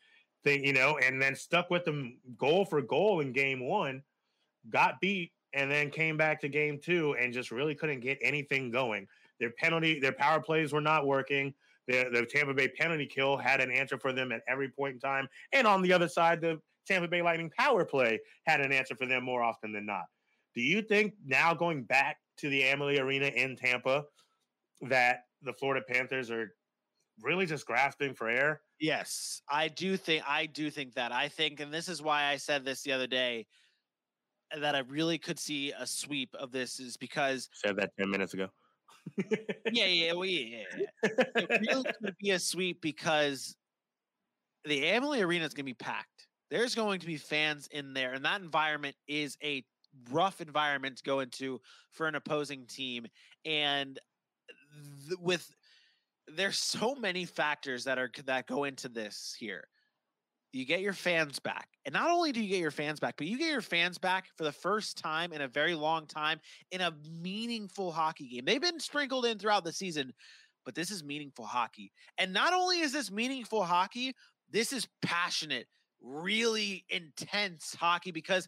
thing 0.45 0.64
you 0.64 0.72
know, 0.74 0.97
and 0.97 1.22
then 1.22 1.36
stuck 1.36 1.70
with 1.70 1.84
them 1.84 2.18
goal 2.38 2.64
for 2.64 2.82
goal 2.82 3.20
in 3.20 3.34
game 3.34 3.60
one, 3.68 4.02
got 4.70 5.02
beat, 5.02 5.34
and 5.54 5.70
then 5.70 5.89
came 5.89 6.16
back 6.16 6.39
to 6.41 6.47
game 6.47 6.80
two 6.82 7.16
and 7.20 7.34
just 7.34 7.52
really 7.52 7.76
couldn't 7.76 8.00
get 8.00 8.18
anything 8.22 8.72
going. 8.72 9.08
Their 9.40 9.52
penalty, 9.52 10.00
their 10.00 10.12
power 10.12 10.42
plays 10.42 10.74
were 10.74 10.82
not 10.82 11.08
working. 11.08 11.54
The, 11.88 12.10
the 12.12 12.26
Tampa 12.26 12.54
Bay 12.54 12.68
penalty 12.68 13.06
kill 13.06 13.38
had 13.38 13.62
an 13.62 13.72
answer 13.72 13.98
for 13.98 14.14
them 14.14 14.32
at 14.32 14.42
every 14.48 14.70
point 14.70 14.96
in 14.96 15.00
time. 15.00 15.28
And 15.54 15.66
on 15.66 15.82
the 15.82 15.92
other 15.94 16.08
side, 16.08 16.42
the 16.42 16.60
Tampa 16.88 17.08
Bay 17.08 17.22
Lightning 17.22 17.52
power 17.58 17.86
play 17.86 18.20
had 18.46 18.62
an 18.62 18.72
answer 18.72 18.96
for 18.96 19.06
them 19.06 19.24
more 19.24 19.42
often 19.42 19.72
than 19.72 19.86
not. 19.86 20.06
Do 20.56 20.62
you 20.62 20.82
think 20.82 21.14
now 21.26 21.54
going 21.54 21.84
back 21.84 22.18
to 22.38 22.50
the 22.50 22.64
Amalie 22.64 23.00
Arena 23.00 23.28
in 23.28 23.56
Tampa 23.56 24.06
that 24.82 25.26
the 25.42 25.54
Florida 25.54 25.86
Panthers 25.88 26.32
are 26.32 26.54
really 27.22 27.46
just 27.46 27.66
grasping 27.66 28.14
for 28.14 28.30
air? 28.30 28.62
Yes, 28.80 29.42
I 29.50 29.68
do 29.68 29.98
think 29.98 30.24
I 30.28 30.46
do 30.46 30.70
think 30.70 30.94
that. 30.96 31.12
I 31.12 31.28
think, 31.28 31.60
and 31.60 31.74
this 31.74 31.88
is 31.90 32.02
why 32.02 32.26
I 32.26 32.38
said 32.38 32.66
this 32.66 32.82
the 32.82 32.94
other 32.94 33.08
day, 33.08 33.46
that 34.58 34.76
I 34.76 34.80
really 34.80 35.18
could 35.18 35.38
see 35.38 35.74
a 35.78 35.86
sweep 35.86 36.34
of 36.36 36.52
this 36.52 36.80
is 36.80 36.98
because 36.98 37.50
Said 37.54 37.76
that 37.78 37.92
10 38.00 38.10
minutes 38.10 38.34
ago. 38.34 38.48
Yeah, 39.72 39.86
yeah, 39.86 40.14
well, 40.14 40.26
yeah, 40.26 40.64
it 41.03 41.62
really 41.68 41.84
could 41.84 42.16
be 42.20 42.32
a 42.32 42.39
sweep 42.39 42.82
because 42.82 43.55
the 44.66 44.86
Amalie 44.89 45.22
Arena 45.22 45.45
is 45.45 45.53
going 45.53 45.66
to 45.66 45.72
be 45.72 45.74
packed. 45.74 46.28
There's 46.49 46.76
going 46.76 46.99
to 46.99 47.07
be 47.07 47.18
fans 47.18 47.68
in 47.72 47.93
there, 47.93 48.14
and 48.14 48.26
that 48.26 48.41
environment 48.41 48.95
is 49.07 49.38
a 49.43 49.64
rough 50.12 50.41
environment 50.41 50.97
to 50.97 51.03
go 51.03 51.20
into 51.20 51.62
for 51.91 52.07
an 52.07 52.16
opposing 52.16 52.66
team. 52.66 53.05
And 53.45 53.99
th- 55.07 55.20
with 55.20 55.47
there's 56.36 56.57
so 56.57 56.95
many 56.95 57.26
factors 57.26 57.84
that 57.86 57.97
are 57.97 58.12
that 58.26 58.47
go 58.47 58.64
into 58.64 58.89
this 58.89 59.36
here. 59.38 59.68
You 60.52 60.66
get 60.66 60.82
your 60.82 60.93
fans 60.93 61.38
back, 61.39 61.68
and 61.86 61.93
not 61.93 62.10
only 62.10 62.32
do 62.32 62.41
you 62.41 62.50
get 62.50 62.60
your 62.60 62.72
fans 62.72 63.00
back, 63.00 63.16
but 63.18 63.28
you 63.28 63.38
get 63.38 63.52
your 63.52 63.62
fans 63.62 64.00
back 64.00 64.30
for 64.36 64.43
the 64.43 64.52
first 64.52 64.97
time 64.97 65.32
in 65.32 65.41
a 65.41 65.47
very 65.47 65.76
long 65.76 66.08
time 66.08 66.39
in 66.72 66.82
a 66.82 66.93
meaningful 67.22 67.91
hockey 67.91 68.28
game. 68.28 68.45
They've 68.45 68.62
been 68.62 68.80
sprinkled 68.80 69.26
in 69.26 69.38
throughout 69.38 69.64
the 69.64 69.72
season, 69.72 70.12
but 70.66 70.74
this 70.74 70.89
is 70.89 71.04
meaningful 71.04 71.45
hockey. 71.45 71.91
And 72.18 72.34
not 72.34 72.54
only 72.54 72.80
is 72.80 72.91
this 72.91 73.12
meaningful 73.12 73.64
hockey, 73.64 74.16
this 74.50 74.74
is 74.74 74.88
passionate, 75.04 75.68
really 76.02 76.84
intense 76.89 77.76
hockey 77.80 78.12
because 78.12 78.47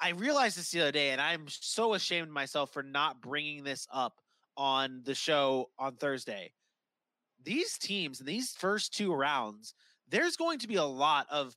I 0.00 0.10
realized 0.10 0.58
this 0.58 0.70
the 0.70 0.80
other 0.80 0.92
day, 0.92 1.10
and 1.10 1.20
I'm 1.20 1.46
so 1.48 1.94
ashamed 1.94 2.28
of 2.28 2.34
myself 2.34 2.72
for 2.72 2.82
not 2.82 3.20
bringing 3.20 3.64
this 3.64 3.86
up 3.92 4.14
on 4.56 5.02
the 5.04 5.14
show 5.14 5.70
on 5.78 5.96
Thursday. 5.96 6.52
These 7.44 7.78
teams 7.78 8.20
in 8.20 8.26
these 8.26 8.50
first 8.50 8.92
two 8.92 9.12
rounds, 9.14 9.74
there's 10.08 10.36
going 10.36 10.58
to 10.60 10.68
be 10.68 10.76
a 10.76 10.84
lot 10.84 11.26
of 11.30 11.56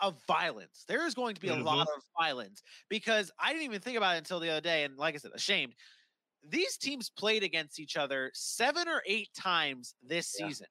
of 0.00 0.24
violence. 0.26 0.84
There 0.88 1.06
is 1.06 1.14
going 1.14 1.34
to 1.34 1.40
be 1.40 1.48
a 1.48 1.56
Mhm. 1.56 1.64
lot 1.64 1.86
of 1.94 2.02
violence 2.18 2.62
because 2.88 3.30
I 3.38 3.52
didn't 3.52 3.64
even 3.64 3.80
think 3.80 3.98
about 3.98 4.14
it 4.14 4.18
until 4.18 4.40
the 4.40 4.48
other 4.50 4.62
day. 4.62 4.84
And 4.84 4.96
like 4.96 5.14
I 5.14 5.18
said, 5.18 5.32
ashamed. 5.34 5.74
These 6.42 6.78
teams 6.78 7.10
played 7.10 7.42
against 7.42 7.78
each 7.80 7.96
other 7.96 8.30
seven 8.34 8.88
or 8.88 9.02
eight 9.06 9.34
times 9.34 9.94
this 10.02 10.28
Yeah. 10.32 10.48
season. 10.48 10.68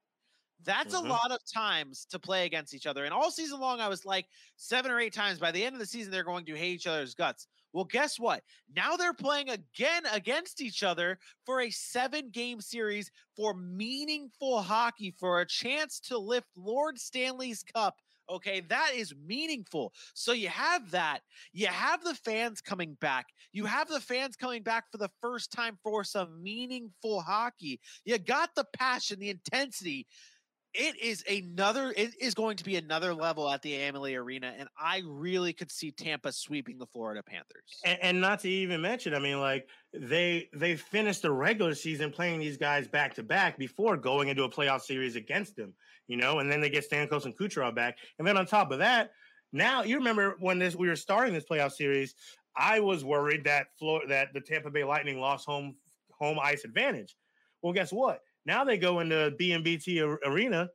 That's 0.59 0.95
Mhm. 0.95 1.05
a 1.05 1.07
lot 1.09 1.31
of 1.31 1.39
times 1.53 2.05
to 2.07 2.19
play 2.19 2.45
against 2.45 2.73
each 2.73 2.85
other. 2.87 3.05
And 3.05 3.13
all 3.13 3.31
season 3.31 3.59
long, 3.59 3.81
I 3.81 3.87
was 3.89 4.05
like 4.05 4.29
seven 4.55 4.91
or 4.91 4.99
eight 4.99 5.13
times. 5.13 5.39
By 5.39 5.51
the 5.51 5.63
end 5.63 5.75
of 5.75 5.79
the 5.79 5.85
season, 5.85 6.11
they're 6.11 6.23
going 6.23 6.45
to 6.45 6.55
hate 6.55 6.73
each 6.75 6.87
other's 6.87 7.13
guts. 7.15 7.47
Well, 7.75 7.83
guess 7.83 8.17
what? 8.17 8.41
Now 8.73 8.95
they're 8.95 9.13
playing 9.13 9.49
again 9.49 10.03
against 10.13 10.61
each 10.61 10.81
other 10.81 11.19
for 11.45 11.59
a 11.59 11.69
seven 11.69 12.29
game 12.29 12.61
series 12.61 13.11
for 13.35 13.53
meaningful 13.53 14.61
hockey, 14.61 15.13
for 15.19 15.41
a 15.41 15.45
chance 15.45 15.99
to 16.07 16.17
lift 16.17 16.47
Lord 16.55 16.97
Stanley's 16.97 17.63
Cup. 17.63 17.97
Okay, 18.29 18.61
that 18.69 18.91
is 18.95 19.13
meaningful. 19.27 19.91
So 20.13 20.31
you 20.31 20.47
have 20.47 20.89
that. 20.91 21.19
You 21.51 21.67
have 21.67 22.01
the 22.01 22.15
fans 22.15 22.61
coming 22.61 22.95
back. 23.01 23.25
You 23.51 23.65
have 23.65 23.89
the 23.89 23.99
fans 23.99 24.37
coming 24.37 24.63
back 24.63 24.85
for 24.89 24.97
the 24.97 25.11
first 25.21 25.51
time 25.51 25.77
for 25.83 26.05
some 26.05 26.41
meaningful 26.41 27.19
hockey. 27.19 27.81
You 28.05 28.17
got 28.19 28.51
the 28.55 28.65
passion, 28.73 29.19
the 29.19 29.31
intensity. 29.31 30.07
It 30.77 31.01
is 31.01 31.23
another, 31.29 31.93
it 31.95 32.13
is 32.19 32.33
going 32.33 32.57
to 32.57 32.63
be 32.63 32.75
another 32.75 33.13
level 33.13 33.49
at 33.49 33.61
the 33.61 33.75
Amalie 33.75 34.15
Arena. 34.15 34.53
And 34.57 34.67
I 34.77 35.01
really 35.05 35.53
could 35.53 35.71
see 35.71 35.91
Tampa 35.91 36.31
sweeping 36.31 36.77
the 36.77 36.85
Florida 36.85 37.23
Panthers. 37.23 37.79
and, 37.85 37.97
and 38.01 38.21
not 38.21 38.41
to 38.41 38.49
even 38.49 38.81
mention, 38.81 39.13
I 39.13 39.19
mean, 39.19 39.39
like 39.39 39.67
they 39.93 40.49
they 40.53 40.75
finished 40.75 41.21
the 41.21 41.31
regular 41.31 41.73
season 41.73 42.11
playing 42.11 42.39
these 42.39 42.57
guys 42.57 42.87
back 42.87 43.13
to 43.15 43.23
back 43.23 43.57
before 43.57 43.95
going 43.95 44.27
into 44.27 44.43
a 44.43 44.49
playoff 44.49 44.81
series 44.81 45.15
against 45.15 45.55
them, 45.55 45.73
you 46.07 46.17
know, 46.17 46.39
and 46.39 46.51
then 46.51 46.59
they 46.59 46.69
get 46.69 46.89
Stamkos 46.89 47.25
and 47.25 47.37
Kucherov 47.37 47.75
back, 47.75 47.97
and 48.19 48.27
then 48.27 48.37
on 48.37 48.45
top 48.45 48.71
of 48.71 48.79
that, 48.79 49.11
now 49.53 49.83
you 49.83 49.97
remember 49.97 50.35
when 50.39 50.59
this 50.59 50.75
we 50.75 50.87
were 50.89 50.95
starting 50.95 51.33
this 51.33 51.45
playoff 51.49 51.71
series, 51.71 52.15
I 52.57 52.79
was 52.81 53.05
worried 53.05 53.45
that 53.45 53.67
Flor- 53.79 54.07
that 54.09 54.33
the 54.33 54.41
Tampa 54.41 54.69
Bay 54.69 54.83
Lightning 54.83 55.19
lost 55.19 55.45
home 55.45 55.75
home 56.11 56.37
ice 56.41 56.65
advantage. 56.65 57.15
Well, 57.61 57.73
guess 57.73 57.91
what? 57.91 58.19
Now 58.45 58.63
they 58.63 58.77
go 58.77 58.99
into 58.99 59.35
BB&T 59.39 60.01
Ar- 60.01 60.19
Arena, 60.25 60.69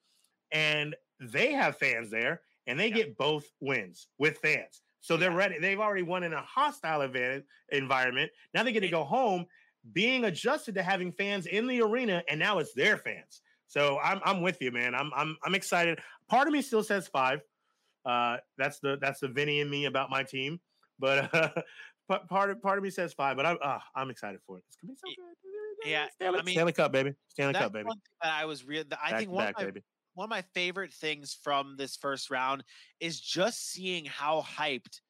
and 0.52 0.94
they 1.20 1.52
have 1.52 1.76
fans 1.78 2.10
there, 2.10 2.42
and 2.66 2.78
they 2.78 2.88
Yeah. 2.88 2.94
get 2.96 3.16
both 3.16 3.46
wins 3.60 4.08
with 4.18 4.38
fans. 4.38 4.82
So 5.00 5.16
they're 5.16 5.30
ready. 5.30 5.58
They've 5.58 5.80
already 5.80 6.02
won 6.02 6.22
in 6.24 6.32
a 6.32 6.42
hostile 6.42 7.00
advantage 7.02 7.44
environment. 7.70 8.30
Now 8.52 8.62
they 8.62 8.72
get 8.72 8.80
to 8.80 8.88
go 8.88 9.04
home, 9.04 9.46
being 9.92 10.24
adjusted 10.24 10.74
to 10.74 10.82
having 10.82 11.10
fans 11.12 11.46
in 11.46 11.66
the 11.66 11.80
arena, 11.80 12.22
and 12.28 12.38
now 12.38 12.58
it's 12.58 12.74
their 12.74 12.98
fans. 12.98 13.40
So 13.66 13.98
I'm 14.00 14.20
I'm 14.24 14.42
with 14.42 14.60
you, 14.60 14.72
man. 14.72 14.94
I'm 14.94 15.10
I'm 15.14 15.38
I'm 15.44 15.54
excited. 15.54 16.00
Part 16.28 16.48
of 16.48 16.52
me 16.52 16.60
still 16.60 16.82
says 16.82 17.08
five. 17.08 17.40
Uh, 18.04 18.38
that's 18.58 18.78
the 18.80 18.98
that's 19.00 19.20
the 19.20 19.28
Vinny 19.28 19.60
and 19.60 19.70
me 19.70 19.84
about 19.86 20.10
my 20.10 20.22
team. 20.22 20.60
But 20.98 21.32
uh, 21.34 21.50
part 22.28 22.50
of 22.50 22.60
part 22.60 22.76
of 22.78 22.84
me 22.84 22.90
says 22.90 23.12
five. 23.14 23.36
But 23.36 23.46
I'm 23.46 23.58
uh, 23.62 23.78
I'm 23.94 24.10
excited 24.10 24.40
for 24.46 24.58
it. 24.58 24.64
It's 24.66 24.76
gonna 24.76 24.92
be 24.92 24.96
so 24.96 25.08
good. 25.16 25.36
Yeah, 25.84 26.06
Stanley, 26.14 26.38
I 26.40 26.42
mean, 26.42 26.54
Stanley 26.54 26.72
Cup, 26.72 26.92
baby. 26.92 27.14
Stanley 27.28 27.54
Cup, 27.54 27.72
baby. 27.72 27.84
one 27.86 27.96
thing 27.96 28.16
that 28.22 28.32
I 28.32 28.44
was 28.44 28.64
real. 28.64 28.84
I 29.02 29.10
Back 29.10 29.18
think 29.20 29.30
one 29.30 29.44
back, 29.46 29.54
of 29.56 29.62
my 29.62 29.64
baby. 29.66 29.82
one 30.14 30.24
of 30.24 30.30
my 30.30 30.42
favorite 30.54 30.92
things 30.92 31.36
from 31.42 31.76
this 31.76 31.96
first 31.96 32.30
round 32.30 32.64
is 33.00 33.20
just 33.20 33.70
seeing 33.70 34.04
how 34.04 34.42
hyped 34.42 35.00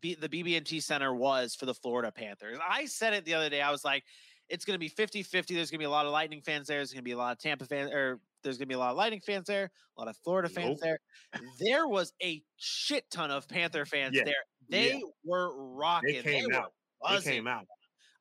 B- 0.00 0.14
the 0.14 0.28
BB&T 0.28 0.80
Center 0.80 1.14
was 1.14 1.54
for 1.54 1.66
the 1.66 1.74
Florida 1.74 2.12
Panthers. 2.12 2.58
I 2.68 2.84
said 2.86 3.14
it 3.14 3.24
the 3.24 3.34
other 3.34 3.48
day. 3.48 3.62
I 3.62 3.70
was 3.70 3.84
like, 3.84 4.04
it's 4.48 4.64
going 4.64 4.74
to 4.74 4.78
be 4.78 4.88
50 4.88 5.22
50. 5.22 5.54
There's 5.54 5.70
going 5.70 5.78
to 5.78 5.82
be 5.82 5.86
a 5.86 5.90
lot 5.90 6.06
of 6.06 6.12
Lightning 6.12 6.42
fans 6.42 6.66
there. 6.66 6.78
There's 6.78 6.92
going 6.92 7.00
to 7.00 7.04
be 7.04 7.12
a 7.12 7.16
lot 7.16 7.32
of 7.32 7.38
Tampa 7.38 7.64
fans, 7.66 7.90
or 7.92 7.98
er, 8.12 8.20
there's 8.42 8.56
going 8.58 8.66
to 8.66 8.68
be 8.68 8.74
a 8.74 8.78
lot 8.78 8.90
of 8.90 8.96
Lightning 8.96 9.20
fans 9.20 9.46
there, 9.46 9.70
a 9.96 10.00
lot 10.00 10.08
of 10.08 10.16
Florida 10.24 10.48
fans 10.48 10.80
Nope. 10.82 10.98
there. 11.32 11.40
There 11.60 11.86
was 11.88 12.12
a 12.22 12.42
shit 12.56 13.04
ton 13.10 13.30
of 13.30 13.48
Panther 13.48 13.86
fans 13.86 14.16
Yeah, 14.16 14.24
there. 14.24 14.34
They 14.68 15.02
were 15.24 15.52
rocking. 15.74 16.16
They 16.16 16.22
came 16.22 16.46
were 16.50 16.56
out. 16.56 16.72
They 17.08 17.20
came 17.32 17.46
out. 17.46 17.66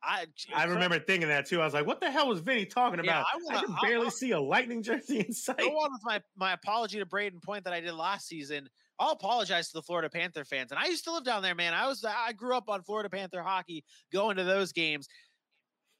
I, 0.01 0.25
I 0.55 0.63
remember 0.65 0.97
thinking 0.99 1.27
that 1.29 1.45
too. 1.47 1.61
I 1.61 1.65
was 1.65 1.73
like, 1.73 1.85
"What 1.85 1.99
the 1.99 2.09
hell 2.09 2.27
was 2.29 2.39
Vinny 2.39 2.65
talking 2.65 2.99
about?" 2.99 3.25
I 3.25 3.37
I, 3.37 3.39
wanna- 3.43 3.67
can 3.67 3.75
barely 3.81 4.07
I- 4.07 4.09
see 4.09 4.31
a 4.31 4.39
lightning 4.39 4.81
jersey 4.83 5.19
in 5.19 5.33
sight. 5.33 5.57
go 5.57 5.65
on 5.67 5.91
with 5.91 6.01
my 6.05 6.21
my 6.37 6.53
apology 6.53 6.99
to 6.99 7.05
Brayden 7.05 7.41
Point 7.43 7.65
that 7.65 7.73
I 7.73 7.81
did 7.81 7.93
last 7.93 8.27
season. 8.27 8.69
I'll 9.01 9.11
apologize 9.11 9.67
to 9.69 9.73
the 9.75 9.81
Florida 9.81 10.09
Panther 10.09 10.43
fans. 10.43 10.71
And 10.71 10.79
I 10.79 10.87
used 10.87 11.05
to 11.05 11.13
live 11.13 11.23
down 11.23 11.41
there, 11.41 11.55
man. 11.55 11.73
I 11.73 11.87
was 11.87 12.03
I 12.05 12.33
grew 12.33 12.55
up 12.55 12.69
on 12.69 12.81
Florida 12.83 13.09
Panther 13.09 13.41
hockey, 13.41 13.85
going 14.11 14.35
to 14.37 14.43
those 14.43 14.73
games. 14.73 15.07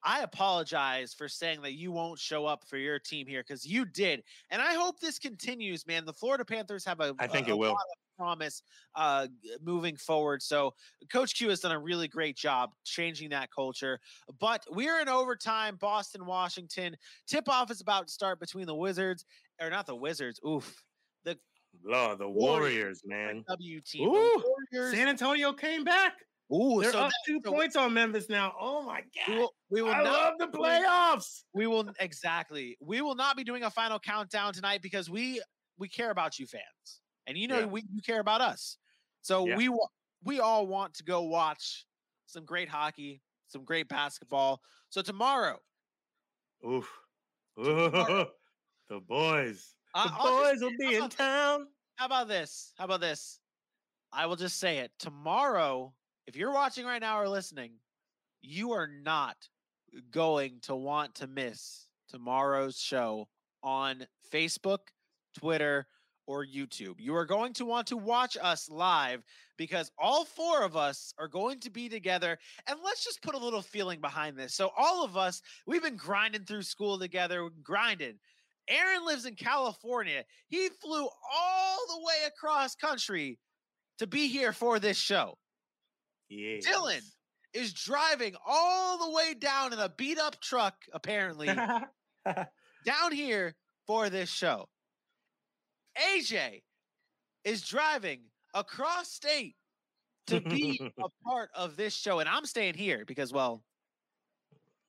I 0.04 0.22
apologize 0.22 1.14
for 1.14 1.28
saying 1.28 1.62
that 1.64 1.74
you 1.74 1.92
won't 1.92 2.20
show 2.20 2.46
up 2.46 2.64
for 2.68 2.78
your 2.78 3.00
team 3.00 3.28
here 3.28 3.44
because 3.46 3.66
you 3.66 3.86
did, 3.86 4.24
and 4.50 4.62
I 4.62 4.74
hope 4.76 5.00
this 5.00 5.20
continues, 5.20 5.86
man. 5.86 6.06
The 6.06 6.14
Florida 6.14 6.46
Panthers 6.46 6.86
have 6.86 7.00
a 7.02 7.14
I 7.20 7.28
think 7.28 7.48
a- 7.48 7.52
it 7.52 7.58
will. 7.58 7.70
lot 7.70 7.76
of 7.76 7.98
promise 8.18 8.64
uh, 8.96 9.28
moving 9.62 9.96
forward. 9.96 10.42
So 10.42 10.74
Coach 11.10 11.36
Q 11.36 11.48
has 11.50 11.62
done 11.62 11.72
a 11.72 11.80
really 11.80 12.08
great 12.10 12.36
job 12.36 12.72
changing 12.84 13.30
that 13.30 13.50
culture. 13.50 13.98
But 14.42 14.66
we're 14.70 15.00
in 15.00 15.08
overtime, 15.08 15.78
Boston, 15.78 16.26
Washington. 16.26 16.98
Tip 17.28 17.48
off 17.48 17.72
is 17.72 17.80
about 17.80 18.08
to 18.08 18.14
start 18.14 18.40
between 18.42 18.66
the 18.68 18.76
Wizards 18.76 19.24
or 19.62 19.70
not 19.70 19.86
the 19.86 19.96
Wizards. 19.96 20.38
Oof, 20.46 20.84
The 21.24 21.38
Lord, 21.86 22.20
the 22.20 22.28
Warriors, 22.28 23.02
man. 23.06 23.44
W 23.48 23.80
team. 23.80 24.10
Warriors. 24.10 24.94
San 24.94 25.08
Antonio 25.08 25.54
came 25.54 25.86
back. 25.86 26.14
Ooh, 26.52 26.82
They're 26.82 26.92
so 26.92 27.00
up 27.02 27.12
two 27.26 27.40
so 27.44 27.52
points 27.52 27.76
on 27.76 27.94
Memphis 27.94 28.28
now. 28.28 28.56
Oh 28.60 28.82
my 28.82 29.04
we 29.28 29.34
god! 29.34 29.40
will, 29.40 29.54
we 29.70 29.82
will 29.84 29.92
I 29.92 30.04
not 30.04 30.40
love 30.40 30.52
the 30.52 30.58
playoffs. 30.58 31.44
We 31.54 31.68
will 31.68 31.92
exactly. 32.00 32.78
We 32.82 33.02
will 33.02 33.16
not 33.16 33.38
be 33.38 33.44
doing 33.44 33.64
a 33.64 33.70
final 33.70 34.00
countdown 34.00 34.54
tonight 34.54 34.82
because 34.82 35.10
we 35.10 35.42
we 35.78 35.88
care 35.88 36.10
about 36.10 36.40
you 36.40 36.48
fans, 36.48 37.02
and 37.28 37.38
you 37.38 37.48
know 37.48 37.60
Yeah. 37.60 37.66
we 37.66 37.82
you 37.92 38.02
care 38.02 38.20
about 38.20 38.42
us. 38.42 38.78
So 39.22 39.46
Yeah. 39.46 39.58
we 39.58 39.70
we 40.24 40.40
all 40.40 40.66
want 40.66 40.96
to 40.96 41.04
go 41.04 41.22
watch 41.22 41.86
some 42.26 42.46
great 42.46 42.68
hockey, 42.68 43.22
some 43.48 43.64
great 43.64 43.88
basketball. 43.88 44.62
So 44.90 45.02
tomorrow, 45.04 45.60
Oof. 46.66 47.00
Ooh, 47.60 48.26
the 48.90 49.00
boys. 49.02 49.76
The 49.94 50.00
I'll 50.00 50.08
just 50.08 50.62
boys 50.62 50.62
will 50.62 50.78
be 50.80 50.96
in 50.96 51.10
town. 51.10 51.68
How 51.98 52.06
about 52.08 52.28
this? 52.28 52.74
How 52.78 52.86
about 52.86 53.02
this? 53.02 53.40
I 54.12 54.26
will 54.26 54.36
just 54.36 54.60
say 54.60 54.80
it. 54.80 54.92
Tomorrow, 54.98 55.94
if 56.30 56.36
you're 56.36 56.54
watching 56.54 56.86
right 56.86 57.02
now 57.02 57.20
or 57.20 57.28
listening, 57.28 57.72
you 58.44 58.74
are 58.74 58.88
not 58.88 59.36
going 60.12 60.60
to 60.62 60.76
want 60.76 61.16
to 61.16 61.26
miss 61.26 61.88
tomorrow's 62.08 62.78
show 62.78 63.28
on 63.64 64.06
Facebook, 64.32 64.78
Twitter, 65.36 65.88
or 66.28 66.46
YouTube. 66.46 67.00
You 67.00 67.16
are 67.16 67.26
going 67.26 67.54
to 67.54 67.66
want 67.66 67.88
to 67.88 67.98
watch 67.98 68.38
us 68.40 68.70
live 68.70 69.24
because 69.58 69.92
all 69.98 70.24
four 70.24 70.62
of 70.62 70.78
us 70.78 71.16
are 71.18 71.28
going 71.28 71.62
to 71.62 71.72
be 71.72 71.90
together. 71.90 72.38
And 72.68 72.78
let's 72.86 73.04
just 73.04 73.24
put 73.24 73.34
a 73.34 73.44
little 73.44 73.64
feeling 73.64 74.00
behind 74.00 74.38
this. 74.38 74.54
So, 74.54 74.70
all 74.78 75.04
of 75.04 75.18
us, 75.18 75.42
we've 75.66 75.82
been 75.82 75.98
grinding 75.98 76.44
through 76.44 76.62
school 76.62 77.00
together, 77.00 77.50
grinding. 77.64 78.20
Aaron 78.68 79.04
lives 79.04 79.26
in 79.26 79.34
California. 79.34 80.24
He 80.46 80.70
flew 80.80 81.08
all 81.34 81.78
the 81.88 82.06
way 82.06 82.28
across 82.28 82.76
country 82.76 83.40
to 83.98 84.06
be 84.06 84.28
here 84.28 84.54
for 84.54 84.78
this 84.78 84.96
show. 84.96 85.36
Yeah. 86.30 86.58
Dylan 86.58 87.02
is 87.54 87.74
driving 87.74 88.36
all 88.46 88.98
the 89.00 89.16
way 89.16 89.34
down 89.34 89.74
in 89.74 89.80
a 89.80 89.90
beat 89.90 90.20
up 90.20 90.40
truck, 90.40 90.76
apparently, 90.94 91.48
down 92.26 93.12
here 93.12 93.56
for 93.88 94.10
this 94.10 94.30
show. 94.30 94.70
AJ 95.98 96.62
is 97.44 97.62
driving 97.62 98.22
across 98.54 99.12
state 99.12 99.56
to 100.28 100.42
be 100.42 100.80
a 101.04 101.10
part 101.26 101.50
of 101.56 101.76
this 101.76 101.96
show. 101.96 102.20
And 102.20 102.30
I'm 102.30 102.46
staying 102.46 102.76
here 102.76 103.04
because, 103.06 103.34
well, 103.34 103.64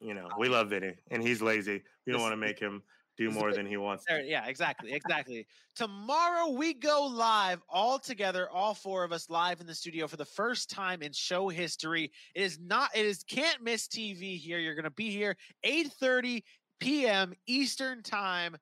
you 0.01 0.15
know, 0.15 0.29
we 0.39 0.49
love 0.49 0.71
Vinny, 0.71 0.95
and 1.11 1.23
he's 1.23 1.43
lazy. 1.43 1.83
We 2.07 2.13
don't 2.13 2.23
want 2.23 2.33
to 2.33 2.37
make 2.37 2.59
him 2.59 2.83
do 3.21 3.31
more 3.31 3.53
than 3.53 3.67
he 3.67 3.77
wants. 3.77 4.05
There, 4.09 4.23
yeah, 4.23 4.47
exactly, 4.47 4.93
exactly. 4.93 5.47
Tomorrow 5.77 6.51
we 6.51 6.73
go 6.73 7.07
live 7.07 7.61
all 7.69 7.99
together, 7.99 8.49
all 8.51 8.73
four 8.75 9.05
of 9.05 9.13
us 9.13 9.29
live 9.29 9.61
in 9.61 9.67
the 9.67 9.75
studio 9.75 10.07
for 10.07 10.17
the 10.17 10.25
first 10.25 10.71
time 10.71 11.03
in 11.03 11.13
show 11.13 11.49
history. 11.49 12.11
It 12.35 12.43
is 12.43 12.59
not, 12.59 12.91
it 12.95 13.05
is 13.05 13.23
can't 13.25 13.63
miss 13.63 13.87
TV 13.87 14.39
here. 14.39 14.59
You're 14.59 14.75
gonna 14.75 14.91
be 14.91 15.11
here 15.11 15.37
8:30 15.65 16.43
p.m. 16.81 17.35
Eastern 17.47 18.03
time. 18.03 18.57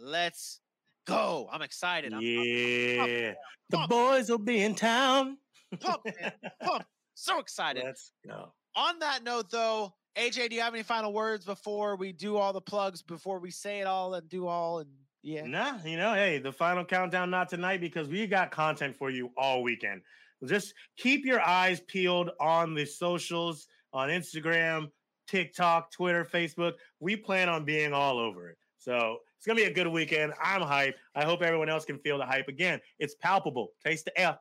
Let's 0.00 0.60
go! 1.06 1.48
I'm 1.52 1.62
excited. 1.62 2.12
I'm, 2.12 2.20
Yeah, 2.22 3.34
the 3.70 3.78
Pump. 3.78 3.90
boys 3.90 4.30
will 4.30 4.38
be 4.38 4.62
in 4.62 4.74
town. 4.76 5.38
I'm 5.84 5.96
man. 6.04 6.32
pumped. 6.60 6.86
So 7.14 7.38
excited. 7.40 7.82
Let's 7.84 8.12
go. 8.26 8.52
On 8.76 8.98
that 9.00 9.24
note, 9.24 9.50
though, 9.50 9.92
AJ, 10.16 10.50
do 10.50 10.56
you 10.56 10.62
have 10.62 10.74
any 10.74 10.82
final 10.82 11.12
words 11.12 11.44
before 11.44 11.96
we 11.96 12.12
do 12.12 12.36
all 12.36 12.52
the 12.52 12.60
plugs? 12.60 13.02
Before 13.02 13.40
we 13.40 13.50
say 13.50 13.80
it 13.80 13.86
all 13.86 14.14
and 14.14 14.28
do 14.28 14.46
all 14.46 14.78
and 14.78 14.90
yeah. 15.22 15.46
Nah, 15.46 15.78
you 15.84 15.96
know, 15.96 16.12
hey, 16.12 16.38
the 16.38 16.52
final 16.52 16.84
countdown 16.84 17.30
not 17.30 17.48
tonight 17.48 17.80
because 17.80 18.08
we 18.08 18.26
got 18.26 18.50
content 18.50 18.94
for 18.94 19.10
you 19.10 19.30
all 19.38 19.62
weekend. 19.62 20.02
Just 20.44 20.74
keep 20.98 21.24
your 21.24 21.40
eyes 21.40 21.80
peeled 21.80 22.30
on 22.38 22.74
the 22.74 22.84
socials, 22.84 23.66
on 23.92 24.10
Instagram, 24.10 24.88
TikTok, 25.26 25.90
Twitter, 25.90 26.24
Facebook. 26.24 26.74
We 27.00 27.16
plan 27.16 27.48
on 27.48 27.64
being 27.64 27.94
all 27.94 28.18
over 28.18 28.50
it. 28.50 28.58
So 28.78 29.18
it's 29.38 29.46
gonna 29.46 29.56
be 29.56 29.64
a 29.64 29.72
good 29.72 29.88
weekend. 29.88 30.34
I'm 30.40 30.60
hyped. 30.60 30.94
I 31.14 31.24
hope 31.24 31.40
everyone 31.40 31.70
else 31.70 31.86
can 31.86 31.98
feel 31.98 32.18
the 32.18 32.26
hype 32.26 32.48
again. 32.48 32.80
It's 32.98 33.14
palpable. 33.14 33.68
Taste 33.82 34.04
the 34.04 34.20
air. 34.20 34.38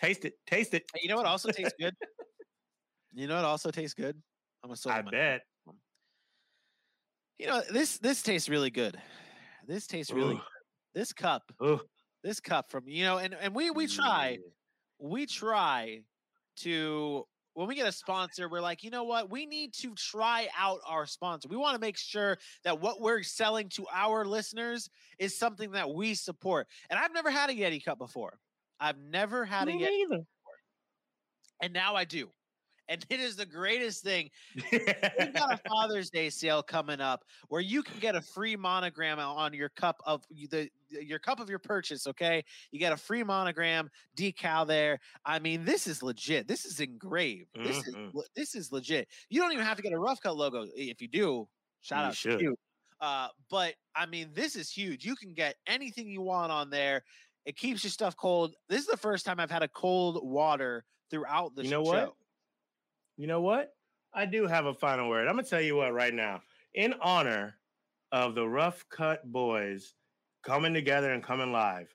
Taste 0.00 0.24
it. 0.24 0.34
Taste 0.46 0.72
it. 0.72 0.84
Hey, 0.94 1.00
You 1.02 1.10
know 1.10 1.16
what 1.16 1.26
also 1.26 1.50
tastes 1.50 1.74
good? 1.78 1.94
You 3.12 3.26
know 3.26 3.36
what 3.36 3.46
also 3.46 3.70
tastes 3.70 3.94
good? 3.94 4.22
I'm 4.66 4.72
a 4.72 4.76
soda. 4.76 4.96
I 4.96 5.02
bet. 5.02 5.40
You 7.38 7.46
know 7.46 7.62
this 7.70 7.98
this 7.98 8.20
tastes 8.22 8.48
really 8.48 8.70
good. 8.70 8.98
This 9.68 9.86
tastes 9.86 10.12
really 10.12 10.34
good. 10.34 10.42
This 10.92 11.12
cup, 11.12 11.42
Ooh. 11.62 11.80
this 12.24 12.40
cup 12.40 12.68
from 12.70 12.88
you 12.88 13.04
know, 13.04 13.18
and 13.18 13.34
and 13.40 13.54
we 13.54 13.70
we 13.70 13.86
try 13.86 14.38
we 14.98 15.26
try 15.26 16.00
to 16.62 17.24
when 17.54 17.68
we 17.68 17.76
get 17.76 17.86
a 17.86 17.92
sponsor, 17.92 18.48
we're 18.48 18.60
like, 18.60 18.82
you 18.82 18.90
know 18.90 19.04
what? 19.04 19.30
We 19.30 19.46
need 19.46 19.72
to 19.74 19.94
try 19.94 20.48
out 20.58 20.80
our 20.84 21.06
sponsor. 21.06 21.48
We 21.48 21.56
want 21.56 21.74
to 21.74 21.80
make 21.80 21.96
sure 21.96 22.38
that 22.64 22.80
what 22.80 23.00
we're 23.00 23.22
selling 23.22 23.68
to 23.70 23.86
our 23.94 24.24
listeners 24.24 24.90
is 25.20 25.38
something 25.38 25.70
that 25.70 25.88
we 25.88 26.14
support. 26.14 26.66
And 26.90 26.98
I've 26.98 27.14
never 27.14 27.30
had 27.30 27.50
a 27.50 27.54
Yeti 27.54 27.84
cup 27.84 27.98
before. 27.98 28.38
I've 28.80 28.98
never 28.98 29.44
had 29.44 29.68
a 29.68 29.72
Me 29.72 29.80
Yeti, 29.80 30.08
neither. 30.10 30.24
and 31.62 31.72
now 31.72 31.94
I 31.94 32.04
do. 32.04 32.28
And 32.88 33.04
it 33.10 33.18
is 33.20 33.34
the 33.36 33.46
greatest 33.46 34.04
thing 34.04 34.30
We've 34.54 35.32
got 35.34 35.52
a 35.52 35.58
Father's 35.68 36.08
Day 36.10 36.30
sale 36.30 36.62
coming 36.62 37.00
up 37.00 37.24
where 37.48 37.60
you 37.60 37.82
can 37.82 37.98
get 37.98 38.14
a 38.14 38.20
free 38.22 38.54
monogram 38.56 39.18
on 39.18 39.52
your 39.52 39.68
cup 39.70 40.00
of 40.06 40.24
the 40.30 40.70
your 40.88 41.18
cup 41.18 41.40
of 41.40 41.50
your 41.50 41.58
purchase. 41.58 42.06
Okay, 42.06 42.44
you 42.70 42.78
get 42.78 42.92
a 42.92 42.96
free 42.96 43.24
monogram 43.24 43.90
decal 44.16 44.66
there. 44.66 45.00
I 45.24 45.38
mean, 45.40 45.64
this 45.64 45.86
is 45.88 46.02
legit. 46.02 46.46
This 46.46 46.64
is 46.64 46.78
engraved. 46.80 47.50
This 47.56 47.78
is 47.88 47.94
Mhm. 47.94 48.14
le- 48.14 48.24
this 48.36 48.54
is 48.54 48.70
legit. 48.70 49.08
You 49.30 49.40
don't 49.40 49.52
even 49.52 49.64
have 49.64 49.76
to 49.78 49.82
get 49.82 49.92
a 49.92 49.98
rough 49.98 50.20
cut 50.20 50.36
logo. 50.36 50.66
If 50.76 51.02
you 51.02 51.08
do, 51.08 51.48
shout 51.80 52.02
You 52.04 52.08
out 52.08 52.16
should. 52.16 52.38
to 52.38 52.44
you. 52.44 52.56
Uh, 53.00 53.28
but 53.50 53.74
I 53.96 54.06
mean, 54.06 54.30
this 54.32 54.54
is 54.56 54.70
huge. 54.70 55.04
You 55.04 55.16
can 55.16 55.34
get 55.34 55.56
anything 55.66 56.08
you 56.08 56.20
want 56.22 56.52
on 56.52 56.70
there. 56.70 57.02
It 57.44 57.56
keeps 57.56 57.82
your 57.84 57.90
stuff 57.90 58.16
cold. 58.16 58.54
This 58.68 58.80
is 58.80 58.86
the 58.86 58.96
first 58.96 59.26
time 59.26 59.38
I've 59.40 59.50
had 59.50 59.62
a 59.62 59.68
cold 59.68 60.20
water 60.26 60.84
throughout 61.10 61.54
the 61.54 61.64
You 61.64 61.70
know 61.70 61.84
show. 61.84 61.90
what? 61.90 62.14
You 63.16 63.26
know 63.26 63.40
what? 63.40 63.72
I 64.12 64.26
do 64.26 64.46
have 64.46 64.66
a 64.66 64.74
final 64.74 65.08
word. 65.08 65.26
I'm 65.26 65.36
gonna 65.36 65.46
tell 65.46 65.60
you 65.60 65.76
what 65.76 65.92
right 65.92 66.12
now. 66.12 66.42
In 66.74 66.94
honor 67.00 67.54
of 68.12 68.34
the 68.34 68.46
Rough 68.46 68.84
Cut 68.90 69.30
Boys 69.30 69.94
coming 70.42 70.74
together 70.74 71.12
and 71.12 71.22
coming 71.22 71.52
live, 71.52 71.92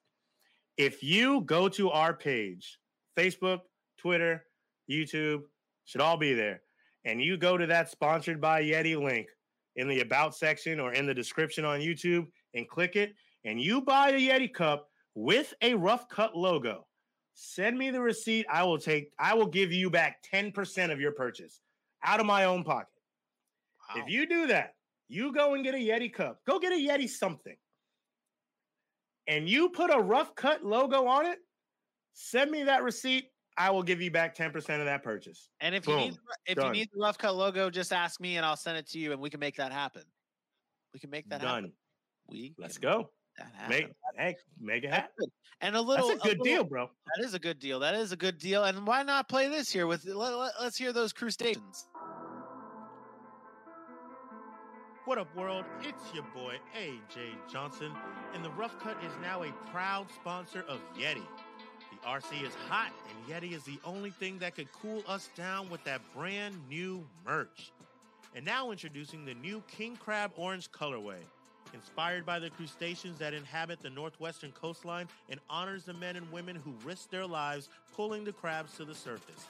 if 0.78 1.03
you 1.03 1.41
go 1.41 1.69
to 1.69 1.91
our 1.91 2.13
page, 2.13 2.80
Facebook, 3.17 3.59
Twitter, 3.97 4.43
YouTube, 4.89 5.43
should 5.86 6.01
all 6.01 6.17
be 6.17 6.34
there, 6.34 6.61
and 7.05 7.22
you 7.22 7.38
go 7.38 7.57
to 7.57 7.67
that 7.67 7.89
sponsored 7.89 8.41
by 8.41 8.63
Yeti 8.63 8.99
link 8.99 9.28
in 9.76 9.88
the 9.88 10.01
about 10.01 10.36
section 10.36 10.80
or 10.80 10.93
in 10.93 11.05
the 11.05 11.13
description 11.13 11.65
on 11.65 11.82
YouTube 11.82 12.26
and 12.55 12.67
click 12.67 12.95
it, 12.95 13.13
and 13.45 13.61
you 13.61 13.82
buy 13.82 14.09
a 14.09 14.19
Yeti 14.19 14.51
cup 14.51 14.88
with 15.13 15.53
a 15.61 15.76
Rough 15.76 16.09
Cut 16.09 16.36
logo 16.36 16.88
send 17.41 17.77
me 17.77 17.89
the 17.89 17.99
receipt. 17.99 18.45
I 18.51 18.63
will 18.63 18.77
take, 18.77 19.11
I 19.17 19.33
will 19.33 19.47
give 19.47 19.71
you 19.71 19.89
back 19.89 20.23
10% 20.31 20.91
of 20.91 21.01
your 21.01 21.11
purchase 21.11 21.59
out 22.03 22.19
of 22.19 22.25
my 22.25 22.45
own 22.45 22.63
pocket. 22.63 22.88
Wow. 23.89 24.03
If 24.03 24.11
you 24.11 24.27
do 24.27 24.47
that, 24.47 24.76
you 25.09 25.34
go 25.34 25.55
and 25.55 25.63
get 25.63 25.73
a 25.73 25.77
Yeti 25.77 26.13
cup, 26.13 26.39
go 26.45 26.59
get 26.59 26.72
a 26.72 26.76
Yeti 26.76 27.09
something, 27.09 27.55
and 29.27 29.49
you 29.49 29.69
put 29.69 29.91
a 29.93 29.99
rough 29.99 30.35
cut 30.35 30.63
logo 30.63 31.07
on 31.07 31.26
it, 31.26 31.39
send 32.13 32.51
me 32.51 32.63
that 32.63 32.84
receipt. 32.84 33.26
I 33.57 33.72
will 33.72 33.84
give 33.84 34.01
you 34.01 34.11
back 34.11 34.35
10% 34.35 34.55
of 34.80 34.85
that 34.85 35.03
purchase. 35.03 35.49
And 35.59 35.76
if 35.76 35.85
you 35.88 35.95
need 35.95 36.11
Boom. 36.11 36.19
if 36.45 36.63
you 36.63 36.69
need 36.72 36.89
the 36.93 37.01
rough 37.01 37.18
cut 37.18 37.35
logo, 37.35 37.69
just 37.69 37.91
ask 37.91 38.22
me 38.22 38.38
and 38.38 38.45
I'll 38.45 38.55
send 38.55 38.77
it 38.77 38.88
to 38.91 38.99
you, 38.99 39.11
and 39.11 39.19
we 39.19 39.30
can 39.30 39.39
make 39.39 39.57
that 39.57 39.73
happen. 39.73 40.03
We 40.93 40.99
can 40.99 41.09
make 41.09 41.27
that 41.30 41.41
happen. 41.41 41.63
Done. 41.63 41.73
We 42.30 42.53
Let's 42.57 42.77
go. 42.77 43.09
Make. 43.70 43.88
Make, 43.88 43.88
hey, 44.18 44.36
make 44.60 44.84
it 44.84 44.90
happen. 44.90 45.26
And 45.62 45.76
a 45.76 45.82
little 45.82 46.10
That's 46.10 46.26
a 46.26 46.28
good 46.28 46.40
little- 46.40 46.44
deal, 46.44 46.64
bro. 46.64 46.90
That 47.16 47.26
is 47.26 47.34
a 47.34 47.40
good 47.40 47.60
deal. 47.60 47.80
That 47.80 47.95
is 47.95 48.12
a 48.12 48.18
good 48.18 48.38
deal. 48.38 48.64
And 48.64 48.86
why 48.86 49.03
not 49.03 49.30
play 49.30 49.48
this 49.48 49.72
here 49.72 49.88
with? 49.88 50.06
Let, 50.06 50.36
let, 50.38 50.56
us 50.56 50.76
hear 50.76 50.91
those 50.91 51.14
crustaceans. 51.14 51.88
What 55.06 55.18
up, 55.18 55.36
world? 55.36 55.66
It's 55.82 56.14
your 56.14 56.24
boy 56.34 56.58
AJ 56.78 57.52
Johnson, 57.52 57.91
and 58.34 58.45
the 58.45 58.52
Rough 58.52 58.80
Cut 58.80 58.98
is 59.03 59.12
now 59.22 59.44
a 59.44 59.52
proud 59.72 60.08
sponsor 60.14 60.64
of 60.68 60.80
Yeti. 60.98 61.26
The 61.91 62.08
RC 62.08 62.45
is 62.45 62.53
hot, 62.70 62.91
and 63.10 63.28
Yeti 63.28 63.53
is 63.53 63.64
the 63.64 63.80
only 63.84 64.12
thing 64.12 64.38
that 64.40 64.56
could 64.56 64.72
cool 64.72 65.03
us 65.08 65.30
down 65.36 65.70
with 65.70 65.84
that 65.86 66.02
brand 66.16 66.56
new 66.70 67.06
merch. 67.26 67.72
And 68.36 68.45
now 68.45 68.72
introducing 68.72 69.26
the 69.26 69.34
new 69.34 69.62
King 69.68 69.95
Crab 69.95 70.32
Orange 70.38 70.72
colorway, 70.72 71.20
inspired 71.73 72.26
by 72.26 72.39
the 72.39 72.49
crustaceans 72.49 73.18
that 73.19 73.34
inhabit 73.34 73.81
the 73.81 73.89
northwestern 73.89 74.52
coastline 74.52 75.07
and 75.30 75.39
honors 75.49 75.85
the 75.85 75.93
men 75.93 76.15
and 76.15 76.31
women 76.31 76.56
who 76.56 76.73
risk 76.85 77.10
their 77.10 77.26
lives 77.26 77.69
pulling 77.95 78.23
the 78.23 78.34
crabs 78.34 78.76
to 78.77 78.85
the 78.85 78.95
surface. 78.95 79.45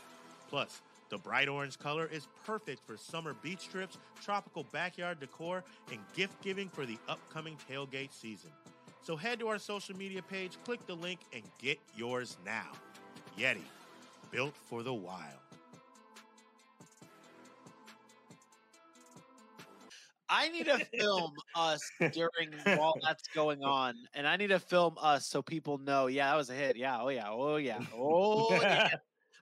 Plus, 0.50 0.82
the 1.10 1.18
bright 1.18 1.50
orange 1.50 1.78
color 1.78 2.10
is 2.12 2.28
perfect 2.46 2.86
for 2.86 2.96
summer 2.96 3.36
beach 3.44 3.68
trips, 3.70 3.98
tropical 4.24 4.66
backyard 4.72 5.20
decor, 5.20 5.64
and 5.92 6.00
gift 6.16 6.42
giving 6.42 6.70
for 6.70 6.86
the 6.86 6.98
upcoming 7.10 7.58
tailgate 7.70 8.14
season. 8.14 8.50
So 9.04 9.16
head 9.16 9.40
to 9.40 9.48
our 9.48 9.60
social 9.60 9.96
media 9.98 10.22
page, 10.22 10.58
click 10.64 10.86
the 10.88 10.96
link, 10.96 11.20
and 11.34 11.44
get 11.62 11.80
yours 11.98 12.38
now. 12.46 12.72
Yeti, 13.38 13.64
built 14.32 14.54
for 14.70 14.84
the 14.84 14.94
wild. 14.94 15.40
I 20.32 20.48
need 20.50 20.66
to 20.66 20.80
film 20.98 21.34
us 21.56 21.82
during 22.14 22.54
while 22.78 22.96
that's 23.04 23.28
going 23.36 23.64
on, 23.64 23.96
and 24.14 24.26
I 24.26 24.38
need 24.38 24.48
to 24.48 24.60
film 24.60 24.96
us 25.00 25.28
so 25.28 25.42
people 25.42 25.78
know. 25.78 26.08
Yeah, 26.08 26.30
that 26.32 26.38
was 26.38 26.50
a 26.50 26.54
hit. 26.54 26.78
Yeah, 26.78 27.00
oh 27.02 27.10
yeah, 27.10 27.30
oh 27.30 27.58
yeah, 27.58 27.80
oh 27.94 28.48
yeah. 28.52 28.90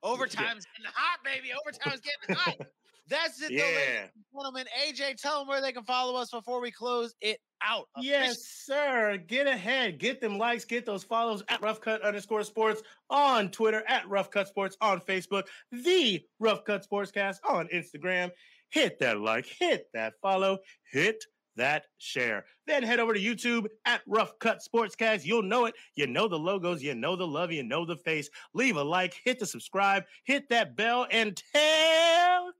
Overtime's 0.02 0.66
getting 0.66 0.92
hot, 0.94 1.20
baby. 1.24 1.50
Overtime's 1.54 2.02
getting 2.02 2.36
hot. 2.36 2.68
That's 3.08 3.42
it, 3.42 3.50
though, 3.50 3.56
ladies 3.56 3.78
Yeah. 3.88 4.02
and 4.02 4.12
gentlemen. 4.34 4.66
AJ, 4.88 5.16
tell 5.22 5.40
them 5.40 5.48
where 5.48 5.62
they 5.62 5.72
can 5.72 5.84
follow 5.84 6.16
us 6.20 6.30
before 6.32 6.62
we 6.62 6.70
close 6.72 7.16
it 7.22 7.40
out. 7.64 7.88
Yes, 7.98 8.38
sir. 8.46 9.18
Get 9.18 9.48
ahead. 9.48 9.98
Get 9.98 10.22
them 10.22 10.38
likes. 10.38 10.64
Get 10.64 10.86
those 10.86 11.04
follows 11.04 11.44
at 11.50 11.62
Rough 11.62 11.82
Cut 11.82 12.02
underscore 12.04 12.44
sports 12.44 12.84
on 13.10 13.50
Twitter, 13.50 13.84
at 13.88 14.08
Rough 14.08 14.30
Cut 14.30 14.48
Sports 14.48 14.78
on 14.80 15.02
Facebook, 15.02 15.44
the 15.72 16.24
Rough 16.40 16.64
Cut 16.66 16.88
Sportscast 16.88 17.38
on 17.48 17.68
Instagram. 17.70 18.30
Hit 18.70 19.00
that 19.00 19.20
like, 19.20 19.46
hit 19.46 19.88
that 19.94 20.14
follow, 20.22 20.60
hit 20.92 21.24
that 21.56 21.86
share. 21.98 22.46
Then 22.68 22.84
head 22.84 23.00
over 23.00 23.14
to 23.14 23.20
YouTube 23.20 23.68
at 23.86 24.02
Rough 24.08 24.38
Cut 24.40 24.62
Sportscast. 24.62 25.26
You'll 25.26 25.44
know 25.44 25.66
it. 25.66 25.76
You 25.96 26.08
know 26.08 26.28
the 26.28 26.38
logos, 26.38 26.82
you 26.82 26.96
know 26.96 27.16
the 27.16 27.28
love, 27.28 27.52
you 27.52 27.64
know 27.64 27.86
the 27.86 27.98
face. 27.98 28.30
Leave 28.54 28.78
a 28.78 28.84
like, 28.84 29.16
hit 29.24 29.40
the 29.40 29.46
subscribe, 29.46 30.04
hit 30.24 30.50
that 30.50 30.76
bell, 30.76 31.08
and 31.12 31.42
tell 31.54 32.52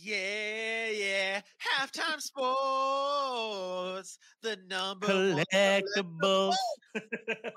Yeah, 0.00 0.88
yeah. 0.88 1.40
Halftime 1.76 2.20
sports. 2.20 4.18
The 4.42 4.58
number 4.68 5.06
one 5.06 5.44
Collectibles. 5.52 6.54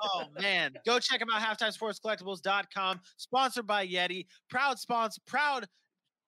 oh 0.02 0.24
man 0.40 0.74
go 0.86 0.98
check 1.00 1.20
them 1.20 1.30
out 1.32 1.42
halftimesportscollectibles.com 1.42 3.00
sponsored 3.18 3.68
by 3.68 3.86
yeti 3.86 4.26
proud 4.50 4.80
sponsor 4.80 5.22
proud 5.28 5.68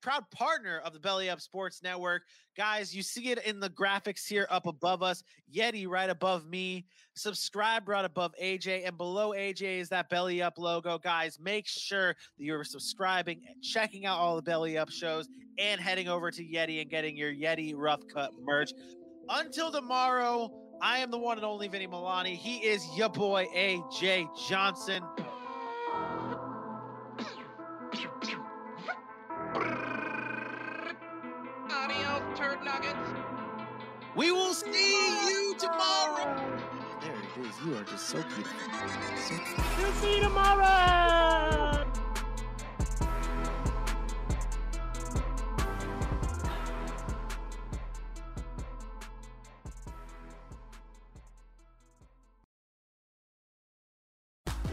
proud 0.02 0.30
partner 0.32 0.80
of 0.80 0.94
the 0.94 1.00
belly 1.00 1.30
up 1.30 1.42
sports 1.42 1.82
network. 1.84 2.24
Guys 2.58 2.96
you 2.96 3.04
see 3.04 3.32
it 3.32 3.40
in 3.46 3.60
the 3.60 3.70
graphics 3.70 4.28
here 4.28 4.48
up 4.50 4.66
above 4.66 5.04
us. 5.04 5.24
Yeti 5.54 5.88
right 5.88 6.10
above 6.10 6.46
me. 6.46 6.86
Subscribe 7.16 7.88
right 7.88 8.06
above 8.06 8.34
aj 8.42 8.86
and 8.86 8.98
below 8.98 9.32
aj 9.32 9.62
is 9.62 9.90
that 9.90 10.10
belly 10.10 10.42
up 10.42 10.58
logo. 10.58 10.98
Guys 10.98 11.38
make 11.40 11.68
sure 11.68 12.16
that 12.38 12.44
you're 12.44 12.64
subscribing 12.64 13.42
and 13.48 13.62
checking 13.64 14.06
out 14.06 14.18
all 14.18 14.36
the 14.36 14.42
belly 14.42 14.78
up 14.78 14.90
shows 14.90 15.28
and 15.58 15.80
heading 15.80 16.08
over 16.08 16.32
to 16.32 16.44
yeti 16.44 16.82
and 16.82 16.90
getting 16.90 17.16
your 17.16 17.34
yeti 17.34 17.74
rough 17.76 18.02
cut 18.14 18.32
merch. 18.42 18.72
Until 19.30 19.72
tomorrow 19.72 20.52
I 20.82 21.00
am 21.00 21.12
the 21.12 21.18
one 21.18 21.38
and 21.38 21.46
only 21.46 21.68
Vinny 21.68 21.88
Milani. 21.88 22.36
He 22.36 22.58
is 22.58 22.86
your 22.96 23.10
boy 23.10 23.48
AJ 23.54 24.30
Johnson. 24.48 25.04
Adios, 32.62 32.66
nuggets. 32.66 33.10
We 34.16 34.32
will 34.32 34.54
see 34.54 35.28
you 35.28 35.56
tomorrow. 35.58 36.36
There 37.02 37.12
it 37.12 37.48
is. 37.48 37.56
You 37.66 37.76
are 37.78 37.84
just 37.84 38.08
so 38.08 38.18
beautiful. 38.24 38.60
So 39.18 39.36
We'll 39.78 39.92
see 39.94 40.16
you 40.18 40.24
tomorrow. 40.24 41.86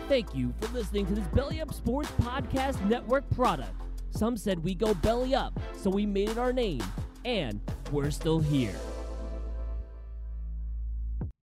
Thank 0.09 0.35
you 0.37 0.55
for 0.61 0.69
listening 0.73 1.05
to 1.07 1.15
this 1.15 1.27
Belly 1.29 1.61
Up 1.61 1.75
Sports 1.75 2.11
Podcast 2.21 2.83
Network 2.89 3.29
product. 3.35 3.73
Some 4.11 4.37
said 4.37 4.63
we 4.63 4.75
go 4.75 4.95
belly 4.95 5.35
up, 5.35 5.59
so 5.77 5.91
we 5.91 6.07
made 6.07 6.31
it 6.31 6.39
our 6.39 6.53
name, 6.53 6.81
and 7.27 7.61
we're 7.90 8.12
still 8.12 8.39
here. 8.39 8.77